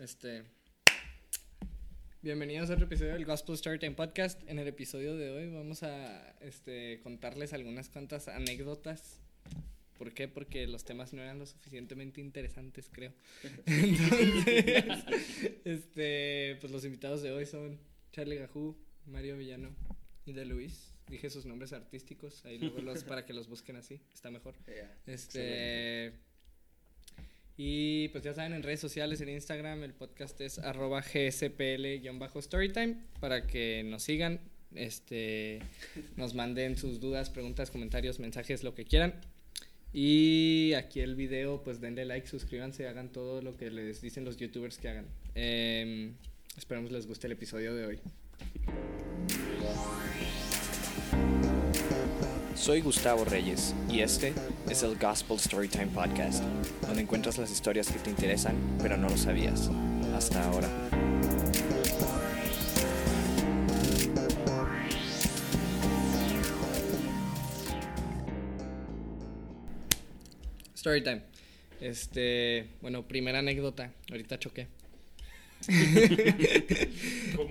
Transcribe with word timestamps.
Este. 0.00 0.42
Bienvenidos 2.20 2.68
a 2.68 2.72
otro 2.72 2.86
episodio 2.86 3.12
del 3.12 3.24
Gospel 3.24 3.56
Storytime 3.56 3.94
Podcast. 3.94 4.42
En 4.48 4.58
el 4.58 4.66
episodio 4.66 5.16
de 5.16 5.30
hoy 5.30 5.48
vamos 5.50 5.84
a 5.84 6.34
este, 6.40 6.98
contarles 7.02 7.52
algunas 7.52 7.88
cuantas 7.90 8.26
anécdotas. 8.26 9.20
¿Por 9.96 10.12
qué? 10.12 10.26
Porque 10.26 10.66
los 10.66 10.84
temas 10.84 11.12
no 11.12 11.22
eran 11.22 11.38
lo 11.38 11.46
suficientemente 11.46 12.20
interesantes, 12.20 12.90
creo. 12.90 13.12
Entonces, 13.66 15.04
este, 15.64 16.56
pues 16.60 16.72
los 16.72 16.84
invitados 16.84 17.22
de 17.22 17.30
hoy 17.30 17.46
son 17.46 17.78
Charlie 18.10 18.38
Gajú, 18.38 18.76
Mario 19.06 19.36
Villano 19.36 19.76
y 20.26 20.32
De 20.32 20.44
Luis. 20.44 20.92
Dije 21.06 21.30
sus 21.30 21.46
nombres 21.46 21.72
artísticos, 21.72 22.44
ahí 22.44 22.58
luego 22.58 22.80
los 22.80 23.04
para 23.04 23.24
que 23.24 23.32
los 23.32 23.48
busquen 23.48 23.76
así, 23.76 24.00
está 24.12 24.32
mejor. 24.32 24.56
Este. 25.06 26.14
Y 27.56 28.08
pues 28.08 28.24
ya 28.24 28.34
saben, 28.34 28.52
en 28.52 28.64
redes 28.64 28.80
sociales, 28.80 29.20
en 29.20 29.28
Instagram, 29.28 29.84
el 29.84 29.94
podcast 29.94 30.40
es 30.40 30.58
arroba 30.58 31.02
gspl-storytime 31.02 32.96
para 33.20 33.46
que 33.46 33.84
nos 33.84 34.02
sigan, 34.02 34.40
este, 34.74 35.60
nos 36.16 36.34
manden 36.34 36.76
sus 36.76 36.98
dudas, 36.98 37.30
preguntas, 37.30 37.70
comentarios, 37.70 38.18
mensajes, 38.18 38.64
lo 38.64 38.74
que 38.74 38.84
quieran. 38.84 39.14
Y 39.92 40.72
aquí 40.72 40.98
el 40.98 41.14
video, 41.14 41.62
pues 41.62 41.80
denle 41.80 42.04
like, 42.04 42.26
suscríbanse, 42.26 42.88
hagan 42.88 43.12
todo 43.12 43.40
lo 43.40 43.56
que 43.56 43.70
les 43.70 44.00
dicen 44.00 44.24
los 44.24 44.36
youtubers 44.36 44.78
que 44.78 44.88
hagan. 44.88 45.06
Eh, 45.36 46.10
esperemos 46.56 46.90
les 46.90 47.06
guste 47.06 47.28
el 47.28 47.34
episodio 47.34 47.72
de 47.74 47.86
hoy. 47.86 48.00
Soy 52.64 52.80
Gustavo 52.80 53.26
Reyes 53.26 53.74
y 53.90 54.00
este 54.00 54.32
es 54.70 54.82
el 54.82 54.96
Gospel 54.96 55.38
Storytime 55.38 55.88
Podcast, 55.88 56.42
donde 56.80 57.02
encuentras 57.02 57.36
las 57.36 57.52
historias 57.52 57.92
que 57.92 57.98
te 57.98 58.08
interesan 58.08 58.56
pero 58.80 58.96
no 58.96 59.06
lo 59.06 59.18
sabías 59.18 59.68
hasta 60.16 60.42
ahora. 60.46 60.66
Storytime. 70.74 71.20
Este, 71.82 72.68
bueno, 72.80 73.06
primera 73.06 73.40
anécdota. 73.40 73.92
Ahorita 74.10 74.38
choqué. 74.38 74.68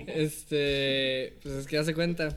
Este, 0.08 1.36
pues 1.42 1.54
es 1.54 1.66
que 1.66 1.78
hace 1.78 1.94
cuenta 1.94 2.36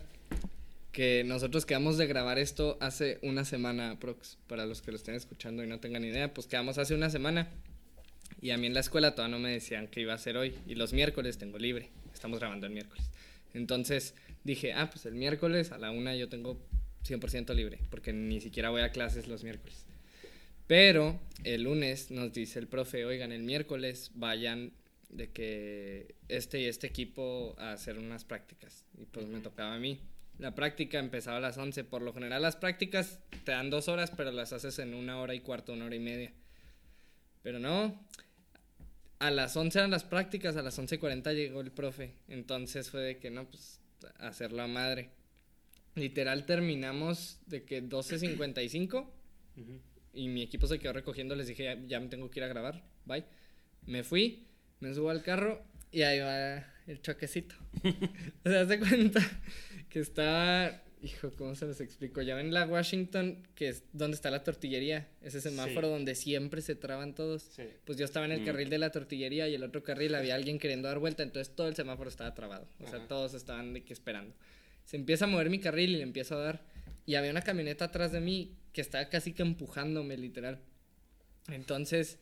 que 0.98 1.24
nosotros 1.24 1.68
quedamos 1.68 2.00
de 2.00 2.08
grabar 2.08 2.40
esto 2.40 2.76
hace 2.82 3.20
una 3.22 3.46
semana, 3.46 4.00
Prox. 4.00 4.40
Para 4.48 4.66
los 4.66 4.82
que 4.82 4.90
lo 4.90 4.98
estén 4.98 5.14
escuchando 5.14 5.64
y 5.64 5.68
no 5.68 5.80
tengan 5.80 6.04
idea, 6.04 6.34
pues 6.34 6.48
quedamos 6.48 6.80
hace 6.80 6.96
una 6.96 7.12
semana. 7.12 7.52
Y 8.42 8.50
a 8.50 8.58
mí 8.58 8.66
en 8.66 8.74
la 8.74 8.80
escuela 8.80 9.14
todavía 9.14 9.38
no 9.38 9.44
me 9.44 9.52
decían 9.52 9.90
que 9.90 10.02
iba 10.02 10.16
a 10.16 10.18
ser 10.18 10.38
hoy. 10.38 10.56
Y 10.66 10.74
los 10.74 10.94
miércoles 10.94 11.38
tengo 11.38 11.60
libre. 11.60 11.92
Estamos 12.16 12.40
grabando 12.40 12.66
el 12.66 12.74
miércoles. 12.74 13.12
Entonces 13.54 14.16
dije, 14.44 14.74
ah, 14.74 14.90
pues 14.90 15.06
el 15.06 15.14
miércoles 15.14 15.72
a 15.72 15.78
la 15.78 15.92
una 15.92 16.16
yo 16.16 16.30
tengo 16.30 16.60
100% 17.08 17.54
libre. 17.54 17.78
Porque 17.92 18.12
ni 18.12 18.42
siquiera 18.42 18.72
voy 18.72 18.82
a 18.82 18.90
clases 18.90 19.28
los 19.28 19.44
miércoles. 19.44 19.86
Pero 20.66 21.20
el 21.44 21.62
lunes 21.62 22.10
nos 22.10 22.34
dice 22.34 22.58
el 22.58 22.66
profe, 22.66 23.06
oigan, 23.06 23.32
el 23.32 23.44
miércoles 23.44 24.10
vayan 24.16 24.72
de 25.10 25.30
que 25.30 26.16
este 26.28 26.62
y 26.62 26.66
este 26.66 26.88
equipo 26.88 27.54
a 27.60 27.74
hacer 27.74 28.00
unas 28.00 28.24
prácticas. 28.26 28.84
Y 29.00 29.06
pues 29.06 29.28
me 29.28 29.42
tocaba 29.42 29.76
a 29.76 29.80
mí. 29.80 30.00
La 30.40 30.54
práctica 30.54 31.00
empezaba 31.00 31.38
a 31.38 31.42
las 31.42 31.58
11. 31.58 31.84
Por 31.84 32.02
lo 32.02 32.14
general 32.14 32.42
las 32.42 32.56
prácticas 32.56 33.20
te 33.44 33.52
dan 33.52 33.70
dos 33.70 33.88
horas, 33.88 34.12
pero 34.16 34.32
las 34.32 34.54
haces 34.54 34.78
en 34.80 34.94
una 34.94 35.20
hora 35.20 35.34
y 35.34 35.40
cuarto, 35.40 35.74
una 35.74 35.86
hora 35.86 35.96
y 35.96 36.00
media. 36.00 36.32
Pero 37.42 37.60
no. 37.60 38.00
A 39.20 39.32
las 39.32 39.58
11 39.58 39.80
eran 39.80 39.92
las 39.92 40.04
prácticas, 40.04 40.56
a 40.58 40.62
las 40.62 40.78
11.40 40.78 41.34
llegó 41.34 41.62
el 41.62 41.72
profe. 41.72 42.14
Entonces 42.28 42.92
fue 42.92 43.02
de 43.02 43.18
que 43.18 43.32
no, 43.32 43.50
pues 43.50 43.80
hacerlo 44.20 44.62
a 44.62 44.68
madre. 44.68 45.10
Literal 45.96 46.46
terminamos 46.46 47.40
de 47.48 47.64
que 47.64 47.84
12.55 47.84 49.08
y 50.14 50.28
mi 50.28 50.44
equipo 50.44 50.68
se 50.68 50.78
quedó 50.78 50.94
recogiendo. 50.94 51.36
Les 51.36 51.48
dije, 51.48 51.80
ya, 51.88 52.00
me 52.00 52.10
tengo 52.10 52.30
que 52.30 52.40
ir 52.40 52.44
a 52.44 52.48
grabar. 52.48 52.84
Bye. 53.06 53.26
Me 53.88 54.04
fui, 54.04 54.46
me 54.82 54.94
subo 54.94 55.10
al 55.10 55.24
carro 55.24 55.64
y 55.92 56.04
ahí 56.04 56.20
va 56.20 56.64
el 56.86 57.02
choquecito. 57.02 57.56
sea, 58.44 58.68
se 58.68 58.80
cuenta 58.80 59.22
que 59.98 60.02
está, 60.04 60.84
hijo, 61.02 61.32
¿cómo 61.38 61.56
se 61.56 61.66
los 61.66 61.82
explico? 61.82 62.22
Ya 62.22 62.36
ven 62.36 62.54
la 62.54 62.66
Washington, 62.68 63.44
que 63.56 63.70
es 63.70 63.84
donde 63.94 64.16
está 64.16 64.30
la 64.30 64.44
tortillería, 64.44 65.08
ese 65.22 65.42
semáforo 65.42 65.88
Sí. 65.88 65.94
donde 65.94 66.14
siempre 66.16 66.62
se 66.62 66.76
traban 66.76 67.16
todos. 67.16 67.42
Sí. 67.56 67.64
Pues 67.86 67.98
yo 67.98 68.06
estaba 68.06 68.26
en 68.26 68.32
el 68.34 68.42
Mm. 68.42 68.46
carril 68.46 68.70
de 68.70 68.78
la 68.78 68.92
tortillería 68.92 69.48
y 69.48 69.56
el 69.56 69.64
otro 69.64 69.82
carril 69.84 70.14
había 70.16 70.36
alguien 70.36 70.60
queriendo 70.60 70.88
dar 70.88 71.00
vuelta, 71.00 71.24
entonces 71.24 71.56
todo 71.56 71.68
el 71.68 71.76
semáforo 71.76 72.10
estaba 72.10 72.34
trabado. 72.36 72.68
O 72.80 72.88
sea, 72.88 72.98
Ajá. 73.00 73.08
todos 73.08 73.34
estaban 73.34 73.74
de 73.74 73.84
que 73.84 73.94
esperando. 73.94 74.36
Se 74.86 74.98
empieza 74.98 75.26
a 75.26 75.28
mover 75.28 75.50
mi 75.50 75.60
carril 75.60 75.90
y 75.92 75.98
le 75.98 76.04
empiezo 76.04 76.36
a 76.38 76.44
dar. 76.44 76.62
Y 77.06 77.16
había 77.16 77.32
una 77.32 77.42
camioneta 77.42 77.86
atrás 77.86 78.12
de 78.12 78.20
mí 78.22 78.56
que 78.74 78.82
estaba 78.82 79.10
casi 79.10 79.34
que 79.34 79.42
empujándome, 79.42 80.16
literal. 80.18 80.60
Entonces, 81.50 82.20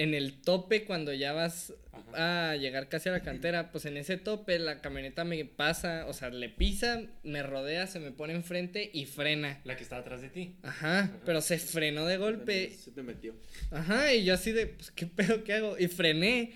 en 0.00 0.14
el 0.14 0.40
tope, 0.40 0.86
cuando 0.86 1.12
ya 1.12 1.34
vas 1.34 1.74
a 2.14 2.56
llegar 2.56 2.88
casi 2.88 3.10
a 3.10 3.12
la 3.12 3.20
cantera, 3.20 3.70
pues 3.70 3.84
en 3.84 3.98
ese 3.98 4.16
tope 4.16 4.58
la 4.58 4.80
camioneta 4.80 5.24
me 5.24 5.44
pasa, 5.44 6.06
o 6.06 6.14
sea, 6.14 6.30
le 6.30 6.48
pisa, 6.48 7.02
me 7.22 7.42
rodea, 7.42 7.86
se 7.86 8.00
me 8.00 8.10
pone 8.10 8.32
enfrente 8.32 8.90
y 8.94 9.04
frena. 9.04 9.60
La 9.64 9.76
que 9.76 9.82
está 9.82 9.98
atrás 9.98 10.22
de 10.22 10.30
ti. 10.30 10.56
Ajá, 10.62 11.20
pero 11.26 11.42
se 11.42 11.58
frenó 11.58 12.06
de 12.06 12.16
golpe. 12.16 12.70
Se 12.70 12.92
te 12.92 13.02
metió. 13.02 13.34
Ajá, 13.70 14.14
y 14.14 14.24
yo 14.24 14.32
así 14.32 14.52
de, 14.52 14.68
pues, 14.68 14.90
¿qué 14.90 15.06
pedo 15.06 15.44
que 15.44 15.52
hago? 15.52 15.78
Y 15.78 15.88
frené. 15.88 16.54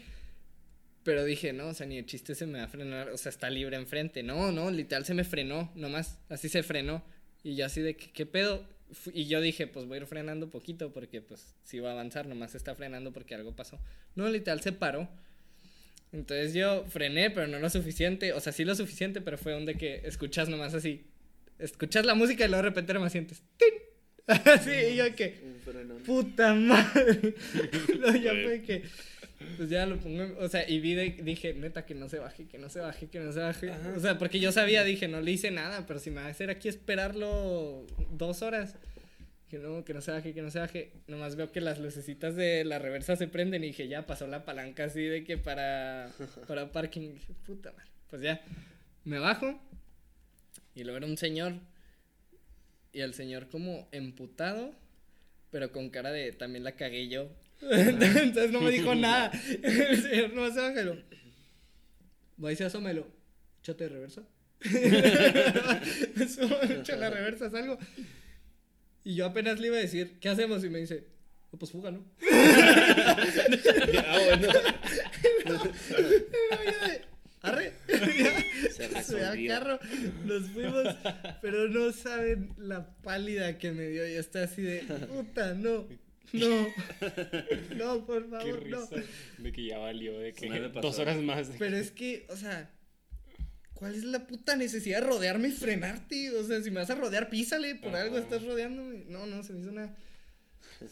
Pero 1.02 1.22
dije, 1.22 1.52
no, 1.52 1.66
o 1.66 1.74
sea, 1.74 1.86
ni 1.86 1.98
el 1.98 2.06
chiste 2.06 2.34
se 2.34 2.46
me 2.46 2.60
va 2.60 2.64
a 2.64 2.68
frenar, 2.68 3.10
o 3.10 3.18
sea, 3.18 3.28
está 3.28 3.50
libre 3.50 3.76
enfrente. 3.76 4.22
No, 4.22 4.52
no, 4.52 4.70
literal 4.70 5.04
se 5.04 5.12
me 5.12 5.24
frenó, 5.24 5.70
nomás, 5.74 6.18
así 6.30 6.48
se 6.48 6.62
frenó. 6.62 7.04
Y 7.42 7.56
yo 7.56 7.66
así 7.66 7.82
de, 7.82 7.94
¿qué, 7.94 8.10
qué 8.10 8.24
pedo? 8.24 8.66
Y 9.12 9.26
yo 9.26 9.40
dije, 9.40 9.66
pues 9.66 9.86
voy 9.86 9.98
a 9.98 10.00
ir 10.02 10.06
frenando 10.06 10.50
poquito 10.50 10.92
porque, 10.92 11.20
pues, 11.20 11.54
si 11.64 11.80
va 11.80 11.90
a 11.90 11.92
avanzar, 11.92 12.26
nomás 12.26 12.52
se 12.52 12.58
está 12.58 12.74
frenando 12.74 13.12
porque 13.12 13.34
algo 13.34 13.54
pasó. 13.54 13.80
No, 14.14 14.28
literal 14.28 14.60
se 14.60 14.72
paró. 14.72 15.08
Entonces 16.12 16.54
yo 16.54 16.84
frené, 16.84 17.30
pero 17.30 17.48
no 17.48 17.58
lo 17.58 17.68
suficiente, 17.68 18.32
o 18.32 18.40
sea, 18.40 18.52
sí 18.52 18.64
lo 18.64 18.74
suficiente, 18.76 19.20
pero 19.20 19.36
fue 19.36 19.52
donde 19.52 19.74
que 19.76 20.02
escuchas 20.04 20.48
nomás 20.48 20.72
así. 20.72 21.06
Escuchas 21.58 22.06
la 22.06 22.14
música 22.14 22.44
y 22.44 22.48
luego 22.48 22.62
de 22.62 22.68
repente 22.68 22.94
nomás 22.94 23.12
sientes. 23.12 23.42
¡tin! 23.56 23.84
Así, 24.26 24.70
y 24.70 24.96
yo 24.96 25.14
que. 25.14 25.38
Puta 26.06 26.54
madre. 26.54 27.34
no, 28.00 28.16
ya 28.16 28.32
fue 28.32 28.62
que. 28.62 28.82
Pues 29.56 29.68
ya 29.70 29.86
lo 29.86 29.98
pongo. 29.98 30.24
O 30.38 30.48
sea, 30.48 30.68
y 30.68 30.80
vi 30.80 30.94
de- 30.94 31.20
dije, 31.22 31.54
neta, 31.54 31.84
que 31.86 31.94
no 31.94 32.08
se 32.08 32.18
baje, 32.18 32.46
que 32.46 32.58
no 32.58 32.68
se 32.68 32.80
baje, 32.80 33.08
que 33.08 33.20
no 33.20 33.32
se 33.32 33.40
baje. 33.40 33.70
O 33.96 34.00
sea, 34.00 34.18
porque 34.18 34.40
yo 34.40 34.52
sabía, 34.52 34.84
dije, 34.84 35.08
no 35.08 35.20
le 35.20 35.30
hice 35.32 35.50
nada, 35.50 35.86
pero 35.86 35.98
si 35.98 36.10
me 36.10 36.20
va 36.20 36.26
a 36.26 36.30
hacer 36.30 36.50
aquí 36.50 36.68
esperarlo 36.68 37.86
dos 38.10 38.42
horas. 38.42 38.76
Que 39.48 39.58
no, 39.58 39.84
que 39.84 39.94
no 39.94 40.00
se 40.00 40.10
baje, 40.10 40.34
que 40.34 40.42
no 40.42 40.50
se 40.50 40.58
baje. 40.58 40.92
Nomás 41.06 41.36
veo 41.36 41.52
que 41.52 41.60
las 41.60 41.78
lucecitas 41.78 42.34
de 42.34 42.64
la 42.64 42.78
reversa 42.80 43.14
se 43.14 43.28
prenden 43.28 43.62
y 43.62 43.68
dije, 43.68 43.86
ya 43.86 44.04
pasó 44.06 44.26
la 44.26 44.44
palanca 44.44 44.84
así 44.84 45.02
de 45.02 45.22
que 45.22 45.38
para, 45.38 46.10
para 46.48 46.72
parking. 46.72 47.02
Y 47.02 47.08
dije, 47.12 47.34
puta 47.46 47.70
madre. 47.72 47.90
Pues 48.10 48.22
ya, 48.22 48.42
me 49.04 49.18
bajo. 49.18 49.60
Y 50.74 50.82
luego 50.82 50.96
era 50.96 51.06
un 51.06 51.16
señor. 51.18 51.54
Y 52.92 53.00
el 53.00 53.14
señor 53.14 53.48
como 53.48 53.88
emputado, 53.92 54.72
pero 55.50 55.70
con 55.72 55.90
cara 55.90 56.10
de 56.10 56.32
también 56.32 56.64
la 56.64 56.72
cagué 56.72 57.08
yo. 57.08 57.28
Entonces 57.70 58.50
no 58.50 58.60
me 58.60 58.70
dijo 58.70 58.94
nada. 58.94 59.30
El 59.62 60.02
señor 60.02 60.34
no 60.34 60.52
se 60.52 60.60
baja 60.60 60.80
y 60.80 60.84
lo. 60.84 60.96
Va 62.42 62.52
y 62.52 62.56
se 62.56 62.64
asómelo. 62.64 63.06
Échate 63.60 63.84
de 63.84 63.90
reversa. 63.90 64.22
Me 64.64 66.28
subo, 66.28 66.56
echo 66.62 66.96
la 66.96 67.10
reversa, 67.10 67.50
salgo. 67.50 67.78
Y 69.04 69.14
yo 69.14 69.26
apenas 69.26 69.60
le 69.60 69.66
iba 69.66 69.76
a 69.76 69.80
decir, 69.80 70.18
¿qué 70.20 70.30
hacemos? 70.30 70.64
Y 70.64 70.70
me 70.70 70.78
dice, 70.78 71.06
"No, 71.52 71.58
pues 71.58 71.70
fuga, 71.70 71.90
¿no? 71.90 72.04
Ah. 77.42 77.50
Arre. 77.50 77.74
Se 78.74 79.02
Se 79.02 79.46
carro, 79.46 79.78
nos 80.24 80.50
fuimos, 80.50 80.96
pero 81.42 81.68
no 81.68 81.92
saben 81.92 82.54
la 82.56 82.96
pálida 83.02 83.58
que 83.58 83.72
me 83.72 83.88
dio. 83.88 84.08
Y 84.08 84.14
está 84.14 84.44
así 84.44 84.62
de, 84.62 84.78
puta, 85.08 85.52
no, 85.52 85.86
no, 86.34 86.68
no, 87.76 88.06
por 88.06 88.24
Qué 88.24 88.30
favor, 88.30 88.66
no. 88.68 88.80
risa. 88.80 89.02
De 89.38 89.52
que 89.52 89.64
ya 89.66 89.78
valió, 89.78 90.18
de 90.18 90.32
que 90.32 90.48
dos 90.80 90.98
horas 90.98 91.16
más. 91.22 91.48
de- 91.52 91.58
Pero 91.58 91.76
es 91.76 91.90
que, 91.90 92.26
o 92.30 92.36
sea, 92.36 92.70
¿cuál 93.74 93.94
es 93.94 94.04
la 94.04 94.26
puta 94.26 94.56
necesidad 94.56 95.00
de 95.00 95.06
rodearme 95.06 95.48
y 95.48 95.52
frenarte? 95.52 96.30
O 96.32 96.44
sea, 96.44 96.62
si 96.62 96.70
me 96.70 96.80
vas 96.80 96.90
a 96.90 96.94
rodear, 96.94 97.28
písale, 97.30 97.74
por 97.76 97.94
algo 97.96 98.18
estás 98.18 98.42
rodeándome. 98.44 99.04
No, 99.08 99.26
no, 99.26 99.42
se 99.42 99.52
me 99.52 99.60
hizo 99.60 99.70
una 99.70 99.94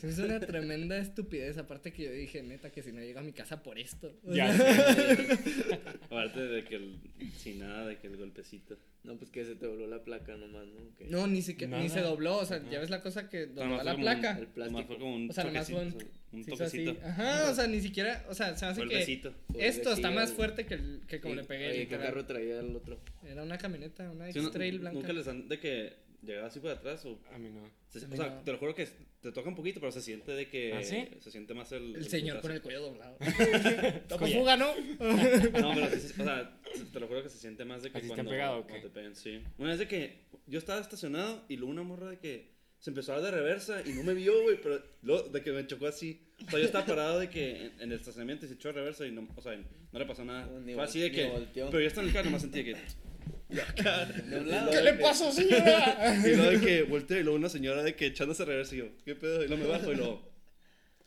Hizo 0.03 0.25
una 0.25 0.41
tremenda 0.41 0.97
estupidez. 0.99 1.59
Aparte 1.59 1.93
que 1.93 2.05
yo 2.05 2.13
dije, 2.13 2.43
neta, 2.43 2.71
que 2.71 2.83
si 2.83 2.93
no 2.93 3.01
llego 3.01 3.21
a 3.21 3.23
mi 3.23 3.33
casa 3.33 3.63
por 3.63 3.79
esto. 3.79 4.13
Ya. 4.25 4.51
Aparte 6.05 6.41
de 6.41 6.65
que 6.65 6.77
el, 6.77 6.99
sin 7.37 7.59
nada, 7.61 7.87
de 7.87 7.99
que 7.99 8.07
el 8.07 8.17
golpecito. 8.17 8.77
No, 9.05 9.17
pues 9.17 9.31
que 9.33 9.45
se 9.45 9.57
te 9.57 9.67
voló 9.67 9.87
la 9.89 10.05
placa 10.05 10.37
nomás, 10.37 10.65
¿no? 10.67 10.81
No, 11.09 11.27
ni 11.27 11.43
siquiera, 11.43 11.77
ni 11.79 11.89
Nada. 11.89 11.95
se 12.01 12.05
dobló. 12.05 12.39
O 12.39 12.45
sea, 12.47 12.63
ya 12.71 12.79
ves 12.79 12.89
la 12.91 13.03
cosa 13.03 13.29
que 13.29 13.49
Nada 13.49 13.67
más 13.69 13.85
la 13.85 13.95
fue 13.95 14.01
como 14.03 14.11
un- 14.13 14.21
placa. 14.21 14.39
El 14.39 14.45
Nomás 14.45 14.55
plástico. 14.55 14.87
fue 14.87 14.99
como 14.99 15.15
un 15.17 15.31
O 15.31 15.33
sea, 15.33 15.45
nomás 15.45 15.71
fue 15.71 15.81
toquecito. 15.85 16.13
Un 16.33 16.45
Se 16.45 16.53
hizo 16.55 16.65
así. 16.65 16.85
toquecito. 16.85 17.07
Ajá, 17.09 17.51
o 17.51 17.55
sea, 17.55 17.67
ni 17.67 17.81
siquiera, 17.81 18.25
o 18.29 18.35
sea, 18.35 18.57
se 18.57 18.65
me 18.65 18.71
hace 18.71 18.81
que 18.83 18.87
Golpecito. 18.87 19.35
esto 19.59 19.93
está 19.93 20.11
más 20.13 20.33
fuerte 20.33 20.65
que, 20.67 20.75
el, 20.75 21.03
que 21.09 21.21
como 21.21 21.35
le 21.35 21.45
pegué. 21.45 21.67
Oye, 21.67 21.75
¿qué 21.75 21.81
literal. 21.85 22.07
carro 22.07 22.25
traía 22.27 22.61
el 22.61 22.77
otro? 22.77 23.01
Era 23.27 23.43
una 23.43 23.59
camioneta, 23.59 24.09
una 24.11 24.31
Sí, 24.33 24.39
no- 24.39 24.45
X-Trail 24.47 24.79
blanca. 24.79 24.99
Nunca 24.99 25.13
les 25.13 25.27
han 25.27 25.49
de 25.49 25.59
que 25.59 25.93
llegaba 26.23 26.47
así 26.49 26.61
por 26.61 26.71
atrás 26.71 27.05
o. 27.05 27.19
A 27.33 27.39
mí 27.39 27.49
no. 27.51 27.69
se- 27.89 28.01
A 28.05 28.07
o 28.07 28.09
mí 28.09 28.17
sea, 28.17 28.27
no. 28.31 28.41
te 28.43 28.53
lo 28.53 28.59
juro 28.59 28.75
que 28.75 28.87
te 29.21 29.33
toca 29.33 29.49
un 29.49 29.55
poquito, 29.55 29.81
pero 29.81 29.93
se 29.93 30.01
siente 30.03 30.33
de 30.33 30.49
que. 30.49 30.73
¿Ah, 30.75 30.83
sí? 30.83 31.09
Se 31.21 31.31
siente 31.31 31.55
más 31.55 31.71
el. 31.73 31.97
El 31.97 32.09
señor 32.09 32.37
putazo. 32.37 32.43
con 32.49 32.53
el 32.53 32.63
cuello 32.63 32.81
doblado. 32.83 33.17
Toco 34.09 34.27
fuga, 34.27 34.57
¿no? 34.57 34.75
No, 34.75 35.75
pero 35.75 35.91
sí, 35.99 36.21
o 36.21 36.25
sea, 36.25 36.59
te 36.93 37.01
lo 37.01 37.07
juro 37.09 37.23
que 37.23 37.29
se 37.29 37.39
siente 37.39 37.65
más 37.65 37.83
de 37.83 37.91
que 37.91 37.99
¿A 37.99 38.01
ti 38.01 38.07
te 38.09 38.15
cuando, 38.15 38.31
han 38.31 38.35
pegado 38.37 38.59
o 38.59 38.63
cuando 38.65 38.83
qué? 38.83 38.89
te 38.89 38.95
pegan, 38.95 39.15
sí. 39.17 39.43
Una 39.59 39.71
vez 39.71 39.79
de 39.79 39.89
que 39.89 40.25
yo 40.47 40.59
estaba 40.59 40.81
estacionado 40.81 41.45
y 41.49 41.57
luego 41.57 41.71
una 41.73 41.83
morra 41.83 42.11
de 42.11 42.19
que 42.19 42.53
se 42.79 42.91
empezó 42.91 43.13
a 43.13 43.21
dar 43.21 43.33
de 43.33 43.39
reversa 43.39 43.81
y 43.87 43.91
no 43.93 44.03
me 44.03 44.13
vio, 44.15 44.43
güey, 44.43 44.61
pero 44.61 44.83
luego 45.03 45.29
de 45.29 45.41
que 45.43 45.53
me 45.53 45.65
chocó 45.67 45.87
así. 45.87 46.21
O 46.47 46.51
sea, 46.51 46.59
yo 46.59 46.65
estaba 46.65 46.85
parado 46.85 47.21
de 47.21 47.31
que 47.31 47.51
en, 47.67 47.73
en 47.81 47.93
el 47.93 47.99
estacionamiento 48.01 48.45
y 48.45 48.49
se 48.49 48.55
echó 48.55 48.69
de 48.69 48.75
reversa 48.75 49.07
y 49.07 49.13
no, 49.13 49.29
o 49.37 49.41
sea, 49.41 49.55
no 49.57 49.99
le 49.99 50.05
pasó 50.07 50.25
nada. 50.25 50.49
Ni 50.61 50.75
Fue 50.75 50.83
así 50.83 51.01
de 51.01 51.11
ni 51.11 51.15
que, 51.17 51.29
volteó. 51.29 51.71
pero 51.71 51.81
yo 51.81 51.87
estaba 51.87 52.03
en 52.03 52.09
el 52.09 52.13
carro 52.15 52.25
nomás 52.27 52.43
sentía 52.43 52.65
que 52.65 52.75
De 52.75 52.81
un 52.81 53.12
lado. 54.47 54.71
¿Qué 54.71 54.81
le 54.83 54.95
pasó, 54.95 55.31
señora? 55.33 56.17
y 56.27 56.35
luego 56.37 56.51
de 56.51 56.61
que 56.61 56.83
volteé 56.83 57.21
y 57.21 57.23
luego 57.23 57.37
una 57.39 57.49
señora 57.49 57.83
de 57.83 57.95
que 57.95 58.07
echándose 58.07 58.43
de 58.45 58.51
reversa 58.51 58.75
y 58.75 58.79
yo, 58.79 58.87
¿qué 59.05 59.15
pedo? 59.15 59.45
Y 59.45 59.49
luego 59.49 59.63
me 59.65 59.69
bajo 59.69 59.93
y 59.93 59.97
luego 59.97 60.33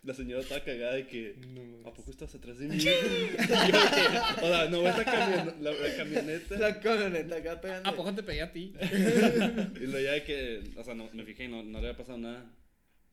la 0.04 0.14
señora 0.14 0.42
estaba 0.44 0.64
cagada 0.64 0.94
de 0.94 1.08
que 1.08 1.36
¿A 1.84 1.92
poco 1.92 2.12
estás 2.12 2.34
atrás 2.36 2.60
de 2.60 2.68
mí? 2.68 2.76
Y 2.78 2.80
yo 2.82 2.92
de 2.92 3.00
que, 3.30 4.42
o 4.44 4.48
sea, 4.48 4.70
no 4.70 4.84
ves 4.84 4.98
la, 4.98 5.06
camion- 5.06 5.60
la, 5.62 5.72
la 5.72 5.96
camioneta. 5.98 6.58
La 6.60 6.80
camioneta 6.80 7.36
acá 7.38 7.60
pegando. 7.62 7.90
¿A 7.90 7.96
poco 7.96 8.14
te 8.14 8.22
pegué 8.24 8.42
a 8.44 8.52
ti? 8.54 8.74
Y 8.82 9.80
luego 9.88 10.00
ya 10.00 10.12
de 10.14 10.24
que, 10.24 10.62
o 10.76 10.84
sea, 10.84 10.94
no, 10.94 11.10
me 11.14 11.24
fijé 11.24 11.46
y 11.46 11.48
no, 11.48 11.64
no 11.64 11.80
le 11.82 11.88
había 11.88 11.98
pasado 11.98 12.18
nada. 12.20 12.46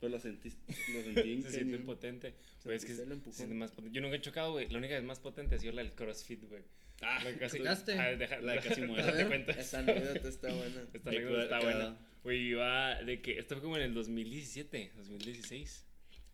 Pero 0.01 0.11
lo 0.11 0.19
sentí, 0.19 0.51
lo 0.51 1.03
sentí 1.03 1.43
Se 1.43 1.51
siente 1.51 1.59
ingenio. 1.61 1.85
potente. 1.87 2.35
Güey, 2.65 2.77
es 2.77 2.85
que 2.85 2.93
se 2.93 3.07
siente 3.31 3.55
más 3.55 3.71
potente. 3.71 3.95
Yo 3.95 4.03
nunca 4.03 4.17
he 4.17 4.21
chocado, 4.21 4.51
güey. 4.53 4.69
La 4.69 4.79
única 4.79 4.95
vez 4.95 5.05
más 5.05 5.21
potente 5.21 5.55
ha 5.55 5.59
sido 5.59 5.73
la 5.75 5.83
del 5.83 5.93
CrossFit, 5.93 6.43
güey. 6.49 6.63
Ah, 7.03 7.23
La 7.25 7.35
casi- 7.39 7.59
¿chocaste? 7.59 7.93
Ah, 7.99 8.15
deja- 8.17 8.41
La 8.41 8.53
de 8.53 8.61
casi 8.61 8.81
muere. 8.83 9.03
déjate 9.03 9.23
A 9.23 9.29
ver. 9.29 9.45
cuento. 9.45 9.61
Esa 9.61 9.79
anécdota 9.81 10.29
está 10.29 10.53
buena. 10.55 10.83
Esta 10.95 11.11
anécdota 11.11 11.43
está 11.43 11.61
buena. 11.61 11.99
Güey, 12.23 12.41
iba 12.49 13.03
de 13.03 13.21
que. 13.21 13.39
Esto 13.39 13.57
fue 13.57 13.63
como 13.63 13.77
en 13.77 13.83
el 13.83 13.95
2017, 13.95 14.93
2016. 14.97 15.87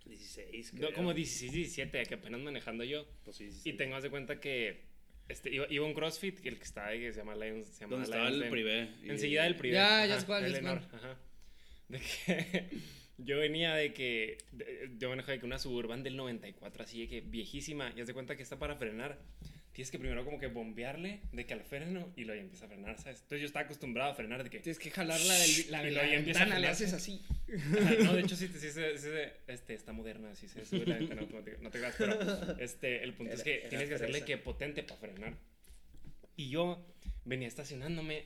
16, 0.05 0.73
No, 0.75 0.79
creo. 0.81 0.93
como 0.94 1.12
16, 1.15 1.53
17, 1.53 2.03
que 2.05 2.15
apenas 2.15 2.41
manejando 2.41 2.85
yo. 2.85 3.06
Pues 3.25 3.37
sí, 3.37 3.50
sí, 3.50 3.59
Y 3.69 3.73
sí. 3.73 3.76
tengo 3.76 3.97
haz 3.97 4.03
de 4.03 4.11
cuenta 4.11 4.41
que 4.41 4.87
este, 5.29 5.50
iba, 5.55 5.67
iba 5.70 5.85
a 5.85 5.88
un 5.88 5.94
CrossFit, 5.94 6.44
el 6.47 6.56
que 6.56 6.65
está 6.65 6.87
ahí, 6.87 7.00
que 7.00 7.12
se 7.12 7.19
llama 7.19 7.35
Lions. 7.35 7.67
Se 7.69 7.81
llama 7.85 8.03
estaba 8.03 8.23
Lions 8.31 8.35
el 8.37 8.41
Den. 8.41 8.50
privé. 8.50 8.88
y- 9.03 9.11
Enseguida 9.11 9.44
del 9.44 9.56
privé. 9.56 9.75
Ya, 9.75 10.06
ya 10.06 10.19
sé 10.21 10.26
cuál, 10.26 10.44
el 10.44 10.53
ya 10.53 10.59
Lenor, 10.59 10.81
cuál. 10.88 10.94
Ajá. 11.05 11.19
De 11.88 11.99
que 12.00 12.69
yo 13.19 13.38
venía 13.38 13.75
de 13.75 13.93
que. 13.93 14.38
de- 14.53 14.91
yo 14.99 15.09
manejo 15.11 15.31
de 15.31 15.38
que 15.41 15.44
una 15.47 15.59
suburban 15.59 16.03
del 16.03 16.17
94, 16.17 16.85
así 16.85 17.00
de 17.00 17.09
que 17.09 17.21
viejísima. 17.21 17.93
Y 17.97 18.00
haz 18.00 18.06
de 18.06 18.14
cuenta 18.14 18.37
que 18.37 18.43
está 18.43 18.59
para 18.59 18.76
frenar. 18.76 19.19
Tienes 19.78 19.92
que 19.92 19.98
primero 20.00 20.25
como 20.25 20.40
que 20.40 20.48
bombearle 20.48 21.20
de 21.30 21.46
que 21.46 21.54
al 21.54 21.62
freno 21.62 22.12
y 22.16 22.25
luego 22.25 22.34
ya 22.40 22.42
empieza 22.42 22.64
a 22.64 22.69
frenar, 22.69 22.98
¿sabes? 22.98 23.19
Entonces 23.20 23.42
yo 23.42 23.46
estaba 23.46 23.64
acostumbrado 23.64 24.10
a 24.10 24.14
frenar 24.16 24.42
de 24.42 24.50
que. 24.50 24.58
Tienes 24.58 24.76
que 24.80 24.90
jalar 24.90 25.20
la, 25.20 25.34
del, 25.38 25.70
la, 25.70 25.88
Y 25.88 25.94
luego 25.94 26.10
ya 26.10 26.16
empieza 26.16 26.40
a 26.40 26.44
ventana, 26.46 26.58
le 26.60 26.66
haces 26.66 26.92
así. 26.94 27.22
Ajá, 27.80 27.94
no, 28.02 28.12
de 28.16 28.22
hecho 28.22 28.34
sí, 28.34 28.48
sí, 28.48 28.58
sí, 28.58 28.70
sí, 28.72 28.80
sí, 28.98 29.08
este, 29.46 29.75
está 29.75 29.92
moderna, 29.92 30.34
sí 30.34 30.48
se 30.48 30.64
sube 30.64 30.84
la 30.84 30.96
ventana 30.96 31.20
automática, 31.22 31.58
no 31.60 31.70
te 31.70 31.78
creas, 31.78 31.94
pero 31.96 32.58
este, 32.58 33.04
el 33.04 33.14
punto 33.14 33.34
es 33.34 33.44
que 33.44 33.50
Era- 33.52 33.60
era 33.60 33.69
tienes 33.69 33.88
que 33.88 33.94
hacerle 33.94 34.12
fresa. 34.14 34.26
que 34.26 34.38
potente 34.38 34.82
para 34.82 34.98
frenar. 35.00 35.34
Y 36.34 36.48
yo 36.50 36.84
venía 37.25 37.46
estacionándome 37.46 38.25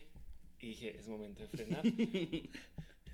y 0.58 0.68
dije, 0.68 0.96
es 0.98 1.06
momento 1.06 1.42
de 1.42 1.48
frenar. 1.48 1.82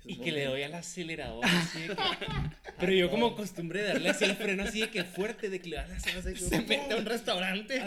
Y 0.05 0.17
que 0.17 0.31
le 0.31 0.45
doy 0.45 0.63
al 0.63 0.73
acelerador 0.73 1.45
así 1.45 1.81
de 1.81 1.87
que- 1.89 1.95
Pero 2.79 2.91
yo 2.93 3.09
como 3.09 3.27
acostumbré 3.27 3.81
de 3.81 3.87
darle 3.89 4.09
así 4.09 4.25
el 4.25 4.35
freno 4.35 4.63
así 4.63 4.81
de 4.81 4.89
que 4.89 5.03
fuerte, 5.03 5.49
de 5.49 5.59
que 5.59 5.69
le 5.69 5.75
das 5.77 5.91
así 5.91 6.33
que- 6.33 6.39
Se 6.39 6.61
mete 6.61 6.93
a 6.93 6.97
un 6.97 7.05
restaurante. 7.05 7.81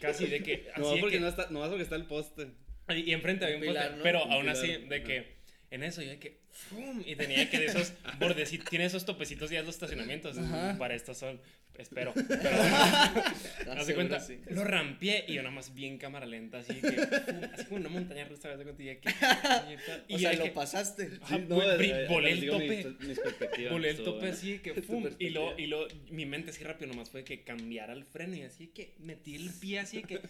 Casi 0.00 0.26
de 0.26 0.42
que... 0.42 0.68
Así 0.74 0.80
No, 0.82 0.94
de 0.94 1.00
porque 1.00 1.16
que- 1.16 1.20
no 1.20 1.28
está, 1.28 1.48
no 1.50 1.60
porque 1.68 1.82
está 1.82 1.96
el 1.96 2.06
poste. 2.06 2.48
y, 2.88 3.10
y 3.10 3.12
enfrente 3.12 3.44
había 3.44 3.56
un 3.56 3.62
pilar, 3.62 3.82
poste, 3.84 3.96
¿no? 3.98 4.02
pero 4.02 4.24
Un 4.24 4.32
aún 4.32 4.42
pilar. 4.42 4.56
así, 4.56 4.76
de 4.88 5.02
que 5.02 5.36
en 5.70 5.82
eso 5.84 6.02
yo 6.02 6.10
de 6.10 6.18
que 6.18 6.42
¡fum! 6.50 7.02
y 7.06 7.16
tenía 7.16 7.48
que 7.48 7.58
de 7.60 7.66
esos 7.66 7.92
bordecitos, 8.18 8.68
tiene 8.68 8.84
esos 8.84 9.06
topecitos 9.06 9.50
ya 9.50 9.62
los 9.62 9.74
estacionamientos. 9.74 10.36
Ajá. 10.36 10.76
Para 10.78 10.94
estos 10.94 11.16
son, 11.18 11.40
espero. 11.78 12.12
Pero, 13.64 13.72
haz 13.80 13.86
de 13.86 13.94
cuenta, 13.94 14.20
Sí. 14.20 14.38
lo 14.50 14.64
rampié 14.64 15.24
y 15.28 15.34
yo 15.34 15.42
nada 15.42 15.54
más 15.54 15.74
bien 15.74 15.98
cámara 15.98 16.26
lenta, 16.26 16.58
así 16.58 16.74
que, 16.74 16.90
¡fum! 16.92 17.40
así 17.52 17.64
como 17.66 17.76
una 17.80 17.88
montaña 17.88 18.24
rusa, 18.26 18.54
de 18.56 18.62
cuenta, 18.64 18.82
y 18.82 18.86
ya 18.86 19.00
que. 19.00 19.08
Y 20.08 20.14
O 20.14 20.18
sea, 20.18 20.32
lo 20.34 20.44
que- 20.44 20.50
pasaste. 20.50 21.10
Ajá, 21.22 21.38
no, 21.38 21.56
volé 21.56 22.30
el 22.32 22.46
tope. 22.46 22.86
mis 23.00 23.18
perspectivas, 23.18 23.72
Volé 23.72 23.90
el 23.90 24.02
tope 24.02 24.28
así 24.28 24.58
que 24.58 24.74
¡fum! 24.82 25.04
y 25.18 25.30
luego, 25.30 25.48
perspectiva. 25.48 25.54
y 25.58 25.66
luego 25.66 25.86
mi 26.10 26.26
mente 26.26 26.50
así 26.50 26.62
rápido 26.64 26.88
nomás 26.92 27.10
fue 27.10 27.24
que 27.24 27.42
cambiara 27.42 27.92
el 27.92 28.04
freno 28.04 28.36
y 28.36 28.42
así 28.42 28.68
que 28.68 28.94
metí 28.98 29.34
el 29.36 29.50
pie 29.50 29.80
así 29.80 30.02
que 30.02 30.20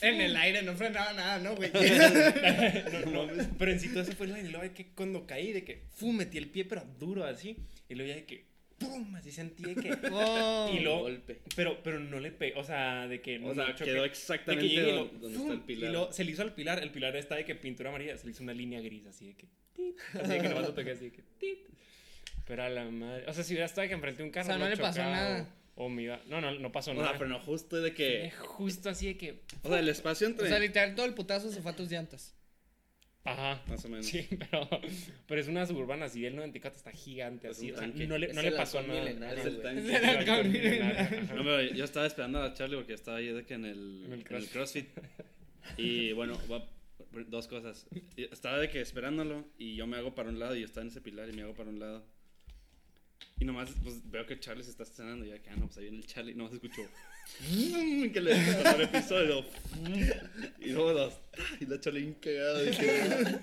En 0.00 0.20
el 0.20 0.36
aire 0.36 0.62
no 0.62 0.74
frenaba 0.74 1.12
nada, 1.12 1.38
¿no, 1.40 1.56
güey? 1.56 1.70
no, 3.12 3.26
no, 3.26 3.32
pero 3.58 3.72
en 3.72 3.80
sí 3.80 3.88
todo 3.88 4.02
eso 4.02 4.12
fue 4.12 4.26
la 4.28 4.38
y 4.38 4.44
luego 4.48 4.62
de 4.62 4.72
que 4.72 4.88
cuando 4.88 5.26
caí 5.26 5.52
de 5.52 5.64
que 5.64 5.82
fu 5.94 6.12
metí 6.12 6.38
el 6.38 6.48
pie 6.48 6.64
pero 6.64 6.84
duro 6.98 7.24
así 7.24 7.56
y 7.88 7.94
luego 7.94 8.08
ya 8.10 8.16
de 8.16 8.24
que 8.24 8.44
pum 8.78 9.14
así 9.16 9.30
sentí 9.32 9.62
de 9.62 9.74
que 9.74 9.90
Oh. 10.12 10.70
y 10.74 10.80
luego 10.80 11.00
golpe. 11.02 11.40
pero 11.54 11.82
pero 11.82 11.98
no 11.98 12.20
le 12.20 12.30
pegué 12.30 12.58
o 12.58 12.64
sea 12.64 13.06
de 13.08 13.20
que 13.20 13.36
O 13.38 13.40
no 13.40 13.54
sea, 13.54 13.74
choqué. 13.74 13.84
quedó 13.92 14.02
De 14.02 14.08
exactamente 14.08 14.66
que 14.68 14.74
y 14.74 14.76
lo- 14.76 14.92
donde, 15.06 15.18
donde 15.18 15.38
está 15.38 15.52
el 15.52 15.60
pilar. 15.62 15.88
y 15.90 15.92
luego 15.92 16.12
se 16.12 16.24
le 16.24 16.30
hizo 16.32 16.42
al 16.42 16.54
pilar 16.54 16.82
el 16.82 16.90
pilar 16.90 17.16
está 17.16 17.36
de 17.36 17.44
que 17.44 17.54
pintura 17.54 17.88
amarilla 17.90 18.16
se 18.18 18.26
le 18.26 18.32
hizo 18.32 18.42
una 18.42 18.52
línea 18.52 18.80
gris 18.80 19.06
así 19.06 19.26
de 19.28 19.34
que 19.34 19.46
tit, 19.72 19.96
así 20.14 20.28
de 20.32 20.40
que 20.40 20.48
nomás 20.48 20.64
lo 20.68 20.74
toqué 20.74 20.90
así 20.92 21.06
de 21.06 21.12
que 21.12 21.22
tit. 21.38 21.58
pero 22.46 22.62
a 22.64 22.68
la 22.68 22.84
madre 22.84 23.24
o 23.28 23.32
sea 23.32 23.42
si 23.44 23.54
hubiera 23.54 23.66
estado 23.66 23.82
de 23.82 23.88
que 23.88 23.94
enfrente 23.94 24.18
de 24.18 24.24
un 24.24 24.30
carro 24.30 24.44
O 24.44 24.48
sea, 24.48 24.58
no 24.58 24.64
lo 24.64 24.70
le 24.70 24.76
pasó 24.76 24.98
chocaba, 24.98 25.10
nada. 25.16 25.48
o, 25.76 25.84
o 25.86 25.88
me 25.88 26.02
iba 26.02 26.20
no 26.26 26.40
no 26.40 26.52
no 26.52 26.70
pasó 26.72 26.90
O 26.90 26.94
nada 26.94 27.10
sea, 27.10 27.18
pero 27.18 27.30
no 27.30 27.40
justo 27.40 27.80
de 27.80 27.94
que. 27.94 28.30
justo 28.38 28.90
así 28.90 29.06
de 29.06 29.16
que 29.16 29.40
O 29.62 29.68
sea, 29.68 29.78
el 29.78 29.88
espacio 29.88 30.26
O 30.26 30.30
entre. 30.30 30.48
sea, 30.48 30.58
literal, 30.58 30.94
todo 30.94 31.06
el 31.06 31.14
putazo 31.14 31.50
se 31.50 31.62
fue 31.62 31.70
a 31.72 31.76
tus 31.76 31.90
llantas. 31.90 32.34
Ajá. 33.26 33.62
Más 33.68 33.84
o 33.84 33.88
menos. 33.88 34.06
Sí, 34.06 34.26
pero, 34.38 34.68
pero 35.26 35.40
es 35.40 35.48
una 35.48 35.66
suburbana 35.66 36.06
así, 36.06 36.24
el 36.24 36.36
94 36.36 36.76
está 36.78 36.92
gigante, 36.92 37.48
Es 37.48 37.58
así, 37.58 37.72
o 37.72 37.76
sea, 37.76 37.86
no 37.86 38.18
le, 38.18 38.32
no 38.32 38.42
le 38.42 38.52
pasó 38.52 38.82
nada. 38.82 39.32
Es 39.34 39.44
el 39.46 39.60
tanque. 39.62 41.26
No, 41.34 41.42
pero 41.44 41.62
yo 41.62 41.84
estaba 41.84 42.06
esperando 42.06 42.42
a 42.42 42.54
Charlie 42.54 42.76
porque 42.76 42.94
estaba 42.94 43.18
ahí 43.18 43.28
de 43.28 43.44
que 43.44 43.54
en 43.54 43.64
el, 43.64 44.02
En 44.06 44.12
el 44.12 44.26
en 44.26 44.36
el 44.36 44.48
CrossFit. 44.48 44.88
Y 45.76 46.12
bueno, 46.12 46.38
va- 46.50 46.64
dos 47.28 47.48
cosas. 47.48 47.86
Estaba 48.16 48.58
de 48.58 48.68
que 48.68 48.80
esperándolo 48.80 49.44
y 49.58 49.74
yo 49.76 49.86
me 49.86 49.96
hago 49.96 50.14
para 50.14 50.28
un 50.28 50.38
lado 50.38 50.54
y 50.54 50.60
yo 50.60 50.66
estaba 50.66 50.82
en 50.82 50.88
ese 50.88 51.00
pilar 51.00 51.28
y 51.28 51.32
me 51.32 51.42
hago 51.42 51.54
para 51.54 51.70
un 51.70 51.78
lado. 51.80 52.04
Y 53.38 53.44
nomás 53.44 53.70
pues, 53.82 54.08
veo 54.10 54.24
que 54.26 54.38
Charlie 54.38 54.64
se 54.64 54.70
está 54.70 54.82
estacionando 54.82 55.24
y 55.24 55.28
ya 55.30 55.38
que, 55.40 55.50
ah, 55.50 55.56
no, 55.56 55.66
pues 55.66 55.78
ahí 55.78 55.84
viene 55.84 55.98
el 55.98 56.06
Charlie. 56.06 56.34
Nomás 56.34 56.52
escucho 56.54 56.82
que 58.12 58.20
le 58.20 58.34
pasó 58.34 58.76
el 58.76 58.82
episodio. 58.82 59.44
Y 60.60 60.70
luego 60.70 60.92
dos. 60.94 61.14
Y 61.60 61.66
la 61.66 61.76
bien 61.98 62.14
cagada. 62.14 62.58
de 62.60 62.70
que- 62.70 63.38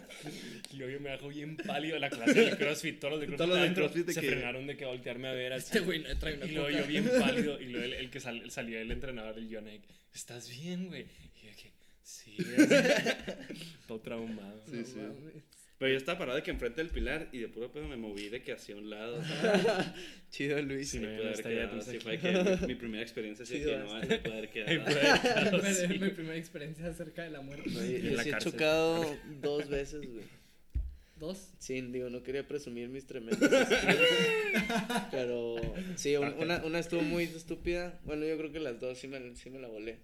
Y 0.73 0.77
luego 0.77 0.93
yo 0.93 0.99
me 0.99 1.09
bajo 1.11 1.27
bien 1.29 1.55
pálido 1.57 1.99
la 1.99 2.09
clase 2.09 2.33
del 2.33 2.57
CrossFit, 2.57 2.99
todos 2.99 3.11
los 3.13 3.19
de 3.21 3.27
CrossFit, 3.27 3.37
Todos 3.45 3.59
los 3.59 3.69
de 3.69 3.75
CrossFit 3.75 4.05
de 4.07 4.13
se 4.13 4.21
que- 4.21 4.27
frenaron 4.29 4.65
de 4.65 4.75
que 4.77 4.85
voltearme 4.85 5.27
a 5.27 5.33
ver 5.33 5.53
así. 5.53 5.65
Este 5.67 5.79
güey 5.81 5.99
no 6.01 6.17
trae 6.17 6.35
una 6.35 6.45
Y 6.45 6.51
luego 6.51 6.69
yo 6.71 6.85
bien 6.87 7.09
pálido, 7.19 7.61
y 7.61 7.65
luego 7.65 7.85
el, 7.85 7.93
el 7.93 8.09
que 8.09 8.19
sal- 8.19 8.49
salió 8.49 8.79
el 8.79 8.91
entrenador, 8.91 9.37
el 9.37 9.53
Jonek, 9.53 9.81
¿estás 10.13 10.49
bien, 10.49 10.87
güey? 10.87 11.05
Y 11.41 11.45
yo 11.45 11.51
que, 11.55 11.71
sí, 12.01 12.35
todo 13.87 13.99
traumado. 13.99 14.63
Sí, 14.65 14.77
No 14.77 14.85
sí. 14.85 14.95
mames. 14.95 15.43
Pero 15.79 15.91
yo 15.91 15.97
estaba 15.97 16.17
parado 16.19 16.37
de 16.37 16.43
que 16.43 16.51
enfrente 16.51 16.81
del 16.81 16.91
pilar 16.91 17.27
y 17.33 17.39
de 17.39 17.49
puro 17.49 17.71
pedo 17.71 17.87
me 17.87 17.97
moví 17.97 18.29
de 18.29 18.41
que 18.41 18.53
hacia 18.53 18.75
un 18.75 18.89
lado. 18.89 19.21
Chido, 20.29 20.61
Luis. 20.61 20.89
Sí, 20.91 20.99
Me 20.99 21.07
no, 21.07 21.17
pude 21.17 21.27
haber 21.33 21.43
quedado, 21.43 21.81
aquí. 21.81 21.99
fue 21.99 22.17
que 22.19 22.31
mi, 22.61 22.67
mi 22.67 22.75
primera 22.75 23.03
experiencia 23.03 23.43
así 23.43 23.57
Sí, 23.57 23.63
que 23.65 23.77
no 23.77 23.93
me 23.99 24.05
puede 24.19 24.37
haber 24.37 24.49
quedado. 24.49 25.51
puede 25.51 25.73
sí. 25.73 25.87
mi 25.99 26.09
primera 26.11 26.37
experiencia 26.37 26.87
acerca 26.87 27.23
de 27.23 27.31
la 27.31 27.41
muerte. 27.41 27.69
En 27.69 28.01
yo 28.01 28.15
la 28.15 28.23
sí 28.23 28.29
he 28.29 28.37
chocado 28.37 29.17
dos 29.41 29.67
veces, 29.67 30.01
güey. 30.09 30.23
Dos. 31.19 31.49
Sí, 31.59 31.79
digo, 31.81 32.09
no 32.09 32.21
quería 32.23 32.45
presumir 32.47 32.89
mis 32.89 33.05
tremendos 33.05 33.49
Pero 35.11 35.55
sí, 35.95 36.15
un- 36.17 36.33
una, 36.33 36.63
una 36.65 36.79
estuvo 36.79 37.01
muy 37.01 37.23
estúpida. 37.23 37.99
Bueno, 38.03 38.25
yo 38.25 38.37
creo 38.37 38.51
que 38.51 38.59
las 38.59 38.79
dos 38.79 38.97
sí 38.97 39.07
me, 39.07 39.35
sí 39.35 39.49
me 39.49 39.59
la 39.59 39.67
volé. 39.67 39.97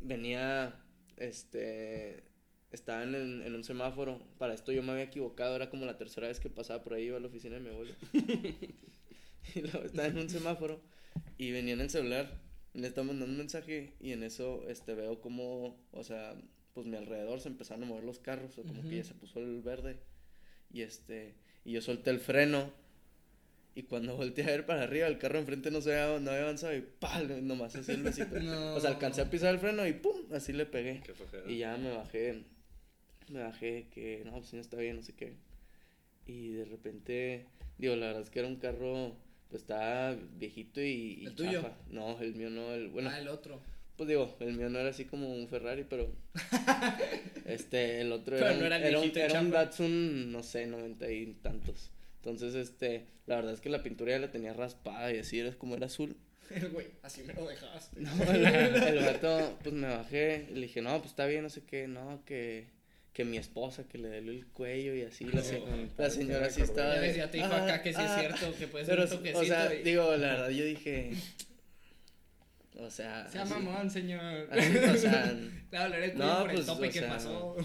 Venía, 0.00 0.74
este, 1.16 2.22
estaba 2.72 3.02
en, 3.04 3.14
el- 3.14 3.42
en 3.42 3.54
un 3.54 3.64
semáforo. 3.64 4.20
Para 4.38 4.54
esto 4.54 4.72
yo 4.72 4.82
me 4.82 4.92
había 4.92 5.04
equivocado. 5.04 5.56
Era 5.56 5.70
como 5.70 5.86
la 5.86 5.96
tercera 5.96 6.28
vez 6.28 6.40
que 6.40 6.50
pasaba 6.50 6.82
por 6.82 6.94
ahí, 6.94 7.04
iba 7.04 7.16
a 7.16 7.20
la 7.20 7.28
oficina 7.28 7.54
de 7.56 7.60
mi 7.60 7.68
abuelo. 7.70 7.94
y 9.54 9.60
luego 9.60 9.82
estaba 9.84 10.08
en 10.08 10.18
un 10.18 10.28
semáforo 10.28 10.80
y 11.38 11.50
venía 11.52 11.74
en 11.74 11.80
el 11.80 11.90
celular. 11.90 12.40
Le 12.74 12.88
estaba 12.88 13.06
mandando 13.06 13.32
un 13.32 13.38
mensaje 13.38 13.94
y 14.00 14.12
en 14.12 14.22
eso, 14.22 14.68
este, 14.68 14.94
veo 14.94 15.20
como, 15.20 15.78
o 15.92 16.04
sea, 16.04 16.34
pues 16.74 16.86
mi 16.86 16.96
alrededor 16.96 17.40
se 17.40 17.48
empezaron 17.48 17.84
a 17.84 17.86
mover 17.86 18.04
los 18.04 18.18
carros. 18.18 18.58
O 18.58 18.62
como 18.62 18.82
que 18.88 18.96
ya 18.96 19.04
se 19.04 19.14
puso 19.14 19.40
el 19.40 19.62
verde. 19.62 19.98
Y 20.70 20.82
este, 20.82 21.36
y 21.64 21.72
yo 21.72 21.80
solté 21.80 22.10
el 22.10 22.20
freno. 22.20 22.70
Y 23.74 23.82
cuando 23.84 24.16
volteé 24.16 24.44
a 24.44 24.48
ver 24.48 24.64
para 24.66 24.82
arriba, 24.82 25.06
el 25.06 25.18
carro 25.18 25.38
enfrente 25.38 25.70
no 25.70 25.80
se 25.82 25.98
había, 25.98 26.18
no 26.18 26.30
había 26.30 26.42
avanzado 26.44 26.74
y 26.74 26.80
¡pam! 26.98 27.46
Nomás 27.46 27.76
así 27.76 27.92
el 27.92 28.02
besito. 28.02 28.34
No. 28.40 28.74
O 28.74 28.80
sea, 28.80 28.90
alcancé 28.90 29.20
a 29.20 29.30
pisar 29.30 29.52
el 29.54 29.60
freno 29.60 29.86
y 29.86 29.92
¡pum! 29.92 30.16
Así 30.32 30.52
le 30.54 30.64
pegué. 30.66 31.02
Qué. 31.04 31.52
Y 31.52 31.58
ya 31.58 31.76
me 31.76 31.90
bajé, 31.94 32.44
me 33.30 33.42
bajé 33.42 33.86
que 33.92 34.22
no, 34.24 34.32
pues 34.32 34.52
no 34.54 34.60
está 34.60 34.76
bien, 34.76 34.96
no 34.96 35.02
sé 35.02 35.14
qué. 35.14 35.34
Y 36.26 36.50
de 36.50 36.64
repente, 36.64 37.46
digo, 37.78 37.96
la 37.96 38.06
verdad 38.08 38.22
es 38.22 38.30
que 38.30 38.38
era 38.40 38.48
un 38.48 38.56
carro, 38.56 39.16
pues 39.50 39.62
estaba 39.62 40.14
viejito 40.38 40.80
y, 40.80 41.18
y 41.22 41.26
¿El 41.26 41.34
tuyo? 41.34 41.62
chafa. 41.62 41.76
No, 41.90 42.20
el 42.20 42.34
mío 42.34 42.50
no, 42.50 42.72
el, 42.74 42.88
bueno, 42.88 43.10
Ah, 43.10 43.18
el 43.20 43.28
otro. 43.28 43.60
pues 43.96 44.08
digo, 44.08 44.36
el 44.40 44.54
mío 44.54 44.68
no 44.70 44.78
era 44.78 44.90
así 44.90 45.04
como 45.04 45.32
un 45.32 45.48
Ferrari, 45.48 45.84
pero 45.88 46.12
este, 47.44 48.00
el 48.00 48.12
otro 48.12 48.34
Pero 48.36 48.46
era, 48.48 48.56
no 48.56 48.66
era 48.66 48.76
era, 48.78 48.98
un, 48.98 49.02
viejito 49.02 49.20
era 49.20 49.40
un. 49.40 49.50
Datsun, 49.50 50.32
no 50.32 50.42
sé, 50.42 50.66
noventa 50.66 51.10
y 51.10 51.26
tantos. 51.42 51.90
Entonces, 52.18 52.54
este, 52.56 53.06
la 53.26 53.36
verdad 53.36 53.52
es 53.52 53.60
que 53.60 53.68
la 53.68 53.82
pintura 53.82 54.12
ya 54.12 54.18
la 54.18 54.30
tenía 54.32 54.52
raspada 54.52 55.12
y 55.12 55.18
así 55.18 55.38
era 55.38 55.52
como 55.52 55.76
era 55.76 55.86
azul. 55.86 56.16
El 56.50 56.68
güey, 56.70 56.86
así 57.02 57.22
me 57.22 57.34
lo 57.34 57.46
dejaste. 57.46 58.00
No, 58.00 58.10
el, 58.32 58.44
el 58.46 58.98
vato, 59.04 59.58
pues 59.62 59.74
me 59.74 59.88
bajé 59.88 60.46
le 60.52 60.60
dije, 60.62 60.80
no, 60.82 60.96
pues 60.98 61.10
está 61.10 61.26
bien, 61.26 61.42
no 61.42 61.50
sé 61.50 61.62
qué, 61.64 61.88
no, 61.88 62.22
que, 62.24 62.66
que 63.16 63.24
mi 63.24 63.38
esposa, 63.38 63.88
que 63.88 63.96
le 63.96 64.08
duele 64.08 64.32
el 64.40 64.46
cuello 64.48 64.94
y 64.94 65.00
así. 65.00 65.24
La, 65.24 65.40
se- 65.42 65.62
la 65.96 66.10
señora 66.10 66.50
sí 66.50 66.60
estaba. 66.60 66.96
Ya 66.96 67.00
de, 67.00 67.16
ya 67.16 67.30
te 67.30 67.38
dijo 67.38 67.48
"Ah, 67.50 67.64
acá 67.64 67.82
que 67.82 67.94
sí 67.94 67.98
es 68.02 68.10
ah". 68.10 68.18
cierto, 68.20 68.58
que 68.58 68.66
puede 68.68 68.84
ser 68.84 68.94
Pero, 68.94 69.04
un 69.08 69.16
toquecito. 69.16 69.38
o 69.40 69.44
sea, 69.46 69.74
y- 69.74 69.82
digo, 69.82 70.02
la 70.18 70.26
verdad, 70.34 70.50
yo 70.50 70.64
dije. 70.66 71.12
O 72.78 72.90
sea. 72.90 73.26
Sea 73.30 73.44
así- 73.44 73.54
mamón, 73.54 73.88
señor. 73.90 74.48
así, 74.50 74.76
o 74.76 74.96
sea, 74.98 75.30
el 75.30 75.50
cuello 75.70 76.14
No, 76.18 76.40
por 76.40 76.50
el 76.50 76.56
pues, 76.56 76.66
tope 76.66 76.88
o 76.88 76.92
que 76.92 76.98
sea, 76.98 77.08
pasó. 77.08 77.56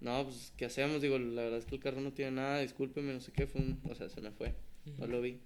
no, 0.00 0.24
pues, 0.24 0.54
¿qué 0.56 0.64
hacemos? 0.64 1.02
Digo, 1.02 1.18
la 1.18 1.42
verdad 1.42 1.58
es 1.58 1.66
que 1.66 1.74
el 1.74 1.82
carro 1.82 2.00
no 2.00 2.14
tiene 2.14 2.30
nada, 2.30 2.60
discúlpeme, 2.60 3.12
no 3.12 3.20
sé 3.20 3.30
qué, 3.30 3.46
fue 3.46 3.60
un, 3.60 3.78
o 3.90 3.94
sea, 3.94 4.08
se 4.08 4.22
me 4.22 4.30
fue, 4.30 4.54
no 4.96 5.06
lo 5.06 5.20
vi. 5.20 5.38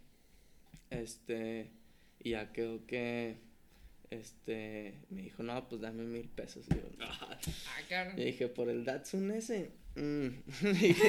Este, 0.91 1.73
y 2.21 2.31
ya 2.31 2.53
quedó 2.53 2.87
que, 2.87 3.39
este, 4.11 4.95
me 5.11 5.23
dijo, 5.23 5.43
no, 5.43 5.69
pues 5.69 5.81
dame 5.83 6.05
mil 6.05 6.29
pesos. 6.29 6.67
Y 6.71 6.75
yo, 6.75 6.83
Ah. 7.01 7.39
Le 8.17 8.25
dije, 8.27 8.49
por 8.49 8.69
el 8.69 8.85
Datsun 8.85 9.31
ese. 9.33 9.71
mm". 9.97 10.29
Dije, 10.81 11.05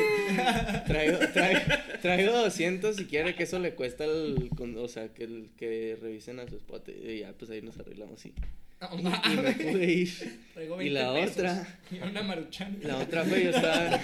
traigo, 0.87 1.19
traigo, 1.33 1.59
traigo 2.01 2.33
200 2.37 2.95
si 2.95 3.05
quiere 3.05 3.35
que 3.35 3.43
eso 3.43 3.59
le 3.59 3.75
cuesta 3.75 4.05
el, 4.05 4.49
con- 4.55 4.77
o 4.77 4.87
sea, 4.87 5.13
que, 5.13 5.23
el, 5.25 5.49
que 5.57 5.97
revisen 6.01 6.39
a 6.39 6.47
su 6.47 6.55
spot. 6.57 6.89
Y 6.89 7.19
ya, 7.19 7.33
pues 7.33 7.51
ahí 7.51 7.61
nos 7.61 7.77
arreglamos 7.79 8.25
y, 8.25 8.29
y, 8.29 9.33
y 9.33 9.37
me 9.37 9.51
pude 9.53 9.91
ir. 9.91 10.39
Traigo 10.53 10.81
Y 10.81 10.89
la 10.89 11.11
20 11.11 11.41
pesos. 11.41 11.57
otra, 11.57 11.79
Y 11.91 11.99
una 12.09 12.21
maruchan. 12.23 12.77
la 12.83 12.97
otra 12.97 13.23
fue 13.25 13.43
yo 13.43 13.49
estaba. 13.51 13.89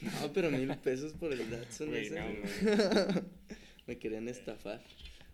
no, 0.00 0.32
pero 0.32 0.50
mil 0.50 0.74
pesos 0.76 1.12
por 1.12 1.32
el 1.32 1.48
Datsun 1.50 1.88
Güey, 1.90 2.06
ese. 2.06 2.20
no, 2.20 3.22
me 3.86 3.98
querían 3.98 4.28
estafar. 4.28 4.80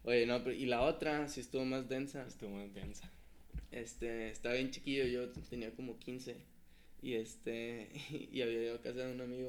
Oye, 0.08 0.24
no, 0.24 0.42
pero, 0.42 0.56
y 0.56 0.64
la 0.64 0.80
otra 0.80 1.28
sí 1.28 1.40
estuvo 1.40 1.66
más 1.66 1.86
densa. 1.86 2.26
Estuvo 2.26 2.48
muy 2.48 2.70
densa. 2.70 3.12
Este, 3.70 4.30
estaba 4.30 4.54
bien 4.54 4.70
chiquillo, 4.70 5.04
yo 5.04 5.28
tenía 5.50 5.70
como 5.74 5.98
15. 5.98 6.34
Y 7.02 7.12
este, 7.12 7.90
y 8.10 8.40
había 8.40 8.62
ido 8.62 8.76
a 8.76 8.80
casa 8.80 9.00
de 9.00 9.12
un 9.12 9.20
amigo. 9.20 9.44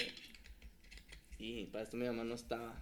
Y 1.37 1.67
para 1.67 1.85
esto 1.85 1.95
mi 1.95 2.07
mamá 2.07 2.25
no 2.25 2.35
estaba. 2.35 2.75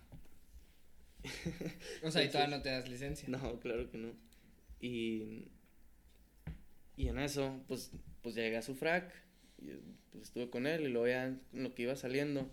O 2.02 2.10
sea, 2.10 2.24
y 2.24 2.30
todavía 2.30 2.58
no 2.58 2.64
te 2.64 2.70
das 2.70 2.90
licencia. 2.90 3.30
No, 3.30 3.60
claro 3.60 3.92
que 3.92 4.00
no. 4.00 4.12
Y, 4.82 5.50
y 6.96 7.10
en 7.10 7.20
eso, 7.20 7.64
pues, 7.68 7.92
pues 8.24 8.34
llegué 8.34 8.58
a 8.58 8.64
su 8.64 8.74
frac. 8.74 9.14
Y 9.60 9.68
pues 10.12 10.24
estuve 10.24 10.50
con 10.50 10.66
él 10.66 10.82
y 10.82 10.88
luego 10.88 11.10
ya 11.10 11.38
lo 11.54 11.76
que 11.76 11.84
iba 11.84 11.96
saliendo. 11.96 12.50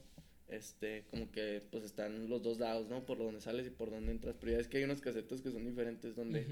Este, 0.48 1.04
como 1.10 1.30
que 1.30 1.62
pues 1.70 1.84
están 1.84 2.28
los 2.28 2.42
dos 2.42 2.58
lados, 2.58 2.88
¿no? 2.88 3.06
Por 3.06 3.18
donde 3.18 3.40
sales 3.40 3.66
y 3.66 3.70
por 3.70 3.90
donde 3.90 4.12
entras. 4.12 4.36
Pero 4.38 4.52
ya 4.52 4.58
es 4.58 4.68
que 4.68 4.78
hay 4.78 4.84
unos 4.84 5.00
casetos 5.00 5.40
que 5.40 5.50
son 5.50 5.64
diferentes 5.64 6.14
donde 6.14 6.46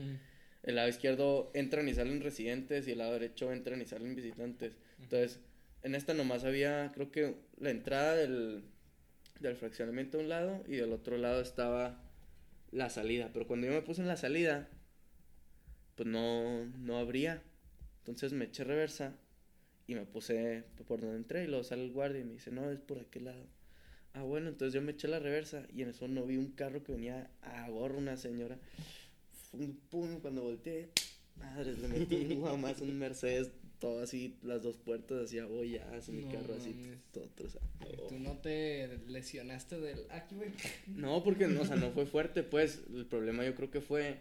el 0.62 0.75
lado 0.75 0.88
izquierdo 0.88 1.50
entran 1.54 1.88
y 1.88 1.94
salen 1.94 2.20
residentes 2.20 2.88
y 2.88 2.92
el 2.92 2.99
lado 2.99 3.12
derecho 3.12 3.52
entran 3.52 3.80
y 3.82 3.87
salen 3.87 4.14
visitantes. 4.14 4.76
Entonces, 5.00 5.40
en 5.82 5.94
esta 5.94 6.14
nomás 6.14 6.44
había, 6.44 6.90
creo 6.94 7.11
que 7.11 7.34
la 7.58 7.70
entrada 7.70 8.16
del, 8.16 8.64
del 9.40 9.56
fraccionamiento 9.56 10.18
a 10.18 10.20
un 10.22 10.28
lado 10.28 10.64
y 10.66 10.76
del 10.76 10.92
otro 10.92 11.18
lado 11.18 11.40
estaba 11.40 12.00
la 12.70 12.88
salida. 12.90 13.30
Pero 13.32 13.46
cuando 13.46 13.66
yo 13.66 13.72
me 13.72 13.82
puse 13.82 14.00
en 14.00 14.08
la 14.08 14.16
salida, 14.16 14.68
pues 15.96 16.08
no, 16.08 16.64
no 16.78 16.99
abría. 16.99 17.42
Entonces 17.99 18.32
me 18.32 18.46
eché 18.46 18.64
reversa 18.64 19.16
y 19.87 19.94
me 19.94 20.06
puse 20.06 20.64
por 20.87 21.00
donde 21.00 21.16
entré 21.16 21.44
y 21.44 21.46
luego 21.46 21.64
sale 21.64 21.84
el 21.84 21.92
guardia 21.92 22.20
y 22.20 22.25
me 22.25 22.34
dice, 22.34 22.50
no, 22.50 22.70
es 22.70 22.80
por 22.80 22.99
aquel 22.99 23.26
lado. 23.26 23.46
Ah, 24.14 24.23
bueno, 24.23 24.50
entonces 24.50 24.75
yo 24.75 24.83
me 24.83 24.92
eché 24.92 25.09
la 25.09 25.19
reversa 25.19 25.66
y 25.75 25.83
en 25.83 25.88
eso 25.88 26.07
no 26.07 26.26
vi 26.26 26.37
un 26.37 26.50
carro 26.52 26.83
que 26.83 26.92
venía 26.92 27.31
a 27.42 27.69
gorro 27.71 27.99
una 27.99 28.16
señora. 28.16 28.59
Pum, 29.50 29.75
pum, 29.90 30.21
cuando 30.21 30.42
volteé, 30.42 30.90
madre, 31.37 31.75
le 31.75 31.88
metí 31.88 32.16
un 32.40 32.61
más 32.61 32.81
un 32.81 32.99
Mercedes, 32.99 33.50
todo 33.78 34.02
así, 34.02 34.37
las 34.42 34.62
dos 34.62 34.76
puertas 34.76 35.25
así 35.25 35.38
a 35.38 35.47
bollas, 35.47 36.09
mi 36.11 36.25
No 36.25 36.31
carro 36.31 36.54
así, 36.54 36.75
todo 37.11 37.25
trozado. 37.35 37.66
Tú 38.09 38.19
no 38.19 38.38
te 38.38 38.99
lesionaste 39.09 39.81
del. 39.81 39.99
Aquí, 40.11 40.37
güey. 40.37 40.50
No, 40.87 41.25
porque, 41.25 41.49
no, 41.49 41.62
o 41.62 41.64
sea, 41.64 41.76
no 41.76 41.90
fue 41.90 42.07
fuerte, 42.07 42.42
pues, 42.42 42.83
el 42.95 43.07
problema 43.07 43.45
yo 43.45 43.54
creo 43.54 43.71
que 43.71 43.81
fue 43.81 44.21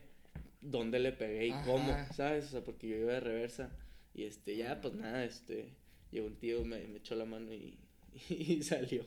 dónde 0.61 0.99
le 0.99 1.11
pegué 1.11 1.47
y 1.47 1.51
Ajá. 1.51 1.65
cómo, 1.65 1.95
¿sabes? 2.15 2.45
O 2.45 2.49
sea, 2.49 2.63
porque 2.63 2.87
yo 2.87 2.95
iba 2.95 3.13
de 3.13 3.19
reversa 3.19 3.69
y, 4.13 4.23
este, 4.23 4.55
ya, 4.55 4.81
pues, 4.81 4.93
nada, 4.95 5.23
este, 5.25 5.69
llegó 6.11 6.27
un 6.27 6.35
tío, 6.37 6.63
me, 6.65 6.87
me 6.87 6.97
echó 6.97 7.15
la 7.15 7.25
mano 7.25 7.53
y, 7.53 7.77
y 8.29 8.63
salió, 8.63 9.05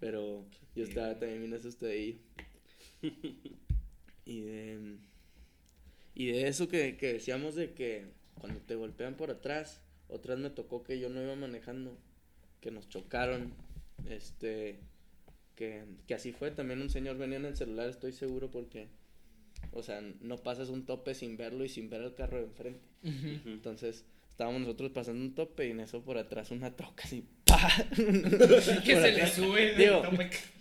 pero 0.00 0.44
yo 0.74 0.84
estaba 0.84 1.18
también 1.18 1.40
bien 1.40 1.54
asustadillo. 1.54 2.18
Y 4.26 4.42
de, 4.42 4.98
y 6.14 6.26
de 6.26 6.46
eso 6.46 6.68
que, 6.68 6.96
que 6.96 7.14
decíamos 7.14 7.56
de 7.56 7.72
que 7.72 8.04
cuando 8.40 8.60
te 8.60 8.76
golpean 8.76 9.16
por 9.16 9.30
atrás, 9.30 9.80
otras 10.08 10.38
me 10.38 10.50
tocó 10.50 10.84
que 10.84 11.00
yo 11.00 11.08
no 11.08 11.20
iba 11.20 11.34
manejando, 11.34 11.98
que 12.60 12.70
nos 12.70 12.88
chocaron, 12.88 13.52
este, 14.08 14.78
que, 15.56 15.84
que 16.06 16.14
así 16.14 16.32
fue, 16.32 16.52
también 16.52 16.80
un 16.80 16.90
señor 16.90 17.18
venía 17.18 17.38
en 17.38 17.46
el 17.46 17.56
celular, 17.56 17.88
estoy 17.88 18.12
seguro, 18.12 18.52
porque, 18.52 18.88
o 19.72 19.82
sea, 19.82 20.00
no 20.20 20.38
pasas 20.38 20.68
un 20.68 20.86
tope 20.86 21.14
sin 21.14 21.36
verlo 21.36 21.64
y 21.64 21.68
sin 21.68 21.90
ver 21.90 22.02
el 22.02 22.14
carro 22.14 22.38
de 22.38 22.44
enfrente. 22.44 22.86
Entonces, 23.46 24.04
estábamos 24.40 24.62
nosotros 24.62 24.90
pasando 24.92 25.20
un 25.22 25.34
tope 25.34 25.66
y 25.68 25.72
en 25.72 25.80
eso 25.80 26.02
por 26.02 26.16
atrás 26.16 26.50
una 26.50 26.74
troca 26.74 27.04
así, 27.04 27.22
¡pa! 27.44 27.58
que 27.94 28.92
Por 28.94 29.02
se 29.02 29.12
le 29.12 29.26
sube. 29.26 29.74
Digo, 29.76 30.02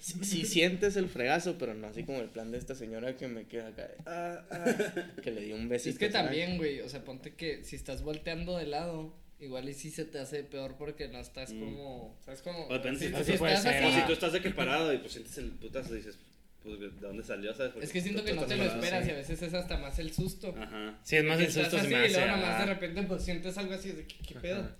Si 0.01 0.21
si 0.25 0.45
sientes 0.45 0.97
el 0.97 1.07
fregazo, 1.07 1.57
pero 1.57 1.73
no 1.73 1.87
así 1.87 2.03
como 2.03 2.19
el 2.19 2.27
plan 2.27 2.51
de 2.51 2.57
esta 2.57 2.75
señora 2.75 3.15
que 3.15 3.29
me 3.29 3.45
queda 3.47 3.69
acá, 3.69 3.83
de, 3.87 3.95
ah, 4.05 4.45
ah, 4.51 4.75
que 5.23 5.31
le 5.31 5.41
dio 5.45 5.55
un 5.55 5.69
besito. 5.69 5.91
Es 5.91 5.97
que 5.99 6.09
también, 6.09 6.57
güey, 6.57 6.81
o 6.81 6.89
sea, 6.89 7.05
ponte 7.05 7.35
que 7.35 7.63
si 7.63 7.77
estás 7.77 8.01
volteando 8.03 8.57
de 8.57 8.65
lado, 8.65 9.13
igual 9.39 9.69
y 9.69 9.73
sí 9.73 9.91
se 9.91 10.03
te 10.03 10.19
hace 10.19 10.43
peor 10.43 10.75
porque 10.77 11.07
no 11.07 11.19
estás 11.19 11.53
Mm. 11.53 11.59
como, 11.61 12.17
¿sabes 12.25 12.41
cómo? 12.41 12.65
O 12.67 12.73
depende 12.73 12.99
si, 12.99 13.05
si- 13.15 13.23
si 13.23 13.31
estás 13.31 13.63
ser, 13.63 13.81
O 13.85 13.87
así, 13.87 14.01
si 14.01 14.05
tú 14.07 14.11
estás 14.11 14.33
de 14.33 14.41
que 14.41 14.49
parado 14.49 14.93
y 14.93 14.97
pues 14.97 15.13
sientes 15.13 15.37
el 15.37 15.51
putazo 15.51 15.93
y 15.93 15.99
dices, 15.99 16.17
pues, 16.63 16.79
¿de 16.79 16.89
dónde 16.99 17.23
salió? 17.23 17.53
¿Sabes? 17.53 17.71
Porque 17.73 17.85
es 17.85 17.91
que 17.93 18.01
siento 18.01 18.21
tú 18.21 18.27
que 18.27 18.33
no 18.33 18.45
te 18.45 18.57
lo 18.57 18.63
esperas 18.63 19.03
sí. 19.03 19.09
y 19.09 19.13
a 19.13 19.17
veces 19.17 19.41
es 19.41 19.53
hasta 19.53 19.77
más 19.77 19.97
el 19.99 20.11
susto. 20.11 20.53
Ajá. 20.57 20.99
Sí, 21.03 21.15
es 21.17 21.23
más 21.23 21.39
el 21.39 21.45
susto 21.45 21.61
estás 21.61 21.81
se 21.81 21.87
así 21.87 21.95
me 21.95 22.01
y 22.01 22.05
hace. 22.05 22.19
luego 22.19 22.35
nomás 22.37 22.55
ah, 22.55 22.65
de 22.65 22.73
repente 22.73 23.03
pues 23.03 23.23
sientes 23.23 23.57
algo 23.57 23.73
así 23.73 23.91
de 23.91 24.05
que, 24.05 24.15
¿qué 24.27 24.35
pedo? 24.35 24.59
Ajá. 24.61 24.75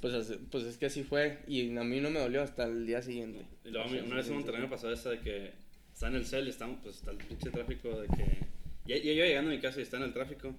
Pues, 0.00 0.14
así- 0.14 0.38
pues 0.50 0.64
es 0.64 0.76
que 0.76 0.86
así 0.86 1.02
fue, 1.02 1.38
y 1.46 1.76
a 1.76 1.82
mí 1.84 2.00
no 2.00 2.10
me 2.10 2.20
dolió 2.20 2.42
hasta 2.42 2.64
el 2.64 2.86
día 2.86 3.00
siguiente. 3.02 3.46
Y 3.64 3.70
luego 3.70 3.88
una 3.88 4.16
vez 4.16 4.28
en 4.28 4.34
Monterrey 4.34 4.60
me 4.62 4.68
pasó 4.68 4.92
esa 4.92 5.10
de 5.10 5.20
que 5.20 5.52
está 5.92 6.08
en 6.08 6.16
el 6.16 6.26
cel 6.26 6.46
y 6.46 6.50
estamos, 6.50 6.78
pues 6.82 6.96
está 6.96 7.10
el 7.12 7.16
pinche 7.18 7.50
tráfico 7.50 8.00
de 8.00 8.08
que... 8.08 8.38
Ya, 8.86 8.96
ya 8.98 9.12
iba 9.12 9.26
llegando 9.26 9.50
a 9.50 9.54
mi 9.54 9.60
casa 9.60 9.80
y 9.80 9.82
está 9.82 9.96
en 9.96 10.04
el 10.04 10.12
tráfico. 10.12 10.54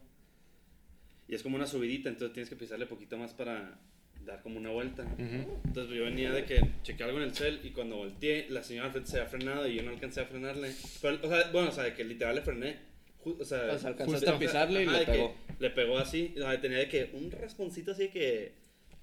Y 1.28 1.36
es 1.36 1.44
como 1.44 1.56
una 1.56 1.68
subidita, 1.68 2.10
entonces 2.10 2.34
tienes 2.34 2.50
que 2.50 2.56
pisarle 2.56 2.86
poquito 2.88 3.18
más 3.18 3.34
para 3.34 3.80
dar 4.28 4.42
como 4.44 4.58
una 4.58 4.70
vuelta. 4.70 5.04
Ujú. 5.04 5.60
Entonces 5.66 5.96
yo 5.98 6.04
venía 6.04 6.32
de 6.32 6.46
que 6.46 6.62
chequé 6.84 7.04
algo 7.04 7.18
en 7.18 7.24
el 7.24 7.34
cel 7.36 7.60
y 7.64 7.72
cuando 7.72 7.96
volteé, 7.98 8.48
la 8.50 8.64
señora 8.64 8.94
se 9.04 9.18
había 9.18 9.30
frenado 9.30 9.68
y 9.68 9.76
yo 9.76 9.84
no 9.84 9.90
alcancé 9.92 10.22
a 10.22 10.26
frenarle. 10.26 10.72
Pero, 11.02 11.20
o 11.24 11.28
sea, 11.30 11.50
bueno, 11.52 11.70
o 11.70 11.72
sea, 11.72 11.86
de 11.86 11.94
que 11.94 12.04
literal 12.04 12.36
le 12.36 12.42
frené. 12.42 12.78
O 13.26 13.44
sea, 13.44 13.74
O 13.74 13.78
sea, 13.80 13.90
alcanzaste 13.90 14.06
justo- 14.06 14.32
a 14.36 14.40
pisarle 14.40 14.84
y 14.84 14.88
ajá, 14.88 15.00
le 15.00 15.06
pegó. 15.06 15.36
Le 15.60 15.70
pegó 15.72 15.98
así, 15.98 16.34
o 16.38 16.40
sea, 16.42 16.62
tenía 16.62 16.78
de 16.78 16.88
que 16.88 17.10
un 17.14 17.30
rasponcito 17.32 17.92
así 17.92 18.04
de 18.04 18.10
que 18.12 18.52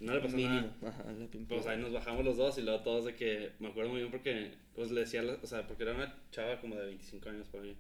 no 0.01 0.15
le 0.15 0.21
pasó 0.21 0.37
Mínimo. 0.37 0.55
nada. 0.81 0.89
Ajá, 0.89 1.05
la 1.13 1.27
pintura. 1.27 1.61
Pues 1.61 1.67
ahí 1.67 1.79
nos 1.81 1.93
bajamos 1.93 2.25
los 2.25 2.37
dos 2.37 2.57
y 2.59 2.63
luego 2.63 2.81
todos 2.81 3.05
de 3.07 3.15
que, 3.15 3.51
me 3.59 3.69
acuerdo 3.69 3.91
muy 3.91 4.01
bien 4.01 4.11
porque, 4.11 4.53
pues 4.75 4.91
le 4.91 5.01
decía, 5.01 5.23
o 5.43 5.47
sea, 5.47 5.67
porque 5.67 5.83
era 5.83 5.93
una 5.95 6.15
chava 6.31 6.59
como 6.61 6.75
de 6.77 6.87
25 6.87 7.29
años 7.29 7.49
por 7.49 7.63
ahí. 7.63 7.77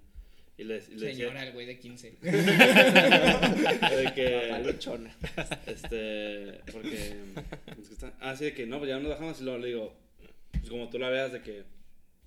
Y 0.56 0.64
le, 0.64 0.76
y 0.76 0.94
le 0.94 1.12
Señora, 1.12 1.32
decía 1.34 1.46
el 1.48 1.52
güey 1.52 1.66
de 1.66 1.78
15. 1.80 2.10
de 2.22 4.12
que, 4.14 4.50
este, 5.66 6.60
porque, 6.72 7.14
es 7.80 7.88
que 7.88 7.94
está- 7.94 8.14
ah, 8.20 8.36
sí, 8.36 8.44
de 8.44 8.54
que 8.54 8.66
no, 8.66 8.78
pues 8.78 8.88
ya 8.88 8.98
nos 9.00 9.10
bajamos 9.10 9.40
y 9.40 9.44
luego 9.44 9.58
le 9.58 9.66
digo, 9.68 9.96
pues 10.52 10.68
como 10.70 10.88
tú 10.90 10.98
la 10.98 11.08
veas, 11.08 11.32
de 11.32 11.42
que 11.42 11.64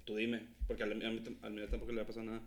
tú 0.03 0.15
dime, 0.17 0.41
porque 0.67 0.83
al, 0.83 0.91
a 0.91 0.95
mí, 0.95 1.21
al 1.41 1.51
mío 1.51 1.67
tampoco 1.69 1.91
le 1.93 2.01
ha 2.01 2.05
pasado 2.05 2.25
nada. 2.25 2.41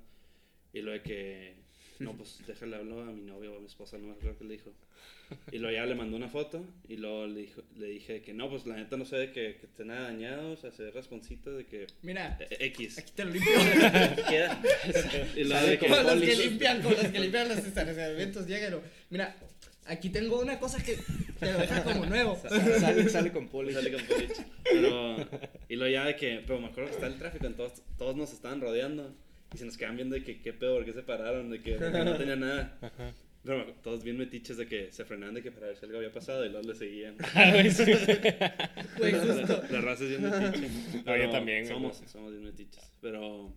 Y 0.73 0.83
lo 0.83 0.93
de 0.93 1.03
que, 1.03 1.55
no, 2.01 2.17
pues 2.17 2.39
déjale 2.47 2.77
hablar 2.77 2.99
a 3.09 3.13
mi 3.13 3.23
novio 3.23 3.53
o 3.55 3.57
a 3.59 3.61
mi 3.61 3.67
esposa, 3.67 3.97
no 3.99 4.09
me 4.09 4.13
acuerdo 4.15 4.37
qué 4.39 4.45
le 4.45 4.55
dijo. 4.55 4.73
Y 5.53 5.59
luego 5.59 5.77
ya 5.77 5.87
le 5.87 5.95
mandó 5.95 6.17
una 6.17 6.29
foto 6.29 6.65
y 6.89 6.97
luego 6.97 7.27
le, 7.29 7.43
dijo, 7.43 7.63
le 7.77 7.87
dije 7.87 8.21
que 8.23 8.33
no, 8.35 8.51
pues 8.51 8.67
la 8.67 8.75
neta 8.77 8.97
no 8.97 9.05
sé 9.05 9.17
de 9.17 9.33
que, 9.33 9.57
que 9.61 9.67
esté 9.67 9.85
nada 9.85 10.03
dañado, 10.11 10.51
o 10.53 10.57
sea, 10.57 10.73
se 10.73 10.83
ve 10.83 10.91
rasponcito 10.91 11.53
de 11.57 11.67
que... 11.67 11.87
Mira, 12.03 12.37
eh, 12.41 12.57
X. 12.67 12.99
aquí 12.99 13.13
te 13.15 13.25
lo 13.25 13.31
limpio. 13.31 13.53
Queda. 14.29 14.61
Y 15.37 15.45
luego 15.45 15.67
de 15.67 15.79
que... 15.79 15.87
con- 15.87 16.03
los 16.03 16.13
que 16.15 16.19
polish. 16.21 16.39
limpian, 16.39 16.83
con 16.83 16.93
los 16.93 17.05
que 17.07 17.21
limpian 17.21 17.49
los 17.49 17.59
estacionamientos, 17.59 18.47
lléguelo. 18.47 18.83
Mira, 19.11 19.37
aquí 19.87 20.11
tengo 20.11 20.41
una 20.41 20.59
cosa 20.59 20.83
que 20.83 20.97
te 21.39 21.53
lo 21.53 21.59
deja 21.59 21.85
como 21.85 22.07
nuevo. 22.07 22.37
Sale, 22.81 23.09
sale 23.09 23.31
con 23.33 23.49
poli. 23.49 23.73
Sale 23.73 23.93
con 23.93 24.03
polish. 24.05 24.33
Pero, 24.65 25.17
y 25.69 25.77
luego 25.77 25.93
ya 25.93 26.05
de 26.07 26.17
que, 26.17 26.43
pero 26.47 26.61
me 26.61 26.69
acuerdo 26.69 26.89
que 26.91 26.95
está 26.97 27.07
el 27.07 27.19
tráfico, 27.19 27.47
entonces 27.47 27.83
todos 27.99 28.17
nos 28.17 28.33
estaban 28.33 28.61
rodeando 28.61 29.15
y 29.53 29.59
se 29.59 29.65
nos 29.65 29.77
quedan 29.77 29.97
viendo 29.97 30.15
de 30.15 30.23
que 30.23 30.41
qué 30.41 30.53
pedo, 30.53 30.77
por 30.77 30.85
qué 30.85 30.93
se 30.93 31.03
pararon, 31.03 31.51
de 31.51 31.61
que 31.61 31.75
porque 31.75 32.05
no 32.05 32.17
tenía 32.17 32.37
nada. 32.37 32.79
Pero 33.43 33.57
me 33.57 33.63
acuerdo, 33.63 33.81
todos 33.83 34.05
bien 34.05 34.19
metiches 34.19 34.59
de 34.59 34.67
que 34.67 34.93
se 34.93 35.05
frenaban 35.07 35.35
de 35.35 35.43
que 35.43 35.51
para 35.51 35.69
ver 35.69 35.77
si 35.77 35.87
algo 35.87 35.97
había 35.97 36.13
pasado 36.13 36.45
y 36.45 36.51
luego 36.51 36.69
le 36.69 36.75
seguían. 36.75 37.17
Ah, 37.35 37.51
güey, 37.53 37.71
sí. 37.71 37.85
Güey, 38.99 39.13
La, 39.13 39.67
la 39.71 39.81
raza 39.81 40.05
es 40.05 40.11
bien 40.11 40.23
metiche. 40.23 40.69
yo 40.95 41.05
Pero 41.05 41.31
también, 41.31 41.65
güey. 41.65 41.75
Somos, 41.75 42.03
somos 42.07 42.33
bien 42.33 42.45
metiches. 42.45 42.93
Pero. 43.01 43.57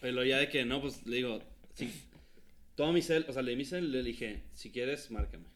Pero 0.00 0.24
ya 0.24 0.38
de 0.38 0.48
que 0.48 0.64
no, 0.64 0.80
pues 0.80 1.06
le 1.06 1.16
digo. 1.16 1.42
Sí, 1.74 1.92
todo 2.74 2.92
mi 2.92 3.02
cel, 3.02 3.24
o 3.28 3.32
sea, 3.32 3.42
le 3.42 3.52
di 3.52 3.56
mi 3.56 3.64
cel, 3.64 3.92
le 3.92 4.02
dije, 4.02 4.42
si 4.52 4.70
quieres, 4.70 5.10
márcame. 5.10 5.46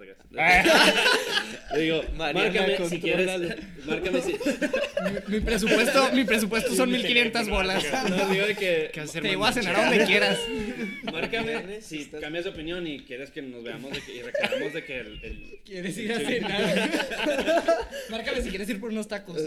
Le 0.00 1.80
digo, 1.80 2.02
Mariana, 2.16 2.60
márcame 2.66 2.88
si 2.88 3.00
quieres. 3.00 3.56
Márcame 3.86 4.20
si. 4.22 4.32
Mi, 4.32 5.34
mi 5.36 5.40
presupuesto, 5.40 6.12
mi 6.12 6.24
presupuesto 6.24 6.74
son 6.74 6.90
1500 6.90 7.48
bolas. 7.48 7.84
No, 8.10 8.28
digo 8.28 8.46
de 8.46 8.54
que. 8.56 8.90
¿Qué 8.92 9.00
hacer, 9.00 9.22
Te 9.22 9.36
voy 9.36 9.48
a 9.48 9.52
cenar 9.52 9.76
a 9.76 9.84
donde 9.90 10.04
quieras. 10.04 10.38
Márcame 11.12 11.80
si 11.80 12.00
estás- 12.02 12.20
cambias 12.20 12.44
de 12.44 12.50
opinión 12.50 12.86
y 12.86 13.00
quieres 13.00 13.30
que 13.30 13.42
nos 13.42 13.62
veamos 13.62 13.92
de 13.92 14.00
que, 14.00 14.14
y 14.16 14.22
reclamamos 14.22 14.72
de 14.72 14.84
que 14.84 14.98
el. 15.00 15.20
el- 15.22 15.58
¿Quieres 15.64 15.96
ir 15.98 16.12
a 16.12 16.18
cenar? 16.20 16.90
Márcame 18.10 18.42
si 18.42 18.50
quieres 18.50 18.68
ir 18.68 18.80
por 18.80 18.90
unos 18.90 19.08
tacos. 19.08 19.38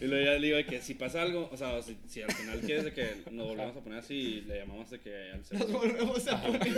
Y 0.00 0.04
luego 0.06 0.24
ya 0.24 0.32
le 0.38 0.46
digo 0.46 0.56
de 0.58 0.66
que 0.66 0.80
si 0.82 0.94
pasa 0.94 1.22
algo, 1.22 1.48
o 1.52 1.56
sea, 1.56 1.82
si, 1.82 1.96
si 2.08 2.22
al 2.22 2.30
final 2.32 2.60
quieres 2.60 2.84
de 2.84 2.92
que 2.92 3.08
nos 3.30 3.46
volvamos 3.48 3.76
a 3.76 3.80
poner 3.80 3.98
así, 4.00 4.44
le 4.46 4.58
llamamos 4.58 4.90
de 4.90 5.00
que 5.00 5.30
al 5.32 5.58
Nos 5.58 5.72
volvemos 5.72 6.28
a 6.28 6.42
poner. 6.42 6.76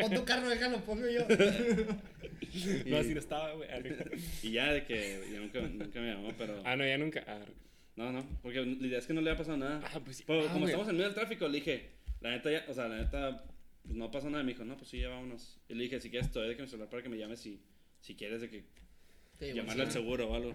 Pon 0.00 0.14
tu 0.14 0.24
carro, 0.24 0.48
déjalo, 0.48 0.78
pongo 0.84 1.06
yo. 1.08 1.19
No, 2.86 2.96
así 2.96 3.14
no 3.14 3.20
estaba, 3.20 3.52
güey. 3.52 3.68
Y 4.42 4.50
ya 4.52 4.72
de 4.72 4.84
que 4.84 5.22
ya 5.32 5.38
nunca, 5.40 5.60
nunca 5.60 6.00
me 6.00 6.08
llamó, 6.14 6.32
pero. 6.36 6.60
Ah, 6.64 6.74
no, 6.76 6.84
ya 6.86 6.98
nunca. 6.98 7.22
Ah, 7.26 7.38
No, 7.96 8.10
no, 8.12 8.24
porque 8.42 8.60
la 8.64 8.86
idea 8.86 8.98
es 8.98 9.06
que 9.06 9.12
no 9.14 9.20
le 9.20 9.30
ha 9.30 9.36
pasado 9.36 9.56
nada. 9.56 9.80
Ah, 9.94 10.00
pues 10.04 10.16
sí. 10.18 10.24
Pero 10.26 10.48
Ah, 10.48 10.52
como 10.52 10.66
estamos 10.66 10.88
en 10.88 10.94
medio 10.94 11.06
del 11.06 11.14
tráfico, 11.14 11.46
le 11.48 11.58
dije, 11.58 11.90
la 12.20 12.30
neta 12.30 12.50
ya, 12.50 12.64
o 12.68 12.74
sea, 12.74 12.88
la 12.88 12.96
neta, 12.98 13.44
pues 13.82 13.94
no 13.94 14.10
pasó 14.10 14.30
nada. 14.30 14.42
Me 14.42 14.52
dijo, 14.52 14.64
no, 14.64 14.76
pues 14.76 14.88
sí, 14.90 14.98
ya 15.00 15.08
vámonos. 15.10 15.60
Y 15.68 15.74
le 15.74 15.84
dije, 15.84 16.00
si 16.00 16.10
quieres, 16.10 16.32
doy 16.32 16.48
de 16.48 16.56
que 16.56 16.62
mi 16.62 16.68
celular 16.68 16.88
para 16.90 17.02
que 17.02 17.08
me 17.08 17.18
llames 17.18 17.40
si, 17.40 17.60
si 18.00 18.14
quieres 18.16 18.40
de 18.40 18.48
que 18.50 18.64
llamarle 19.54 19.84
al 19.84 19.92
seguro 19.92 20.28
o 20.30 20.34
algo. 20.34 20.54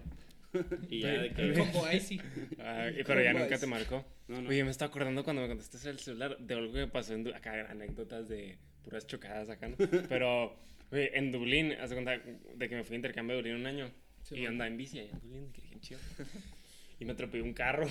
y 0.90 1.00
ya 1.00 1.08
de 1.22 1.32
que. 1.32 1.52
Combo 1.54 1.86
sí. 2.00 2.20
Ah, 2.58 2.88
y- 2.90 3.02
pero 3.04 3.22
ya 3.22 3.32
¿Cómo 3.32 3.44
nunca 3.44 3.58
te 3.58 3.66
marcó. 3.66 4.04
No, 4.28 4.40
no. 4.42 4.48
Oye, 4.48 4.64
me 4.64 4.70
estaba 4.70 4.88
acordando 4.88 5.22
cuando 5.24 5.42
me 5.42 5.48
contestaste 5.48 5.88
el 5.90 5.98
celular 5.98 6.36
de 6.38 6.54
algo 6.54 6.72
que 6.72 6.86
pasó 6.86 7.14
en 7.14 7.24
Du- 7.24 7.34
acá, 7.34 7.66
anécdotas 7.70 8.28
de 8.28 8.58
puras 8.82 9.06
chocadas 9.06 9.48
acá, 9.50 9.68
¿no? 9.68 9.76
Pero, 10.08 10.56
oye, 10.90 11.16
en 11.18 11.32
Dublín, 11.32 11.72
haz 11.80 11.90
de 11.90 11.96
cuenta 11.96 12.18
de 12.54 12.68
que 12.68 12.76
me 12.76 12.84
fui 12.84 12.94
a 12.94 12.96
intercambio 12.96 13.36
de 13.36 13.42
Dublín 13.42 13.60
un 13.60 13.66
año 13.66 13.90
Sí, 14.22 14.34
y 14.34 14.38
bueno. 14.38 14.50
andaba 14.52 14.68
en 14.68 14.76
bici 14.76 14.98
allá 14.98 15.10
en 15.12 15.20
Dublín, 15.20 15.52
que 15.52 15.60
dije, 15.62 15.80
chido. 15.80 16.00
Y 16.98 17.04
me 17.04 17.12
atropelló 17.12 17.44
un 17.44 17.52
carro. 17.52 17.86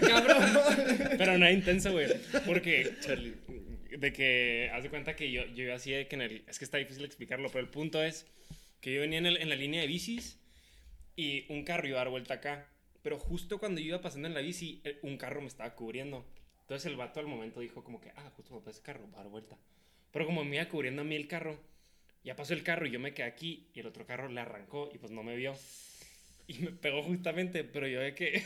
Cabrón. 0.00 0.42
Pero 1.18 1.36
no 1.36 1.50
intenso, 1.50 1.92
güey. 1.92 2.06
Porque, 2.46 2.90
de 3.98 4.12
que, 4.14 4.70
haz 4.72 4.82
de 4.82 4.88
cuenta 4.88 5.14
que 5.14 5.30
yo, 5.30 5.44
yo 5.54 5.64
iba 5.64 5.74
así 5.74 5.90
de 5.92 6.08
que 6.08 6.16
en 6.16 6.22
el. 6.22 6.42
Es 6.48 6.58
que 6.58 6.64
está 6.64 6.78
difícil 6.78 7.04
explicarlo, 7.04 7.48
pero 7.50 7.60
el 7.62 7.68
punto 7.70 8.02
es 8.02 8.26
que 8.80 8.94
yo 8.94 9.02
venía 9.02 9.18
en, 9.18 9.26
el- 9.26 9.36
en 9.36 9.50
la 9.50 9.56
línea 9.56 9.82
de 9.82 9.86
bicis 9.86 10.40
y 11.16 11.50
un 11.52 11.64
carro 11.64 11.88
iba 11.88 11.96
a 11.96 12.04
dar 12.04 12.10
vuelta 12.10 12.34
acá. 12.34 12.68
Pero 13.02 13.18
justo 13.18 13.58
cuando 13.58 13.80
yo 13.80 13.88
iba 13.88 14.00
pasando 14.00 14.28
en 14.28 14.34
la 14.34 14.40
bici, 14.40 14.82
un 15.02 15.16
carro 15.16 15.40
me 15.40 15.48
estaba 15.48 15.74
cubriendo. 15.74 16.24
Entonces 16.60 16.86
el 16.90 16.96
vato 16.96 17.20
al 17.20 17.26
momento 17.26 17.60
dijo 17.60 17.82
como 17.82 18.00
que, 18.00 18.10
ah, 18.16 18.30
justo 18.36 18.50
cuando 18.50 18.64
pasa 18.64 18.78
ese 18.78 18.82
carro, 18.84 19.08
va 19.12 19.20
a 19.20 19.22
dar 19.22 19.30
vuelta. 19.30 19.56
Pero 20.12 20.26
como 20.26 20.44
me 20.44 20.56
iba 20.56 20.68
cubriendo 20.68 21.02
a 21.02 21.04
mí 21.04 21.14
el 21.14 21.28
carro, 21.28 21.58
ya 22.24 22.34
pasó 22.34 22.54
el 22.54 22.62
carro 22.62 22.86
y 22.86 22.90
yo 22.90 22.98
me 22.98 23.14
quedé 23.14 23.26
aquí 23.26 23.68
y 23.72 23.80
el 23.80 23.86
otro 23.86 24.04
carro 24.04 24.28
le 24.28 24.40
arrancó 24.40 24.90
y 24.92 24.98
pues 24.98 25.12
no 25.12 25.22
me 25.22 25.36
vio. 25.36 25.54
Y 26.48 26.58
me 26.58 26.70
pegó 26.70 27.02
justamente, 27.02 27.64
pero 27.64 27.88
yo 27.88 28.00
de 28.00 28.14
que 28.14 28.44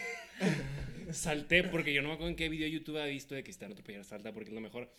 salté 1.12 1.64
porque 1.64 1.92
yo 1.92 2.02
no 2.02 2.08
me 2.08 2.14
acuerdo 2.14 2.30
en 2.30 2.36
qué 2.36 2.48
video 2.48 2.66
de 2.66 2.72
YouTube 2.72 2.96
había 2.96 3.12
visto 3.12 3.34
de 3.34 3.42
que 3.42 3.52
si 3.52 3.58
te 3.58 3.64
van 3.64 3.72
a 3.72 3.74
atropellar, 3.74 4.04
salta 4.04 4.32
porque 4.32 4.48
es 4.48 4.54
lo 4.54 4.60
mejor. 4.60 4.90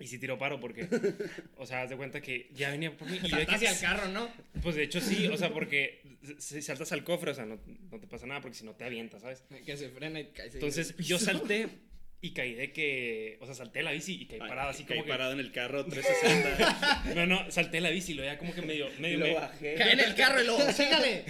Y 0.00 0.06
si 0.08 0.18
tiro 0.18 0.36
paro 0.38 0.58
porque, 0.58 0.88
o 1.56 1.66
sea, 1.66 1.82
haz 1.82 1.90
de 1.90 1.96
cuenta 1.96 2.20
que 2.20 2.48
ya 2.52 2.70
venía 2.70 2.96
por 2.96 3.08
mí 3.08 3.16
y 3.22 3.30
de 3.30 3.46
que 3.46 3.54
el 3.66 3.78
carro, 3.80 4.08
¿no? 4.08 4.28
Pues 4.62 4.74
de 4.74 4.82
hecho 4.82 5.00
sí, 5.00 5.28
o 5.28 5.36
sea, 5.36 5.50
porque 5.50 6.02
si 6.38 6.60
saltas 6.62 6.90
al 6.92 7.04
cofre, 7.04 7.30
o 7.30 7.34
sea, 7.34 7.46
no, 7.46 7.60
no 7.92 8.00
te 8.00 8.06
pasa 8.08 8.26
nada 8.26 8.40
porque 8.40 8.56
si 8.56 8.64
no 8.64 8.72
te 8.74 8.84
avientas, 8.84 9.22
¿sabes? 9.22 9.44
Que 9.64 9.76
se 9.76 9.88
frena 9.90 10.18
y 10.20 10.26
cae. 10.32 10.50
Entonces 10.52 10.96
yo 10.98 11.18
salté 11.20 11.68
y 12.20 12.32
caí 12.32 12.54
de 12.54 12.72
que, 12.72 13.36
o 13.40 13.46
sea, 13.46 13.54
salté 13.54 13.82
la 13.84 13.92
bici 13.92 14.14
y 14.22 14.26
caí 14.26 14.40
parado 14.40 14.70
así 14.70 14.82
Caí 14.84 14.96
como 14.96 15.04
que... 15.04 15.10
parado 15.10 15.32
en 15.32 15.38
el 15.38 15.52
carro 15.52 15.84
360. 15.86 17.14
No, 17.14 17.26
no, 17.26 17.50
salté 17.52 17.80
la 17.80 17.90
bici 17.90 18.12
y 18.12 18.14
luego 18.16 18.32
ya 18.32 18.38
como 18.38 18.52
que 18.52 18.62
medio, 18.62 18.88
medio 18.98 19.18
lo 19.18 19.26
me- 19.26 19.34
bajé. 19.34 19.74
Cae 19.74 19.92
en 19.92 20.00
el 20.00 20.14
carro 20.16 20.42
y 20.42 20.46
luego, 20.46 20.72
sígale. 20.72 21.24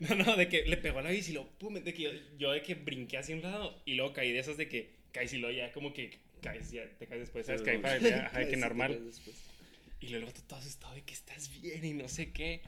No, 0.00 0.14
no, 0.16 0.36
de 0.36 0.48
que 0.48 0.64
le 0.66 0.76
pegó 0.76 0.98
a 0.98 1.02
la 1.02 1.10
bici 1.10 1.30
y 1.30 1.34
luego, 1.34 1.48
pum, 1.58 1.74
de 1.74 1.94
que 1.94 2.02
yo, 2.02 2.10
yo 2.38 2.52
de 2.52 2.62
que 2.62 2.74
brinqué 2.74 3.16
hacia 3.18 3.34
un 3.36 3.42
lado 3.42 3.80
y 3.84 3.94
luego 3.94 4.12
caí 4.12 4.32
de 4.32 4.40
esas 4.40 4.56
de 4.56 4.68
que 4.68 4.90
caes 5.12 5.32
y 5.32 5.38
luego 5.38 5.56
ya 5.56 5.72
como 5.72 5.92
que 5.94 6.18
caes, 6.42 6.70
ya 6.70 6.84
te 6.98 7.06
caes 7.06 7.20
después, 7.22 7.46
¿sabes? 7.46 7.62
Caí 7.62 7.78
para 7.78 7.96
ya, 7.98 8.26
ajá, 8.26 8.46
que 8.46 8.56
normal. 8.58 9.00
Y 10.00 10.08
luego 10.08 10.26
el 10.26 10.32
todo 10.34 10.58
asustado 10.58 10.94
de 10.94 11.02
que 11.02 11.14
estás 11.14 11.50
bien 11.62 11.82
y 11.84 11.94
no 11.94 12.08
sé 12.08 12.32
qué. 12.32 12.60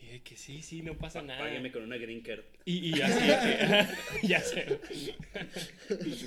Y 0.00 0.06
de 0.08 0.22
que 0.22 0.36
sí, 0.36 0.60
sí, 0.60 0.82
no 0.82 0.98
pasa 0.98 1.22
nada. 1.22 1.40
Págueme 1.40 1.72
con 1.72 1.82
una 1.82 1.96
green 1.96 2.20
card. 2.20 2.44
Y, 2.66 2.94
y 2.96 3.00
así, 3.00 3.18
que- 4.20 4.26
ya 4.28 4.40
sé. 4.40 4.78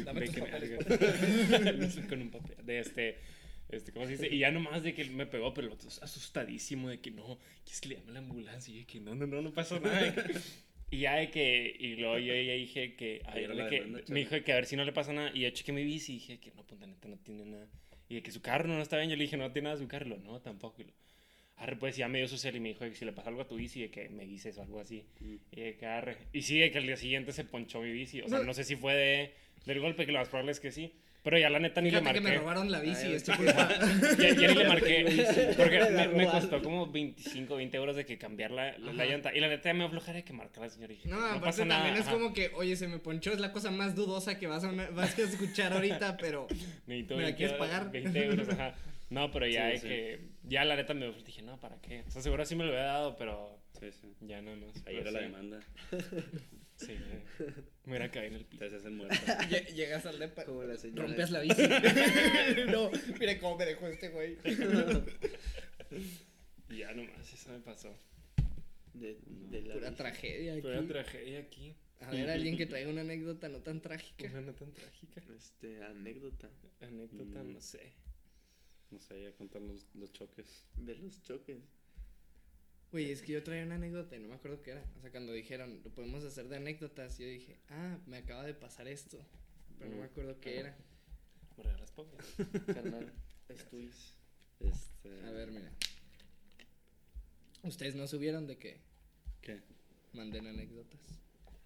Dame 0.04 0.26
tus 0.26 0.36
que- 0.36 0.42
papeles. 0.42 2.00
con 2.10 2.22
un 2.22 2.32
papel. 2.32 2.66
De 2.66 2.80
este, 2.80 3.18
este, 3.70 3.92
¿cómo 3.92 4.06
se 4.08 4.14
dice? 4.14 4.28
Y 4.34 4.40
ya 4.40 4.50
nomás 4.52 4.82
de 4.82 4.96
que 4.96 5.06
me 5.06 5.28
pegó, 5.28 5.54
pero 5.54 5.68
el 5.68 5.74
asustadísimo 6.02 6.90
de 6.90 7.00
que 7.00 7.12
no, 7.12 7.38
¿quieres 7.64 7.82
que 7.82 7.90
le 7.90 7.96
llame 7.98 8.12
la 8.14 8.20
ambulancia? 8.20 8.74
Y 8.74 8.80
de 8.80 8.86
que 8.86 9.00
no, 9.00 9.14
no, 9.14 9.28
no, 9.28 9.42
no 9.44 9.54
pasó 9.54 9.80
nada. 9.80 10.14
Y 10.90 11.00
ya 11.00 11.16
de 11.16 11.30
que, 11.30 11.76
y 11.80 11.96
luego 11.98 12.18
yo 12.18 12.34
ya 12.34 12.54
dije 12.54 12.96
que, 12.96 13.22
a 13.26 13.36
ver, 13.36 13.54
de 13.56 13.70
que 13.70 13.82
demanda, 13.82 14.04
me 14.08 14.20
dijo 14.20 14.42
que 14.44 14.52
a 14.54 14.56
ver 14.56 14.66
si 14.66 14.76
no 14.78 14.86
le 14.86 14.94
pasa 14.94 15.12
nada. 15.12 15.32
Y 15.34 15.42
yo 15.42 15.50
chequé 15.50 15.74
mi 15.74 15.84
bici 15.84 16.14
y 16.14 16.16
dije 16.16 16.40
que 16.40 16.52
no, 16.52 16.64
pues 16.64 16.80
la 16.80 16.88
neta 16.88 17.08
no 17.10 17.18
tiene 17.18 17.46
nada. 17.46 17.68
Y 18.10 18.16
de 18.16 18.24
que 18.24 18.32
su 18.32 18.42
carro 18.42 18.68
no 18.70 18.82
está 18.82 18.98
bien. 18.98 19.10
Yo 19.10 19.18
le 19.18 19.24
dije, 19.24 19.36
no 19.36 19.52
tiene 19.52 19.68
nada 19.68 19.78
su 19.78 19.88
carro. 19.88 20.06
Lo, 20.08 20.18
no, 20.18 20.40
tampoco. 20.40 20.82
Y 20.82 20.86
lo, 20.86 20.94
arre, 21.58 21.76
pues 21.76 21.98
ya 21.98 22.08
me 22.08 22.20
dio 22.20 22.28
social 22.28 22.56
y 22.56 22.60
me 22.62 22.70
dijo 22.70 22.86
que 22.86 22.96
si 22.96 23.04
le 23.04 23.12
pasa 23.12 23.30
algo 23.30 23.42
a 23.42 23.48
tu 23.48 23.58
bici, 23.58 23.82
de 23.82 23.90
que 23.90 24.08
me 24.10 24.26
dices 24.26 24.58
o 24.58 24.62
algo 24.62 24.80
así. 24.80 25.04
Mm. 25.20 25.36
Y 25.52 25.62
de 25.62 25.76
que 25.76 25.86
arre. 25.86 26.18
Y 26.32 26.42
sí, 26.44 26.58
de 26.60 26.72
que 26.72 26.78
al 26.78 26.86
día 26.86 26.96
siguiente 26.96 27.34
se 27.34 27.44
ponchó 27.44 27.82
mi 27.82 27.92
bici. 27.92 28.22
O 28.22 28.30
sea, 28.30 28.40
No. 28.40 28.46
no 28.46 28.54
sé 28.54 28.64
si 28.64 28.76
fue 28.78 28.96
de, 28.96 29.34
del 29.66 29.80
golpe, 29.82 30.06
que 30.06 30.14
lo 30.14 30.20
más 30.20 30.30
probable 30.30 30.52
es 30.54 30.60
que 30.62 30.72
sí. 30.72 30.94
Pero 31.28 31.40
ya 31.40 31.50
la 31.50 31.60
neta 31.60 31.82
ni 31.82 31.92
le 31.92 32.00
Fíjate 32.00 32.14
que 32.14 32.22
marqué. 32.22 32.36
me 32.38 32.42
robaron 32.42 32.72
la 32.72 32.80
bici, 32.80 33.08
Ay, 33.08 33.14
es 33.16 33.24
tu 33.26 33.34
culpa. 33.34 33.68
Ya, 34.18 34.30
ya 34.34 34.48
ni 34.48 34.56
le 34.56 34.66
marqué. 34.66 35.26
Porque 35.58 36.08
Me 36.16 36.26
costó 36.26 36.62
como 36.62 36.88
25, 36.90 37.54
20 37.58 37.76
euros 37.76 37.98
de 37.98 38.06
que 38.06 38.18
cambiar 38.18 38.52
la, 38.52 38.78
la, 38.78 39.06
llanta. 39.06 39.36
Y 39.36 39.42
la 39.42 39.50
neta 39.50 39.68
ya 39.68 39.74
me 39.74 39.84
aflojera 39.84 40.14
de 40.20 40.24
que 40.24 40.32
marcar 40.32 40.64
la 40.64 40.70
señora. 40.70 40.94
Y 40.94 40.96
dije, 40.96 41.10
No, 41.10 41.20
no, 41.20 41.26
aparte 41.26 41.42
pasa 41.46 41.58
también 41.68 41.80
nada. 41.82 41.96
es 42.00 42.08
ajá. 42.08 42.12
como 42.14 42.34
que, 42.34 42.52
oye, 42.56 42.78
se 42.78 42.88
me 42.88 43.00
ponchó, 43.00 43.34
es 43.34 43.42
la 43.42 43.52
cosa 43.52 43.72
más 43.72 43.94
dudosa 43.94 44.40
que 44.40 44.48
vas 44.48 44.64
a, 44.64 44.72
vas 44.72 45.20
a 45.20 45.22
escuchar 45.22 45.74
ahorita, 45.74 46.16
pero 46.16 46.48
Necesito 46.88 47.16
¿Me 47.18 47.24
la 47.24 47.28
20 47.28 47.36
quieres 47.38 47.54
euros, 47.56 47.68
pagar? 47.68 47.92
20 47.92 48.24
euros, 48.26 48.48
ajá. 48.50 48.76
No, 49.10 49.30
pero 49.30 49.48
ya 49.48 49.68
Sí, 49.72 49.76
es 49.76 49.82
sí. 49.82 49.88
que. 49.90 50.20
Ya 50.44 50.64
la 50.64 50.78
neta 50.78 50.94
me 50.94 51.12
dije, 51.26 51.42
no, 51.42 51.60
¿para 51.60 51.76
qué? 51.82 52.04
O 52.08 52.10
sea, 52.10 52.22
seguro 52.22 52.46
sí 52.46 52.56
me 52.56 52.64
lo 52.64 52.70
había 52.72 52.84
dado, 52.86 53.18
pero 53.18 53.60
Sí, 53.78 53.92
sí. 53.92 54.14
ya 54.22 54.42
no 54.42 54.56
más. 54.56 54.82
Ahí 54.88 54.96
era 54.96 55.12
la 55.12 55.20
demanda. 55.20 55.60
Sí, 56.78 56.96
me 57.86 57.92
hubiera 57.92 58.12
caído 58.12 58.28
en 58.28 58.34
el 58.36 58.46
piso. 58.46 58.60
Te 58.60 58.66
haces 58.68 58.86
el 58.86 58.92
muerto. 58.94 59.16
lle- 59.16 59.74
llegas 59.74 60.06
al 60.06 60.20
depa, 60.20 60.46
Como 60.46 60.64
la 60.64 60.78
señora. 60.78 61.08
rompes 61.08 61.32
la 61.32 61.40
bici. 61.42 61.62
no, 62.72 62.92
mire 63.20 63.40
cómo 63.40 63.58
me 63.58 63.66
dejó 63.66 63.88
este 63.88 64.10
güey. 64.10 64.38
Y 66.70 66.78
ya 66.80 66.94
nomás, 66.94 67.34
eso 67.34 67.50
me 67.52 67.60
pasó. 67.60 67.96
De, 68.94 69.18
de 69.26 69.62
la 69.62 69.74
Pura 69.76 69.88
bici. 69.90 69.98
tragedia 69.98 70.54
aquí. 70.54 70.62
Fue 70.62 70.78
una 70.80 70.88
tragedia 70.88 71.40
aquí. 71.40 71.76
A 72.02 72.12
ver, 72.12 72.30
alguien 72.30 72.58
que 72.58 72.66
traiga 72.68 72.90
una 72.92 73.02
anécdota 73.02 73.50
no 73.50 73.60
tan 73.62 73.82
trágica. 73.82 74.28
Una 74.30 74.42
no 74.42 74.54
tan 74.54 74.72
trágica. 74.72 75.22
Este, 75.36 75.84
anécdota 75.84 76.50
Anécdota, 76.82 77.44
Mm. 77.44 77.54
no 77.54 77.62
sé. 77.62 77.94
No 78.92 79.00
sé, 79.00 79.24
ya 79.24 79.32
contar 79.34 79.62
los, 79.64 79.88
los 79.96 80.12
choques. 80.14 80.64
de 80.76 80.96
los 80.96 81.22
choques. 81.24 81.58
Güey, 82.92 83.12
es 83.12 83.22
que 83.22 83.34
yo 83.34 83.44
traía 83.44 83.64
una 83.64 83.76
anécdota 83.76 84.16
y 84.16 84.20
no 84.20 84.30
me 84.30 84.36
acuerdo 84.36 84.62
qué 84.64 84.72
era. 84.72 84.84
O 84.98 85.02
sea, 85.02 85.12
cuando 85.12 85.34
dijeron, 85.34 85.82
lo 85.84 85.90
podemos 85.92 86.24
hacer 86.24 86.48
de 86.48 86.56
anécdotas, 86.58 87.18
yo 87.18 87.28
dije, 87.28 87.58
ah, 87.70 87.98
me 88.06 88.18
acaba 88.18 88.46
de 88.46 88.54
pasar 88.54 88.88
esto. 88.88 89.20
Pero 89.78 89.92
no 89.92 89.98
me 89.98 90.04
acuerdo 90.06 90.40
qué 90.40 90.60
era. 90.60 90.76
Me 91.58 91.64
regalas 91.64 91.92
papas. 91.92 92.26
Carnal, 92.74 93.12
es 93.50 93.70
tuyo. 93.70 93.90
Este. 94.60 95.22
A 95.28 95.32
ver, 95.32 95.52
mira. 95.52 95.72
Ustedes 97.64 97.96
no 97.96 98.08
subieron 98.08 98.48
de 98.48 98.58
que 98.58 98.80
¿Qué? 99.42 99.62
manden 100.14 100.48
anécdotas. 100.48 101.00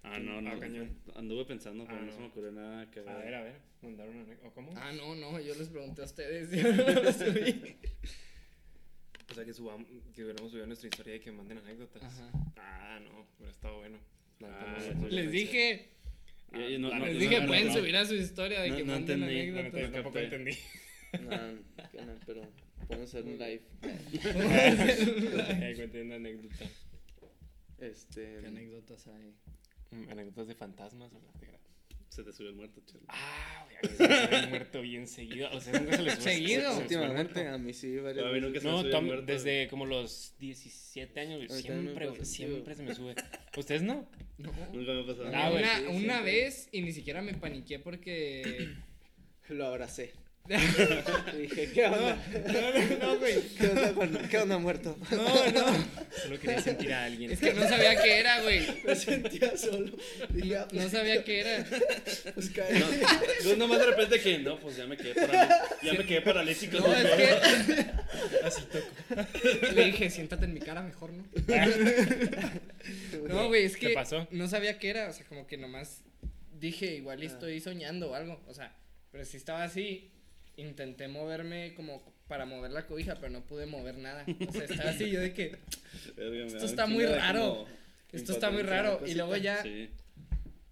Ah, 0.03 0.17
no, 0.19 0.41
no. 0.41 0.51
Ah, 0.51 0.59
cañón. 0.59 0.97
Anduve 1.15 1.45
pensando, 1.45 1.85
pero 1.85 1.99
Ah, 1.99 2.01
no, 2.01 2.11
se 2.11 2.19
me 2.19 2.25
ocurrió 2.27 2.51
nada 2.51 2.89
que 2.89 3.01
A 3.01 3.17
ver, 3.17 3.35
a 3.35 3.43
ver. 3.43 3.61
Mandaron 3.81 4.15
una. 4.15 4.33
¿O 4.43 4.51
cómo? 4.53 4.71
Ah, 4.75 4.91
no, 4.93 5.15
no, 5.15 5.39
yo 5.39 5.53
les 5.53 5.69
pregunté 5.69 6.01
a 6.01 6.05
ustedes. 6.05 6.49
Yo 6.51 6.73
no 6.73 7.01
lo 7.01 7.13
subí. 7.13 7.75
O 9.31 9.33
sea, 9.33 9.45
que, 9.45 9.53
subamos, 9.53 9.87
que 10.13 10.23
hubiéramos 10.23 10.51
subido 10.51 10.67
nuestra 10.67 10.89
historia 10.89 11.15
y 11.15 11.19
que 11.21 11.31
manden 11.31 11.57
anécdotas. 11.59 12.03
Ajá. 12.03 12.31
Ah, 12.57 12.99
no, 13.01 13.25
hubiera 13.37 13.51
estado 13.51 13.77
bueno. 13.77 13.97
Ah, 14.43 14.75
no, 14.77 14.83
sí. 14.83 14.89
no, 14.95 15.01
no 15.01 15.07
Les 15.07 15.31
dije, 15.31 15.87
Ah, 16.53 16.57
no- 16.79 16.89
no- 16.89 17.05
les 17.05 17.13
no, 17.13 17.19
dije, 17.19 17.39
no, 17.39 17.47
pueden 17.47 17.67
no. 17.67 17.73
subir 17.73 17.95
a 17.95 18.05
su 18.05 18.15
historia 18.15 18.59
de 18.61 18.69
No, 18.71 18.75
que 18.77 18.83
no 18.83 18.91
manden 18.93 19.23
entendí. 19.23 19.39
Anécdotas. 19.51 19.81
yo 19.81 19.91
tampoco 19.91 20.19
entendí. 20.19 20.51
No, 21.21 21.29
no, 21.51 22.19
pero 22.25 22.41
podemos 22.87 23.09
hacer 23.09 23.25
un 23.25 23.37
live. 23.37 23.61
Cuenten 25.75 26.05
una 26.07 26.15
anécdota. 26.15 26.65
Este. 27.79 28.37
¿Qué 28.39 28.47
anécdotas 28.47 29.07
hay? 29.07 29.33
Mm, 29.91 30.09
¿Anécdotas 30.09 30.47
de 30.47 30.55
fantasmas 30.55 31.11
de 31.11 31.19
Se 32.11 32.23
te 32.23 32.33
subió 32.33 32.49
el 32.49 32.57
muerto, 32.57 32.81
chale. 32.85 33.05
Ah, 33.07 33.65
güey, 33.81 33.95
se 33.95 34.03
me 34.07 34.15
sube 34.27 34.35
el 34.43 34.49
muerto 34.49 34.81
bien 34.81 35.07
seguido. 35.07 35.49
O 35.53 35.61
sea, 35.61 35.79
nunca 35.79 35.95
se 35.95 36.03
les 36.03 36.13
sube. 36.15 36.23
¿Seguido? 36.23 36.73
se- 36.75 36.81
Últimamente 36.81 37.47
a 37.47 37.57
mí 37.57 37.73
sí, 37.73 37.95
varias 37.99 38.25
A 38.25 38.29
mí 38.33 38.41
nunca 38.41 38.59
se 38.59 38.65
me 38.65 38.71
No, 38.71 38.77
subió 38.79 38.91
Tom, 38.91 39.03
el 39.05 39.11
muerto. 39.11 39.31
desde 39.31 39.67
como 39.69 39.85
los 39.85 40.35
17 40.37 41.19
años, 41.21 41.47
güey, 41.47 41.61
siempre, 41.61 42.09
güey, 42.09 42.25
siempre 42.25 42.75
se 42.75 42.83
me 42.83 42.93
sube. 42.93 43.15
¿Ustedes 43.55 43.81
no? 43.81 44.09
No. 44.37 44.51
Nunca 44.73 44.91
me 44.91 45.01
ha 45.03 45.05
pasado. 45.05 45.31
Ah, 45.33 45.49
güey, 45.51 45.63
una 45.63 45.77
sí, 45.77 45.83
una 45.85 45.95
siempre. 45.95 46.21
vez 46.33 46.69
y 46.73 46.81
ni 46.81 46.91
siquiera 46.91 47.21
me 47.21 47.33
paniqué 47.33 47.79
porque. 47.79 48.73
Lo 49.49 49.65
abracé. 49.67 50.11
Dije, 51.37 51.71
¿qué 51.73 51.85
onda? 51.85 52.17
no, 53.01 53.17
güey. 53.17 53.41
¿Qué 53.57 53.67
onda, 53.67 54.27
¿Qué 54.29 54.37
onda, 54.37 54.57
muerto? 54.57 54.97
No, 55.11 55.51
no. 55.51 55.87
Solo 56.23 56.39
quería 56.39 56.61
sentir 56.61 56.93
a 56.93 57.05
alguien. 57.05 57.31
Es 57.31 57.39
que 57.39 57.53
no 57.53 57.67
sabía 57.67 58.01
qué 58.01 58.19
era, 58.19 58.41
güey. 58.41 58.67
Me 58.83 58.95
sentía 58.95 59.57
solo. 59.57 59.95
Dije, 60.29 60.57
ah, 60.57 60.67
No 60.71 60.89
sabía 60.89 61.23
qué 61.23 61.39
era. 61.41 61.65
pues 62.33 62.49
cae. 62.49 62.79
No, 62.79 62.87
yo 63.43 63.55
nomás 63.57 63.79
de 63.79 63.85
repente 63.85 64.19
que, 64.19 64.39
no, 64.39 64.59
pues 64.59 64.77
ya 64.77 64.85
me 64.87 64.97
quedé 64.97 65.13
paralítico. 65.15 65.75
Ya 65.83 65.93
me 65.93 66.05
quedé 66.05 66.21
paralítico. 66.21 66.77
No, 66.79 66.93
es 66.93 67.09
que. 67.11 67.91
Así 68.43 68.61
toco. 68.63 69.71
Le 69.73 69.85
dije, 69.85 70.09
siéntate 70.09 70.45
en 70.45 70.53
mi 70.53 70.59
cara 70.59 70.81
mejor, 70.81 71.11
¿no? 71.13 71.23
No, 73.27 73.47
güey, 73.47 73.65
es 73.65 73.77
¿Qué 73.77 73.89
que 73.89 73.93
pasó? 73.93 74.27
no 74.31 74.47
sabía 74.47 74.79
qué 74.79 74.89
era, 74.89 75.09
o 75.09 75.13
sea, 75.13 75.25
como 75.25 75.47
que 75.47 75.57
nomás 75.57 76.03
dije, 76.59 76.95
igual 76.95 77.23
estoy 77.23 77.59
soñando 77.59 78.11
o 78.11 78.15
algo, 78.15 78.41
o 78.47 78.53
sea, 78.53 78.75
pero 79.11 79.25
si 79.25 79.37
estaba 79.37 79.63
así, 79.63 80.11
intenté 80.57 81.07
moverme 81.07 81.73
como 81.75 82.01
para 82.27 82.45
mover 82.45 82.71
la 82.71 82.85
cobija, 82.87 83.15
pero 83.15 83.29
no 83.31 83.41
pude 83.45 83.65
mover 83.65 83.97
nada, 83.97 84.25
o 84.47 84.51
sea, 84.53 84.63
estaba 84.63 84.89
así, 84.91 85.09
yo 85.09 85.19
de 85.19 85.33
que, 85.33 85.57
Esto 86.17 86.65
está 86.65 86.85
muy 86.87 87.05
raro. 87.05 87.65
esto 88.11 88.31
está 88.33 88.49
muy 88.51 88.63
raro, 88.63 89.01
y 89.05 89.15
luego 89.15 89.35
ya, 89.37 89.61
Sí. 89.63 89.89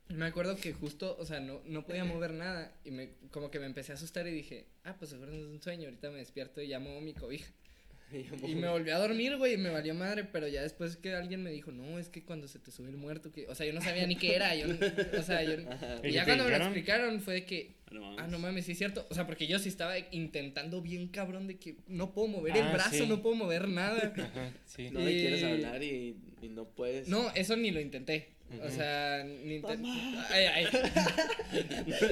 me 0.09 0.25
acuerdo 0.25 0.55
que 0.55 0.71
justo, 0.73 1.17
o 1.19 1.25
sea, 1.25 1.39
no, 1.39 1.61
no 1.65 1.85
podía 1.85 2.05
mover 2.05 2.31
nada, 2.33 2.71
y 2.85 2.91
me, 2.91 3.09
como 3.31 3.51
que 3.51 3.59
me 3.59 3.65
empecé 3.65 3.91
a 3.91 3.95
asustar 3.95 4.25
y 4.27 4.31
dije, 4.31 4.67
ah, 4.85 4.95
pues 4.97 5.11
seguro 5.11 5.31
es 5.33 5.43
un 5.43 5.61
sueño, 5.61 5.85
ahorita 5.85 6.09
me 6.11 6.19
despierto 6.19 6.61
y 6.61 6.67
ya 6.69 6.79
muevo 6.79 7.01
mi 7.01 7.13
cobija. 7.13 7.51
Y 8.47 8.55
me 8.55 8.67
volví 8.67 8.89
a 8.91 8.97
dormir, 8.97 9.37
güey, 9.37 9.53
y 9.53 9.57
me 9.57 9.69
valió 9.69 9.93
madre, 9.93 10.23
pero 10.23 10.47
ya 10.47 10.61
después 10.63 10.97
que 10.97 11.13
alguien 11.13 11.43
me 11.43 11.51
dijo, 11.51 11.71
no, 11.71 11.99
es 11.99 12.09
que 12.09 12.23
cuando 12.23 12.47
se 12.47 12.57
te 12.59 12.71
sube 12.71 12.89
el 12.89 12.97
muerto, 12.97 13.31
que, 13.31 13.45
o 13.47 13.55
sea, 13.55 13.65
yo 13.65 13.73
no 13.73 13.81
sabía 13.81 14.07
ni 14.07 14.15
qué 14.15 14.35
era, 14.35 14.55
yo, 14.55 14.67
no- 14.67 14.77
o 15.19 15.23
sea, 15.23 15.43
yo. 15.43 15.53
¿Y 16.03 16.11
ya 16.11 16.25
cuando 16.25 16.45
me 16.45 16.49
lo 16.51 16.57
explicaron 16.57 17.21
fue 17.21 17.33
de 17.35 17.45
que, 17.45 17.75
Ah, 17.85 17.93
no 17.93 18.01
mames. 18.01 18.19
ah, 18.19 18.27
no 18.27 18.39
mames, 18.39 18.65
sí 18.65 18.71
es 18.73 18.77
cierto, 18.77 19.05
o 19.09 19.13
sea, 19.15 19.25
porque 19.25 19.47
yo 19.47 19.57
sí 19.59 19.69
estaba 19.69 19.95
intentando 20.11 20.81
bien 20.81 21.07
cabrón 21.07 21.47
de 21.47 21.57
que 21.57 21.75
no 21.87 22.11
puedo 22.13 22.27
mover 22.27 22.55
el 22.57 22.63
Ah, 22.63 22.73
brazo, 22.73 22.95
sí. 22.95 23.07
no 23.07 23.21
puedo 23.21 23.35
mover 23.35 23.67
nada. 23.67 24.13
Ajá, 24.17 24.51
sí. 24.65 24.89
No 24.91 24.99
le 24.99 25.11
quieres 25.17 25.43
hablar 25.43 25.81
y, 25.83 26.15
y 26.41 26.49
no 26.49 26.65
puedes. 26.65 27.07
No, 27.07 27.31
eso 27.35 27.55
ni 27.55 27.71
lo 27.71 27.79
intenté. 27.79 28.29
O 28.61 28.69
sea, 28.69 29.23
ni 29.23 29.55
intenté. 29.57 29.87
Ay, 30.29 30.45
ay. 30.45 30.65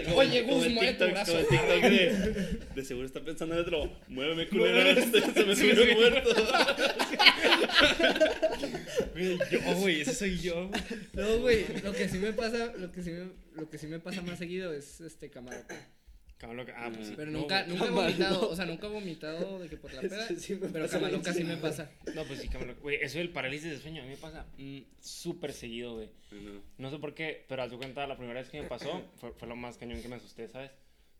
Como- 0.06 0.18
Oye, 0.18 0.42
Gus, 0.44 0.70
mueve 0.70 0.94
tu 0.94 1.06
brazo. 1.10 1.32
como 1.34 1.40
el 1.40 1.48
TikTok 1.48 1.82
de, 1.82 2.60
de 2.76 2.86
seguro 2.86 3.08
está 3.08 3.22
pensando 3.22 3.56
en 3.56 3.62
otro. 3.62 3.92
Muéveme, 4.08 4.48
culera. 4.50 4.92
este, 4.92 5.22
se 5.22 5.46
me 5.46 5.56
subió 5.56 5.82
el 5.84 5.96
muerto. 5.96 6.30
Yo, 9.52 9.76
güey, 9.80 10.02
ese 10.02 10.14
soy 10.14 10.38
yo. 10.40 10.70
No, 11.14 11.40
güey, 11.40 11.66
lo 11.84 11.92
que 11.94 12.08
sí 12.08 12.18
me 12.20 12.34
pasa, 12.34 12.72
lo 12.78 12.92
que 12.92 13.02
sí 13.04 13.12
me, 13.12 13.30
lo 13.56 13.70
que 13.70 13.78
sí 13.78 13.88
me 13.88 14.00
pasa 14.00 14.22
más 14.22 14.38
seguido 14.38 14.74
es 14.74 15.02
este 15.02 15.30
camarón. 15.30 15.64
Cabrón, 16.38 16.68
ah, 16.76 16.92
pues 16.94 17.08
sí. 17.08 17.14
Pero 17.16 17.32
No, 17.32 17.40
nunca, 17.40 17.64
güey. 17.64 17.76
nunca 17.76 17.88
he 17.88 17.90
vomitado, 17.90 18.50
o 18.50 18.56
sea, 18.56 18.66
nunca 18.66 18.86
he 18.86 18.90
vomitado 18.92 19.60
de 19.60 19.70
que 19.70 19.78
por 19.78 19.92
la 19.92 20.02
peda, 20.02 20.28
sí 20.38 20.60
pero 20.72 20.88
camaloca 20.88 21.34
sí 21.34 21.44
me 21.44 21.58
pasa. 21.58 21.90
No, 22.14 22.24
pues 22.26 22.42
sí, 22.42 22.48
cabrón. 22.48 22.76
Güey, 22.82 22.98
eso 23.02 23.18
del 23.18 23.32
parálisis 23.32 23.72
de 23.72 23.80
sueño 23.80 24.04
a 24.04 24.06
mí 24.06 24.12
me 24.12 24.18
pasa 24.18 24.46
mm, 24.58 24.80
súper 25.02 25.52
seguido, 25.52 25.96
güey. 25.96 26.10
No. 26.32 26.62
No 26.78 26.90
sé 26.92 27.00
por 27.00 27.16
qué, 27.16 27.44
pero 27.48 27.64
haz 27.64 27.72
de 27.72 27.78
cuenta, 27.78 28.06
la 28.06 28.18
primera 28.18 28.40
vez 28.40 28.50
que 28.50 28.62
me 28.62 28.68
pasó 28.68 29.04
fue, 29.16 29.34
fue 29.34 29.48
lo 29.48 29.56
más 29.56 29.78
cañón 29.78 30.02
que 30.02 30.08
me 30.10 30.18
asusté, 30.18 30.48
¿sabes? 30.48 30.72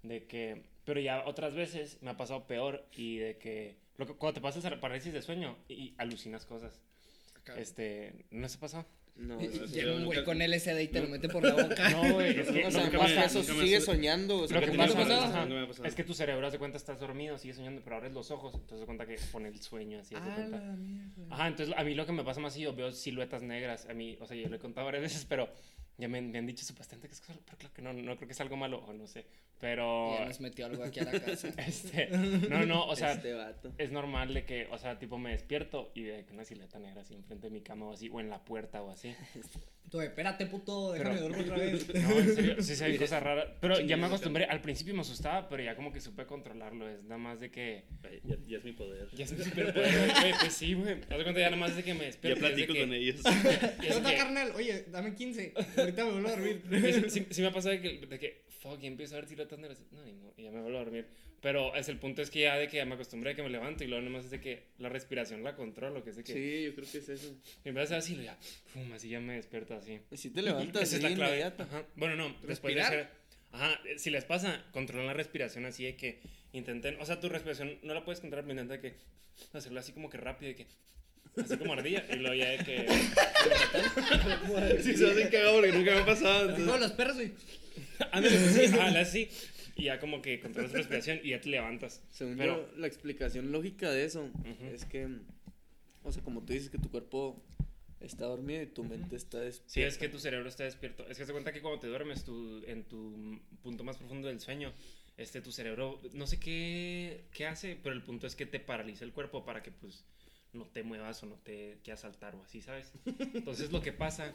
De 0.04 0.28
que, 0.28 0.62
pero 0.86 1.00
ya 1.00 1.26
otras 1.26 1.56
veces 1.56 1.98
me 2.02 2.12
ha 2.12 2.18
pasado 2.18 2.46
peor 2.46 2.86
y 2.96 3.18
de 3.18 3.38
que, 3.38 3.76
lo 3.98 4.06
que 4.06 4.14
cuando 4.14 4.36
te 4.36 4.42
pasas 4.42 4.64
a 4.66 4.80
parálisis 4.80 5.14
de 5.14 5.24
sueño 5.24 5.58
y, 5.68 5.74
y 5.74 5.96
alucinas 5.98 6.46
cosas, 6.46 6.80
este, 7.58 8.14
¿no 8.30 8.48
se 8.50 8.60
pasó? 8.60 8.86
No, 9.18 9.42
Y-. 9.42 9.48
Llega 9.74 9.96
un 9.96 10.06
güey 10.06 10.24
con 10.24 10.38
LSD 10.40 10.80
y 10.82 10.88
te 10.90 11.02
lo 11.02 11.08
mete 11.08 11.28
por 11.28 11.44
la 11.44 11.54
boca. 11.54 11.90
No, 11.90 12.14
güey, 12.14 12.40
es 12.40 12.50
que, 12.50 12.66
O 12.66 12.72
sea, 12.72 12.84
Nunca 12.86 12.98
más 13.00 13.10
me- 13.10 13.16
que 13.18 13.26
eso, 13.26 13.40
nunca 13.40 13.64
sigue 13.64 13.82
soñando. 13.82 14.38
o 14.42 14.48
sea, 14.48 14.60
lo 14.60 14.66
que 14.66 14.72
¿te 14.72 14.78
pasa, 14.78 15.48
es 15.86 15.96
que 15.96 16.04
tu 16.04 16.14
cerebro 16.14 16.46
hace 16.48 16.60
cuenta 16.60 16.78
estás 16.78 17.00
dormido, 17.00 17.38
sigues 17.38 17.58
soñando, 17.58 17.82
pero 17.84 17.96
abres 17.98 18.14
los 18.14 18.30
ojos, 18.32 18.54
entonces 18.56 18.86
cuenta 18.86 19.06
que 19.06 19.18
pone 19.32 19.50
el 19.50 19.60
sueño 19.62 20.00
así, 20.00 20.16
mierda. 20.16 20.78
Ajá, 21.32 21.48
entonces 21.48 21.74
a 21.78 21.84
mí 21.84 21.96
lo 21.96 22.06
que 22.06 22.12
me 22.12 22.24
pasa 22.24 22.40
más 22.40 22.54
es 22.56 22.62
yo 22.62 22.76
veo 22.76 22.92
siluetas 22.92 23.42
negras. 23.44 23.88
A 23.90 23.94
mí, 23.94 24.18
o 24.22 24.28
sea, 24.28 24.38
yo 24.38 24.50
lo 24.50 24.56
he 24.56 24.60
contado 24.60 24.86
varias 24.86 25.02
veces, 25.04 25.26
pero 25.28 25.50
ya 25.98 26.08
me, 26.08 26.22
me 26.22 26.38
han 26.38 26.46
dicho 26.46 26.64
supuestamente 26.66 27.08
que 27.08 27.14
es 27.16 27.22
cosa, 27.22 27.40
pero 27.46 27.58
claro 27.58 27.74
que 27.74 27.82
no, 27.82 27.94
no 27.94 28.16
creo 28.16 28.28
que 28.28 28.34
es 28.34 28.42
algo 28.42 28.56
malo, 28.56 28.80
o 28.86 28.94
no 28.94 29.08
sé. 29.08 29.26
Pero, 29.60 30.16
Ya 30.20 30.26
nos 30.26 30.40
metió 30.40 30.68
algo 30.68 30.84
aquí 30.84 31.00
a 31.00 31.06
la 31.06 31.20
casa. 31.20 31.48
este, 31.58 32.08
no, 32.10 32.64
no, 32.68 32.86
o 32.86 32.96
sea, 32.96 33.14
este 33.14 33.34
vato. 33.34 33.74
es 33.80 33.92
normal 33.92 34.34
de 34.36 34.46
que, 34.46 34.68
o 34.72 34.78
sea, 34.78 35.00
tipo 35.00 35.18
me 35.18 35.32
despierto 35.32 35.92
y 35.96 36.04
de 36.04 36.26
que 36.26 36.34
una 36.34 36.46
silueta 36.46 36.78
negra 36.78 37.02
así 37.02 37.16
enfrente 37.16 37.48
de 37.48 37.52
mi 37.52 37.62
cama 37.62 37.88
o 37.88 37.94
así, 37.94 38.08
o 38.12 38.20
en 38.20 38.30
la 38.30 38.46
puerta 38.46 38.84
o 38.84 38.92
así. 38.92 39.16
Tú, 39.90 40.02
espérate, 40.02 40.46
puto, 40.48 40.92
déjame 40.92 41.16
Pero- 41.16 41.30
dormir 41.30 41.46
otra 41.52 41.58
vez. 41.58 41.88
No, 41.96 42.20
en 42.20 42.36
serio, 42.36 42.62
sí 42.62 42.76
se 42.76 42.88
ve 42.90 42.98
cosas 43.00 43.24
raras. 43.24 43.48
Pero 43.62 43.80
ya 43.80 43.96
me 43.98 44.06
acostumbré, 44.06 44.44
al 44.46 44.62
principio 44.62 44.94
me 44.94 45.02
asustaba, 45.02 45.48
pero 45.50 45.64
ya 45.64 45.76
como 45.76 45.92
que 45.94 46.02
supe 46.02 46.26
controlarlo. 46.28 46.88
Es 46.90 47.04
nada 47.06 47.18
más 47.18 47.40
de 47.40 47.50
que. 47.50 47.86
Ya, 48.26 48.36
ya 48.46 48.58
es 48.58 48.64
mi 48.66 48.74
poder. 48.74 49.08
Ya 49.16 49.24
es 49.26 49.32
mi 49.32 49.44
superpoder, 49.44 50.12
güey. 50.20 50.34
Pues 50.42 50.54
sí, 50.54 50.74
güey. 50.74 50.94
Haz 51.10 51.24
cuenta 51.24 51.40
ya 51.40 51.50
nada 51.50 51.56
más 51.56 51.76
de 51.76 51.84
que 51.84 51.94
me 51.94 52.02
Ya 52.02 52.06
despierto. 52.08 52.40
y 52.42 52.44
es 52.52 52.58
de 52.58 52.66
platico 52.66 52.74
que- 52.74 52.80
con 52.82 52.94
ellos. 52.94 53.22
y 53.82 53.88
es 53.88 53.96
Nota, 53.98 54.10
que- 54.12 54.18
carnal, 54.18 54.52
oye, 54.56 54.86
dame 54.92 55.16
15. 55.16 55.54
Ahorita 55.88 56.06
me 56.06 56.12
vuelvo 56.12 56.28
a 56.28 56.32
dormir. 56.32 56.62
Sí, 57.10 57.10
sí- 57.10 57.28
sí 57.30 57.42
me 57.42 57.48
ha 57.48 57.52
pasado 57.52 57.76
de 57.76 57.82
que, 57.82 58.06
de 58.06 58.20
que, 58.20 58.44
fuck, 58.62 58.82
y 58.84 58.88
empiezo 58.88 59.16
a 59.16 59.20
ver 59.20 59.28
siluetas 59.30 59.58
negras. 59.60 59.80
No, 59.92 60.08
y, 60.08 60.14
no, 60.14 60.34
y 60.38 60.44
ya 60.44 60.52
me 60.52 60.62
vuelvo 60.62 60.78
a 60.80 60.84
dormir. 60.84 61.08
Pero 61.42 61.76
es 61.76 61.88
el 61.88 61.98
punto 62.00 62.22
es 62.24 62.32
que 62.32 62.42
ya 62.42 62.56
de 62.58 62.68
que 62.68 62.78
ya 62.78 62.86
me 62.86 62.96
acostumbré 62.96 63.32
a 63.32 63.36
que 63.36 63.44
me 63.44 63.50
levanto 63.50 63.84
y 63.84 63.88
luego 63.88 64.04
nomás 64.04 64.26
es 64.26 64.32
de 64.32 64.42
que 64.42 64.64
la 64.80 64.90
respiración 64.90 65.44
la 65.44 65.56
controlo, 65.56 66.04
que 66.04 66.10
es 66.10 66.16
de 66.16 66.24
que 66.24 66.34
Sí, 66.34 66.64
yo 66.66 66.76
creo 66.76 66.92
que 66.92 66.98
es 66.98 67.10
eso. 67.10 67.36
y 67.64 67.70
empieza 67.70 67.96
a 67.96 67.98
hacer 68.00 68.16
así, 68.18 68.24
ya, 68.24 68.38
pum, 68.74 68.92
así 68.94 69.10
ya 69.10 69.20
me 69.20 69.36
despierto 69.36 69.76
así. 69.76 70.00
Y 70.12 70.18
si 70.18 70.32
te 70.32 70.42
levantas 70.42 70.82
Esa 70.84 70.98
es 70.98 71.04
la 71.04 71.10
clave. 71.14 71.32
inmediato. 71.34 71.64
Ajá. 71.64 71.86
Bueno, 71.96 72.16
no, 72.16 72.30
después 72.48 72.74
de 72.76 72.82
¿Respirar? 72.82 72.86
hacer. 72.86 73.10
Ajá, 73.52 73.80
si 73.98 74.10
les 74.10 74.26
pasa, 74.26 74.66
controlan 74.72 75.06
la 75.08 75.14
respiración 75.14 75.66
así 75.66 75.84
de 75.86 75.96
que 75.96 76.20
intenten. 76.54 77.00
O 77.00 77.06
sea, 77.06 77.20
tu 77.20 77.30
respiración 77.30 77.78
no 77.84 77.94
la 77.94 78.04
puedes 78.04 78.20
controlar, 78.20 78.46
pero 78.46 78.60
intenta 78.60 78.82
que 78.82 78.96
hacerlo 79.54 79.80
así 79.80 79.92
como 79.94 80.10
que 80.10 80.18
rápido, 80.18 80.50
de 80.50 80.56
que. 80.56 80.68
Así 81.36 81.58
como 81.58 81.74
ardilla, 81.74 82.06
y 82.12 82.16
luego 82.18 82.36
ya 82.36 82.50
de 82.50 82.58
que. 82.60 82.88
Sí, 84.82 84.96
se 84.98 85.10
hacen 85.12 85.30
cagado 85.30 85.56
porque 85.56 85.72
nunca 85.72 85.92
me 85.92 86.00
ha 86.02 86.06
pasado. 86.06 86.46
Como 86.52 86.58
entonces- 86.58 86.82
los 86.82 86.92
perros, 86.94 87.16
güey. 87.16 87.32
Ándale, 88.12 88.38
pues 88.38 88.70
sí, 88.70 88.78
así. 88.98 89.30
Y 89.76 89.84
ya 89.86 90.00
como 90.00 90.22
que 90.22 90.40
controlas 90.40 90.72
tu 90.72 90.78
respiración 90.78 91.20
y 91.24 91.30
ya 91.32 91.42
te 91.42 91.50
levantas. 91.50 92.02
Según 92.10 92.38
Pero- 92.38 92.68
yo, 92.72 92.78
la 92.78 92.88
explicación 92.88 93.52
lógica 93.52 93.92
de 93.92 94.06
eso 94.06 94.30
es 94.74 94.86
que, 94.86 95.08
o 96.04 96.12
sea, 96.12 96.24
como 96.24 96.44
tú 96.44 96.54
dices 96.54 96.70
que 96.70 96.80
tu 96.80 96.90
cuerpo 96.90 97.44
está 98.00 98.26
dormido 98.26 98.62
y 98.62 98.68
tu 98.68 98.84
mente 98.84 99.16
está 99.16 99.40
despierta. 99.40 99.74
Sí, 99.74 99.82
es 99.84 99.98
que 99.98 100.10
tu 100.10 100.20
cerebro 100.20 100.48
está 100.50 100.64
despierto. 100.64 101.06
Es 101.08 101.18
que 101.18 101.26
se 101.26 101.32
cuenta 101.32 101.52
que 101.54 101.62
cuando 101.62 101.80
te 101.80 101.88
duermes, 101.88 102.24
tu, 102.24 102.64
en 102.66 102.84
tu 102.86 103.40
punto 103.62 103.84
más 103.84 103.98
profundo 103.98 104.28
del 104.28 104.40
sueño, 104.40 104.74
este, 105.18 105.42
tu 105.42 105.52
cerebro, 105.52 106.00
no 106.14 106.26
sé 106.28 106.40
qué, 106.40 107.26
qué 107.32 107.46
hace, 107.48 107.78
pero 107.82 107.94
el 107.96 108.02
punto 108.04 108.28
es 108.28 108.36
que 108.36 108.46
te 108.46 108.60
paraliza 108.60 109.04
el 109.06 109.12
cuerpo 109.14 109.46
para 109.46 109.62
que, 109.64 109.72
pues, 109.72 110.06
no 110.54 110.66
te 110.66 110.82
muevas 110.82 111.22
o 111.22 111.26
no 111.28 111.36
te 111.36 111.78
quieras 111.84 112.00
saltar 112.02 112.34
o 112.36 112.42
así, 112.44 112.62
¿sabes? 112.62 112.92
Entonces, 113.34 113.72
lo 113.72 113.82
que 113.82 113.92
pasa... 113.94 114.34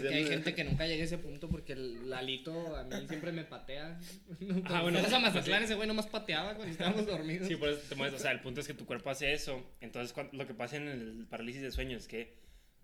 Que 0.00 0.08
hay 0.08 0.26
gente 0.26 0.54
que 0.54 0.62
nunca 0.62 0.86
llega 0.86 1.02
a 1.02 1.04
ese 1.06 1.18
punto 1.18 1.48
porque 1.48 1.72
el 1.72 2.08
Lalito 2.10 2.76
a 2.76 2.84
mí 2.84 3.06
siempre 3.08 3.32
me 3.32 3.44
patea. 3.44 3.98
Ah, 4.66 4.82
bueno, 4.82 4.98
fuimos 4.98 5.12
a 5.14 5.18
Mazatlán, 5.18 5.60
sí. 5.60 5.64
ese 5.64 5.74
güey 5.74 5.88
nomás 5.88 6.06
pateaba 6.06 6.54
cuando 6.54 6.72
estábamos 6.72 7.06
dormidos. 7.06 7.48
Sí, 7.48 7.56
por 7.56 7.70
eso 7.70 7.80
te 7.88 7.94
mueves. 7.94 8.14
O 8.20 8.22
sea, 8.22 8.30
el 8.32 8.40
punto 8.40 8.60
es 8.60 8.66
que 8.66 8.74
tu 8.74 8.86
cuerpo 8.86 9.10
hace 9.10 9.32
eso. 9.32 9.64
Entonces, 9.80 10.14
lo 10.32 10.46
que 10.46 10.54
pasa 10.54 10.76
en 10.76 10.88
el 10.88 11.26
parálisis 11.28 11.62
de 11.62 11.70
sueño 11.72 11.96
es 11.96 12.06
que 12.06 12.34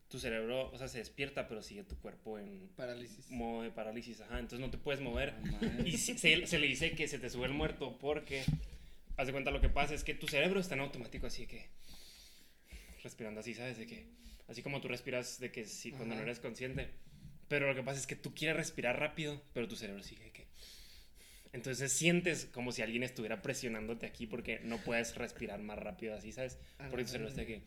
tu 0.09 0.19
cerebro, 0.19 0.71
o 0.71 0.79
sea, 0.79 0.89
se 0.89 0.99
despierta, 0.99 1.47
pero 1.49 1.63
sigue 1.63 1.85
tu 1.85 1.97
cuerpo 1.99 2.39
en 2.39 2.69
Parálisis. 2.77 3.31
modo 3.31 3.63
de 3.63 3.71
parálisis. 3.71 4.21
Ajá, 4.23 4.39
entonces 4.39 4.61
no 4.61 4.71
te 4.71 4.79
puedes 4.79 5.01
mover. 5.03 5.35
Y 5.85 5.99
si- 5.99 6.17
se, 6.17 6.47
se 6.47 6.59
le 6.59 6.67
dice 6.67 6.93
que 6.93 7.07
se 7.09 7.19
te 7.19 7.29
sube 7.29 7.47
el 7.47 7.53
muerto 7.53 7.99
porque, 7.99 8.43
haz 9.19 9.27
de 9.27 9.33
cuenta, 9.33 9.51
lo 9.51 9.61
que 9.61 9.69
pasa 9.69 9.95
es 9.95 10.05
que 10.05 10.15
tu 10.15 10.27
cerebro 10.27 10.61
está 10.61 10.75
en 10.77 10.81
automático, 10.81 11.27
así 11.27 11.47
que 11.47 11.67
respirando 13.03 13.41
así, 13.41 13.55
¿sabes? 13.55 13.79
De 13.79 13.87
que, 13.87 14.07
así 14.49 14.63
como 14.63 14.81
tú 14.81 14.89
respiras 14.89 15.39
de 15.41 15.51
que 15.51 15.65
si 15.65 15.93
cuando 15.93 16.15
no 16.15 16.23
eres 16.23 16.41
consciente, 16.41 16.91
Pero 17.49 17.67
lo 17.67 17.75
que 17.75 17.83
pasa 17.83 17.99
es 17.99 18.07
que 18.07 18.17
tú 18.17 18.35
quieres 18.35 18.57
respirar 18.57 18.99
rápido, 19.01 19.43
pero 19.55 19.67
tu 19.67 19.77
cerebro 19.77 20.03
sigue 20.03 20.31
que... 20.33 20.47
Entonces 21.53 21.91
sientes 21.91 22.45
como 22.53 22.73
si 22.73 22.83
alguien 22.83 23.03
estuviera 23.03 23.41
presionándote 23.41 24.05
aquí 24.05 24.27
porque 24.27 24.61
no 24.61 24.77
puedes 24.79 25.15
respirar 25.17 25.61
más 25.61 25.79
rápido 25.79 26.15
así, 26.15 26.31
¿sabes? 26.31 26.59
Porque 26.91 27.05
tu 27.05 27.11
cerebro 27.11 27.31
está 27.31 27.41
de 27.41 27.47
que... 27.47 27.63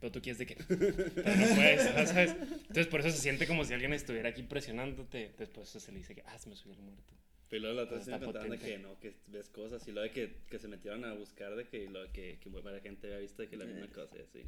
Pero 0.00 0.12
tú 0.12 0.20
quieres 0.20 0.38
de 0.38 0.46
que... 0.46 0.56
Pero 0.56 1.36
no 1.36 1.46
puedes, 1.54 2.08
¿sabes? 2.08 2.32
Entonces 2.32 2.88
por 2.88 3.00
eso 3.00 3.10
se 3.10 3.18
siente 3.18 3.46
como 3.46 3.64
si 3.64 3.74
alguien 3.74 3.92
estuviera 3.92 4.28
aquí 4.28 4.42
presionándote. 4.42 5.32
Después 5.38 5.68
se 5.68 5.92
le 5.92 5.98
dice 5.98 6.16
que, 6.16 6.22
ah, 6.26 6.36
se 6.36 6.48
me 6.48 6.56
subió 6.56 6.74
el 6.74 6.82
muerto. 6.82 7.14
Pero 7.48 7.62
luego 7.62 7.76
la 7.76 7.82
otra 7.84 7.98
vez 7.98 8.08
Está 8.08 8.18
me 8.18 8.24
contaban 8.24 8.50
de 8.50 8.58
que 8.58 8.78
no, 8.78 8.98
que 8.98 9.14
ves 9.28 9.48
cosas 9.48 9.86
y 9.86 9.92
luego 9.92 10.08
de 10.08 10.12
que, 10.12 10.36
que 10.50 10.58
se 10.58 10.68
metieron 10.68 11.04
a 11.04 11.14
buscar 11.14 11.54
de 11.54 11.64
que, 11.66 11.88
lo 11.88 12.02
de 12.02 12.10
que, 12.10 12.38
que 12.40 12.50
la 12.50 12.80
gente 12.80 13.06
había 13.06 13.18
visto 13.20 13.42
de 13.42 13.48
que 13.48 13.56
la 13.56 13.64
misma 13.64 13.86
cosa 13.88 14.16
y 14.18 14.22
así. 14.22 14.42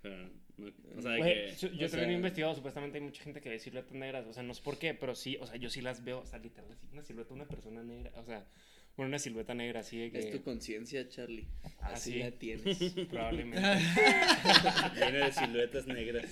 Pero, 0.00 0.16
no, 0.56 0.72
o 0.96 1.02
sea, 1.02 1.12
de 1.12 1.22
que... 1.22 1.56
yo, 1.58 1.68
yo 1.70 1.86
o 1.86 1.90
también 1.90 2.10
he 2.10 2.14
investigado, 2.14 2.54
supuestamente 2.54 2.98
hay 2.98 3.04
mucha 3.04 3.22
gente 3.24 3.40
que 3.40 3.48
ve 3.48 3.58
siluetas 3.58 3.92
negras, 3.92 4.26
o 4.26 4.32
sea, 4.32 4.44
no 4.44 4.54
sé 4.54 4.62
por 4.62 4.78
qué, 4.78 4.94
pero 4.94 5.16
sí, 5.16 5.36
o 5.40 5.46
sea, 5.46 5.56
yo 5.56 5.70
sí 5.70 5.80
las 5.80 6.04
veo, 6.04 6.20
o 6.20 6.26
sea, 6.26 6.38
literal, 6.38 6.70
así, 6.70 6.86
una 6.92 7.02
silueta 7.02 7.30
de 7.30 7.34
una 7.34 7.48
persona 7.48 7.82
negra, 7.82 8.12
o 8.14 8.24
sea, 8.24 8.46
bueno, 8.98 9.10
una 9.10 9.18
silueta 9.20 9.54
negra 9.54 9.80
así 9.80 9.96
de 9.96 10.10
que... 10.10 10.18
Es 10.18 10.30
tu 10.32 10.42
conciencia, 10.42 11.08
Charlie. 11.08 11.46
Ah, 11.80 11.92
Así 11.94 12.12
sí. 12.14 12.18
la 12.18 12.32
tienes. 12.32 12.76
Probablemente. 13.10 13.60
Viene 14.96 15.18
de 15.24 15.32
siluetas 15.32 15.86
negras. 15.86 16.24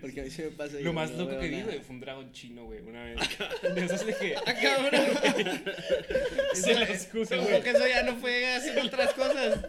Porque 0.00 0.20
a 0.20 0.24
mí 0.24 0.30
se 0.30 0.44
me 0.44 0.50
pasa. 0.50 0.78
Lo 0.80 0.92
más 0.92 1.10
no 1.12 1.24
loco 1.24 1.40
que 1.40 1.48
vi, 1.48 1.62
güey, 1.62 1.80
fue 1.80 1.94
un 1.94 2.00
dragón 2.00 2.30
chino, 2.32 2.66
güey, 2.66 2.80
una 2.82 3.02
vez. 3.04 3.16
De 3.74 3.84
esos 3.86 4.04
de 4.06 4.14
que... 4.14 4.34
¡Ah, 4.46 4.54
cabrón! 4.54 5.00
Se 6.54 6.74
juro, 7.10 7.24
Seguro 7.24 7.48
güey. 7.48 7.62
que 7.62 7.70
eso 7.70 7.88
ya 7.88 8.02
no 8.02 8.16
fue 8.16 8.46
haciendo 8.54 8.82
otras 8.82 9.14
cosas. 9.14 9.60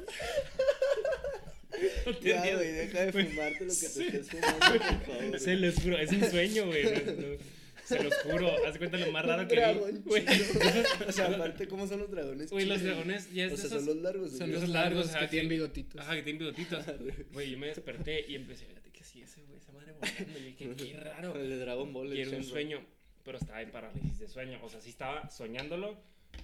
Ya, 2.21 2.41
güey, 2.55 2.71
deja 2.73 3.05
de 3.05 3.11
fumarte 3.11 3.65
lo 3.65 3.73
que 3.73 3.87
te 3.89 4.17
estés 4.19 4.29
fumando, 4.29 4.59
por 4.59 5.05
favor. 5.15 5.39
Se 5.39 5.55
los 5.55 5.75
juro, 5.75 5.97
es 5.97 6.11
un 6.11 6.29
sueño, 6.29 6.65
güey. 6.67 6.83
no- 6.83 6.91
no, 7.13 7.37
se 7.85 8.03
los 8.03 8.13
juro, 8.19 8.49
haz 8.65 8.77
cuenta 8.77 8.97
lo 8.97 9.11
más 9.11 9.25
raro 9.25 9.47
que 9.47 9.55
vi. 9.55 9.99
Güey. 9.99 10.25
O 11.07 11.11
sea, 11.11 11.27
aparte, 11.27 11.67
¿cómo 11.67 11.87
son 11.87 11.99
los 11.99 12.11
dragones? 12.11 12.49
Güey, 12.51 12.65
los 12.65 12.81
dragones 12.81 13.31
ya 13.33 13.45
es 13.45 13.53
O 13.53 13.57
sea, 13.57 13.69
son 13.69 13.85
los 13.85 13.95
largos. 13.97 14.37
Son 14.37 14.51
los 14.51 14.69
largos 14.69 15.09
ajá, 15.09 15.19
que 15.21 15.27
tienen 15.27 15.49
bigotitos. 15.49 16.01
Ajá, 16.01 16.15
que 16.15 16.23
tienen 16.23 16.39
bigotitos. 16.39 16.85
Güey, 17.33 17.51
yo 17.51 17.57
me 17.57 17.67
desperté 17.67 18.25
y 18.27 18.35
empecé, 18.35 18.65
fíjate 18.65 18.91
que 18.91 19.03
sí, 19.03 19.21
ese 19.21 19.41
güey, 19.43 19.57
esa 19.57 19.71
madre 19.71 19.93
volando. 19.93 20.39
Y 20.39 20.43
dije, 20.43 20.75
qué 20.75 20.99
raro. 20.99 21.35
El 21.35 21.49
de 21.49 21.57
Dragon 21.57 21.91
Ball. 21.93 22.13
Y 22.15 22.21
era 22.21 22.37
un 22.37 22.43
sueño, 22.43 22.81
pero 23.23 23.37
estaba 23.37 23.61
en 23.61 23.71
parálisis 23.71 24.19
de 24.19 24.27
sueño. 24.27 24.59
O 24.63 24.69
sea, 24.69 24.79
sí 24.81 24.89
estaba 24.89 25.29
soñándolo, 25.29 25.97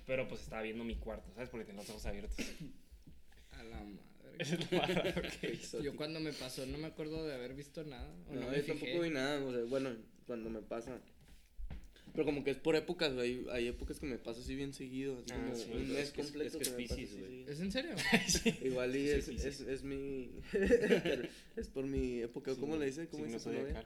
pero 0.05 0.27
pues 0.27 0.41
estaba 0.41 0.61
viendo 0.61 0.83
mi 0.83 0.95
cuarto, 0.95 1.31
¿sabes? 1.33 1.49
Porque 1.49 1.65
tenía 1.65 1.81
los 1.81 1.89
ojos 1.89 2.05
abiertos. 2.05 2.35
A 3.51 3.63
la 3.63 3.77
madre. 3.83 4.09
Exótico. 5.41 5.83
Yo 5.83 5.95
cuando 5.95 6.19
me 6.19 6.31
pasó 6.31 6.65
no 6.65 6.77
me 6.77 6.87
acuerdo 6.87 7.25
de 7.27 7.33
haber 7.33 7.53
visto 7.53 7.83
nada. 7.83 8.09
O 8.29 8.33
no, 8.33 8.41
No, 8.41 8.47
me 8.49 8.57
yo 8.57 8.63
fijé. 8.63 8.73
tampoco 8.79 9.01
vi 9.01 9.09
nada, 9.09 9.43
o 9.43 9.51
sea, 9.51 9.63
bueno, 9.65 9.95
cuando 10.25 10.49
me 10.49 10.61
pasa. 10.61 10.99
Pero 12.19 12.25
como 12.25 12.43
que 12.43 12.51
es 12.51 12.57
por 12.57 12.75
épocas, 12.75 13.13
güey. 13.13 13.45
Hay 13.49 13.67
épocas 13.69 13.97
que 13.97 14.05
me 14.05 14.17
pasa 14.17 14.41
así 14.41 14.53
bien 14.53 14.73
seguido, 14.73 15.19
así 15.19 15.31
Ah, 15.31 15.37
como 15.41 15.55
sí, 15.55 15.63
un 15.71 15.71
pero 15.71 15.85
mes 15.85 15.97
es 15.99 16.11
que 16.11 16.19
es- 16.21 16.27
completo 16.27 16.57
es 16.57 16.63
que 16.67 16.69
es 16.69 16.75
Piscis, 16.89 17.17
güey. 17.17 17.43
¿Es 17.47 17.59
en 17.61 17.71
serio? 17.71 17.91
Igual 18.61 18.93
y 18.93 19.21
Sí, 19.21 19.35
es, 19.37 19.45
es, 19.45 19.59
es 19.61 19.83
mi. 19.83 20.29
es 21.55 21.67
por 21.69 21.85
mi 21.85 22.19
época, 22.19 22.53
¿cómo 22.57 22.75
le 22.75 22.87
dice? 22.87 23.07
¿Cómo 23.07 23.23
dice 23.25 23.39
su 23.39 23.53
novia? 23.53 23.85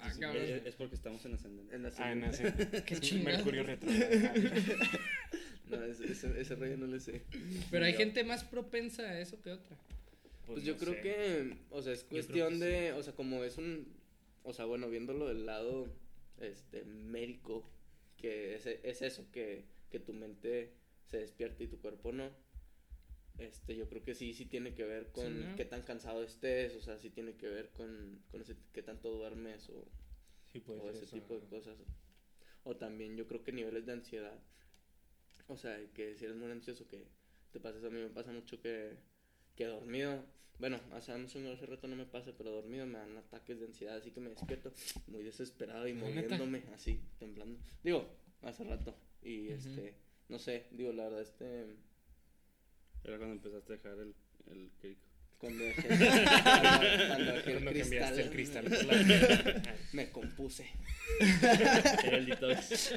Ah. 0.00 0.32
Es, 0.64 0.74
porque 0.76 0.94
estamos 0.94 1.22
en 1.26 1.34
ascendente. 1.34 1.76
En 1.76 1.82
la 1.82 1.92
Ah, 1.98 2.12
en 2.12 2.24
ese. 2.24 2.54
Qué. 2.86 3.14
Mercurio 3.22 3.64
retrogrado. 3.64 4.32
No, 5.68 5.84
ese, 5.84 6.10
ese, 6.12 6.40
ese 6.40 6.54
rollo 6.54 6.78
no 6.78 6.86
le 6.86 7.00
sé. 7.00 7.20
Pero 7.70 7.84
hay 7.84 7.92
Yo- 7.92 7.98
gente 7.98 8.24
más 8.24 8.44
propensa 8.44 9.02
a 9.02 9.20
eso 9.20 9.42
que 9.42 9.50
otra. 9.50 9.76
Pues 10.46 10.64
yo 10.64 10.72
no 10.72 10.78
creo 10.78 10.94
sé. 10.94 11.00
que, 11.02 11.56
o 11.70 11.82
sea, 11.82 11.92
es 11.92 12.02
cuestión 12.04 12.58
de, 12.60 12.92
o 12.94 13.02
sea, 13.02 13.12
como 13.12 13.44
es 13.44 13.58
un, 13.58 13.86
o 14.42 14.54
sea, 14.54 14.64
bueno, 14.64 14.88
viéndolo 14.88 15.28
del 15.28 15.44
lado, 15.44 15.86
este, 16.40 16.84
médico, 16.84 17.70
que 18.16 18.54
es, 18.54 18.66
es 18.66 19.02
eso, 19.02 19.30
que, 19.32 19.66
que 19.90 20.00
tu 20.00 20.12
mente 20.12 20.74
se 21.06 21.18
despierta 21.18 21.62
y 21.64 21.68
tu 21.68 21.80
cuerpo 21.80 22.12
no. 22.12 22.30
Este, 23.38 23.76
yo 23.76 23.88
creo 23.88 24.02
que 24.02 24.14
sí, 24.14 24.32
sí 24.34 24.46
tiene 24.46 24.74
que 24.74 24.84
ver 24.84 25.12
con 25.12 25.32
Sí, 25.32 25.34
¿no? 25.34 25.56
qué 25.56 25.64
tan 25.64 25.82
cansado 25.82 26.22
estés, 26.22 26.74
o 26.74 26.80
sea, 26.80 26.98
sí 26.98 27.10
tiene 27.10 27.36
que 27.36 27.48
ver 27.48 27.70
con, 27.72 28.22
con 28.30 28.40
ese, 28.40 28.56
qué 28.72 28.82
tanto 28.82 29.10
duermes 29.10 29.68
o, 29.70 29.86
Sí, 30.52 30.62
o 30.76 30.90
ese 30.90 31.06
eso, 31.06 31.16
tipo 31.20 31.34
de 31.34 31.42
ajá. 31.42 31.46
cosas. 31.46 31.78
O 32.64 32.76
también 32.76 33.16
yo 33.16 33.26
creo 33.26 33.44
que 33.44 33.52
niveles 33.52 33.86
de 33.86 33.92
ansiedad. 33.94 34.38
O 35.48 35.56
sea, 35.56 35.78
que 35.94 36.14
si 36.16 36.24
eres 36.24 36.36
muy 36.36 36.50
ansioso, 36.50 36.86
que 36.88 37.06
te 37.52 37.60
pasa 37.60 37.78
eso. 37.78 37.86
A 37.88 37.90
mí 37.90 38.00
me 38.00 38.10
pasa 38.10 38.32
mucho 38.32 38.60
que, 38.60 38.96
que 39.56 39.66
dormido. 39.66 40.22
Bueno, 40.58 40.80
hace, 40.92 41.12
hace, 41.12 41.52
hace 41.52 41.66
rato 41.66 41.86
no 41.86 41.96
me 41.96 42.06
pasa, 42.06 42.32
pero 42.36 42.50
dormido 42.50 42.86
me 42.86 42.98
dan 42.98 43.16
ataques 43.18 43.58
de 43.60 43.66
ansiedad, 43.66 43.96
así 43.96 44.10
que 44.10 44.20
me 44.20 44.30
despierto 44.30 44.72
muy 45.08 45.22
desesperado 45.22 45.86
y 45.86 45.92
¿Neta? 45.92 46.06
moviéndome, 46.06 46.62
así, 46.74 47.00
temblando. 47.18 47.58
Digo, 47.82 48.08
hace 48.42 48.64
rato. 48.64 48.94
Y 49.22 49.48
este, 49.48 49.94
no 50.28 50.38
sé, 50.38 50.66
digo, 50.70 50.92
la 50.92 51.04
verdad, 51.04 51.22
este. 51.22 51.66
Era 53.04 53.18
cuando 53.18 53.34
empezaste 53.34 53.72
a 53.72 53.76
dejar 53.76 53.98
el, 53.98 54.14
el 54.50 54.70
crico. 54.80 55.06
Cuando 55.38 55.64
dejé, 55.64 55.82
cuando 55.88 57.32
dejé 57.32 57.52
el 57.52 57.64
cristal, 57.64 57.80
cambiaste 57.80 58.22
el 58.22 58.30
cristal. 58.30 58.64
claro. 58.64 59.60
me 59.92 60.10
compuse. 60.10 60.66
Era 61.20 62.16
el 62.16 62.26
detox. 62.26 62.94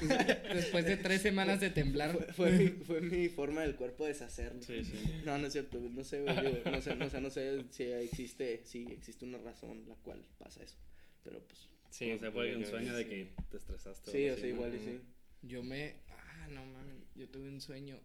Después 0.54 0.86
de 0.86 0.97
tres 0.97 1.21
semanas 1.21 1.60
de 1.60 1.69
temblar. 1.69 2.34
Fue, 2.34 2.34
fue, 2.34 2.52
mi, 2.52 2.67
fue 2.69 3.02
mi 3.02 3.30
forma 3.30 3.62
del 3.62 3.75
cuerpo 3.75 4.06
de 4.06 4.13
deshacerlo. 4.13 4.62
Sí, 4.62 4.84
sí. 4.86 5.21
No, 5.25 5.38
no 5.38 5.47
es 5.47 5.54
cierto, 5.54 5.80
no 5.80 6.04
sé, 6.04 6.21
no 6.21 6.82
sé, 6.82 6.95
no, 6.95 7.06
o 7.06 7.10
sea, 7.10 7.19
no 7.19 7.30
sé 7.30 7.65
si 7.71 7.84
existe, 7.84 8.62
si 8.65 8.84
existe 8.84 9.25
una 9.25 9.38
razón 9.39 9.84
la 9.88 9.95
cual 9.95 10.25
pasa 10.38 10.63
eso, 10.63 10.78
pero 11.23 11.39
pues, 11.45 11.67
Sí, 11.89 12.12
o 12.12 12.19
sea, 12.19 12.32
fue 12.32 12.56
un 12.56 12.65
sueño 12.65 12.91
que 12.91 12.97
de 12.97 13.04
sí. 13.04 13.10
que 13.10 13.34
te 13.49 13.58
estresaste. 13.58 14.12
sí, 14.12 14.30
o 14.30 14.38
sea, 14.38 14.47
igual 14.47 14.75
y 14.75 14.80
sí. 14.80 15.02
Yo 15.41 15.63
me. 15.63 15.95
Ah, 16.10 16.47
no 16.49 16.65
mames. 16.65 16.95
Yo 17.15 17.28
tuve 17.30 17.49
un 17.49 17.62
sueño. 17.62 17.99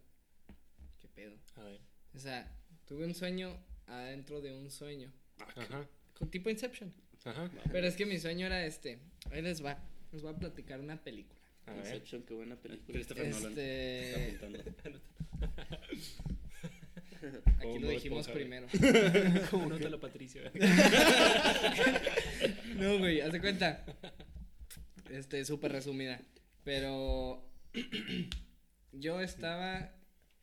¿Qué 0.99 1.07
pedo? 1.07 1.35
A 1.55 1.63
ver. 1.63 1.81
O 2.13 2.19
sea, 2.19 2.51
tuve 2.85 3.05
un 3.05 3.13
sueño 3.13 3.57
adentro 3.87 4.41
de 4.41 4.53
un 4.53 4.69
sueño. 4.69 5.11
Ajá. 5.55 5.87
Con 6.17 6.29
tipo 6.29 6.49
Inception. 6.49 6.93
Ajá. 7.23 7.49
Pero 7.71 7.87
es 7.87 7.95
que 7.95 8.05
mi 8.05 8.19
sueño 8.19 8.45
era 8.45 8.65
este. 8.65 8.99
Ahí 9.31 9.41
les 9.41 9.63
va. 9.63 9.77
Les 10.11 10.21
voy 10.21 10.33
a 10.33 10.37
platicar 10.37 10.79
una 10.79 11.01
película. 11.03 11.39
A 11.65 11.73
ver. 11.73 11.85
Inception, 11.85 12.23
qué 12.23 12.33
buena 12.33 12.55
película. 12.55 12.93
Christopher 12.93 13.29
Nolan. 13.29 13.51
Este. 13.51 14.29
Está 14.29 14.47
apuntando. 14.47 15.01
Aquí 17.57 17.79
lo 17.79 17.89
dijimos 17.89 18.27
Esponja, 18.27 18.33
primero. 18.33 18.67
Como 19.49 19.67
Nótalo, 19.67 19.99
Patricio. 19.99 20.41
No, 22.75 22.99
güey, 22.99 23.21
haz 23.21 23.31
de 23.31 23.39
cuenta. 23.39 23.85
Este, 25.09 25.43
súper 25.45 25.71
resumida. 25.71 26.21
Pero. 26.63 27.43
Yo 28.91 29.21
estaba 29.21 29.93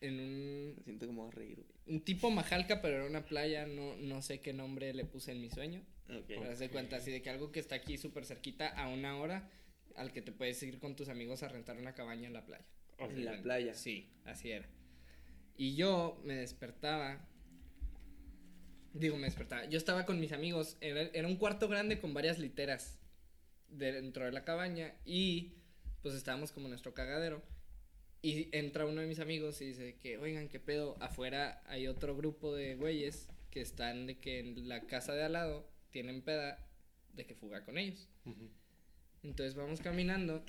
en 0.00 0.18
un. 0.20 0.74
Me 0.76 0.82
siento 0.82 1.06
como 1.06 1.28
a 1.28 1.30
reír, 1.30 1.56
güey. 1.56 1.71
Un 1.86 2.00
tipo 2.00 2.30
Majalca, 2.30 2.80
pero 2.80 2.96
era 2.96 3.06
una 3.06 3.24
playa. 3.24 3.66
No, 3.66 3.96
no 3.96 4.22
sé 4.22 4.40
qué 4.40 4.52
nombre 4.52 4.94
le 4.94 5.04
puse 5.04 5.32
en 5.32 5.40
mi 5.40 5.50
sueño. 5.50 5.82
Ok. 6.08 6.24
Pero 6.28 6.56
de 6.56 6.70
cuenta, 6.70 6.96
así 6.96 7.10
de 7.10 7.22
que 7.22 7.30
algo 7.30 7.50
que 7.52 7.60
está 7.60 7.74
aquí 7.74 7.98
súper 7.98 8.24
cerquita 8.24 8.68
a 8.68 8.88
una 8.88 9.16
hora. 9.16 9.50
Al 9.96 10.12
que 10.12 10.22
te 10.22 10.32
puedes 10.32 10.62
ir 10.62 10.78
con 10.78 10.96
tus 10.96 11.08
amigos 11.08 11.42
a 11.42 11.48
rentar 11.48 11.76
una 11.76 11.94
cabaña 11.94 12.26
en 12.26 12.32
la 12.32 12.44
playa. 12.46 12.64
En 12.98 13.24
la 13.24 13.42
playa. 13.42 13.74
Sí, 13.74 14.10
así 14.24 14.50
era. 14.50 14.66
Y 15.56 15.74
yo 15.74 16.20
me 16.24 16.34
despertaba. 16.34 17.28
Digo, 18.94 19.16
me 19.16 19.24
despertaba. 19.24 19.64
Yo 19.66 19.76
estaba 19.76 20.06
con 20.06 20.18
mis 20.20 20.32
amigos. 20.32 20.76
Era, 20.80 21.02
era 21.12 21.28
un 21.28 21.36
cuarto 21.36 21.68
grande 21.68 22.00
con 22.00 22.14
varias 22.14 22.38
literas 22.38 22.98
dentro 23.68 24.24
de 24.24 24.32
la 24.32 24.44
cabaña. 24.44 24.94
Y 25.04 25.54
pues 26.00 26.14
estábamos 26.14 26.52
como 26.52 26.66
en 26.66 26.70
nuestro 26.70 26.94
cagadero. 26.94 27.42
Y 28.24 28.48
entra 28.56 28.86
uno 28.86 29.00
de 29.00 29.08
mis 29.08 29.18
amigos 29.18 29.60
y 29.60 29.66
dice 29.66 29.96
que, 30.00 30.16
oigan, 30.16 30.48
qué 30.48 30.60
pedo. 30.60 30.96
Afuera 31.00 31.60
hay 31.66 31.88
otro 31.88 32.16
grupo 32.16 32.54
de 32.54 32.76
güeyes 32.76 33.28
que 33.50 33.60
están 33.60 34.06
de 34.06 34.18
que 34.18 34.38
en 34.38 34.68
la 34.68 34.86
casa 34.86 35.12
de 35.12 35.24
al 35.24 35.32
lado 35.32 35.68
tienen 35.90 36.22
peda 36.22 36.64
de 37.14 37.26
que 37.26 37.34
fuga 37.34 37.64
con 37.64 37.78
ellos. 37.78 38.08
Entonces 39.22 39.54
vamos 39.54 39.80
caminando 39.80 40.44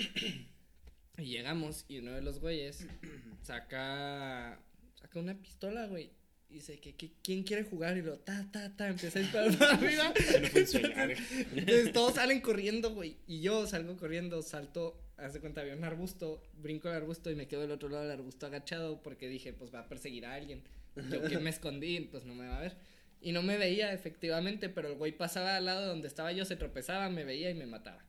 y 1.17 1.23
llegamos 1.23 1.85
y 1.87 1.99
uno 1.99 2.11
de 2.11 2.21
los 2.21 2.39
güeyes 2.39 2.87
saca 3.41 4.59
saca 4.95 5.19
una 5.19 5.35
pistola, 5.39 5.87
güey. 5.87 6.11
Y 6.49 6.55
dice 6.55 6.79
que, 6.79 6.95
que 6.95 7.11
quién 7.23 7.43
quiere 7.43 7.63
jugar 7.63 7.97
y 7.97 8.03
lo 8.03 8.19
ta 8.19 8.47
ta 8.51 8.75
ta 8.75 8.87
empieza 8.87 9.17
a 9.17 9.21
disparar 9.23 9.57
para 9.57 9.73
arriba. 9.77 10.13
Ver. 10.13 11.17
Entonces 11.55 11.91
todos 11.91 12.15
salen 12.15 12.41
corriendo, 12.41 12.93
güey. 12.93 13.17
Y 13.27 13.41
yo 13.41 13.65
salgo 13.67 13.97
corriendo, 13.97 14.41
salto, 14.43 15.02
haz 15.23 15.33
de 15.33 15.39
cuenta, 15.39 15.61
había 15.61 15.75
un 15.75 15.83
arbusto, 15.83 16.43
brinco 16.61 16.89
el 16.89 16.95
arbusto 16.95 17.31
y 17.31 17.35
me 17.35 17.47
quedo 17.47 17.61
del 17.61 17.71
otro 17.71 17.89
lado 17.89 18.03
del 18.03 18.11
arbusto 18.11 18.45
agachado 18.45 19.01
porque 19.01 19.27
dije, 19.27 19.53
pues 19.53 19.73
va 19.73 19.79
a 19.79 19.87
perseguir 19.87 20.25
a 20.25 20.33
alguien. 20.33 20.63
Yo 21.09 21.23
que 21.23 21.39
me 21.39 21.49
escondí, 21.49 21.99
pues 22.01 22.25
no 22.25 22.35
me 22.35 22.47
va 22.47 22.57
a 22.57 22.61
ver. 22.61 22.75
Y 23.21 23.31
no 23.31 23.41
me 23.41 23.57
veía, 23.57 23.93
efectivamente, 23.93 24.69
pero 24.69 24.89
el 24.89 24.95
güey 24.95 25.13
pasaba 25.13 25.55
al 25.55 25.65
lado 25.65 25.87
donde 25.87 26.07
estaba 26.07 26.31
yo, 26.33 26.43
se 26.45 26.57
tropezaba, 26.57 27.09
me 27.09 27.23
veía 27.23 27.49
y 27.49 27.53
me 27.53 27.65
mataba. 27.65 28.03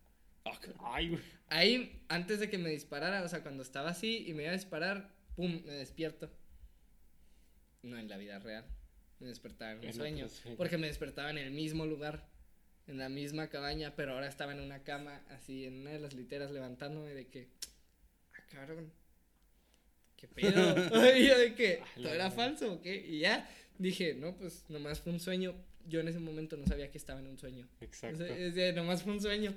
Ay. 0.81 1.19
Ahí, 1.49 2.03
antes 2.09 2.41
de 2.41 2.51
que 2.51 2.59
me 2.59 2.69
disparara, 2.69 3.23
o 3.23 3.29
sea, 3.29 3.43
cuando 3.43 3.63
estaba 3.63 3.91
así 3.91 4.25
y 4.27 4.35
me 4.35 4.43
iba 4.43 4.51
a 4.51 4.57
disparar, 4.57 5.15
pum, 5.37 5.63
me 5.65 5.73
despierto. 5.73 6.31
No 7.83 7.97
en 7.97 8.09
la 8.09 8.17
vida 8.17 8.39
real. 8.41 8.65
Me 9.21 9.29
despertaba 9.29 9.73
en 9.73 9.87
un 9.87 9.95
sueño. 9.95 10.27
Porque 10.57 10.79
me 10.79 10.89
despertaba 10.89 11.31
en 11.31 11.39
el 11.39 11.53
mismo 11.53 11.87
lugar. 11.87 12.29
En 12.87 12.99
la 12.99 13.09
misma 13.09 13.49
cabaña, 13.49 13.95
pero 13.97 14.13
ahora 14.13 14.29
estaba 14.29 14.53
en 14.53 14.61
una 14.61 14.83
cama, 14.83 15.23
así 15.31 15.65
en 15.65 15.81
una 15.81 15.91
de 15.91 16.01
las 16.01 16.15
literas, 16.15 16.51
levantándome 16.51 17.15
de 17.15 17.27
que, 17.29 17.49
ah, 18.35 18.43
cabrón, 18.51 18.93
¿qué 20.17 20.29
pedo? 20.29 20.53
y 21.17 21.27
yo 21.27 21.39
de 21.39 21.55
que, 21.55 21.83
¿todo 21.97 22.13
era 22.13 22.31
falso 22.31 22.75
o 22.75 22.83
qué? 22.83 22.95
Y 22.97 23.21
ya 23.21 23.49
dije, 23.79 24.15
no, 24.15 24.37
pues 24.37 24.65
nomás 24.69 25.01
fue 25.01 25.13
un 25.13 25.21
sueño. 25.21 25.55
Yo 25.87 26.01
en 26.01 26.09
ese 26.09 26.19
momento 26.19 26.57
no 26.57 26.67
sabía 26.67 26.91
que 26.91 26.99
estaba 26.99 27.21
en 27.21 27.27
un 27.27 27.39
sueño. 27.39 27.69
Exacto. 27.81 28.25
Es 28.25 28.55
de, 28.55 28.73
nomás 28.73 29.03
fue 29.03 29.13
un 29.13 29.21
sueño. 29.21 29.55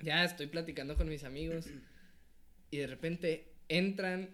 Ya 0.00 0.24
estoy 0.24 0.46
platicando 0.46 0.96
con 0.96 1.08
mis 1.08 1.24
amigos 1.24 1.66
y 2.70 2.78
de 2.78 2.86
repente 2.86 3.52
entran 3.68 4.30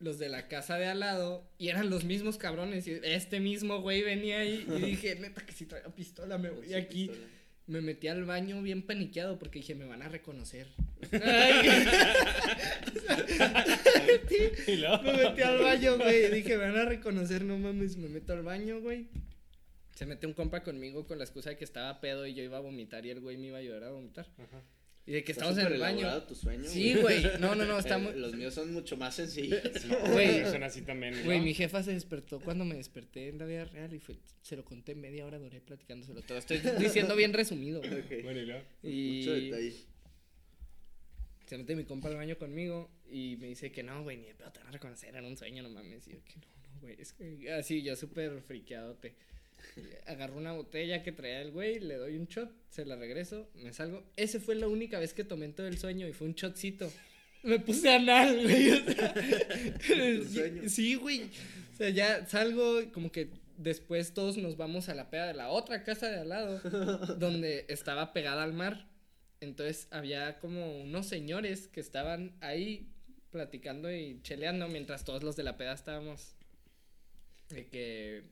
los 0.00 0.18
de 0.18 0.28
la 0.28 0.46
casa 0.48 0.78
de 0.78 0.86
al 0.86 1.00
lado 1.00 1.44
y 1.58 1.68
eran 1.68 1.90
los 1.90 2.04
mismos 2.04 2.38
cabrones. 2.38 2.86
Y 2.86 3.00
este 3.02 3.40
mismo 3.40 3.80
güey 3.80 4.02
venía 4.02 4.38
ahí 4.40 4.64
y 4.68 4.80
dije, 4.86 5.16
neta 5.16 5.44
que 5.44 5.52
si 5.52 5.66
traía 5.66 5.88
pistola 5.94 6.38
me 6.38 6.50
voy 6.50 6.68
Sí, 6.68 6.74
aquí. 6.74 7.08
pistola. 7.08 7.28
Me 7.66 7.82
metí 7.82 8.08
al 8.08 8.24
baño 8.24 8.62
bien 8.62 8.80
paniqueado 8.80 9.38
porque 9.38 9.58
dije, 9.58 9.74
me 9.74 9.84
van 9.84 10.00
a 10.00 10.08
reconocer. 10.08 10.68
Me 15.02 15.12
metí 15.12 15.42
al 15.42 15.58
baño, 15.58 15.96
güey. 15.98 16.30
Dije, 16.30 16.56
me 16.56 16.64
van 16.64 16.76
a 16.78 16.84
reconocer, 16.84 17.44
no 17.44 17.58
mames. 17.58 17.96
Me 17.96 18.08
meto 18.08 18.32
al 18.32 18.42
baño, 18.42 18.80
güey. 18.80 19.06
Se 19.94 20.06
mete 20.06 20.26
un 20.26 20.32
compa 20.32 20.62
conmigo 20.62 21.06
con 21.06 21.18
la 21.18 21.24
excusa 21.24 21.50
de 21.50 21.56
que 21.56 21.64
estaba 21.64 22.00
pedo 22.00 22.26
y 22.26 22.34
yo 22.34 22.42
iba 22.42 22.56
a 22.58 22.60
vomitar 22.60 23.04
y 23.04 23.10
el 23.10 23.20
güey 23.20 23.36
me 23.36 23.48
iba 23.48 23.56
a 23.58 23.60
ayudar 23.60 23.84
a 23.84 23.90
vomitar. 23.90 24.26
Ajá. 24.38 24.62
Y 25.08 25.12
de 25.12 25.24
que 25.24 25.32
Está 25.32 25.44
estamos 25.48 25.66
en 25.66 25.72
el 25.72 25.80
baño. 25.80 26.22
tu 26.24 26.34
sueño, 26.34 26.68
Sí, 26.68 26.94
güey. 26.94 27.22
No, 27.40 27.54
no, 27.54 27.64
no, 27.64 27.78
está 27.78 27.94
Eh, 27.98 27.98
muy. 27.98 28.12
Los 28.12 28.34
míos 28.34 28.52
son 28.52 28.74
mucho 28.74 28.98
más 28.98 29.14
sencillos. 29.16 29.58
Güey. 30.12 30.44
Son 30.44 30.62
así 30.62 30.82
también. 30.82 31.14
Güey, 31.24 31.38
¿no? 31.38 31.44
mi 31.46 31.54
jefa 31.54 31.82
se 31.82 31.92
despertó 31.94 32.40
cuando 32.40 32.66
me 32.66 32.74
desperté 32.74 33.28
en 33.28 33.38
la 33.38 33.46
vida 33.46 33.64
real 33.64 33.94
y 33.94 34.00
fue, 34.00 34.16
se 34.42 34.54
lo 34.54 34.64
conté 34.66 34.94
media 34.94 35.24
hora, 35.24 35.38
duré 35.38 35.62
platicándoselo 35.62 36.20
todo. 36.20 36.36
Estoy 36.36 36.58
diciendo 36.78 37.16
bien 37.16 37.32
resumido. 37.32 37.80
Bueno, 37.80 38.38
y 38.38 38.44
luego. 38.44 38.62
Y 38.82 39.18
Mucho 39.20 39.32
detalle. 39.32 39.74
se 41.46 41.56
mete 41.56 41.74
mi 41.74 41.84
compa 41.84 42.08
al 42.08 42.16
baño 42.16 42.36
conmigo 42.36 42.90
y 43.10 43.36
me 43.38 43.46
dice 43.46 43.72
que 43.72 43.82
no, 43.82 44.02
güey, 44.02 44.18
ni 44.18 44.26
de 44.26 44.34
pedo 44.34 44.52
te 44.52 44.58
van 44.58 44.68
a 44.68 44.72
reconocer, 44.72 45.14
era 45.16 45.26
un 45.26 45.38
sueño, 45.38 45.62
no 45.62 45.70
mames. 45.70 46.06
Y 46.06 46.12
yo 46.12 46.22
que 46.22 46.34
no, 46.36 46.46
no, 46.74 46.80
güey, 46.82 46.96
es 47.00 47.14
que 47.14 47.50
así, 47.54 47.82
yo 47.82 47.96
súper 47.96 48.42
friqueadote. 48.42 49.16
Agarro 50.06 50.36
una 50.36 50.52
botella 50.52 51.02
que 51.02 51.12
traía 51.12 51.40
el 51.40 51.50
güey, 51.50 51.80
le 51.80 51.96
doy 51.96 52.16
un 52.16 52.26
shot, 52.26 52.50
se 52.70 52.84
la 52.84 52.96
regreso, 52.96 53.48
me 53.54 53.72
salgo. 53.72 54.04
Ese 54.16 54.40
fue 54.40 54.54
la 54.54 54.68
única 54.68 54.98
vez 54.98 55.14
que 55.14 55.24
tomé 55.24 55.48
todo 55.48 55.66
el 55.66 55.78
sueño 55.78 56.06
y 56.06 56.12
fue 56.12 56.26
un 56.26 56.34
shotcito. 56.34 56.90
Me 57.42 57.58
puse 57.60 57.90
anal, 57.90 58.42
güey. 58.42 58.70
O 58.70 58.84
sea, 58.84 59.14
sueño? 60.32 60.68
sí, 60.68 60.94
güey. 60.96 61.24
O 61.72 61.76
sea, 61.76 61.90
ya 61.90 62.26
salgo, 62.26 62.80
como 62.92 63.12
que 63.12 63.30
después 63.56 64.14
todos 64.14 64.36
nos 64.38 64.56
vamos 64.56 64.88
a 64.88 64.94
la 64.94 65.10
peda 65.10 65.26
de 65.26 65.34
la 65.34 65.48
otra 65.48 65.84
casa 65.84 66.10
de 66.10 66.20
al 66.20 66.28
lado, 66.28 66.60
donde 67.18 67.66
estaba 67.68 68.12
pegada 68.12 68.42
al 68.42 68.54
mar. 68.54 68.88
Entonces 69.40 69.86
había 69.90 70.38
como 70.38 70.80
unos 70.80 71.06
señores 71.06 71.68
que 71.68 71.80
estaban 71.80 72.36
ahí 72.40 72.88
platicando 73.30 73.92
y 73.92 74.20
cheleando 74.22 74.68
mientras 74.68 75.04
todos 75.04 75.22
los 75.22 75.36
de 75.36 75.42
la 75.42 75.56
peda 75.56 75.74
estábamos 75.74 76.34
de 77.50 77.66
que 77.68 78.24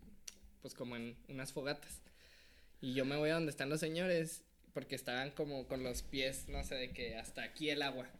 pues 0.66 0.74
como 0.74 0.96
en 0.96 1.16
unas 1.28 1.52
fogatas. 1.52 2.02
Y 2.80 2.94
yo 2.94 3.04
me 3.04 3.16
voy 3.16 3.30
a 3.30 3.34
donde 3.34 3.50
están 3.50 3.68
los 3.68 3.78
señores 3.78 4.42
porque 4.74 4.96
estaban 4.96 5.30
como 5.30 5.68
con 5.68 5.84
los 5.84 6.02
pies, 6.02 6.48
no 6.48 6.64
sé, 6.64 6.74
de 6.74 6.90
que 6.90 7.16
hasta 7.16 7.44
aquí 7.44 7.70
el 7.70 7.82
agua. 7.82 8.10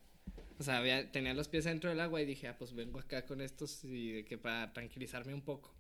O 0.56 0.62
sea, 0.62 0.80
tenía 1.11 1.35
los 1.35 1.48
pies 1.48 1.64
dentro 1.64 1.90
del 1.90 1.98
agua 1.98 2.22
y 2.22 2.24
dije, 2.24 2.46
ah, 2.46 2.56
pues 2.56 2.72
vengo 2.72 3.00
acá 3.00 3.26
con 3.26 3.40
estos 3.40 3.82
y 3.82 4.12
de 4.12 4.24
que 4.24 4.38
para 4.38 4.72
tranquilizarme 4.72 5.35
un 5.35 5.42
poco. 5.42 5.74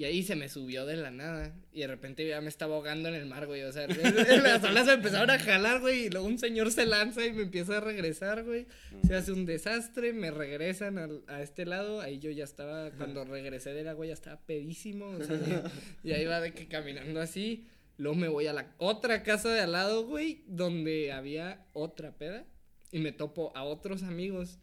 Y 0.00 0.04
ahí 0.06 0.22
se 0.22 0.34
me 0.34 0.48
subió 0.48 0.86
de 0.86 0.96
la 0.96 1.10
nada. 1.10 1.54
Y 1.74 1.80
de 1.80 1.86
repente 1.86 2.26
ya 2.26 2.40
me 2.40 2.48
estaba 2.48 2.74
ahogando 2.76 3.10
en 3.10 3.14
el 3.16 3.26
mar, 3.26 3.46
güey. 3.46 3.64
O 3.64 3.70
sea, 3.72 3.86
las 3.86 4.64
olas 4.64 4.86
me 4.86 4.94
empezaron 4.94 5.28
a 5.28 5.38
jalar, 5.38 5.80
güey. 5.82 6.06
Y 6.06 6.08
luego 6.08 6.26
un 6.26 6.38
señor 6.38 6.72
se 6.72 6.86
lanza 6.86 7.26
y 7.26 7.34
me 7.34 7.42
empieza 7.42 7.76
a 7.76 7.80
regresar, 7.80 8.42
güey. 8.44 8.66
Se 9.06 9.14
hace 9.14 9.30
un 9.32 9.44
desastre, 9.44 10.14
me 10.14 10.30
regresan 10.30 11.22
a 11.28 11.42
este 11.42 11.66
lado. 11.66 12.00
Ahí 12.00 12.18
yo 12.18 12.30
ya 12.30 12.44
estaba, 12.44 12.90
cuando 12.92 13.26
regresé 13.26 13.74
del 13.74 13.88
agua 13.88 14.06
ya 14.06 14.14
estaba 14.14 14.40
pedísimo. 14.46 15.04
O 15.10 15.22
sea, 15.22 15.36
ya- 15.46 15.70
y 16.02 16.12
ahí 16.12 16.24
va 16.24 16.40
de 16.40 16.54
que 16.54 16.66
caminando 16.66 17.20
así. 17.20 17.66
Luego 17.98 18.16
me 18.16 18.28
voy 18.28 18.46
a 18.46 18.54
la 18.54 18.72
otra 18.78 19.22
casa 19.22 19.52
de 19.52 19.60
al 19.60 19.72
lado, 19.72 20.06
güey, 20.06 20.44
donde 20.46 21.12
había 21.12 21.66
otra 21.74 22.16
peda. 22.16 22.46
Y 22.90 23.00
me 23.00 23.12
topo 23.12 23.52
a 23.54 23.64
otros 23.64 24.02
amigos. 24.02 24.60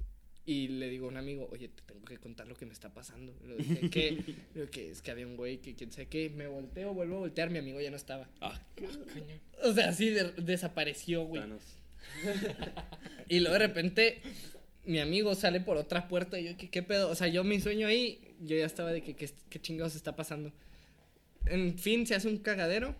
Y 0.47 0.69
le 0.69 0.89
digo 0.89 1.05
a 1.05 1.09
un 1.09 1.17
amigo, 1.17 1.47
oye, 1.51 1.67
te 1.67 1.83
tengo 1.85 2.03
que 2.05 2.17
contar 2.17 2.47
lo 2.47 2.55
que 2.55 2.65
me 2.65 2.71
está 2.71 2.91
pasando. 2.93 3.35
Le 3.45 3.57
dije, 3.57 3.89
¿qué? 3.89 4.23
Digo, 4.55 4.67
que 4.71 4.89
es 4.91 5.01
que 5.01 5.11
había 5.11 5.27
un 5.27 5.35
güey 5.35 5.57
que 5.57 5.75
quién 5.75 5.91
sabe 5.91 6.07
qué. 6.07 6.29
Me 6.29 6.47
volteo, 6.47 6.93
vuelvo 6.93 7.17
a 7.17 7.19
voltear, 7.19 7.49
mi 7.49 7.59
amigo 7.59 7.81
ya 7.81 7.91
no 7.91 7.97
estaba. 7.97 8.29
Ah, 8.39 8.59
Coño. 9.13 9.39
O 9.63 9.73
sea, 9.73 9.89
así 9.89 10.09
de- 10.09 10.31
desapareció, 10.31 11.25
güey. 11.25 11.43
Y 13.29 13.39
luego 13.41 13.53
de 13.53 13.67
repente 13.67 14.21
mi 14.85 14.99
amigo 14.99 15.35
sale 15.35 15.59
por 15.59 15.75
otra 15.75 16.07
puerta 16.07 16.39
y 16.39 16.45
yo, 16.45 16.57
¿qué, 16.57 16.69
qué 16.69 16.81
pedo? 16.81 17.09
O 17.09 17.15
sea, 17.15 17.27
yo 17.27 17.43
mi 17.43 17.59
sueño 17.59 17.87
ahí, 17.87 18.21
yo 18.41 18.55
ya 18.55 18.65
estaba 18.65 18.91
de 18.93 19.01
que 19.03 19.15
qué, 19.15 19.29
qué 19.49 19.59
chingados 19.59 19.95
está 19.95 20.15
pasando. 20.15 20.53
En 21.47 21.77
fin, 21.77 22.07
se 22.07 22.15
hace 22.15 22.29
un 22.29 22.37
cagadero. 22.37 22.95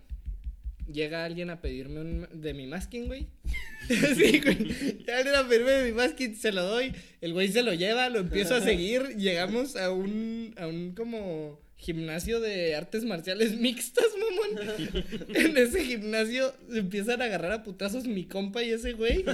Llega 0.91 1.25
alguien 1.25 1.49
a 1.49 1.59
pedirme 1.59 1.99
un, 1.99 2.27
de 2.31 2.53
mi 2.53 2.65
masking, 2.65 3.07
güey. 3.07 3.27
sí, 3.87 4.39
güey. 4.39 4.57
Llega 4.99 5.17
alguien 5.17 5.35
a 5.35 5.47
pedirme 5.47 5.71
de 5.71 5.91
mi 5.91 5.91
masking, 5.91 6.35
se 6.35 6.51
lo 6.51 6.63
doy. 6.63 6.93
El 7.19 7.33
güey 7.33 7.49
se 7.49 7.61
lo 7.61 7.73
lleva, 7.73 8.09
lo 8.09 8.19
empiezo 8.19 8.55
a 8.55 8.61
seguir. 8.61 9.01
Llegamos 9.17 9.75
a 9.75 9.91
un, 9.91 10.53
a 10.57 10.67
un 10.67 10.93
como 10.95 11.59
gimnasio 11.75 12.39
de 12.39 12.75
artes 12.75 13.03
marciales 13.03 13.55
mixtas, 13.59 14.07
mamón. 14.17 15.35
en 15.35 15.57
ese 15.57 15.83
gimnasio 15.83 16.53
se 16.71 16.79
empiezan 16.79 17.21
a 17.21 17.25
agarrar 17.25 17.51
a 17.51 17.63
putazos 17.63 18.07
mi 18.07 18.25
compa 18.25 18.63
y 18.63 18.71
ese 18.71 18.93
güey. 18.93 19.25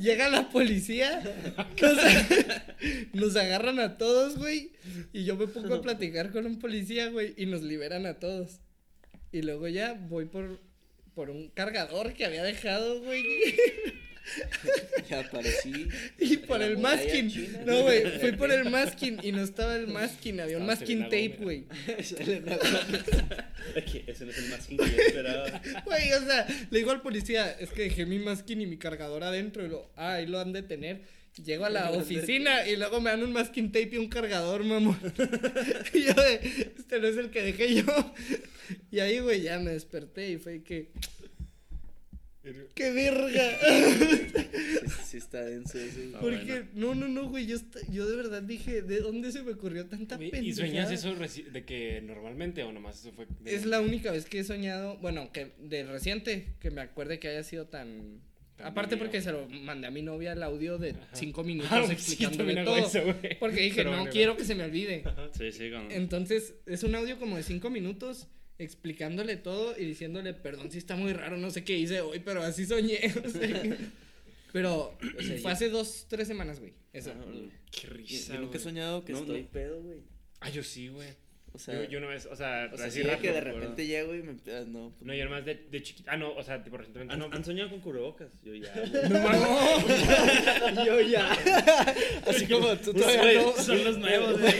Llega 0.00 0.28
la 0.28 0.48
policía, 0.48 1.22
nos, 1.80 1.96
nos 3.12 3.36
agarran 3.36 3.80
a 3.80 3.98
todos, 3.98 4.38
güey. 4.38 4.72
Y 5.12 5.24
yo 5.24 5.36
me 5.36 5.48
pongo 5.48 5.74
a 5.74 5.82
platicar 5.82 6.30
con 6.30 6.46
un 6.46 6.58
policía, 6.58 7.08
güey, 7.08 7.34
y 7.36 7.46
nos 7.46 7.62
liberan 7.62 8.06
a 8.06 8.14
todos. 8.14 8.60
Y 9.34 9.42
luego 9.42 9.66
ya 9.66 9.94
voy 9.94 10.26
por, 10.26 10.60
por 11.16 11.28
un 11.28 11.48
cargador 11.48 12.12
que 12.14 12.24
había 12.24 12.44
dejado, 12.44 13.00
güey. 13.00 13.24
Ya 15.10 15.20
aparecí. 15.20 15.86
Y 16.18 16.38
por 16.38 16.62
el 16.62 16.78
masking. 16.78 17.28
china. 17.28 17.58
No, 17.66 17.82
güey, 17.82 18.20
fui 18.20 18.32
por 18.32 18.50
el 18.50 18.70
masking 18.70 19.18
y 19.22 19.32
no 19.32 19.42
estaba 19.42 19.76
el 19.76 19.86
masking, 19.86 20.40
había 20.40 20.56
un 20.56 20.64
masking 20.64 20.86
Selena 20.86 21.04
tape, 21.10 21.36
Gómez. 21.40 21.66
güey. 21.66 22.02
Selena 22.02 22.56
Gómez. 22.56 23.02
Es 23.74 23.84
que 23.84 24.04
ese 24.06 24.24
no 24.24 24.30
es 24.30 24.38
el 24.38 24.48
más 24.48 24.66
que 24.66 24.76
yo 24.76 24.82
esperaba. 24.84 25.62
Güey, 25.84 26.12
o 26.14 26.20
sea, 26.24 26.46
le 26.70 26.78
digo 26.78 26.90
al 26.92 27.02
policía, 27.02 27.50
es 27.60 27.68
que 27.68 27.82
dejé 27.82 28.06
mi 28.06 28.18
masking 28.18 28.62
y 28.62 28.66
mi 28.66 28.78
cargador 28.78 29.24
adentro 29.24 29.62
y 29.66 29.68
lo, 29.68 29.90
ah, 29.96 30.14
ahí 30.14 30.26
lo 30.26 30.40
han 30.40 30.54
de 30.54 30.62
tener. 30.62 31.02
Llego 31.42 31.64
a 31.64 31.70
la 31.70 31.90
oficina 31.92 32.66
y 32.68 32.76
luego 32.76 33.00
me 33.00 33.10
dan 33.10 33.22
un 33.22 33.32
masking 33.32 33.72
tape 33.72 33.90
y 33.92 33.98
un 33.98 34.08
cargador, 34.08 34.62
mamón. 34.64 34.98
y 35.94 36.02
yo 36.04 36.14
de, 36.14 36.72
este 36.76 37.00
no 37.00 37.08
es 37.08 37.16
el 37.16 37.30
que 37.30 37.42
dejé 37.42 37.74
yo. 37.74 38.14
Y 38.90 39.00
ahí, 39.00 39.18
güey, 39.18 39.42
ya 39.42 39.58
me 39.58 39.72
desperté 39.72 40.30
y 40.30 40.38
fue 40.38 40.62
que, 40.62 40.90
¡qué 42.74 42.92
verga! 42.92 43.58
Sí, 44.86 44.92
sí 45.06 45.16
está 45.16 45.42
denso 45.44 45.78
eso. 45.78 45.98
Ah, 46.14 46.18
Porque, 46.20 46.66
no, 46.74 46.94
no, 46.94 47.08
no, 47.08 47.28
güey, 47.28 47.46
yo, 47.46 47.56
yo 47.90 48.06
de 48.08 48.16
verdad 48.16 48.42
dije, 48.42 48.82
¿de 48.82 49.00
dónde 49.00 49.32
se 49.32 49.42
me 49.42 49.52
ocurrió 49.52 49.86
tanta 49.86 50.16
pendejada? 50.16 50.44
¿Y 50.44 50.52
sueñas 50.54 50.90
eso 50.92 51.14
de 51.14 51.64
que 51.64 52.00
normalmente 52.02 52.62
o 52.62 52.70
nomás 52.72 53.00
eso 53.00 53.12
fue? 53.12 53.26
de- 53.40 53.54
Es 53.54 53.66
la 53.66 53.80
única 53.80 54.12
vez 54.12 54.26
que 54.26 54.38
he 54.38 54.44
soñado, 54.44 54.96
bueno, 54.98 55.32
que 55.32 55.52
de 55.58 55.82
reciente, 55.84 56.54
que 56.60 56.70
me 56.70 56.80
acuerde 56.82 57.18
que 57.18 57.28
haya 57.28 57.42
sido 57.42 57.66
tan... 57.66 58.20
Aparte 58.62 58.96
porque 58.96 59.20
se 59.20 59.32
lo 59.32 59.48
mandé 59.48 59.88
a 59.88 59.90
mi 59.90 60.00
novia 60.02 60.32
el 60.32 60.42
audio 60.42 60.78
de 60.78 60.90
Ajá. 60.90 61.08
cinco 61.12 61.42
minutos 61.42 61.72
Ah, 61.72 61.84
sí, 61.86 61.92
explicándole 61.92 62.54
también 62.54 62.64
todo. 62.64 62.76
eso, 62.86 63.02
güey. 63.02 63.38
porque 63.38 63.60
dije, 63.62 63.76
Pero 63.76 63.90
no 63.90 63.96
bueno, 63.98 64.12
quiero 64.12 64.36
que 64.36 64.44
se 64.44 64.54
me 64.54 64.64
olvide. 64.64 65.02
Sí, 65.36 65.50
sí, 65.52 65.70
con... 65.70 65.90
Entonces, 65.90 66.54
es 66.66 66.82
un 66.84 66.94
audio 66.94 67.18
como 67.18 67.36
de 67.36 67.42
cinco 67.42 67.68
minutos 67.70 68.28
explicándole 68.58 69.36
todo 69.36 69.76
y 69.76 69.84
diciéndole, 69.84 70.32
perdón 70.34 70.70
si 70.70 70.78
está 70.78 70.94
muy 70.94 71.12
raro, 71.12 71.36
no 71.36 71.50
sé 71.50 71.64
qué 71.64 71.76
hice 71.76 72.00
hoy, 72.00 72.20
pero 72.20 72.42
así 72.42 72.64
soñé. 72.64 73.00
o 73.24 73.28
sea, 73.28 73.62
pero 74.52 74.96
O 75.18 75.22
sea, 75.22 75.38
fue 75.38 75.50
hace 75.50 75.68
dos, 75.68 76.06
tres 76.08 76.28
semanas, 76.28 76.60
güey. 76.60 76.72
Eso. 76.92 77.12
Ah. 77.12 77.24
Qué 77.72 77.88
risa, 77.88 78.34
yo 78.34 78.40
nunca 78.40 78.58
he 78.58 78.60
soñado 78.60 79.04
que 79.04 79.12
No, 79.12 79.18
estoy 79.18 79.42
no. 79.42 79.48
pedo, 79.48 79.82
güey. 79.82 79.98
Ah, 80.40 80.48
yo 80.50 80.62
sí, 80.62 80.88
güey. 80.88 81.08
O 81.54 81.58
sea, 81.58 81.74
Yo, 81.74 81.84
yo 81.88 81.98
una 81.98 82.08
vez, 82.08 82.26
o 82.26 82.34
sea, 82.34 82.68
o 82.72 82.76
sea 82.76 82.90
sí 82.90 83.02
rápido, 83.02 83.22
que 83.22 83.32
de 83.32 83.40
repente 83.40 83.86
llego 83.86 84.12
y 84.12 84.24
me 84.24 84.32
ah, 84.32 84.64
no. 84.66 84.92
pues, 84.98 85.06
No, 85.06 85.14
yo 85.14 85.24
nomás 85.24 85.44
de, 85.44 85.54
de 85.70 85.82
chiquito. 85.84 86.10
Ah, 86.10 86.16
no, 86.16 86.34
o 86.34 86.42
sea, 86.42 86.64
tipo 86.64 86.76
recientemente. 86.76 87.14
¿Han, 87.14 87.20
no, 87.20 87.28
han 87.30 87.44
soñado 87.44 87.70
con 87.70 87.78
cubrebocas? 87.78 88.26
Yo 88.42 88.56
ya, 88.56 88.74
no, 89.08 89.20
mames. 89.20 90.84
yo 90.84 91.00
ya. 91.00 91.30
Así 92.26 92.48
como 92.48 92.76
tú 92.78 92.92
todavía 92.92 93.22
Güey, 93.22 93.36
no. 93.36 93.52
Son 93.52 93.84
los 93.84 93.98
nuevos, 93.98 94.40
güey. 94.40 94.52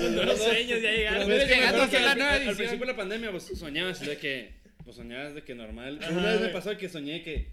Los 0.00 0.10
nuevos 0.10 0.38
sueños 0.42 0.82
ya 0.82 0.90
llegaron. 0.90 1.28
Que 1.28 2.00
la 2.00 2.10
al, 2.10 2.56
principio 2.56 2.80
de 2.80 2.86
la 2.86 2.96
pandemia, 2.96 3.30
pues 3.30 3.44
soñabas 3.54 4.00
de 4.00 4.18
que. 4.18 4.50
Pues 4.82 4.96
soñabas 4.96 5.36
de 5.36 5.44
que 5.44 5.54
normal. 5.54 6.00
Ajá, 6.02 6.10
Una 6.10 6.32
vez 6.32 6.40
me 6.40 6.48
pasó 6.48 6.76
que 6.76 6.88
soñé 6.88 7.22
que 7.22 7.46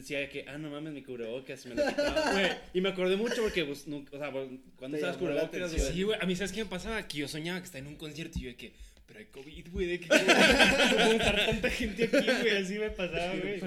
decía 0.00 0.28
que, 0.28 0.44
ah, 0.48 0.58
no 0.58 0.70
mames, 0.70 0.92
mi 0.92 1.02
cubrebocas, 1.02 1.64
me 1.66 1.74
lo 1.74 1.86
quitaba, 1.86 2.32
güey. 2.32 2.50
Y 2.74 2.80
me 2.80 2.88
acordé 2.90 3.16
mucho 3.16 3.42
porque, 3.42 3.64
pues, 3.64 3.86
nunca, 3.86 4.16
o 4.16 4.18
sea, 4.18 4.30
cuando 4.76 4.98
usabas 4.98 5.16
la 5.16 5.20
cubrebocas, 5.20 5.74
güey. 5.74 5.92
Sí, 5.92 6.02
güey, 6.02 6.18
a 6.20 6.26
mí 6.26 6.36
sabes 6.36 6.52
qué 6.52 6.64
me 6.64 6.70
pasaba, 6.70 7.06
que 7.06 7.18
yo 7.18 7.28
soñaba 7.28 7.60
que 7.60 7.66
estaba 7.66 7.80
en 7.80 7.88
un 7.88 7.96
concierto 7.96 8.38
y 8.38 8.42
yo 8.42 8.48
de 8.48 8.56
que, 8.56 8.72
pero 9.06 9.18
hay 9.20 9.26
COVID, 9.26 9.68
güey, 9.72 9.86
de 9.86 10.00
que 10.00 10.06
puede 10.06 11.16
estar 11.16 11.46
tanta 11.46 11.70
gente 11.70 12.04
aquí, 12.04 12.26
güey, 12.42 12.56
así 12.56 12.78
me 12.78 12.90
pasaba, 12.90 13.34
güey. 13.36 13.60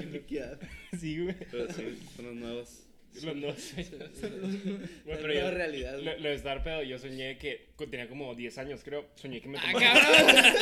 Sí, 0.99 1.19
güey. 1.23 1.35
Pero 1.51 1.67
sí, 1.73 1.99
son 2.15 2.25
los 2.25 2.35
nuevos. 2.35 2.82
Los 3.21 3.75
yo- 5.05 5.51
realidad, 5.51 5.97
Lo, 5.99 6.17
lo 6.17 6.29
de 6.29 6.35
estar 6.35 6.63
pedo, 6.63 6.81
yo 6.83 6.97
soñé 6.97 7.37
que 7.37 7.67
tenía 7.89 8.07
como 8.07 8.33
10 8.33 8.57
años, 8.57 8.81
creo. 8.83 9.07
Soñé 9.15 9.39
que 9.41 9.49
me 9.49 9.57
¡Ah, 9.59 9.71
tomaba. 9.71 9.93
cabrón! 9.93 10.53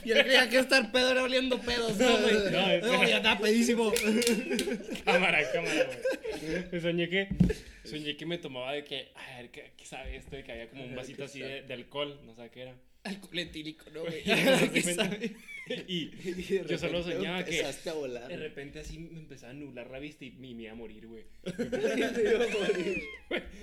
Yo 0.04 0.14
creía 0.16 0.48
que 0.48 0.58
estar 0.58 0.90
pedo 0.90 1.12
era 1.12 1.22
oliendo 1.22 1.58
pedos, 1.60 1.96
¿no, 1.98 2.18
güey? 2.18 2.34
No, 2.50 2.70
es 2.70 2.82
No, 2.82 3.04
ya 3.08 3.18
estaba 3.18 3.38
pedísimo. 3.40 3.92
cámara, 5.04 5.40
cámara, 5.52 5.86
güey. 6.70 6.80
Soñé 6.80 7.08
que, 7.08 7.28
soñé 7.84 8.16
que 8.16 8.26
me 8.26 8.38
tomaba 8.38 8.72
de 8.72 8.84
que, 8.84 9.12
a 9.14 9.36
ver, 9.36 9.50
¿qué, 9.50 9.72
qué 9.76 9.84
sabe 9.86 10.16
esto? 10.16 10.34
De 10.36 10.42
que 10.42 10.52
había 10.52 10.68
como 10.70 10.84
un 10.84 10.96
vasito 10.96 11.18
¿Qué 11.18 11.24
así 11.24 11.40
de, 11.40 11.62
de 11.62 11.74
alcohol, 11.74 12.18
no 12.24 12.34
sé 12.34 12.50
qué 12.50 12.62
era. 12.62 12.74
Alcohol 13.04 13.38
etílico, 13.38 13.84
¿no, 13.92 14.02
güey? 14.02 14.22
Y 15.86 16.10
me 16.36 16.68
yo 16.68 16.78
solo 16.78 17.00
soñaba 17.02 17.44
que 17.44 17.52
Empezaste 17.58 17.90
a 17.90 17.92
volar. 17.92 18.26
de 18.28 18.36
repente 18.36 18.80
así 18.80 18.98
me 18.98 19.20
empezaba 19.20 19.52
a 19.52 19.54
nublar 19.54 19.88
la 19.88 20.00
vista 20.00 20.24
y 20.24 20.32
me, 20.32 20.52
me 20.52 20.62
iba 20.64 20.72
a 20.72 20.74
morir, 20.74 21.06
güey. 21.06 21.24
Te 21.44 21.52
iba 22.22 22.44
a 22.44 22.48
morir. 22.48 23.02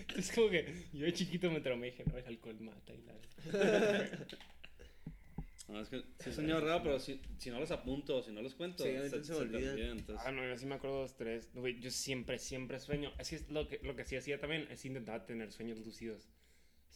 Entonces 0.07 0.31
como 0.33 0.49
que 0.49 0.65
yo 0.93 1.05
de 1.05 1.13
chiquito 1.13 1.51
me 1.51 1.59
traumé 1.59 1.87
y 1.87 1.91
dije, 1.91 2.05
no, 2.09 2.17
el 2.17 2.25
alcohol 2.25 2.59
mata 2.61 2.93
y 2.93 3.01
la... 3.01 4.27
No, 5.67 5.81
es 5.81 5.89
que 5.89 5.97
sí 6.19 6.29
he 6.29 6.31
soñado 6.31 6.61
raro, 6.61 6.81
pero 6.81 6.97
si, 6.97 7.19
si 7.39 7.49
no 7.49 7.59
los 7.59 7.71
apunto, 7.71 8.23
si 8.23 8.31
no 8.31 8.41
los 8.41 8.55
cuento, 8.55 8.85
Sí, 8.85 8.91
se 9.21 9.33
me 9.33 9.37
olvida. 9.39 9.73
olvidan, 9.73 9.97
entonces- 9.99 10.25
Ah, 10.25 10.31
no, 10.31 10.47
yo 10.47 10.57
sí 10.57 10.65
me 10.65 10.75
acuerdo 10.75 10.99
dos, 11.01 11.17
tres. 11.17 11.49
No, 11.53 11.59
güey, 11.59 11.77
yo 11.81 11.91
siempre, 11.91 12.39
siempre 12.39 12.79
sueño. 12.79 13.11
Es 13.19 13.29
que 13.31 13.35
es 13.35 13.49
lo 13.49 13.67
que, 13.67 13.79
lo 13.83 13.93
que 13.97 14.05
sí 14.05 14.15
hacía 14.15 14.39
también 14.39 14.65
es 14.71 14.85
intentar 14.85 15.25
tener 15.25 15.51
sueños 15.51 15.77
lúcidos. 15.79 16.29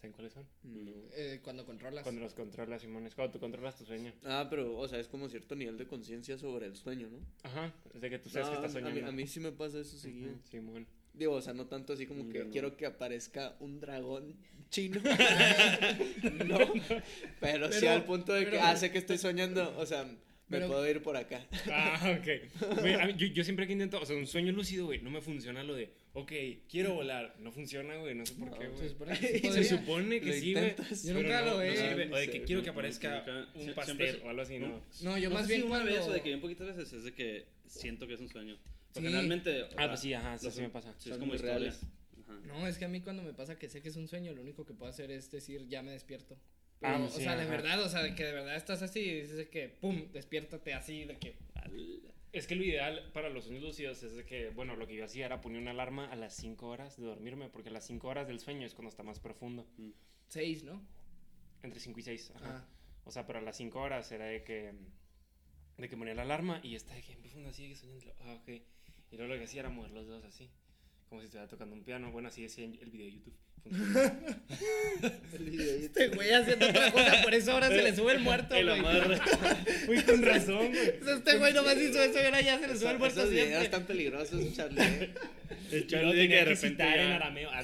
¿Saben 0.02 0.14
cuáles 0.14 0.34
son? 0.34 0.48
Eh, 1.16 1.40
cuando 1.44 1.64
controlas. 1.64 2.02
Cuando 2.04 2.22
los 2.22 2.34
controlas, 2.34 2.82
Simón. 2.82 3.06
Es 3.06 3.14
cuando 3.14 3.34
tú 3.34 3.40
controlas 3.40 3.76
tu 3.78 3.86
sueño. 3.86 4.12
Ah, 4.26 4.48
pero, 4.50 4.76
o 4.76 4.88
sea, 4.88 5.00
es 5.00 5.08
como 5.08 5.30
cierto 5.30 5.56
nivel 5.56 5.78
de 5.78 5.86
conciencia 5.86 6.40
sobre 6.40 6.66
el 6.66 6.76
sueño, 6.76 7.08
¿no? 7.12 7.20
Ajá. 7.44 7.72
Es 7.94 8.02
de 8.02 8.10
que 8.10 8.18
tú 8.18 8.30
sabes 8.30 8.48
No, 8.48 8.54
que 8.54 8.66
estás 8.66 8.76
a 8.76 8.80
mí- 8.80 8.90
soñando. 8.90 9.10
A 9.10 9.14
mí, 9.14 9.28
sí 9.28 9.40
me 9.40 9.52
pasa 9.52 9.80
eso 9.80 9.96
seguido. 9.98 10.34
Simón. 10.50 10.88
Digo, 11.14 11.34
o 11.34 11.42
sea, 11.42 11.54
no 11.54 11.68
tanto 11.68 11.94
así 11.94 12.08
como 12.08 12.28
que 12.30 12.46
no. 12.46 12.50
quiero 12.50 12.76
que 12.78 12.86
aparezca 12.88 13.56
un 13.60 13.80
dragón 13.80 14.36
chino. 14.72 15.00
no. 16.46 16.58
Pero, 17.40 17.72
sí 17.72 17.86
al 17.86 18.04
punto 18.06 18.34
de 18.34 18.46
que, 18.46 18.52
pero- 18.52 18.64
ah, 18.64 18.76
sé 18.76 18.92
que 18.92 18.98
estoy 18.98 19.18
soñando. 19.20 19.78
O 19.78 19.86
sea, 19.86 20.04
me 20.06 20.18
Pero- 20.50 20.68
puedo 20.68 20.90
ir 20.90 21.02
por 21.04 21.16
acá. 21.16 21.46
Ah, 21.72 22.18
ok. 22.20 22.82
Mí- 22.84 23.32
yo 23.34 23.44
siempre 23.44 23.68
que 23.68 23.74
intento, 23.74 24.02
o 24.02 24.06
sea, 24.06 24.16
un 24.16 24.26
sueño 24.28 24.52
lúcido, 24.52 24.86
güey, 24.88 25.00
no 25.02 25.10
me 25.12 25.22
funciona 25.22 25.64
lo 25.64 25.76
de, 25.76 25.92
ok, 26.14 26.32
quiero 26.70 26.94
volar. 26.94 27.36
No 27.40 27.52
funciona, 27.52 27.96
güey, 27.98 28.16
no 28.16 28.26
sé 28.26 28.34
por 28.36 28.58
qué, 28.58 28.66
Se 28.76 28.90
güey. 28.94 29.16
sí 29.18 29.40
Se 29.40 29.64
Se 29.64 29.78
supone 29.78 30.20
que 30.20 30.26
Lo 30.28 30.34
sí, 30.34 30.54
güey. 30.54 30.76
Yo 31.06 31.14
nunca 31.14 31.42
no, 31.42 31.52
lo 31.58 31.64
no 31.64 31.76
sirve. 31.76 32.06
no 32.08 32.16
O 32.16 32.20
de 32.20 32.30
que 32.30 32.44
quiero 32.44 32.62
no, 32.62 32.66
que 32.66 32.68
no, 32.68 32.72
aparezca 32.74 33.48
un 33.56 33.74
pastel 33.74 34.22
o 34.24 34.30
algo 34.30 34.42
así, 34.42 34.60
¿no? 34.60 34.82
No, 35.02 35.18
yo 35.18 35.30
No 35.30 35.36
más 35.36 35.48
bien 35.48 35.62
una 35.64 35.70
cuando... 35.80 35.92
vez 35.92 36.02
o 36.08 36.12
de 36.12 36.22
que 36.22 36.34
un 36.36 36.42
poquitas 36.42 36.68
veces 36.68 36.94
es 36.94 37.04
de 37.04 37.14
que 37.14 37.46
siento 37.68 38.08
que 38.08 38.14
es 38.16 38.20
un 38.20 38.30
sueño. 38.30 38.58
Porque 38.94 39.08
Sí. 39.08 39.14
realmente. 39.14 39.64
o 39.64 39.66
Ah, 39.66 39.70
sea, 39.78 39.88
pues 39.88 40.00
sí, 40.02 40.14
ajá, 40.14 40.38
sí, 40.38 40.52
sí 40.52 40.62
me 40.62 40.70
pasa. 40.70 40.94
Sí, 40.98 41.10
es 41.12 41.16
como 41.18 41.28
muy 41.28 41.36
historia. 41.36 41.56
reales. 41.60 41.80
Ajá. 42.24 42.40
No, 42.46 42.68
es 42.68 42.78
que 42.78 42.86
a 42.86 42.90
mí 42.90 43.00
cuando 43.02 43.24
me 43.24 43.34
pasa 43.34 43.58
que 43.58 43.70
sé 43.70 43.82
que 43.82 43.90
es 43.90 43.96
un 43.96 44.08
sueño, 44.08 44.34
lo 44.34 44.42
único 44.42 44.66
que 44.66 44.74
puedo 44.74 44.90
hacer 44.92 45.12
es 45.12 45.32
decir, 45.32 45.68
ya 45.70 45.82
me 45.82 45.92
despierto. 45.92 46.38
Ah, 46.84 46.96
Pero, 46.98 47.10
sí, 47.10 47.18
o 47.18 47.22
sea, 47.22 47.36
de 47.36 47.44
ajá. 47.44 47.52
verdad, 47.52 47.82
o 47.84 47.90
sea, 47.90 48.02
de 48.04 48.16
que 48.16 48.26
de 48.26 48.32
verdad 48.34 48.56
estás 48.56 48.82
así 48.82 49.00
y 49.02 49.22
dices 49.22 49.38
de 49.38 49.50
que, 49.50 49.70
pum, 49.70 50.12
despiértate 50.12 50.74
así, 50.74 51.06
de 51.06 51.16
que... 51.18 51.36
Es 52.34 52.48
que 52.48 52.56
lo 52.56 52.64
ideal 52.64 53.12
para 53.14 53.30
los 53.30 53.46
sueños 53.46 53.64
lúcidos 53.64 54.04
es 54.04 54.16
de 54.16 54.26
que, 54.26 54.50
bueno, 54.50 54.78
lo 54.78 54.88
que 54.88 54.96
yo 54.96 55.04
hacía 55.04 55.26
era 55.26 55.42
poner 55.42 55.62
una 55.62 55.72
alarma 55.72 56.10
a 56.10 56.16
las 56.16 56.34
5 56.36 56.66
horas 56.66 56.96
de 56.96 57.04
dormirme, 57.04 57.50
porque 57.50 57.70
las 57.70 57.86
5 57.86 58.08
horas 58.08 58.28
del 58.28 58.40
sueño 58.40 58.66
es 58.66 58.74
cuando 58.74 58.90
está 58.90 59.04
más 59.04 59.20
profundo. 59.20 59.68
Seis, 60.28 60.64
¿no? 60.64 60.82
Entre 61.62 61.80
5 61.82 62.00
y 62.00 62.04
6. 62.04 62.32
Ajá. 62.36 62.66
O 63.04 63.12
sea, 63.12 63.28
pero 63.28 63.40
a 63.40 63.42
las 63.42 63.58
5 63.58 63.80
horas 63.80 64.10
era 64.14 64.26
de 64.26 64.44
que. 64.44 64.74
de 65.78 65.90
que 65.90 65.98
ponía 65.98 66.14
la 66.14 66.22
alarma 66.22 66.62
y 66.64 66.76
está 66.76 66.94
de 66.94 67.02
que 67.02 67.12
en 67.14 67.20
profundo 67.20 67.50
así, 67.50 67.64
de 67.64 67.70
que 67.70 67.76
soñando. 67.76 68.14
Ah, 68.22 68.34
ok. 68.42 68.48
Y 68.48 69.18
luego 69.18 69.34
lo 69.34 69.38
que 69.38 69.46
hacía 69.46 69.62
era 69.62 69.70
mover 69.70 69.92
los 69.92 70.08
dedos 70.08 70.24
así. 70.24 70.50
Como 71.10 71.20
si 71.20 71.26
estuviera 71.26 71.50
tocando 71.50 71.76
un 71.76 71.84
piano. 71.84 72.12
Bueno, 72.12 72.30
así 72.30 72.44
decía 72.44 72.64
en 72.64 72.76
el 72.82 72.90
video 72.92 73.08
de 73.08 73.14
YouTube. 73.14 73.36
Este 75.34 76.08
güey 76.10 76.32
haciendo 76.32 76.68
otra 76.68 76.92
cosa, 76.92 77.22
por 77.24 77.34
eso 77.34 77.52
ahora 77.52 77.68
se 77.70 77.82
le 77.82 77.96
sube 77.96 78.14
el 78.14 78.20
muerto, 78.20 78.56
El 78.56 78.68
güey. 78.68 78.80
amarre. 78.80 79.20
Uy, 79.88 80.02
con 80.04 80.22
razón, 80.24 80.68
güey. 80.70 80.94
Este 81.18 81.38
güey 81.38 81.54
nomás 81.54 81.78
hizo 81.78 82.02
eso 82.02 82.22
y 82.22 82.26
ahora 82.26 82.42
ya 82.42 82.60
se 82.60 82.68
le 82.68 82.76
sube 82.78 82.90
el 82.92 82.96
Esos 82.96 83.00
muerto 83.00 83.28
videos 83.30 83.48
siempre. 83.48 83.64
están 83.66 83.84
peligrosos, 83.86 84.54
Charlie. 84.56 85.10
El 85.72 85.88
Charlie 85.88 86.16
de 86.16 86.28
que 86.28 86.28
tenía 86.28 86.40
de 86.40 86.46
que 86.46 86.46
repente. 86.56 86.84
en 86.84 86.96
ya- 86.96 87.16
arameo. 87.16 87.50
Ah, 87.52 87.62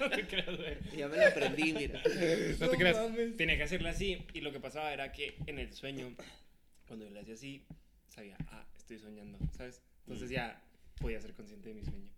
No 0.00 0.10
te 0.10 0.26
creas, 0.26 0.56
güey. 0.56 0.76
Ya 0.96 1.08
me 1.08 1.16
lo 1.16 1.26
aprendí, 1.26 1.72
mira. 1.72 2.02
No 2.04 2.10
te 2.10 2.56
No 2.66 2.70
creas. 2.72 2.96
mames. 2.96 3.36
Tenía 3.36 3.56
que 3.56 3.62
hacerlo 3.62 3.88
así. 3.88 4.18
Y 4.34 4.40
lo 4.40 4.52
que 4.52 4.60
pasaba 4.60 4.92
era 4.92 5.12
que 5.12 5.34
en 5.46 5.58
el 5.58 5.72
sueño, 5.72 6.14
cuando 6.86 7.04
yo 7.06 7.10
lo 7.12 7.20
hacía 7.20 7.34
así, 7.34 7.64
sabía, 8.08 8.36
ah, 8.48 8.64
estoy 8.76 8.98
soñando, 8.98 9.38
¿sabes? 9.56 9.80
Entonces 10.06 10.30
ya 10.30 10.60
podía 11.00 11.20
ser 11.20 11.32
consciente 11.34 11.68
de 11.70 11.74
mi 11.74 11.84
sueño. 11.84 12.10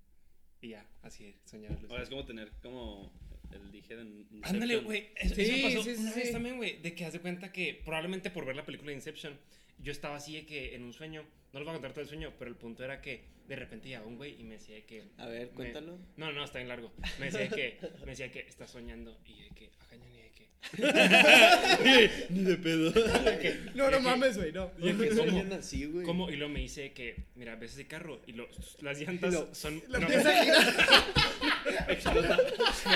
Y 0.62 0.68
ya, 0.68 0.86
así, 1.02 1.34
soñar. 1.44 1.76
Ahora 1.88 2.02
es 2.02 2.08
como 2.08 2.24
tener 2.24 2.50
como 2.62 3.12
el 3.52 3.70
dije 3.72 3.94
en 3.94 4.26
Inception. 4.30 4.54
Ándale, 4.54 4.76
güey. 4.78 5.08
Eso, 5.16 5.34
Sí, 5.34 5.42
eso 5.42 5.62
pasó 5.68 5.82
sí, 5.82 5.96
sí, 5.96 6.02
una 6.02 6.14
vez 6.14 6.32
también, 6.32 6.56
güey. 6.56 6.80
De 6.80 6.94
que 6.94 7.04
haz 7.04 7.12
de 7.12 7.20
cuenta 7.20 7.52
que 7.52 7.80
probablemente 7.84 8.30
por 8.30 8.44
ver 8.44 8.56
la 8.56 8.64
película 8.64 8.90
de 8.90 8.96
Inception, 8.96 9.38
yo 9.83 9.93
estaba 9.93 10.16
así 10.16 10.35
de 10.35 10.47
que 10.47 10.74
en 10.74 10.83
un 10.85 10.93
sueño, 10.93 11.22
no 11.53 11.59
les 11.61 11.64
voy 11.66 11.70
a 11.70 11.74
contar 11.74 11.93
todo 11.93 12.03
el 12.03 12.09
sueño, 12.09 12.33
pero 12.39 12.51
el 12.51 12.57
punto 12.57 12.85
era 12.85 13.01
que 13.01 13.24
de 13.49 13.57
repente 13.57 13.89
llegaba 13.89 14.07
un 14.07 14.16
güey 14.16 14.41
y 14.41 14.45
me 14.45 14.55
decía 14.55 14.76
de 14.76 14.85
que. 14.85 15.05
A 15.18 15.26
ver, 15.26 15.49
me- 15.49 15.55
cuéntalo. 15.55 15.99
No, 16.16 16.33
no, 16.33 16.45
está 16.45 16.59
bien 16.59 16.68
largo. 16.68 16.93
Me 17.18 17.26
decía 17.26 17.41
de 17.41 17.49
que, 17.49 17.78
me 18.05 18.07
decía 18.12 18.31
que 18.31 18.41
estás 18.41 18.70
soñando 18.70 19.18
y 19.26 19.43
de 19.43 19.49
que, 19.51 19.70
ajá, 19.81 19.97
ni 19.97 20.07
de 20.22 20.31
que. 20.31 20.49
Ni 22.31 22.45
de 22.45 22.57
pedo. 22.57 22.93
No, 23.74 23.91
no 23.91 24.01
mames, 24.01 24.37
güey, 24.37 24.53
no. 24.53 24.70
Y 24.78 24.93
de 24.93 25.09
que, 25.09 25.16
¿cómo? 25.16 25.55
Así, 25.55 25.85
güey. 25.87 26.05
¿Cómo? 26.05 26.31
Y 26.31 26.37
luego 26.37 26.53
me 26.53 26.61
dice 26.61 26.93
que, 26.93 27.16
mira, 27.35 27.57
ves 27.57 27.72
ese 27.72 27.87
carro 27.87 28.20
y 28.26 28.33
lo, 28.33 28.47
las 28.83 29.01
llantas 29.01 29.33
lo- 29.33 29.55
son. 29.55 29.83
Lo 29.89 29.99
no, 30.01 30.07
empieza 31.91 32.11
a 32.11 32.14
girar. 32.14 32.41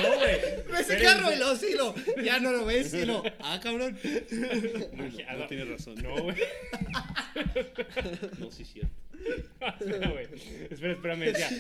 no, 0.03 0.17
güey. 0.19 0.81
Ese 0.81 0.99
carro 0.99 1.33
y 1.33 1.37
lo 1.37 1.57
sí, 1.57 1.75
lo. 1.77 1.95
Ya 2.23 2.39
no 2.41 2.53
lo 2.53 2.65
ves 2.65 2.95
y 2.95 3.05
lo. 3.05 3.23
Ah, 3.41 3.61
cabrón. 3.63 3.99
No, 4.93 5.05
dije, 5.05 5.27
ah, 5.29 5.35
No 5.35 5.47
tienes 5.47 5.69
razón. 5.69 5.95
No, 6.03 6.23
güey. 6.23 6.37
No, 8.39 8.51
sí, 8.51 8.65
cierto. 8.65 8.95
Espera, 9.81 10.09
güey. 10.09 10.27
Espera, 10.71 10.93
espera, 10.93 11.17
me 11.17 11.33
decía. 11.33 11.51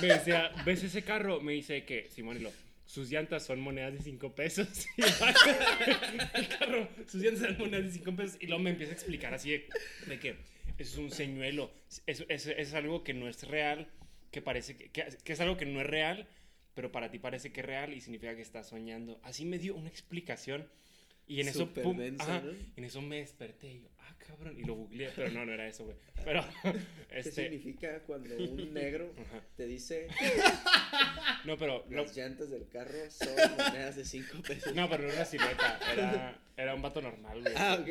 Me 0.00 0.06
decía, 0.08 0.52
¿ves 0.64 0.82
ese 0.84 1.02
carro? 1.02 1.40
Me 1.40 1.52
dice 1.52 1.84
que, 1.84 2.08
Simón, 2.10 2.36
y 2.36 2.40
lo, 2.40 2.52
sus 2.84 3.10
llantas 3.10 3.44
son 3.44 3.60
monedas 3.60 3.94
de 3.94 4.00
5 4.00 4.34
pesos. 4.34 4.68
Y 4.96 5.02
el 5.02 6.48
carro, 6.48 6.88
sus 7.06 7.22
llantas 7.22 7.46
son 7.48 7.58
monedas 7.58 7.84
de 7.86 7.92
5 7.92 8.16
pesos. 8.16 8.36
Y 8.40 8.46
luego 8.46 8.62
me 8.62 8.70
empieza 8.70 8.92
a 8.92 8.94
explicar 8.94 9.34
así 9.34 9.50
de, 9.50 9.68
de 10.06 10.18
que 10.18 10.36
eso 10.78 10.92
es 10.92 10.98
un 10.98 11.10
señuelo. 11.10 11.72
Es, 12.06 12.24
es, 12.28 12.46
es 12.46 12.74
algo 12.74 13.02
que 13.02 13.14
no 13.14 13.28
es 13.28 13.42
real, 13.48 13.88
que 14.30 14.42
parece 14.42 14.76
que, 14.76 14.90
que, 14.90 15.06
que 15.24 15.32
es 15.32 15.40
algo 15.40 15.56
que 15.56 15.66
no 15.66 15.80
es 15.80 15.86
real, 15.86 16.28
pero 16.74 16.90
para 16.92 17.10
ti 17.10 17.18
parece 17.18 17.52
que 17.52 17.60
es 17.60 17.66
real 17.66 17.92
y 17.92 18.00
significa 18.00 18.34
que 18.34 18.42
estás 18.42 18.68
soñando. 18.68 19.20
Así 19.22 19.44
me 19.44 19.58
dio 19.58 19.74
una 19.74 19.88
explicación. 19.88 20.68
Y 21.26 21.40
en 21.40 21.48
eso, 21.48 21.72
pum, 21.72 21.96
denso, 21.96 22.22
ajá, 22.24 22.40
¿no? 22.40 22.50
en 22.76 22.84
eso 22.84 23.00
me 23.00 23.18
desperté 23.18 23.72
y 23.72 23.80
yo, 23.82 23.88
ah, 24.00 24.14
cabrón, 24.18 24.58
y 24.58 24.64
lo 24.64 24.74
googleé, 24.74 25.10
pero 25.14 25.30
no, 25.30 25.46
no 25.46 25.52
era 25.52 25.68
eso, 25.68 25.84
güey. 25.84 25.96
Pero, 26.24 26.44
¿Qué 26.62 26.78
este, 27.20 27.44
significa 27.44 28.00
cuando 28.00 28.36
un 28.36 28.74
negro 28.74 29.14
te 29.56 29.66
dice 29.66 30.08
no, 31.44 31.56
pero, 31.56 31.84
las 31.88 32.16
llantas 32.16 32.50
del 32.50 32.68
carro 32.68 33.10
son 33.10 33.28
monedas 33.56 33.96
de 33.96 34.04
5 34.04 34.42
pesos? 34.42 34.74
no, 34.74 34.88
pero 34.90 35.02
no 35.04 35.08
era 35.08 35.16
una 35.18 35.24
silueta, 35.24 35.78
era, 35.92 36.38
era 36.56 36.74
un 36.74 36.82
vato 36.82 37.00
normal, 37.00 37.40
güey. 37.40 37.54
Ah, 37.56 37.78
ok. 37.80 37.88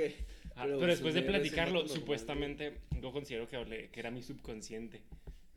Ah, 0.55 0.63
pero, 0.65 0.88
después 0.88 1.13
de 1.13 1.21
platicarlo, 1.21 1.79
normal, 1.79 1.95
supuestamente, 1.97 2.77
yo 3.01 3.11
considero 3.13 3.47
que, 3.47 3.57
hablé- 3.57 3.89
que 3.89 3.99
era 4.01 4.11
mi 4.11 4.21
subconsciente 4.21 5.01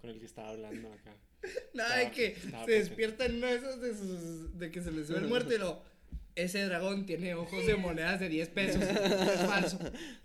con 0.00 0.10
el 0.10 0.20
que 0.20 0.26
estaba 0.26 0.50
hablando 0.50 0.92
acá. 0.92 1.14
Nada 1.74 1.96
de 1.98 2.10
que 2.10 2.36
se 2.64 2.70
despierta 2.70 3.26
en 3.26 3.36
uno 3.36 3.46
de 3.46 3.56
esos 3.56 3.80
de, 3.80 3.94
sus, 3.94 4.58
de 4.58 4.70
que 4.70 4.82
se 4.82 4.90
le 4.92 5.04
sube 5.04 5.18
el 5.18 5.26
muerto 5.26 5.54
y 5.54 5.58
lo. 5.58 5.82
Ese 6.36 6.64
dragón 6.64 7.06
tiene 7.06 7.34
ojos 7.34 7.64
de 7.64 7.76
monedas 7.76 8.18
de 8.18 8.28
10 8.28 8.48
pesos. 8.48 8.82
Es 8.82 9.40
falso. 9.46 9.78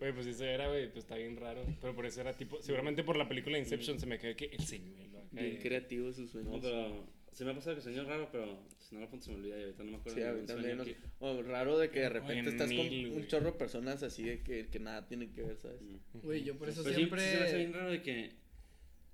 Güey, 0.00 0.12
pues 0.12 0.26
eso 0.26 0.44
era, 0.44 0.68
güey, 0.68 0.86
pues 0.90 1.04
está 1.04 1.16
bien 1.16 1.36
raro. 1.36 1.62
Pero 1.80 1.94
por 1.94 2.04
eso 2.06 2.20
era 2.20 2.32
tipo, 2.34 2.60
seguramente 2.62 3.02
por 3.02 3.16
la 3.16 3.26
película 3.28 3.58
Inception 3.58 3.98
se 3.98 4.06
me 4.06 4.18
quedó 4.18 4.36
que 4.36 4.46
el 4.46 4.60
señuelo 4.64 5.18
acá. 5.18 5.28
Bien 5.32 5.54
y- 5.54 5.58
creativo 5.58 6.12
sus 6.12 6.30
sueños. 6.30 6.52
No, 6.52 6.60
pero 6.60 7.06
se 7.32 7.44
me 7.44 7.52
ha 7.52 7.54
pasado 7.54 7.76
que 7.76 7.82
sueño 7.82 8.04
raro, 8.04 8.28
pero 8.30 8.58
si 8.78 8.94
no 8.94 9.00
lo 9.00 9.06
apunto 9.06 9.24
se 9.26 9.30
me 9.32 9.38
olvida 9.38 9.58
y 9.58 9.62
ahorita 9.62 9.82
no 9.84 9.90
me 9.92 9.96
acuerdo. 9.96 10.18
Sí, 10.18 10.24
a 10.24 10.32
mí 10.32 10.46
también. 10.46 10.78
que- 10.84 10.96
O 11.20 11.42
raro 11.42 11.78
de 11.78 11.90
que 11.90 12.00
de 12.00 12.06
Oye, 12.06 12.14
repente 12.20 12.50
estás 12.50 12.68
con 12.68 12.76
mil, 12.88 13.12
un 13.12 13.26
chorro 13.28 13.46
de 13.46 13.58
personas 13.58 14.02
así 14.02 14.24
de 14.24 14.42
que, 14.42 14.66
que 14.68 14.78
nada 14.78 15.06
tienen 15.06 15.32
que 15.32 15.42
ver, 15.42 15.56
¿sabes? 15.56 15.80
Mm. 15.80 16.18
Güey, 16.20 16.44
yo 16.44 16.56
por 16.58 16.68
eso 16.68 16.82
Pero 16.82 16.94
sí, 16.94 17.00
siempre. 17.00 17.20
sí 17.22 17.30
se 17.30 17.36
me 17.38 17.44
hace 17.46 17.56
bien 17.56 17.72
raro 17.72 17.90
de 17.90 18.02
que, 18.02 18.32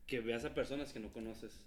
que 0.07 0.21
veas 0.21 0.45
a 0.45 0.55
personas 0.55 0.93
que 0.93 1.01
no 1.01 1.13
conoces. 1.13 1.65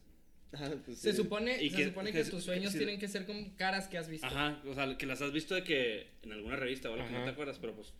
Ah, 0.53 0.71
pues 0.85 0.99
Se 0.99 1.11
sí. 1.11 1.17
supone, 1.17 1.61
Y 1.61 1.69
se 1.69 1.75
que- 1.77 1.85
supone 1.89 2.11
que- 2.11 2.23
que 2.23 2.29
tus 2.29 2.43
sueños 2.43 2.71
que- 2.71 2.77
tienen 2.77 2.99
que 2.99 3.07
ser 3.09 3.25
con 3.25 3.49
caras 3.51 3.87
que 3.89 3.97
has 3.97 4.07
visto. 4.07 4.25
Ajá, 4.27 4.61
o 4.65 4.73
sea, 4.73 4.97
que 4.97 5.05
las 5.05 5.21
has 5.21 5.31
visto 5.33 5.55
de 5.55 5.63
que 5.63 6.07
en 6.23 6.31
alguna 6.31 6.55
revista 6.55 6.89
o 6.89 6.93
algo 6.93 7.05
que 7.05 7.11
no 7.11 7.17
Ajá. 7.17 7.25
te 7.25 7.31
acuerdas, 7.31 7.57
pero 7.59 7.75
pues 7.75 7.93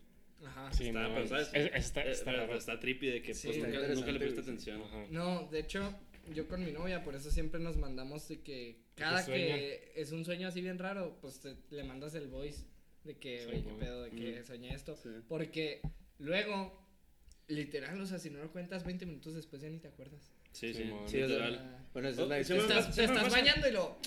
Ajá. 0.45 0.71
Sí, 0.71 0.88
Está, 0.89 1.01
no, 1.07 1.15
pero, 1.15 1.27
¿sabes? 1.27 1.49
es- 1.51 1.71
está, 1.73 2.03
Eh, 2.03 2.11
está 2.11 2.31
raro. 2.31 2.55
está 2.55 2.79
trippy 2.79 3.07
de 3.07 3.21
que 3.23 3.33
Sí, 3.33 3.47
pues, 3.47 3.57
nunca, 3.57 3.88
nunca 3.88 4.11
le 4.11 4.19
presta 4.19 4.41
atención. 4.41 4.83
Ajá. 4.83 5.05
No, 5.09 5.47
de 5.51 5.59
hecho, 5.61 5.93
yo 6.31 6.47
con 6.47 6.63
mi 6.63 6.71
novia, 6.71 7.03
por 7.03 7.15
eso 7.15 7.31
siempre 7.31 7.59
nos 7.59 7.75
mandamos 7.77 8.27
de 8.27 8.41
que 8.41 8.77
cada 8.95 9.23
sueña? 9.25 9.55
que 9.55 9.93
es 9.95 10.11
un 10.11 10.23
sueño 10.25 10.47
así 10.47 10.61
bien 10.61 10.77
raro, 10.77 11.17
pues 11.21 11.39
te- 11.39 11.55
le 11.71 11.83
mandas 11.83 12.13
el 12.13 12.27
voice 12.27 12.65
de 13.03 13.17
que, 13.17 13.39
Sí, 13.39 13.45
güey, 13.47 13.63
qué 13.63 13.73
pedo, 13.79 14.03
de 14.03 14.11
que 14.11 14.39
Mm. 14.41 14.45
soñé 14.45 14.73
esto. 14.75 14.95
Sí. 14.95 15.09
Porque 15.27 15.81
luego, 16.19 16.86
literal, 17.48 18.00
o 18.02 18.06
sea, 18.06 18.20
si 18.20 18.30
no 18.30 18.39
lo 18.39 18.52
cuentas 18.52 18.84
20 18.86 19.06
minutos 19.06 19.36
después 19.36 19.62
ya 19.62 19.70
ni 19.70 19.80
te 19.80 19.88
acuerdas. 19.88 20.32
Sí, 20.52 20.74
Sí, 20.74 20.84
sí, 20.84 20.89
mon. 20.89 21.08
Sí, 21.08 21.22
o 21.22 21.28
sea, 21.28 21.50
literal. 21.50 21.86
Bueno, 21.93 22.10
esa 22.10 22.22
Oh, 22.22 22.24
es 22.26 22.30
la 22.30 22.43
sí, 22.43 22.54
estás, 22.62 22.86
sí 22.88 22.91
te 23.02 23.04
estás 23.06 23.32
bañando 23.32 23.68
y 23.68 23.72
lo... 23.72 23.98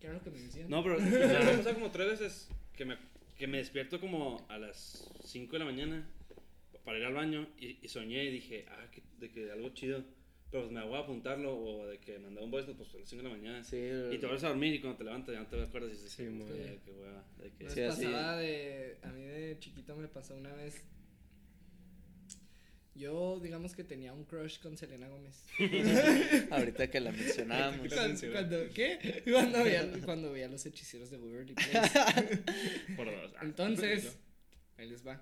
¿Qué 0.00 0.06
era 0.08 0.14
lo 0.16 0.22
que 0.22 0.30
me 0.30 0.38
decían? 0.40 0.68
No, 0.68 0.82
pero 0.82 0.98
me 1.00 1.24
ha 1.24 1.40
pasado 1.56 1.74
como 1.74 1.90
tres 1.90 2.08
veces 2.20 2.48
que 2.76 2.84
me, 2.84 2.98
que 3.38 3.46
me 3.46 3.58
despierto 3.58 4.00
como 4.00 4.44
a 4.48 4.58
las 4.58 5.08
5 5.24 5.52
de 5.52 5.58
la 5.58 5.64
mañana 5.64 6.06
para 6.84 6.98
ir 6.98 7.04
al 7.04 7.14
baño 7.14 7.48
y, 7.58 7.78
y 7.82 7.88
soñé 7.88 8.24
y 8.24 8.30
dije, 8.30 8.66
ah, 8.68 8.90
que, 8.90 9.02
de 9.18 9.30
que 9.30 9.50
algo 9.50 9.70
chido. 9.70 10.04
Pero 10.50 10.62
pues 10.62 10.72
me 10.72 10.84
voy 10.84 10.94
a 10.94 11.00
apuntarlo 11.00 11.56
o 11.58 11.86
de 11.88 11.98
que 11.98 12.18
mandé 12.20 12.40
un 12.40 12.50
voice 12.52 12.68
note, 12.68 12.78
pues 12.78 12.94
a 12.94 12.98
las 12.98 13.08
5 13.08 13.22
de 13.22 13.28
la 13.28 13.34
mañana. 13.34 13.64
Sí, 13.64 13.76
Y 13.76 14.18
te 14.18 14.26
vuelves 14.26 14.44
a 14.44 14.48
dormir 14.48 14.74
y 14.74 14.80
cuando 14.80 14.96
te 14.98 15.04
levantas 15.04 15.34
ya 15.34 15.40
no 15.40 15.46
te 15.46 15.60
acuerdas 15.60 15.90
y 15.90 15.94
dices, 15.94 16.12
Sí, 16.12 16.24
sí, 16.24 16.28
muy 16.30 16.52
bien. 16.52 16.80
qué 16.84 16.90
hueva. 16.92 17.24
De 17.38 17.50
que, 17.52 17.70
Sí, 17.70 17.80
vez 17.80 17.90
así. 17.92 18.04
pasaba 18.04 18.36
de... 18.36 18.96
A 19.02 19.08
mí 19.08 19.22
de 19.22 19.56
chiquito 19.58 19.96
me 19.96 20.06
pasó 20.08 20.36
una 20.36 20.52
vez... 20.54 20.84
Yo, 22.96 23.38
digamos 23.40 23.74
que 23.74 23.84
tenía 23.84 24.12
un 24.12 24.24
crush 24.24 24.58
con 24.60 24.76
Selena 24.76 25.08
Gómez. 25.08 25.44
Ahorita 26.50 26.88
que 26.90 27.00
la 27.00 27.12
mencionábamos. 27.12 27.88
Cuando, 27.92 28.32
cuando- 28.32 28.70
¿Qué? 28.74 29.22
Cuando 29.30 29.64
veía, 29.64 29.90
cuando 30.04 30.32
veía 30.32 30.48
los 30.48 30.64
hechiceros 30.66 31.10
de 31.10 31.18
Waverly 31.18 31.54
Place. 31.54 32.42
por 32.96 33.06
dos. 33.10 33.32
Entonces, 33.42 34.16
ahí 34.78 34.88
les 34.88 35.06
va. 35.06 35.20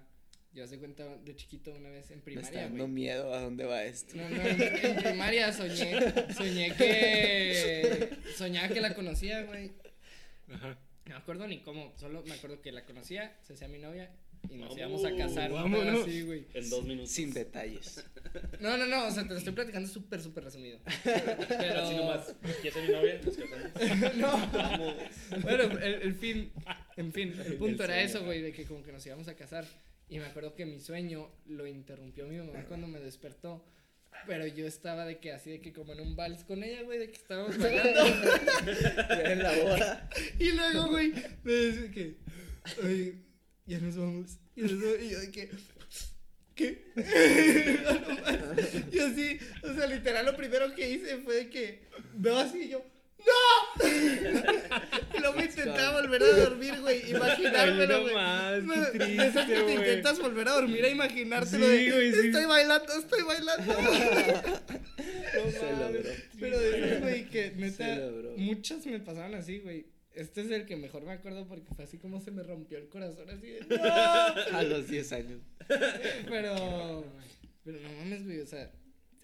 Yo 0.53 0.63
hace 0.63 0.79
cuenta 0.79 1.17
de 1.17 1.35
chiquito 1.35 1.73
una 1.75 1.89
vez 1.91 2.11
en 2.13 2.23
Me 2.25 2.33
está 2.35 2.43
primaria, 2.43 2.61
dando 2.63 2.85
güey. 2.85 2.95
miedo 2.95 3.35
a 3.35 3.41
dónde 3.41 3.65
va 3.65 3.83
esto. 3.85 4.15
No, 4.17 4.29
no, 4.29 4.41
en, 4.43 4.63
en 4.63 4.97
primaria 5.03 5.53
soñé, 5.53 5.99
soñé 6.33 6.73
que, 6.77 8.11
soñaba 8.37 8.69
que 8.69 8.81
la 8.81 8.95
conocía, 8.95 9.43
güey. 9.43 9.73
Ajá. 10.53 10.79
No 11.07 11.11
me 11.11 11.15
acuerdo 11.17 11.49
ni 11.49 11.61
cómo, 11.63 11.93
solo 11.99 12.23
me 12.25 12.35
acuerdo 12.35 12.63
que 12.63 12.71
la 12.71 12.85
conocía, 12.85 13.37
se 13.43 13.55
hacía 13.55 13.67
mi 13.69 13.79
novia 13.79 14.11
y 14.51 14.57
nos 14.57 14.77
íbamos 14.77 15.05
a 15.05 15.17
casar, 15.17 15.51
vámonos. 15.53 16.03
así, 16.03 16.23
güey. 16.23 16.47
En 16.55 16.71
dos 16.71 16.85
minutos. 16.85 17.11
Sin 17.11 17.33
detalles. 17.33 18.05
No, 18.61 18.77
no, 18.77 18.87
no, 18.87 19.07
o 19.07 19.11
sea, 19.11 19.23
te 19.23 19.31
lo 19.31 19.39
estoy 19.39 19.53
platicando 19.53 19.89
súper, 19.89 20.21
súper 20.21 20.45
resumido. 20.45 20.81
Pero... 21.05 21.83
Así 21.83 21.97
nomás. 21.97 22.35
¿Quieres 22.61 22.75
ser 22.75 22.89
mi 22.89 22.93
novia? 22.93 23.21
Nos 23.25 23.37
casamos. 23.37 24.17
no. 24.17 25.41
Bueno, 25.41 25.79
el, 25.79 25.95
el 26.03 26.15
fin, 26.15 26.53
en 26.97 27.13
fin, 27.13 27.35
el 27.45 27.55
punto 27.55 27.85
El 27.85 27.91
era 27.91 28.01
sueño, 28.01 28.19
eso, 28.19 28.25
güey, 28.25 28.43
de 28.43 28.53
que 28.53 28.65
como 28.65 28.83
que 28.83 28.93
nos 28.93 29.05
íbamos 29.07 29.29
a 29.29 29.35
casar. 29.35 29.65
Y 30.09 30.19
me 30.19 30.27
acuerdo 30.27 30.55
que 30.55 30.67
mi 30.67 30.81
sueño 30.81 31.31
lo 31.47 31.67
interrumpió 31.67 32.27
mi 32.27 32.39
mamá 32.39 32.65
cuando 32.67 32.87
me 32.87 33.01
despertó. 33.01 33.65
Pero 34.27 34.47
yo 34.47 34.67
estaba 34.67 35.05
de 35.05 35.19
que 35.19 35.33
así, 35.33 35.51
de 35.51 35.61
que 35.61 35.73
como 35.73 35.93
en 35.93 36.01
un 36.01 36.17
vals 36.17 36.45
con 36.45 36.63
ella, 36.63 36.83
güey, 36.83 36.99
de 36.99 37.11
que 37.11 37.17
estábamos 37.17 37.59
bailando. 37.59 38.01
en 39.25 39.43
la 39.43 39.53
boda. 39.59 40.11
y 40.39 40.53
luego, 40.53 40.89
güey, 40.89 41.13
me 41.43 41.53
dice 41.53 41.91
que, 41.91 42.17
oye, 42.83 43.17
ya 43.67 43.79
nos 43.79 43.97
vamos. 43.97 44.39
Y, 44.57 44.63
nos 44.63 44.73
vamos, 44.73 45.01
y 45.03 45.09
yo 45.11 45.21
de 45.21 45.31
que, 45.31 45.51
¿qué? 46.55 46.93
No 47.85 48.17
más. 48.23 48.75
y 48.93 48.99
así, 48.99 49.39
o 49.63 49.75
sea, 49.75 49.87
literal, 49.87 50.27
lo 50.27 50.37
primero 50.37 50.75
que 50.75 50.91
hice 50.91 51.19
fue 51.19 51.37
de 51.37 51.51
que 51.51 51.83
veo 52.15 52.39
así 52.39 52.63
y 52.63 52.69
yo, 52.71 52.85
¡No! 53.25 53.89
y 55.17 55.21
luego 55.21 55.37
me 55.37 55.45
intentaba 55.45 56.01
volver 56.01 56.23
a 56.23 56.27
dormir, 56.27 56.81
güey. 56.81 57.11
Imaginármelo, 57.11 58.03
güey. 58.03 58.15
no 58.15 58.21
más, 58.21 58.91
qué 58.93 58.99
triste, 58.99 59.27
esas 59.27 59.47
que 59.47 59.55
te 59.55 59.75
intentas 59.75 60.19
volver 60.21 60.49
a 60.49 60.53
dormir 60.53 60.85
a 60.85 60.89
imaginártelo. 60.89 61.67
Sí, 61.67 61.73
de, 61.73 61.93
güey, 61.93 62.13
sí. 62.13 62.27
Estoy 62.27 62.45
bailando, 62.45 62.93
estoy 62.93 63.23
bailando. 63.23 63.75
No 65.35 65.79
mames. 65.79 66.07
Pero 66.39 66.59
de 66.59 66.99
güey, 67.01 67.29
que 67.29 67.53
neta, 67.57 68.11
muchas 68.37 68.87
me 68.87 69.01
pasaban 69.01 69.35
así, 69.35 69.59
güey. 69.59 69.87
Este 70.15 70.43
es 70.43 70.51
el 70.51 70.65
que 70.67 70.77
mejor 70.77 71.03
me 71.05 71.13
acuerdo 71.13 71.47
porque 71.49 71.75
fue 71.75 71.85
así 71.85 71.99
como 71.99 72.21
se 72.21 72.31
me 72.31 72.43
rompió 72.43 72.79
el 72.79 72.89
corazón, 72.89 73.29
así 73.31 73.47
de, 73.49 73.61
¡No! 73.69 73.77
A 74.57 74.63
los 74.63 74.89
10 74.89 75.13
años. 75.13 75.41
Pero, 76.29 77.05
pero 77.65 77.81
no 77.81 77.89
mames, 77.99 78.25
güey, 78.25 78.41
o 78.41 78.47
sea, 78.47 78.71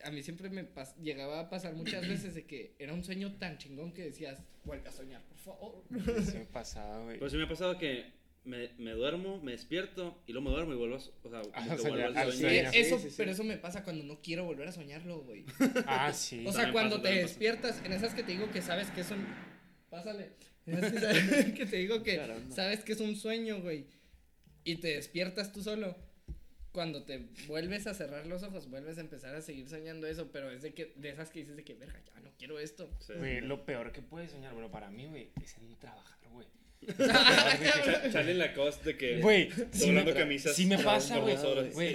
a 0.03 0.11
mí 0.11 0.23
siempre 0.23 0.51
me 0.51 0.65
pas- 0.65 0.97
llegaba 0.97 1.41
a 1.41 1.49
pasar 1.51 1.75
muchas 1.75 2.07
veces 2.09 2.35
de 2.35 2.45
que 2.47 2.75
era 2.79 2.93
un 2.95 3.05
sueño 3.05 3.37
tan 3.39 3.59
chingón 3.59 3.93
que 3.93 4.03
decías, 4.05 4.43
vuelve 4.65 4.89
a 4.89 4.93
soñar, 4.93 5.23
por 5.25 5.39
favor. 5.39 5.85
Se 6.25 6.39
me 6.41 6.45
pasaba, 6.47 7.05
güey. 7.05 7.19
Pero 7.19 7.31
sí 7.31 7.37
me 7.37 7.45
ha 7.45 7.49
pasado 7.49 7.79
que 7.79 8.07
me, 8.45 8.71
me 8.79 8.93
duermo, 8.93 9.41
me 9.43 9.53
despierto 9.53 10.23
y 10.27 10.33
luego 10.33 10.49
me 10.49 10.55
duermo 10.57 10.73
y 10.73 10.77
vuelvo 10.77 10.97
a, 10.97 10.99
o 10.99 11.31
sea, 11.31 11.43
Ah, 11.53 11.77
que 11.77 11.83
vuelvo 11.83 12.07
al 12.07 12.17
al 12.17 12.33
sueño. 12.33 12.41
sueño. 12.49 12.71
Eh, 12.71 12.81
eso, 12.81 12.97
Sí, 12.97 13.03
sí, 13.05 13.11
sí. 13.11 13.15
pero 13.19 13.31
eso 13.31 13.45
me 13.45 13.59
pasa 13.59 13.85
cuando 13.85 14.03
no 14.05 14.21
quiero 14.23 14.45
volver 14.45 14.67
a 14.69 14.73
soñarlo, 14.73 15.21
güey. 15.21 15.45
Ah, 15.87 16.13
sí. 16.13 16.41
O 16.47 16.51
sea, 16.53 16.63
También 16.65 16.73
cuando 16.73 16.97
pasa, 16.97 17.03
te 17.03 17.09
también 17.09 17.25
pasa. 17.27 17.29
despiertas, 17.39 17.83
en 17.85 17.93
esas 17.93 18.15
que 18.15 18.23
te 18.23 18.33
digo 18.33 18.51
que 18.51 18.63
sabes 18.63 18.91
que 18.91 19.03
es 19.03 19.11
un... 19.11 19.25
Pásale. 19.91 20.31
En 20.67 21.55
que, 21.55 21.67
te 21.67 21.77
digo 21.77 22.03
que 22.03 22.17
Caramba. 22.17 22.55
sabes 22.55 22.81
que 22.85 22.93
es 22.93 23.01
un 23.01 23.17
sueño, 23.17 23.61
güey. 23.61 23.87
Y 24.65 24.77
te 24.77 24.89
despiertas 24.89 25.53
tú 25.53 25.63
solo. 25.63 25.97
Cuando 26.73 27.03
te 27.03 27.27
vuelves 27.49 27.87
a 27.89 27.95
cerrar 27.95 28.27
los 28.27 28.43
ojos, 28.45 28.71
vuelves 28.71 28.97
a 28.99 29.01
empezar 29.01 29.35
a 29.35 29.41
seguir 29.43 29.69
soñando 29.69 30.07
eso, 30.07 30.31
pero 30.31 30.51
es 30.51 30.63
de 30.63 30.73
que 30.73 30.93
de 30.95 31.09
esas 31.11 31.31
que 31.31 31.41
dices 31.41 31.57
de 31.57 31.65
que, 31.65 31.75
verga, 31.75 32.01
ya 32.15 32.21
no 32.21 32.31
quiero 32.39 32.61
esto. 32.61 32.89
Sí. 33.01 33.15
Güey, 33.19 33.41
lo 33.41 33.65
peor 33.65 33.91
que 33.91 34.03
puedes 34.03 34.31
soñar, 34.31 34.53
bueno, 34.53 34.71
para 34.71 34.89
mí, 34.91 35.07
güey, 35.07 35.31
es 35.43 35.57
en 35.59 35.75
trabajar, 35.79 36.19
güey. 36.31 36.47
Cha- 36.97 38.11
Charlie 38.13 38.35
Lacoste 38.35 38.91
de 38.93 38.97
que 38.97 39.21
Güey, 39.21 39.51
sí 39.73 39.87
me, 39.91 39.97
doblando 39.97 40.15
camisas 40.15 40.55
sí 40.57 40.67
me 40.67 40.79
pasa, 40.79 41.19
güey. 41.19 41.37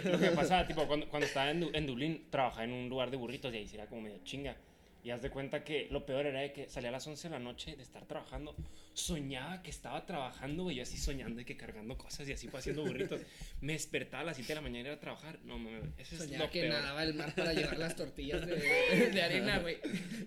lo 0.01 0.19
que 0.19 0.29
me 0.29 0.31
pasaba, 0.31 0.67
tipo, 0.67 0.85
cuando, 0.87 1.07
cuando 1.09 1.25
estaba 1.25 1.49
en, 1.51 1.61
Du- 1.61 1.71
en 1.73 1.87
Dublín, 1.87 2.27
trabajaba 2.29 2.65
en 2.65 2.71
un 2.73 2.89
lugar 2.89 3.09
de 3.11 3.17
burritos 3.17 3.53
y 3.53 3.57
ahí 3.57 3.67
sí 3.67 3.75
era 3.75 3.87
como 3.87 4.01
medio 4.01 4.19
chinga. 4.23 4.57
Y 5.05 5.11
haz 5.11 5.21
de 5.21 5.29
cuenta 5.29 5.63
que 5.63 5.87
lo 5.91 6.03
peor 6.03 6.25
era 6.25 6.39
de 6.41 6.51
que 6.51 6.67
salía 6.67 6.89
a 6.89 6.91
las 6.93 7.05
11 7.05 7.27
de 7.27 7.31
la 7.33 7.39
noche 7.39 7.75
de 7.75 7.83
estar 7.83 8.07
trabajando. 8.07 8.55
Soñaba 8.95 9.61
que 9.61 9.69
estaba 9.69 10.03
trabajando, 10.07 10.63
güey, 10.63 10.77
yo 10.77 10.81
así 10.81 10.97
soñando 10.97 11.39
y 11.39 11.45
que 11.45 11.55
cargando 11.55 11.95
cosas 11.95 12.27
y 12.27 12.33
así 12.33 12.47
fue 12.47 12.59
haciendo 12.59 12.83
burritos. 12.83 13.21
Me 13.61 13.73
despertaba 13.73 14.21
a 14.21 14.25
las 14.25 14.35
7 14.37 14.47
de 14.47 14.55
la 14.55 14.61
mañana 14.61 14.79
y 14.79 14.85
iba 14.87 14.95
a 14.95 14.99
trabajar. 14.99 15.37
No, 15.43 15.59
mames, 15.59 15.83
eso 15.99 16.15
es 16.15 16.21
Soñaba 16.23 16.45
lo 16.45 16.51
que 16.51 16.61
peor. 16.61 16.73
nadaba 16.73 17.03
el 17.03 17.13
mar 17.13 17.35
para 17.35 17.53
llevar 17.53 17.77
las 17.77 17.95
tortillas 17.95 18.47
de, 18.47 18.55
de 19.13 19.21
harina, 19.21 19.59
güey. 19.59 19.77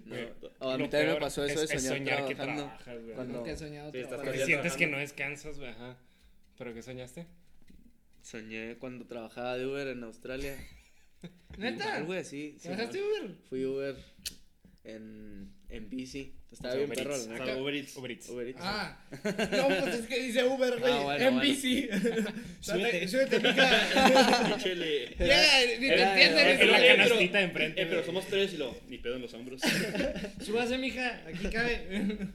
Güey, 0.07 0.29
O 0.61 0.71
a 0.71 0.77
mí 0.79 0.85
lo 0.85 0.89
también 0.91 1.15
me 1.15 1.21
pasó 1.21 1.45
eso 1.45 1.59
de 1.59 1.65
es- 1.65 1.71
es 1.73 1.83
soñar 1.85 2.25
que 2.29 2.37
trabajas, 2.37 3.03
güey. 3.03 3.15
Cuando- 3.17 3.39
Nunca 3.39 3.51
he 3.51 3.57
soñado 3.57 3.91
Sí, 3.91 3.99
estás 3.99 4.45
sientes 4.47 4.77
que 4.77 4.87
no 4.87 4.99
descansas, 4.99 5.59
güey, 5.59 5.71
ajá. 5.71 5.97
¿Pero 6.57 6.73
qué 6.73 6.83
soñaste? 6.83 7.27
Soñé 8.23 8.77
cuando 8.79 9.07
trabajaba 9.07 9.57
de 9.59 9.67
Uber 9.67 9.89
en 9.89 10.05
Australia. 10.05 10.57
¿Neta? 11.59 11.97
Así. 11.97 12.55
sí, 12.59 12.69
¿Trabajaste. 12.69 13.03
Uber? 13.03 13.35
Fui 13.49 13.65
Uber 13.65 13.97
en, 14.97 15.53
en 15.69 15.89
bici. 15.91 16.35
Estaba 16.51 16.75
bien 16.77 16.87
Uber 16.87 16.97
perro, 16.99 17.61
Uber 17.63 17.75
Eats. 17.75 17.97
Uber 17.97 18.11
Eats. 18.11 18.29
Uber 18.31 18.47
Eats. 18.49 18.59
Ah, 18.63 18.99
no, 19.13 19.69
pues 19.69 19.95
es 19.97 20.07
que 20.07 20.23
dice 20.23 20.45
Uber, 20.45 20.79
güey. 20.81 20.93
Ah, 20.93 21.01
bueno, 21.03 21.25
en 21.27 21.35
bueno. 21.35 21.41
bici. 21.51 21.89
Súbete. 22.61 23.07
Súbete, 23.07 23.39
mija. 23.39 24.55
Échele. 24.57 25.15
Ya, 25.19 25.61
ni 25.79 25.87
te 25.89 25.93
Era- 25.93 26.13
entienden. 26.13 26.39
era- 26.39 26.57
ni 26.57 26.63
En 26.63 26.71
la 26.71 26.85
Eh, 26.85 26.97
canastita 26.97 27.39
de 27.39 27.45
enfrente. 27.45 27.83
Eh, 27.83 27.87
pero 27.87 28.03
somos 28.03 28.27
tres 28.27 28.55
y 28.55 28.57
lo, 28.57 28.75
ni 28.89 28.97
pedo 28.99 29.17
en 29.17 29.23
los 29.23 29.35
hombros. 29.35 29.61
Súbase, 30.41 30.79
mija. 30.79 31.23
Aquí 31.27 31.49
cabe. 31.51 32.29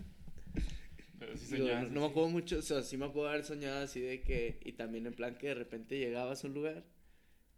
Pero 1.20 1.38
sí 1.38 1.46
Digo, 1.56 1.68
soñabas 1.68 1.92
no 1.92 2.00
me 2.02 2.06
así. 2.06 2.12
acuerdo 2.12 2.30
mucho, 2.30 2.60
o 2.60 2.62
sea, 2.62 2.82
sí 2.84 2.98
me 2.98 3.06
acuerdo 3.06 3.30
haber 3.30 3.46
soñado 3.46 3.82
así 3.84 4.00
de 4.02 4.22
que, 4.22 4.60
y 4.64 4.74
también 4.74 5.08
en 5.08 5.14
plan 5.14 5.36
que 5.36 5.48
de 5.48 5.54
repente 5.56 5.98
llegabas 5.98 6.44
a 6.44 6.48
un 6.48 6.54
lugar 6.54 6.84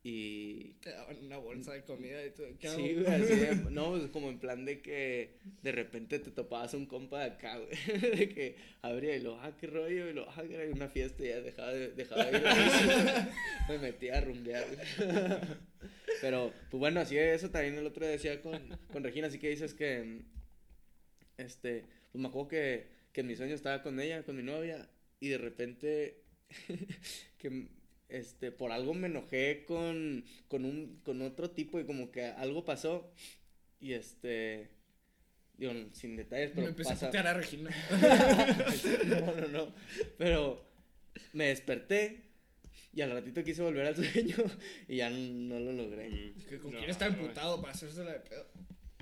y... 0.07 0.75
Te 0.81 0.91
daban 0.91 1.17
una 1.25 1.37
bolsa 1.37 1.73
de 1.73 1.83
comida 1.83 2.23
y 2.23 2.29
todo. 2.29 2.45
¿Qué 2.59 2.67
hago? 2.67 2.77
Sí, 2.77 2.93
güey, 2.93 3.07
así 3.07 3.35
de, 3.35 3.55
no, 3.71 3.89
pues, 3.89 4.11
como 4.11 4.29
en 4.29 4.37
plan 4.37 4.63
de 4.63 4.79
que 4.79 5.31
de 5.63 5.71
repente 5.71 6.19
te 6.19 6.29
topabas 6.29 6.75
un 6.75 6.85
compa 6.85 7.21
de 7.21 7.25
acá, 7.31 7.57
güey, 7.57 7.99
de 8.15 8.29
que 8.29 8.55
abría 8.83 9.15
y 9.15 9.21
lo, 9.21 9.41
ah, 9.41 9.57
qué 9.59 9.65
rollo, 9.65 10.07
y 10.07 10.13
lo, 10.13 10.29
ah, 10.29 10.43
que 10.47 10.53
era 10.53 10.71
una 10.71 10.89
fiesta 10.89 11.23
y 11.23 11.29
ya 11.29 11.41
dejaba 11.41 11.73
de, 11.73 11.87
dejaba 11.93 12.25
de 12.25 12.37
ir, 12.37 12.43
me 13.67 13.79
metía 13.79 14.19
a 14.19 14.21
rumbear, 14.21 14.67
güey. 14.67 15.39
Pero, 16.21 16.53
pues 16.69 16.79
bueno, 16.79 16.99
así 16.99 17.17
eso 17.17 17.49
también 17.49 17.75
el 17.75 17.87
otro 17.87 18.05
día 18.05 18.11
decía 18.11 18.43
con, 18.43 18.61
con 18.91 19.03
Regina, 19.03 19.25
así 19.25 19.39
que 19.39 19.49
dices 19.49 19.73
que, 19.73 20.21
este, 21.37 21.83
pues 22.11 22.21
me 22.21 22.27
acuerdo 22.27 22.49
que, 22.49 22.85
que 23.11 23.21
en 23.21 23.27
mi 23.27 23.35
sueño 23.35 23.55
estaba 23.55 23.81
con 23.81 23.99
ella, 23.99 24.21
con 24.21 24.37
mi 24.37 24.43
novia, 24.43 24.87
y 25.19 25.29
de 25.29 25.39
repente, 25.39 26.21
que, 27.39 27.69
este, 28.09 28.51
por 28.51 28.71
algo 28.71 28.93
me 28.93 29.07
enojé 29.07 29.65
con, 29.65 30.23
con 30.47 30.65
un, 30.65 30.99
con 31.03 31.21
otro 31.21 31.49
tipo 31.51 31.79
y 31.79 31.85
como 31.85 32.11
que 32.11 32.23
algo 32.25 32.63
pasó, 32.65 33.11
y 33.79 33.93
este, 33.93 34.69
digo, 35.57 35.73
sin 35.93 36.15
detalles, 36.15 36.49
Me 36.49 36.55
pero 36.55 36.67
empecé 36.69 36.89
a 36.89 36.93
pasa- 36.93 37.05
putear 37.07 37.27
a 37.27 37.33
Regina. 37.33 37.69
no, 39.07 39.35
no, 39.35 39.47
no. 39.47 39.73
Pero 40.17 40.65
me 41.33 41.47
desperté 41.47 42.21
y 42.93 43.01
al 43.01 43.11
ratito 43.11 43.43
quise 43.43 43.61
volver 43.61 43.85
al 43.87 43.95
sueño 43.95 44.35
y 44.87 44.97
ya 44.97 45.09
no, 45.09 45.17
no 45.17 45.59
lo 45.59 45.71
logré. 45.73 46.09
Mm. 46.09 46.41
Que 46.49 46.59
con 46.59 46.71
No, 46.71 46.77
quién 46.79 46.89
está 46.89 47.07
emputado 47.07 47.59
para 47.61 47.73
hacérsela 47.73 48.13
de 48.13 48.19
pedo. 48.21 48.45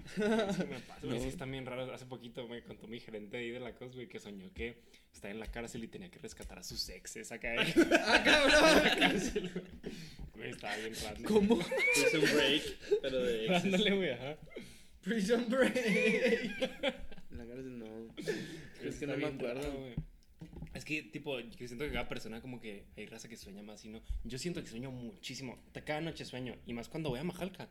Sí 0.16 0.64
me 0.70 0.80
pasa, 0.80 1.08
güey, 1.08 1.20
sí 1.22 1.28
están 1.28 1.52
bien 1.52 1.66
raros. 1.66 1.90
Hace 1.90 2.06
poquito 2.06 2.48
me 2.48 2.64
contó 2.64 2.88
mi 2.88 3.00
gerente 3.00 3.38
ahí 3.38 3.52
de 3.52 3.60
la 3.60 3.74
COS, 3.76 3.96
güey, 3.96 4.08
que 4.08 4.20
soñó 4.20 4.54
que 4.54 4.82
estaba 5.14 5.32
en 5.32 5.40
la 5.40 5.48
cárcel 5.48 5.84
y 5.84 5.88
tenía 5.88 6.10
que 6.12 6.20
rescatar 6.20 6.60
a 6.60 6.64
sus 6.64 6.88
exes 6.90 7.32
acá. 7.32 7.54
¡Ah, 7.58 8.18
en 8.18 8.24
cabrón! 8.24 8.84
la 8.84 8.98
cárcel, 8.98 9.52
güey. 9.54 9.94
Güey, 10.34 10.50
estaba 10.50 10.76
bien 10.78 10.94
raro. 11.04 11.18
¿Cómo? 11.26 11.58
Puse 11.58 12.18
un 12.18 12.36
break, 12.36 12.64
pero 13.02 13.24
de 13.24 13.46
exes. 13.46 13.64
Ándale, 13.64 13.96
güey, 13.96 14.10
ajá. 14.12 14.38
Prison 15.04 15.46
Break. 15.50 15.76
En 15.76 17.38
la 17.38 17.46
cárcel 17.46 17.80
no. 17.80 17.86
Es 18.82 18.96
que 18.96 19.08
no 19.08 19.18
me 19.18 19.26
acuerdo. 19.26 19.62
raro, 19.62 19.80
güey. 19.80 19.96
Es 20.74 20.86
que, 20.86 21.04
tipo, 21.04 21.40
yo 21.40 21.68
siento 21.68 21.86
que 21.86 21.92
cada 21.92 22.08
persona 22.08 22.42
como 22.42 22.60
que 22.60 22.86
hay 22.98 23.06
raza 23.06 23.28
que 23.28 23.36
sueña 23.36 23.62
más 23.62 23.84
y 23.86 23.90
no. 23.90 24.02
Yo 24.24 24.40
siento 24.40 24.64
que 24.64 24.70
sueño 24.70 24.92
muchísimo. 24.92 25.60
Cada 25.86 26.02
noche 26.02 26.26
sueño. 26.26 26.56
Y 26.66 26.74
más 26.74 26.88
cuando 26.90 27.10
voy 27.10 27.20
a 27.20 27.24
Majalca. 27.24 27.68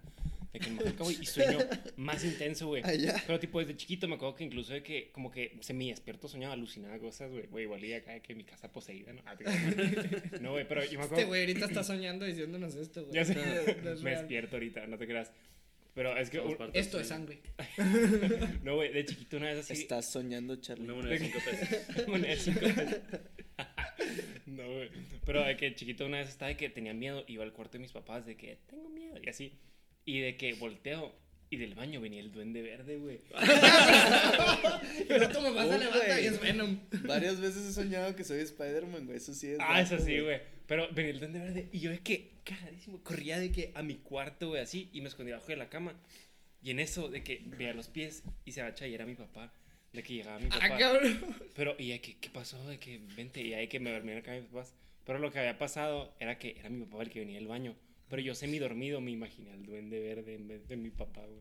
De 0.53 0.61
que 0.61 0.69
en 0.69 0.77
Majalca 0.77 1.03
voy 1.03 1.17
y 1.21 1.25
sueño 1.25 1.59
más 1.97 2.23
intenso, 2.25 2.67
güey. 2.67 2.83
Allá. 2.85 3.23
Pero, 3.27 3.41
tipo, 3.41 3.59
desde 3.61 3.75
chiquito 3.77 4.07
me 4.07 4.17
acuerdo 4.17 4.35
que 4.35 4.45
incluso 4.45 4.75
de 4.75 4.83
que, 4.83 5.11
como 5.11 5.31
que 5.31 5.57
se 5.61 5.73
me 5.73 5.87
despierto 5.87 6.29
soñaba, 6.29 6.53
alucinaba 6.53 6.99
cosas, 6.99 7.31
güey. 7.31 7.47
Güey, 7.47 7.67
volví 7.67 7.93
acá 7.95 8.13
de 8.13 8.21
que 8.21 8.35
mi 8.35 8.45
casa 8.45 8.71
poseída, 8.71 9.13
¿no? 9.15 9.23
Ah, 9.25 9.35
No, 10.41 10.53
güey, 10.53 10.69
pero 10.69 10.85
yo 10.85 10.99
me 10.99 11.05
acuerdo. 11.05 11.17
Este 11.17 11.25
güey 11.25 11.41
ahorita 11.41 11.67
está 11.67 11.83
soñando 11.83 12.27
diciéndonos 12.27 12.75
esto, 12.75 13.03
güey. 13.03 13.15
Ya 13.15 13.25
sé. 13.25 13.35
No, 13.35 13.95
no 13.95 14.01
me 14.03 14.11
despierto 14.11 14.57
ahorita, 14.57 14.87
no 14.87 14.99
te 14.99 15.07
creas. 15.07 15.33
Pero 15.95 16.17
es 16.17 16.31
que. 16.31 16.41
Parte 16.41 16.79
Esto 16.79 17.01
es 17.01 17.09
sangre. 17.09 17.41
No, 18.63 18.77
güey, 18.77 18.93
de 18.93 19.05
chiquito 19.05 19.37
una 19.39 19.47
vez 19.47 19.59
así. 19.59 19.73
Estás 19.75 20.11
soñando, 20.11 20.57
Charlie. 20.57 20.85
Una 20.85 20.95
moneda 20.95 21.13
de 21.13 21.19
5 21.19 21.39
pesos. 21.45 22.09
Moneda 22.09 22.29
de 22.29 22.37
cinco 22.37 22.61
pesos. 22.61 23.01
no, 24.47 24.65
güey. 24.73 24.91
Pero 25.25 25.45
de 25.45 25.57
que 25.57 25.75
chiquito 25.75 26.07
una 26.07 26.19
vez 26.19 26.29
estaba 26.29 26.49
de 26.49 26.57
que 26.57 26.69
tenía 26.71 26.95
miedo, 26.95 27.25
iba 27.29 27.45
al 27.45 27.53
cuarto 27.53 27.75
de 27.75 27.81
mis 27.81 27.93
papás 27.93 28.27
de 28.27 28.37
que 28.37 28.59
tengo 28.67 28.89
miedo 28.89 29.17
y 29.23 29.29
así. 29.29 29.53
Y 30.05 30.21
de 30.21 30.37
que 30.37 30.55
volteo 30.55 31.15
y 31.51 31.57
del 31.57 31.75
baño 31.75 32.01
venía 32.01 32.21
el 32.21 32.33
duende 32.33 32.63
verde, 32.63 32.97
güey. 32.97 33.21
Y 35.09 35.19
no 35.21 35.33
como 35.33 35.53
vas 35.55 35.71
a 35.71 35.75
Oh, 35.75 35.79
levantar 35.79 36.07
güey. 36.07 36.25
y 36.25 36.27
es 36.27 36.41
Venom. 36.41 36.79
Varias 37.07 37.41
veces 37.41 37.67
he 37.67 37.73
soñado 37.73 38.17
que 38.17 38.25
soy 38.25 38.41
Spider-Man, 38.41 39.07
güey. 39.07 39.19
Eso 39.19 39.35
sí 39.35 39.49
es. 39.49 39.59
Ah, 39.61 39.81
eso 39.81 39.99
sí, 39.99 40.19
güey. 40.21 40.41
Pero 40.67 40.89
venía 40.93 41.11
el 41.13 41.19
duende 41.21 41.39
verde 41.41 41.69
y 41.73 41.81
yo 41.81 41.91
de 41.91 41.99
que, 42.01 42.31
cagadísimo, 42.45 43.03
corría 43.03 43.39
de 43.39 43.53
que 43.53 43.73
a 43.75 43.83
mi 43.83 43.97
cuarto, 43.97 44.49
güey, 44.49 44.63
así, 44.63 44.89
y 44.93 45.01
me 45.03 45.09
escondía 45.09 45.35
abajo 45.35 45.49
de 45.49 45.57
la 45.57 45.69
cama. 45.69 45.95
Y 46.63 46.71
en 46.71 46.79
eso, 46.81 47.09
de 47.09 47.23
que 47.23 47.43
veía 47.45 47.75
los 47.75 47.89
pies 47.89 48.23
y 48.45 48.53
se 48.53 48.63
agacha 48.63 48.87
y 48.87 48.95
era 48.95 49.05
mi 49.05 49.15
papá. 49.15 49.53
De 49.93 50.03
que 50.03 50.15
llegaba 50.15 50.39
mi 50.39 50.49
papá. 50.49 50.65
Ah, 50.65 50.79
cabrón. 50.79 51.37
Pero, 51.55 51.75
¿y 51.79 51.91
de 51.91 52.01
que, 52.01 52.17
qué 52.19 52.31
pasó? 52.31 52.67
De 52.67 52.79
que, 52.79 53.01
vente, 53.17 53.43
y 53.43 53.53
ahí 53.53 53.69
que 53.69 53.79
me 53.81 53.93
dormían 53.93 54.19
acá 54.19 54.33
mis 54.33 54.45
papás. 54.45 54.75
Pero 55.05 55.19
lo 55.19 55.31
que 55.33 55.41
había 55.41 55.59
pasado 55.59 56.15
era 56.21 56.39
que 56.39 56.57
era 56.59 56.71
mi 56.71 56.85
papá 56.87 57.03
el 57.03 57.11
que 57.11 57.19
venía 57.21 57.37
del 57.39 57.49
baño. 57.49 57.75
Pero 58.13 58.21
yo 58.21 58.35
semi 58.35 58.59
dormido 58.59 59.01
me 59.01 59.11
imaginé 59.11 59.53
al 59.53 59.65
duende 59.65 59.99
verde 59.99 60.35
en 60.35 60.47
vez 60.47 60.69
de 60.69 60.77
mi 60.77 60.91
papá, 60.91 61.23
güey. 61.25 61.41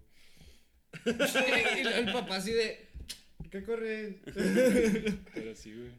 Luego 1.84 1.98
el 1.98 2.14
papá 2.14 2.38
así 2.38 2.54
de. 2.54 2.88
¿Qué 3.52 3.62
corre? 3.66 4.22
Pero 5.34 5.54
sí, 5.54 5.74
güey. 5.74 5.92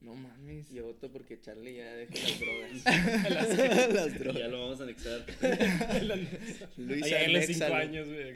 No 0.00 0.14
mames. 0.14 0.70
Y 0.70 0.78
voto 0.78 1.10
porque 1.10 1.40
Charlie 1.40 1.74
ya 1.74 1.92
deja 1.94 2.14
las 2.14 2.38
drogas. 2.38 3.92
las 3.92 4.18
drogas. 4.20 4.40
ya 4.42 4.46
lo 4.46 4.60
vamos 4.60 4.78
a 4.78 4.84
anexar. 4.84 5.26
Luis 6.76 7.02
Allá 7.02 7.24
en 7.24 7.32
los 7.32 7.46
cinco 7.46 7.74
años, 7.74 8.08
güey. 8.08 8.32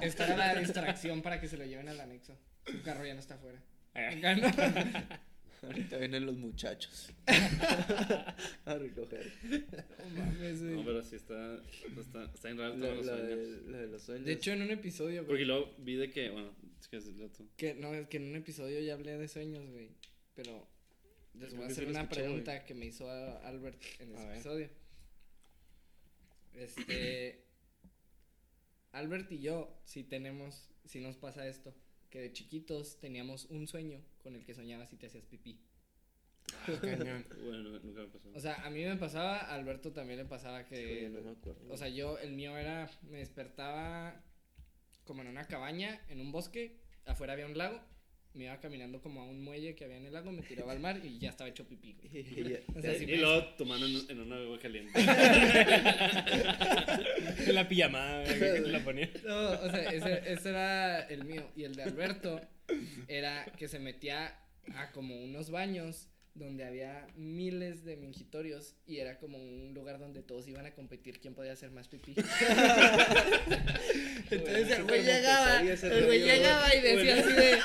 Esta 0.00 0.26
era 0.26 0.36
la 0.36 0.54
distracción 0.56 1.22
para 1.22 1.40
que 1.40 1.46
se 1.46 1.56
lo 1.56 1.64
lleven 1.64 1.88
al 1.88 2.00
anexo. 2.00 2.36
Su 2.66 2.82
carro 2.82 3.06
ya 3.06 3.14
no 3.14 3.20
está 3.20 3.36
afuera. 3.36 3.62
Ah. 5.64 5.66
Ahorita 5.72 5.98
vienen 5.98 6.26
los 6.26 6.36
muchachos. 6.36 7.12
a 7.26 8.74
recoger. 8.78 9.32
No 9.42 10.20
mames, 10.22 10.62
güey. 10.62 10.74
No, 10.76 10.84
pero 10.84 11.02
sí 11.02 11.16
está. 11.16 11.62
Está, 11.98 12.24
está 12.32 12.50
en 12.50 12.58
raro 12.58 12.74
todos 12.74 12.96
los 12.98 13.06
lo 13.06 13.12
sueños. 13.16 13.38
de, 13.38 13.70
lo 13.70 13.78
de 13.78 13.86
los 13.88 14.02
sueños. 14.02 14.26
De 14.26 14.32
hecho, 14.32 14.52
en 14.52 14.62
un 14.62 14.70
episodio, 14.70 15.22
güey. 15.22 15.26
Porque 15.28 15.44
luego 15.44 15.74
vi 15.78 15.94
de 15.96 16.10
que. 16.10 16.30
Bueno, 16.30 16.50
es 16.80 16.88
que 16.88 16.96
es 16.98 17.06
el 17.06 17.22
otro. 17.22 17.46
Que, 17.56 17.74
no, 17.74 17.94
es 17.94 18.06
que 18.08 18.16
en 18.18 18.24
un 18.28 18.36
episodio 18.36 18.80
ya 18.80 18.94
hablé 18.94 19.16
de 19.16 19.28
sueños, 19.28 19.68
güey. 19.70 19.90
Pero 20.34 20.66
les 21.34 21.54
voy 21.54 21.64
a 21.64 21.66
hacer 21.68 21.88
una 21.88 22.02
escuché, 22.02 22.20
pregunta 22.22 22.64
que 22.64 22.74
me 22.74 22.86
hizo 22.86 23.10
a- 23.10 23.38
Albert 23.48 23.82
en 24.00 24.14
ese 24.14 24.32
episodio. 24.34 24.68
Este. 26.54 27.40
Albert 28.92 29.32
y 29.32 29.40
yo, 29.40 29.76
si 29.84 30.04
tenemos, 30.04 30.68
si 30.84 31.00
nos 31.00 31.16
pasa 31.16 31.48
esto, 31.48 31.74
que 32.14 32.20
de 32.20 32.32
chiquitos 32.32 33.00
teníamos 33.00 33.46
un 33.46 33.66
sueño 33.66 34.00
con 34.22 34.36
el 34.36 34.44
que 34.44 34.54
soñabas 34.54 34.92
y 34.92 34.96
te 34.96 35.06
hacías 35.06 35.24
pipí. 35.26 35.60
cañón. 36.80 37.26
Bueno, 37.44 37.80
nunca 37.80 38.02
me 38.02 38.06
pasó. 38.06 38.30
O 38.32 38.38
sea, 38.38 38.64
a 38.64 38.70
mí 38.70 38.84
me 38.84 38.94
pasaba, 38.94 39.40
a 39.40 39.54
Alberto 39.56 39.92
también 39.92 40.20
le 40.20 40.24
pasaba 40.24 40.64
que. 40.64 40.76
Oye, 40.76 41.08
no 41.08 41.22
me 41.22 41.30
acuerdo. 41.32 41.66
O 41.68 41.76
sea, 41.76 41.88
yo, 41.88 42.16
el 42.20 42.34
mío 42.34 42.56
era, 42.56 42.88
me 43.10 43.18
despertaba 43.18 44.22
como 45.02 45.22
en 45.22 45.28
una 45.28 45.48
cabaña, 45.48 46.00
en 46.08 46.20
un 46.20 46.30
bosque, 46.30 46.78
afuera 47.04 47.32
había 47.32 47.46
un 47.46 47.58
lago, 47.58 47.80
me 48.34 48.44
iba 48.44 48.58
caminando 48.58 49.00
como 49.00 49.20
a 49.20 49.24
un 49.24 49.42
muelle 49.44 49.74
que 49.74 49.84
había 49.84 49.96
en 49.96 50.06
el 50.06 50.12
lago, 50.12 50.32
me 50.32 50.42
tiraba 50.42 50.72
al 50.72 50.80
mar 50.80 51.00
y 51.04 51.18
ya 51.18 51.30
estaba 51.30 51.48
hecho 51.50 51.64
pipí. 51.66 51.96
Y 52.12 52.50
ya- 52.50 52.58
O 52.76 52.80
sea, 52.82 52.94
sí 52.94 53.04
y 53.04 53.06
me- 53.06 53.16
luego 53.18 53.44
tu 53.56 53.64
mano 53.64 53.86
en, 53.86 54.10
en 54.10 54.20
una 54.20 54.36
agua 54.36 54.58
caliente. 54.58 54.92
En 57.46 57.54
la 57.54 57.68
pijamada, 57.68 58.24
güey, 58.24 58.38
que 58.38 58.60
te 58.62 58.68
la 58.68 58.84
ponía. 58.84 59.10
No, 59.26 59.50
o 59.50 59.70
sea, 59.70 59.82
ese, 59.92 60.22
ese 60.32 60.48
era 60.48 61.00
el 61.08 61.24
mío. 61.24 61.50
Y 61.56 61.64
el 61.64 61.74
de 61.74 61.82
Alberto 61.82 62.40
era 63.08 63.44
que 63.58 63.68
se 63.68 63.78
metía 63.78 64.38
a 64.74 64.90
como 64.92 65.16
unos 65.22 65.50
baños 65.50 66.08
donde 66.34 66.64
había 66.64 67.06
miles 67.16 67.84
de 67.84 67.96
mingitorios 67.96 68.74
y 68.86 68.96
era 68.98 69.18
como 69.18 69.38
un 69.38 69.72
lugar 69.74 69.98
donde 70.00 70.22
todos 70.22 70.48
iban 70.48 70.66
a 70.66 70.72
competir 70.74 71.20
quién 71.20 71.34
podía 71.34 71.52
hacer 71.52 71.70
más 71.70 71.86
pipí. 71.88 72.14
Entonces 74.30 74.70
el 74.78 74.84
güey 74.84 75.02
llegaba, 75.04 75.60
el 75.60 76.04
güey 76.06 76.22
llegaba 76.22 76.74
y 76.74 76.80
decía 76.80 77.20
así 77.20 77.32
de, 77.32 77.58